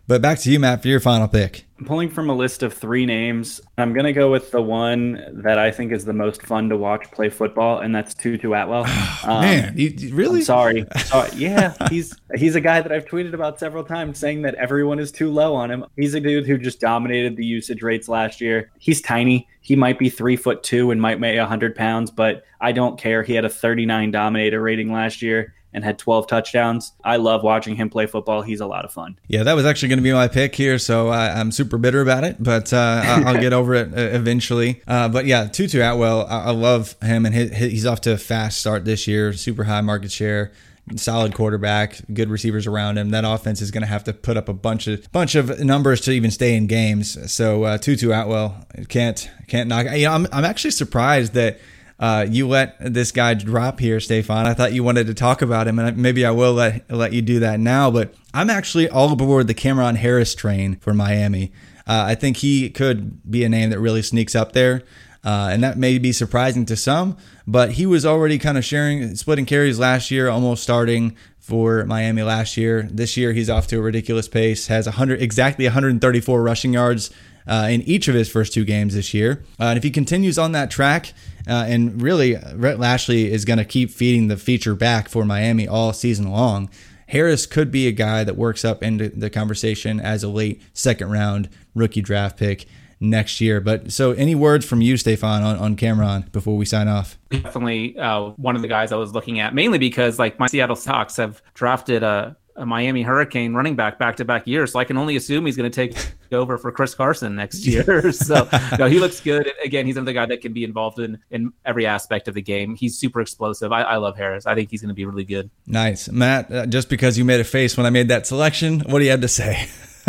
But 0.07 0.23
back 0.23 0.39
to 0.41 0.51
you, 0.51 0.59
Matt, 0.59 0.81
for 0.81 0.89
your 0.89 1.01
final 1.01 1.29
pick. 1.29 1.67
I'm 1.85 1.89
pulling 1.89 2.09
from 2.09 2.31
a 2.31 2.35
list 2.35 2.63
of 2.63 2.73
three 2.73 3.05
names. 3.05 3.61
I'm 3.77 3.93
going 3.93 4.07
to 4.07 4.15
go 4.15 4.31
with 4.31 4.51
the 4.51 4.63
one 4.63 5.43
that 5.43 5.59
I 5.59 5.71
think 5.71 5.93
is 5.93 6.07
the 6.07 6.15
most 6.15 6.41
fun 6.41 6.71
to 6.71 6.79
watch 6.79 7.11
play 7.11 7.29
football, 7.29 7.81
and 7.81 7.95
that's 7.95 8.15
Tutu 8.15 8.55
Atwell. 8.55 8.87
Um, 9.25 9.41
Man, 9.41 9.75
you, 9.77 10.15
really? 10.15 10.41
I'm 10.41 10.45
sorry. 10.45 10.85
sorry. 11.05 11.31
Yeah, 11.35 11.75
he's 11.89 12.15
he's 12.35 12.55
a 12.55 12.61
guy 12.61 12.83
that 12.83 12.93
I've 12.93 13.07
tweeted 13.07 13.33
about 13.33 13.59
several 13.59 13.83
times, 13.83 14.19
saying 14.19 14.43
that 14.43 14.55
everyone 14.57 14.99
is 14.99 15.11
too 15.11 15.31
low 15.31 15.55
on 15.55 15.71
him. 15.71 15.87
He's 15.97 16.13
a 16.13 16.21
dude 16.21 16.47
who 16.47 16.59
just 16.59 16.79
dominated 16.79 17.37
the 17.37 17.45
usage 17.45 17.83
rates 17.83 18.07
last 18.07 18.41
year. 18.41 18.71
He's 18.79 19.01
tiny. 19.01 19.49
He 19.63 19.77
might 19.77 19.99
be 19.99 20.11
three 20.11 20.37
foot 20.37 20.63
two 20.63 20.91
and 20.91 21.01
might 21.01 21.21
weigh 21.21 21.39
100 21.39 21.75
pounds, 21.75 22.11
but 22.11 22.45
I 22.61 22.73
don't 22.73 22.99
care. 22.99 23.23
He 23.23 23.35
had 23.35 23.47
a 23.47 23.51
39 23.51 24.11
dominator 24.11 24.61
rating 24.61 24.93
last 24.93 25.23
year 25.23 25.55
and 25.75 25.85
had 25.85 25.99
12 25.99 26.27
touchdowns. 26.29 26.93
I 27.05 27.17
love 27.17 27.43
watching 27.43 27.77
him 27.77 27.91
play 27.91 28.07
football. 28.07 28.43
He's 28.43 28.61
a 28.61 28.67
lot 28.67 28.85
of 28.85 28.93
fun. 28.93 29.19
Yeah, 29.27 29.43
that 29.43 29.55
was 29.55 29.67
actually 29.67 29.89
going 29.89 29.99
to 29.99 30.05
be 30.05 30.13
my 30.13 30.29
pick 30.29 30.55
here, 30.55 30.79
so 30.79 31.09
I, 31.09 31.41
am 31.41 31.53
super 31.53 31.77
bitter 31.77 32.01
about 32.01 32.25
it, 32.25 32.43
but 32.43 32.73
uh, 32.73 33.03
I'll 33.05 33.41
get 33.41 33.53
over 33.53 33.75
it 33.75 33.93
uh, 33.93 34.01
eventually. 34.17 34.81
Uh, 34.87 35.09
but 35.09 35.27
yeah, 35.27 35.49
Tutu 35.49 35.81
Atwell, 35.81 36.27
I, 36.27 36.45
I 36.45 36.51
love 36.53 36.95
him, 37.03 37.27
and 37.27 37.35
he's 37.35 37.85
off 37.85 38.01
to 38.03 38.13
a 38.13 38.17
fast 38.17 38.61
start 38.61 38.85
this 38.85 39.07
year, 39.07 39.33
super 39.33 39.65
high 39.65 39.81
market 39.81 40.13
share 40.13 40.53
solid 40.97 41.35
quarterback, 41.35 41.99
good 42.13 42.29
receivers 42.29 42.67
around 42.67 42.99
him. 42.99 43.11
That 43.11 43.25
offense 43.25 43.63
is 43.63 43.71
going 43.71 43.83
to 43.83 43.89
have 43.89 44.05
to 44.05 44.13
put 44.13 44.37
up 44.37 44.49
a 44.49 44.53
bunch 44.53 44.87
of 44.87 45.11
bunch 45.13 45.35
of 45.35 45.61
numbers 45.61 46.03
to 46.03 46.13
even 46.13 46.31
stay 46.31 46.57
in 46.57 46.67
games. 46.67 47.33
So 47.33 47.65
uh, 47.65 47.79
Tutu 47.79 48.11
Atwell 48.13 48.67
can't 48.89 49.31
can't 49.49 49.69
knock. 49.69 49.87
You 49.97 50.07
know, 50.07 50.13
I'm 50.13 50.27
I'm 50.33 50.45
actually 50.45 50.73
surprised 50.73 51.33
that 51.35 51.59
uh, 51.99 52.27
you 52.29 52.49
let 52.49 52.77
this 52.81 53.13
guy 53.13 53.35
drop 53.35 53.79
here, 53.81 54.01
Stefan. 54.01 54.47
I 54.47 54.55
thought 54.55 54.73
you 54.73 54.83
wanted 54.83 55.07
to 55.07 55.15
talk 55.15 55.43
about 55.43 55.69
him, 55.69 55.79
and 55.79 55.97
maybe 55.97 56.27
I 56.27 56.31
will 56.31 56.55
let 56.55 56.91
let 56.91 57.13
you 57.13 57.23
do 57.23 57.39
that 57.41 57.61
now. 57.61 57.91
But 57.91 58.15
I'm 58.33 58.51
actually 58.51 58.89
all 58.89 59.13
aboard 59.13 59.47
the 59.47 59.55
Cameron 59.55 59.97
Harris 59.97 60.35
train 60.35 60.77
for 60.77 60.93
Miami. 60.93 61.53
Uh, 61.87 62.05
I 62.09 62.15
think 62.15 62.39
he 62.39 62.71
could 62.71 63.31
be 63.31 63.45
a 63.45 63.49
name 63.49 63.71
that 63.71 63.79
really 63.79 64.03
sneaks 64.03 64.35
up 64.35 64.53
there. 64.53 64.83
Uh, 65.25 65.49
and 65.51 65.63
that 65.63 65.79
may 65.79 65.97
be 65.97 66.13
surprising 66.13 66.67
to 66.67 66.77
some, 66.77 67.17
but 67.47 67.73
he 67.73 67.87
was 67.87 68.05
already 68.05 68.39
kind 68.39 68.59
of 68.59 68.65
sharing, 68.65 69.15
splitting 69.17 69.47
carries 69.47 69.79
last 69.79 70.11
year, 70.11 70.29
almost 70.29 70.63
starting 70.63 71.17
for 71.39 71.85
Miami 71.87 72.23
last 72.23 72.59
year. 72.59 72.87
This 72.91 73.17
year, 73.17 73.33
he's 73.33 73.49
off 73.49 73.67
to 73.69 73.79
a 73.79 73.81
ridiculous 73.81 74.29
pace, 74.29 74.67
has 74.67 74.85
100 74.85 75.23
exactly 75.23 75.65
134 75.65 76.43
rushing 76.43 76.75
yards 76.75 77.11
uh, 77.47 77.69
in 77.71 77.81
each 77.83 78.07
of 78.07 78.15
his 78.15 78.31
first 78.31 78.53
two 78.53 78.65
games 78.65 78.95
this 78.95 79.15
year. 79.15 79.45
Uh, 79.59 79.65
and 79.65 79.79
if 79.79 79.83
he 79.83 79.91
continues 79.91 80.39
on 80.39 80.53
that 80.53 80.71
track, 80.71 81.15
uh, 81.49 81.65
and 81.67 82.01
really, 82.01 82.37
Rhett 82.55 82.79
Lashlee 82.79 83.31
is 83.31 83.45
going 83.45 83.59
to 83.59 83.65
keep 83.65 83.91
feeding 83.91 84.29
the 84.29 84.37
feature 84.37 84.75
back 84.75 85.09
for 85.09 85.25
Miami 85.25 85.69
all 85.69 85.93
season 85.93 86.31
long. 86.31 86.71
Harris 87.09 87.47
could 87.47 87.71
be 87.71 87.87
a 87.87 87.93
guy 87.93 88.25
that 88.25 88.37
works 88.37 88.65
up 88.65 88.83
into 88.83 89.09
the 89.11 89.29
conversation 89.29 90.01
as 90.01 90.23
a 90.23 90.29
late 90.29 90.63
second 90.73 91.11
round 91.11 91.49
rookie 91.75 92.01
draft 92.01 92.39
pick 92.39 92.67
next 92.99 93.41
year. 93.41 93.61
But 93.61 93.93
so, 93.93 94.13
any 94.13 94.35
words 94.35 94.65
from 94.65 94.81
you, 94.81 94.97
Stefan, 94.97 95.43
on, 95.43 95.57
on 95.57 95.77
Cameron 95.77 96.29
before 96.33 96.57
we 96.57 96.65
sign 96.65 96.89
off? 96.89 97.19
Definitely 97.31 97.99
uh, 97.99 98.31
one 98.37 98.57
of 98.57 98.63
the 98.63 98.69
guys 98.69 98.91
I 98.93 98.97
was 98.97 99.13
looking 99.13 99.41
at, 99.41 99.55
mainly 99.55 99.79
because 99.79 100.19
like 100.19 100.39
my 100.39 100.47
Seattle 100.47 100.77
Sox 100.77 101.17
have 101.17 101.43
drafted 101.53 102.03
a 102.03 102.37
a 102.57 102.65
Miami 102.65 103.03
Hurricane 103.03 103.55
running 103.55 103.77
back 103.77 103.99
back 103.99 104.17
to 104.17 104.25
back 104.25 104.47
years. 104.47 104.73
So 104.73 104.79
I 104.79 104.85
can 104.85 104.97
only 104.97 105.17
assume 105.17 105.47
he's 105.47 105.57
going 105.57 105.71
to 105.71 105.75
take 105.75 105.97
over 106.33 106.59
for 106.59 106.71
Chris 106.73 106.95
Carson 106.95 107.35
next 107.37 107.67
year. 107.67 108.13
so 108.13 108.49
no, 108.79 108.87
he 108.87 108.99
looks 108.99 109.21
good. 109.21 109.51
Again, 109.63 109.87
he's 109.87 109.97
another 109.97 110.13
guy 110.13 110.27
that 110.27 110.41
can 110.41 110.53
be 110.53 110.65
involved 110.65 110.99
in 110.99 111.19
in 111.31 111.53
every 111.65 111.87
aspect 111.87 112.29
of 112.29 112.35
the 112.35 112.43
game. 112.43 112.75
He's 112.77 112.99
super 112.99 113.21
explosive. 113.21 113.73
I, 113.73 113.83
I 113.83 113.97
love 113.97 114.17
Harris. 114.17 114.47
I 114.47 114.55
think 114.55 114.71
he's 114.71 114.81
going 114.81 114.89
to 114.89 114.95
be 114.95 115.05
really 115.05 115.25
good. 115.25 115.51
Nice, 115.67 116.09
Matt. 116.09 116.51
Uh, 116.53 116.67
just 116.67 116.89
because 116.89 117.19
you 117.19 117.25
made 117.25 117.41
a 117.41 117.45
face 117.45 117.77
when 117.77 117.87
I 117.87 117.91
made 117.91 118.09
that 118.09 118.27
selection, 118.27 118.81
what 118.81 118.99
do 118.99 119.05
you 119.05 119.11
have 119.11 119.21
to 119.23 119.29
say? 119.29 119.69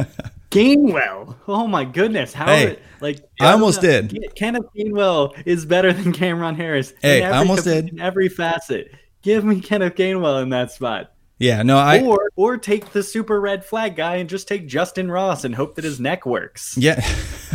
Gainwell. 0.52 1.36
Oh 1.48 1.68
my 1.68 1.84
goodness. 1.84 2.32
How 2.32 2.46
hey, 2.46 2.80
like 3.02 3.20
I 3.41 3.52
almost 3.52 3.84
know. 3.84 4.02
did. 4.02 4.36
Kenneth 4.36 4.66
Gainwell 4.78 5.36
is 5.46 5.66
better 5.66 5.91
than 5.91 6.14
Cameron 6.14 6.56
Harris. 6.56 6.93
Hey, 7.02 7.24
I 7.24 7.39
almost 7.39 7.66
did. 7.66 7.89
In 7.89 8.00
every 8.00 8.30
facet. 8.30 8.91
Give 9.22 9.43
me 9.43 9.60
Kenneth 9.60 9.96
Gainwell 9.96 10.43
in 10.43 10.50
that 10.50 10.72
spot. 10.72 11.12
Yeah, 11.38 11.63
no, 11.63 11.77
I 11.77 12.01
or 12.01 12.29
or 12.38 12.57
take 12.57 12.91
the 12.93 13.03
super 13.03 13.41
red 13.41 13.65
flag 13.65 13.95
guy 13.97 14.15
and 14.17 14.29
just 14.29 14.47
take 14.47 14.67
Justin 14.67 15.11
Ross 15.11 15.43
and 15.43 15.53
hope 15.53 15.75
that 15.75 15.83
his 15.83 15.99
neck 15.99 16.25
works. 16.25 16.77
Yeah, 16.77 17.05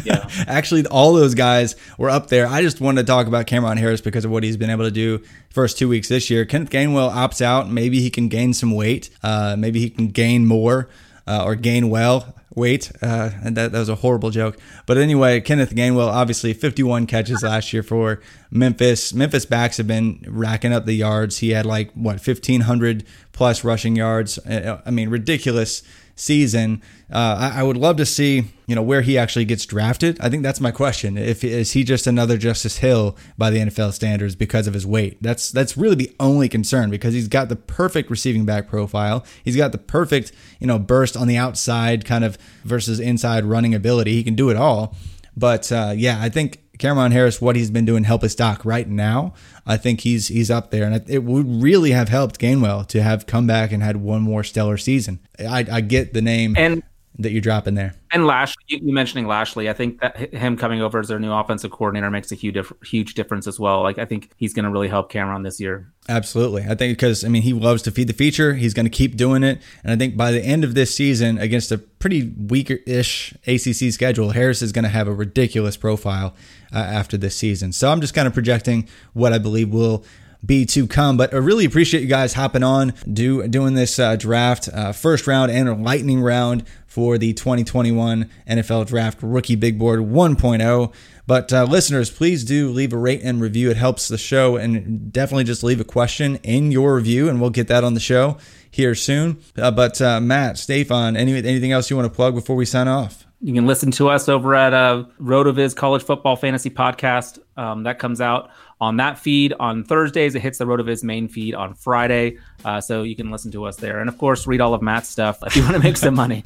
yeah. 0.04 0.28
Actually, 0.46 0.86
all 0.86 1.14
those 1.14 1.34
guys 1.34 1.76
were 1.96 2.10
up 2.10 2.26
there. 2.26 2.46
I 2.46 2.60
just 2.60 2.80
wanted 2.80 3.02
to 3.02 3.06
talk 3.06 3.26
about 3.26 3.46
Cameron 3.46 3.78
Harris 3.78 4.02
because 4.02 4.26
of 4.26 4.30
what 4.30 4.42
he's 4.42 4.58
been 4.58 4.68
able 4.70 4.84
to 4.84 4.90
do 4.90 5.22
first 5.48 5.78
two 5.78 5.88
weeks 5.88 6.08
this 6.08 6.28
year. 6.28 6.44
Kenneth 6.44 6.68
Gainwell 6.70 7.10
opts 7.10 7.40
out. 7.40 7.70
Maybe 7.70 8.00
he 8.00 8.10
can 8.10 8.28
gain 8.28 8.52
some 8.52 8.72
weight. 8.72 9.08
Uh, 9.22 9.56
maybe 9.58 9.80
he 9.80 9.88
can 9.88 10.08
gain 10.08 10.44
more. 10.46 10.88
uh, 11.26 11.44
or 11.44 11.56
Gainwell. 11.56 12.34
Wait, 12.54 12.90
uh, 13.00 13.30
and 13.44 13.56
that, 13.56 13.70
that 13.70 13.78
was 13.78 13.88
a 13.88 13.94
horrible 13.96 14.30
joke. 14.30 14.58
But 14.84 14.98
anyway, 14.98 15.40
Kenneth 15.40 15.72
Gainwell, 15.72 16.08
obviously 16.08 16.52
51 16.52 17.06
catches 17.06 17.44
last 17.44 17.72
year 17.72 17.84
for 17.84 18.20
Memphis. 18.50 19.14
Memphis 19.14 19.46
backs 19.46 19.76
have 19.76 19.86
been 19.86 20.24
racking 20.26 20.72
up 20.72 20.84
the 20.84 20.94
yards. 20.94 21.38
He 21.38 21.50
had 21.50 21.64
like, 21.64 21.92
what, 21.92 22.26
1,500 22.26 23.04
plus 23.32 23.62
rushing 23.62 23.94
yards. 23.94 24.38
Uh, 24.38 24.80
I 24.84 24.90
mean, 24.90 25.10
ridiculous 25.10 25.84
season. 26.20 26.82
Uh, 27.10 27.50
I, 27.54 27.60
I, 27.60 27.62
would 27.62 27.76
love 27.76 27.96
to 27.96 28.06
see, 28.06 28.44
you 28.66 28.74
know, 28.74 28.82
where 28.82 29.00
he 29.00 29.18
actually 29.18 29.44
gets 29.44 29.64
drafted. 29.66 30.20
I 30.20 30.28
think 30.28 30.42
that's 30.42 30.60
my 30.60 30.70
question. 30.70 31.16
If 31.16 31.42
is 31.42 31.72
he 31.72 31.82
just 31.82 32.06
another 32.06 32.36
Justice 32.36 32.78
Hill 32.78 33.16
by 33.38 33.50
the 33.50 33.58
NFL 33.58 33.92
standards 33.92 34.36
because 34.36 34.66
of 34.66 34.74
his 34.74 34.86
weight? 34.86 35.20
That's 35.22 35.50
that's 35.50 35.76
really 35.76 35.96
the 35.96 36.14
only 36.20 36.48
concern 36.48 36.90
because 36.90 37.14
he's 37.14 37.28
got 37.28 37.48
the 37.48 37.56
perfect 37.56 38.10
receiving 38.10 38.44
back 38.44 38.68
profile. 38.68 39.24
He's 39.44 39.56
got 39.56 39.72
the 39.72 39.78
perfect, 39.78 40.30
you 40.60 40.66
know, 40.66 40.78
burst 40.78 41.16
on 41.16 41.26
the 41.26 41.36
outside 41.36 42.04
kind 42.04 42.24
of 42.24 42.36
versus 42.64 43.00
inside 43.00 43.44
running 43.44 43.74
ability. 43.74 44.12
He 44.12 44.22
can 44.22 44.34
do 44.34 44.50
it 44.50 44.56
all. 44.56 44.94
But 45.36 45.72
uh, 45.72 45.94
yeah, 45.96 46.20
I 46.20 46.28
think 46.28 46.59
Cameron 46.80 47.12
Harris, 47.12 47.40
what 47.40 47.56
he's 47.56 47.70
been 47.70 47.84
doing 47.84 48.04
help 48.04 48.22
his 48.22 48.32
stock 48.32 48.64
right 48.64 48.88
now, 48.88 49.34
I 49.66 49.76
think 49.76 50.00
he's 50.00 50.28
he's 50.28 50.50
up 50.50 50.70
there, 50.70 50.84
and 50.84 51.08
it 51.08 51.22
would 51.22 51.62
really 51.62 51.92
have 51.92 52.08
helped 52.08 52.40
Gainwell 52.40 52.86
to 52.88 53.02
have 53.02 53.26
come 53.26 53.46
back 53.46 53.70
and 53.70 53.82
had 53.82 53.98
one 53.98 54.22
more 54.22 54.42
stellar 54.42 54.78
season. 54.78 55.20
I, 55.38 55.66
I 55.70 55.80
get 55.82 56.14
the 56.14 56.22
name 56.22 56.54
and 56.56 56.82
that 57.18 57.32
you're 57.32 57.40
dropping 57.40 57.74
there. 57.74 57.94
And 58.12 58.26
Lashlee, 58.26 58.64
you 58.68 58.92
mentioning 58.92 59.26
Lashlee, 59.26 59.68
I 59.68 59.72
think 59.72 60.00
that 60.00 60.16
him 60.32 60.56
coming 60.56 60.80
over 60.80 60.98
as 60.98 61.08
their 61.08 61.18
new 61.18 61.32
offensive 61.32 61.70
coordinator 61.70 62.10
makes 62.10 62.32
a 62.32 62.34
huge 62.34 62.58
huge 62.84 63.14
difference 63.14 63.46
as 63.46 63.60
well. 63.60 63.82
Like 63.82 63.98
I 63.98 64.04
think 64.04 64.30
he's 64.36 64.54
going 64.54 64.64
to 64.64 64.70
really 64.70 64.88
help 64.88 65.10
Cameron 65.10 65.42
this 65.42 65.60
year. 65.60 65.92
Absolutely, 66.08 66.62
I 66.62 66.74
think 66.74 66.96
because 66.96 67.24
I 67.24 67.28
mean 67.28 67.42
he 67.42 67.52
loves 67.52 67.82
to 67.82 67.90
feed 67.90 68.08
the 68.08 68.14
feature. 68.14 68.54
He's 68.54 68.74
going 68.74 68.86
to 68.86 68.90
keep 68.90 69.16
doing 69.16 69.42
it, 69.42 69.60
and 69.84 69.92
I 69.92 69.96
think 69.96 70.16
by 70.16 70.32
the 70.32 70.40
end 70.40 70.64
of 70.64 70.74
this 70.74 70.94
season, 70.94 71.38
against 71.38 71.70
a 71.70 71.78
pretty 71.78 72.32
weaker-ish 72.36 73.34
ACC 73.46 73.92
schedule, 73.92 74.30
Harris 74.30 74.62
is 74.62 74.72
going 74.72 74.84
to 74.84 74.88
have 74.88 75.06
a 75.06 75.12
ridiculous 75.12 75.76
profile 75.76 76.34
uh, 76.72 76.78
after 76.78 77.16
this 77.16 77.36
season. 77.36 77.72
So 77.72 77.90
I'm 77.90 78.00
just 78.00 78.14
kind 78.14 78.26
of 78.26 78.34
projecting 78.34 78.88
what 79.12 79.32
I 79.32 79.38
believe 79.38 79.68
will 79.68 80.04
be 80.44 80.64
to 80.66 80.86
come. 80.86 81.16
But 81.16 81.34
I 81.34 81.38
really 81.38 81.64
appreciate 81.64 82.00
you 82.00 82.08
guys 82.08 82.34
hopping 82.34 82.62
on, 82.62 82.94
do 83.10 83.46
doing 83.48 83.74
this 83.74 83.98
uh, 83.98 84.16
draft, 84.16 84.68
uh, 84.72 84.92
first 84.92 85.26
round 85.26 85.50
and 85.50 85.84
lightning 85.84 86.20
round 86.20 86.64
for 86.86 87.18
the 87.18 87.32
2021 87.32 88.28
NFL 88.48 88.86
Draft 88.86 89.18
Rookie 89.22 89.56
Big 89.56 89.78
Board 89.78 90.00
1.0. 90.00 90.92
But 91.26 91.52
uh, 91.52 91.64
listeners, 91.64 92.10
please 92.10 92.42
do 92.42 92.70
leave 92.70 92.92
a 92.92 92.96
rate 92.96 93.20
and 93.22 93.40
review. 93.40 93.70
It 93.70 93.76
helps 93.76 94.08
the 94.08 94.18
show, 94.18 94.56
and 94.56 95.12
definitely 95.12 95.44
just 95.44 95.62
leave 95.62 95.78
a 95.80 95.84
question 95.84 96.36
in 96.42 96.72
your 96.72 96.96
review, 96.96 97.28
and 97.28 97.40
we'll 97.40 97.50
get 97.50 97.68
that 97.68 97.84
on 97.84 97.94
the 97.94 98.00
show 98.00 98.36
here 98.68 98.96
soon. 98.96 99.38
Uh, 99.56 99.70
but 99.70 100.00
uh, 100.02 100.20
Matt, 100.20 100.58
Stefan, 100.58 101.16
any, 101.16 101.32
anything 101.36 101.70
else 101.70 101.88
you 101.88 101.96
want 101.96 102.10
to 102.10 102.14
plug 102.14 102.34
before 102.34 102.56
we 102.56 102.64
sign 102.64 102.88
off? 102.88 103.26
You 103.40 103.54
can 103.54 103.66
listen 103.66 103.92
to 103.92 104.08
us 104.08 104.28
over 104.28 104.56
at 104.56 104.74
uh, 104.74 105.04
RotoViz 105.20 105.76
College 105.76 106.02
Football 106.02 106.34
Fantasy 106.34 106.68
Podcast. 106.68 107.38
Um, 107.56 107.84
that 107.84 108.00
comes 108.00 108.20
out 108.20 108.50
on 108.80 108.96
that 108.96 109.18
feed 109.18 109.52
on 109.60 109.84
Thursdays. 109.84 110.34
It 110.34 110.40
hits 110.40 110.58
the 110.58 110.64
RotoViz 110.64 111.04
main 111.04 111.28
feed 111.28 111.54
on 111.54 111.74
Friday. 111.74 112.38
Uh, 112.64 112.80
so 112.80 113.02
you 113.02 113.14
can 113.14 113.30
listen 113.30 113.50
to 113.52 113.64
us 113.64 113.76
there. 113.76 114.00
And 114.00 114.08
of 114.08 114.18
course, 114.18 114.46
read 114.46 114.60
all 114.60 114.74
of 114.74 114.82
Matt's 114.82 115.08
stuff 115.08 115.38
if 115.46 115.56
you 115.56 115.62
want 115.62 115.76
to 115.76 115.82
make 115.82 115.96
some 115.96 116.14
money. 116.14 116.44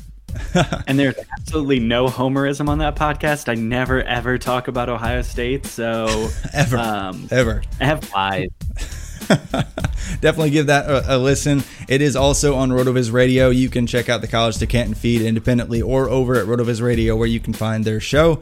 and 0.86 0.98
there's 0.98 1.14
absolutely 1.38 1.78
no 1.78 2.08
homerism 2.08 2.68
on 2.68 2.78
that 2.78 2.96
podcast. 2.96 3.48
I 3.48 3.54
never 3.54 4.02
ever 4.02 4.38
talk 4.38 4.68
about 4.68 4.88
Ohio 4.88 5.22
State. 5.22 5.66
So 5.66 6.28
ever, 6.52 6.76
um, 6.76 7.28
ever, 7.30 7.62
I 7.80 7.84
have 7.84 8.10
lies. 8.12 8.48
Definitely 10.20 10.50
give 10.50 10.66
that 10.66 10.88
a, 10.88 11.16
a, 11.16 11.18
listen. 11.18 11.62
It 11.88 12.00
is 12.00 12.16
also 12.16 12.54
on 12.54 12.70
RotoViz 12.70 13.12
Radio. 13.12 13.50
You 13.50 13.68
can 13.68 13.86
check 13.86 14.08
out 14.08 14.20
the 14.20 14.26
College 14.26 14.58
to 14.58 14.66
Canton 14.66 14.94
feed 14.94 15.22
independently 15.22 15.82
or 15.82 16.08
over 16.08 16.36
at 16.36 16.46
RotoViz 16.46 16.82
Radio 16.82 17.16
where 17.16 17.26
you 17.26 17.40
can 17.40 17.52
find 17.52 17.84
their 17.84 18.00
show. 18.00 18.40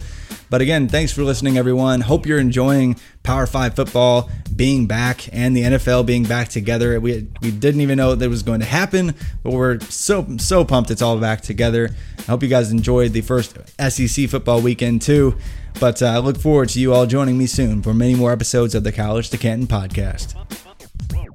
But 0.50 0.60
again, 0.60 0.88
thanks 0.88 1.12
for 1.12 1.22
listening, 1.22 1.56
everyone. 1.56 2.02
Hope 2.02 2.26
you're 2.26 2.38
enjoying 2.38 2.96
Power 3.22 3.46
5 3.46 3.74
football 3.74 4.30
being 4.54 4.86
back 4.86 5.32
and 5.32 5.56
the 5.56 5.62
NFL 5.62 6.04
being 6.04 6.24
back 6.24 6.48
together. 6.48 7.00
We, 7.00 7.28
we 7.40 7.50
didn't 7.50 7.80
even 7.80 7.96
know 7.96 8.14
that 8.14 8.28
was 8.28 8.42
going 8.42 8.60
to 8.60 8.66
happen, 8.66 9.14
but 9.42 9.52
we're 9.52 9.80
so, 9.80 10.36
so 10.38 10.64
pumped 10.64 10.90
it's 10.90 11.02
all 11.02 11.18
back 11.18 11.40
together. 11.40 11.90
I 12.18 12.22
hope 12.22 12.42
you 12.42 12.48
guys 12.48 12.70
enjoyed 12.70 13.12
the 13.12 13.22
first 13.22 13.56
SEC 13.78 14.28
football 14.28 14.60
weekend 14.60 15.02
too. 15.02 15.36
But 15.80 16.02
uh, 16.02 16.06
I 16.06 16.18
look 16.18 16.38
forward 16.38 16.68
to 16.70 16.80
you 16.80 16.92
all 16.92 17.06
joining 17.06 17.38
me 17.38 17.46
soon 17.46 17.82
for 17.82 17.94
many 17.94 18.14
more 18.14 18.32
episodes 18.32 18.74
of 18.74 18.84
the 18.84 18.92
College 18.92 19.30
to 19.30 19.38
Canton 19.38 19.66
podcast. 19.66 20.61
Whoa. 21.10 21.31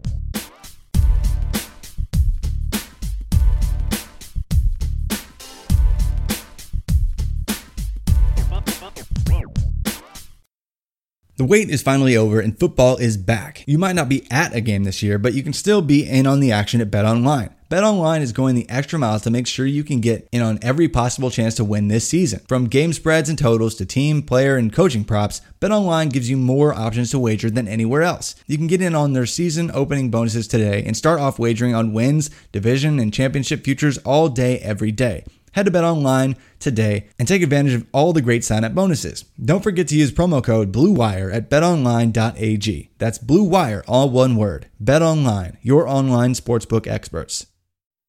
The 11.38 11.45
wait 11.45 11.69
is 11.69 11.84
finally 11.84 12.18
over 12.18 12.39
and 12.39 12.59
football 12.59 12.97
is 12.97 13.15
back. 13.15 13.64
You 13.68 13.77
might 13.77 13.95
not 13.95 14.09
be 14.09 14.26
at 14.31 14.55
a 14.55 14.59
game 14.59 14.85
this 14.85 15.03
year, 15.03 15.19
but 15.19 15.35
you 15.35 15.43
can 15.43 15.53
still 15.53 15.84
be 15.84 16.03
in 16.03 16.26
on 16.26 16.39
the 16.39 16.51
action 16.51 16.81
at 16.81 16.89
BetOnline. 16.89 17.53
BetOnline 17.69 18.22
is 18.22 18.31
going 18.31 18.55
the 18.55 18.68
extra 18.68 18.97
mile 18.97 19.19
to 19.19 19.30
make 19.30 19.45
sure 19.45 19.68
you 19.68 19.84
can 19.84 20.01
get 20.01 20.27
in 20.31 20.41
on 20.41 20.57
every 20.64 20.88
possible 20.88 21.30
chance 21.30 21.53
to 21.53 21.64
win 21.64 21.89
this 21.89 22.09
season. 22.09 22.41
From 22.47 22.65
game 22.65 22.91
spreads 22.91 23.30
and 23.30 23.38
totals 23.38 23.76
to 23.76 23.85
team, 23.85 24.23
player, 24.23 24.57
and 24.57 24.73
coaching 24.73 25.03
props, 25.03 25.41
BetOnline 25.61 26.11
gives 26.11 26.27
you 26.27 26.38
more 26.38 26.73
options 26.73 27.11
to 27.11 27.19
wager 27.19 27.51
than 27.51 27.68
anywhere 27.68 28.01
else. 28.01 28.34
You 28.47 28.57
can 28.57 28.65
get 28.65 28.81
in 28.81 28.95
on 28.95 29.14
their 29.14 29.27
season 29.27 29.69
opening 29.76 30.09
bonuses 30.09 30.47
today 30.47 30.84
and 30.85 30.97
start 30.97 31.19
off 31.19 31.38
wagering 31.38 31.76
on 31.76 31.93
wins, 31.93 32.31
division, 32.51 32.97
and 32.97 33.14
championship 33.14 33.64
futures 33.64 33.99
all 33.99 34.27
day 34.27 34.57
every 34.57 34.91
day. 34.91 35.23
Head 35.57 35.65
to 35.65 35.71
Bet 35.71 35.84
Online 35.84 36.35
today 36.59 37.07
and 37.17 37.27
take 37.27 37.41
advantage 37.41 37.73
of 37.73 37.88
all 37.91 38.13
the 38.13 38.21
great 38.21 38.43
sign 38.43 38.63
up 38.63 38.75
bonuses. 38.75 39.25
Don't 39.43 39.63
forget 39.63 39.88
to 39.88 39.97
use 39.97 40.11
promo 40.11 40.43
code 40.43 40.71
BLUEWIRE 40.71 41.34
at 41.34 41.49
betonline.ag. 41.49 42.91
That's 42.99 43.17
Blue 43.17 43.43
Wire, 43.43 43.84
all 43.88 44.11
one 44.11 44.35
word. 44.35 44.67
Bet 44.79 45.01
Online, 45.01 45.57
your 45.63 45.88
online 45.88 46.35
sportsbook 46.35 46.85
experts. 46.85 47.47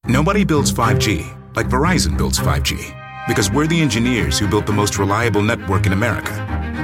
Nobody 0.04 0.44
builds 0.44 0.70
5G 0.70 1.56
like 1.56 1.70
Verizon 1.70 2.18
builds 2.18 2.38
5G 2.38 3.26
because 3.26 3.50
we're 3.50 3.66
the 3.66 3.80
engineers 3.80 4.38
who 4.38 4.46
built 4.46 4.66
the 4.66 4.72
most 4.74 4.98
reliable 4.98 5.40
network 5.40 5.86
in 5.86 5.94
America. 5.94 6.34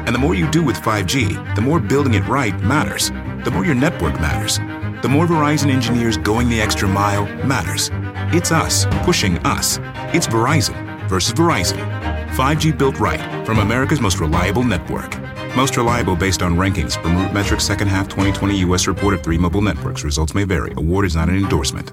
And 0.07 0.15
the 0.15 0.19
more 0.19 0.35
you 0.35 0.51
do 0.51 0.63
with 0.63 0.77
5G, 0.77 1.57
the 1.57 1.61
more 1.61 1.79
building 1.79 2.15
it 2.15 2.27
right 2.27 2.59
matters. 2.63 3.11
The 3.45 3.51
more 3.53 3.67
your 3.67 3.75
network 3.75 4.15
matters. 4.15 4.59
The 5.05 5.11
more 5.11 5.27
Verizon 5.27 5.71
engineers 5.71 6.17
going 6.17 6.49
the 6.49 6.63
extra 6.63 6.89
mile 6.89 7.27
matters. 7.45 7.91
It's 8.33 8.51
us 8.51 8.87
pushing 9.05 9.37
us. 9.41 9.79
It's 10.15 10.27
Verizon 10.27 11.07
versus 11.11 11.35
Verizon. 11.35 11.77
5G 12.31 12.79
built 12.79 12.99
right 12.99 13.21
from 13.45 13.59
America's 13.59 14.01
most 14.01 14.19
reliable 14.19 14.65
network. 14.65 15.15
Most 15.55 15.77
reliable 15.77 16.17
based 16.17 16.41
on 16.41 16.55
rankings 16.55 16.95
from 17.03 17.17
RootMetrics 17.17 17.61
second 17.61 17.89
half 17.89 18.09
2020 18.09 18.61
U.S. 18.61 18.87
report 18.87 19.13
of 19.13 19.23
three 19.23 19.37
mobile 19.37 19.61
networks. 19.61 20.05
Results 20.05 20.35
may 20.35 20.45
vary. 20.45 20.73
Award 20.79 21.05
is 21.05 21.15
not 21.15 21.29
an 21.29 21.37
endorsement. 21.37 21.93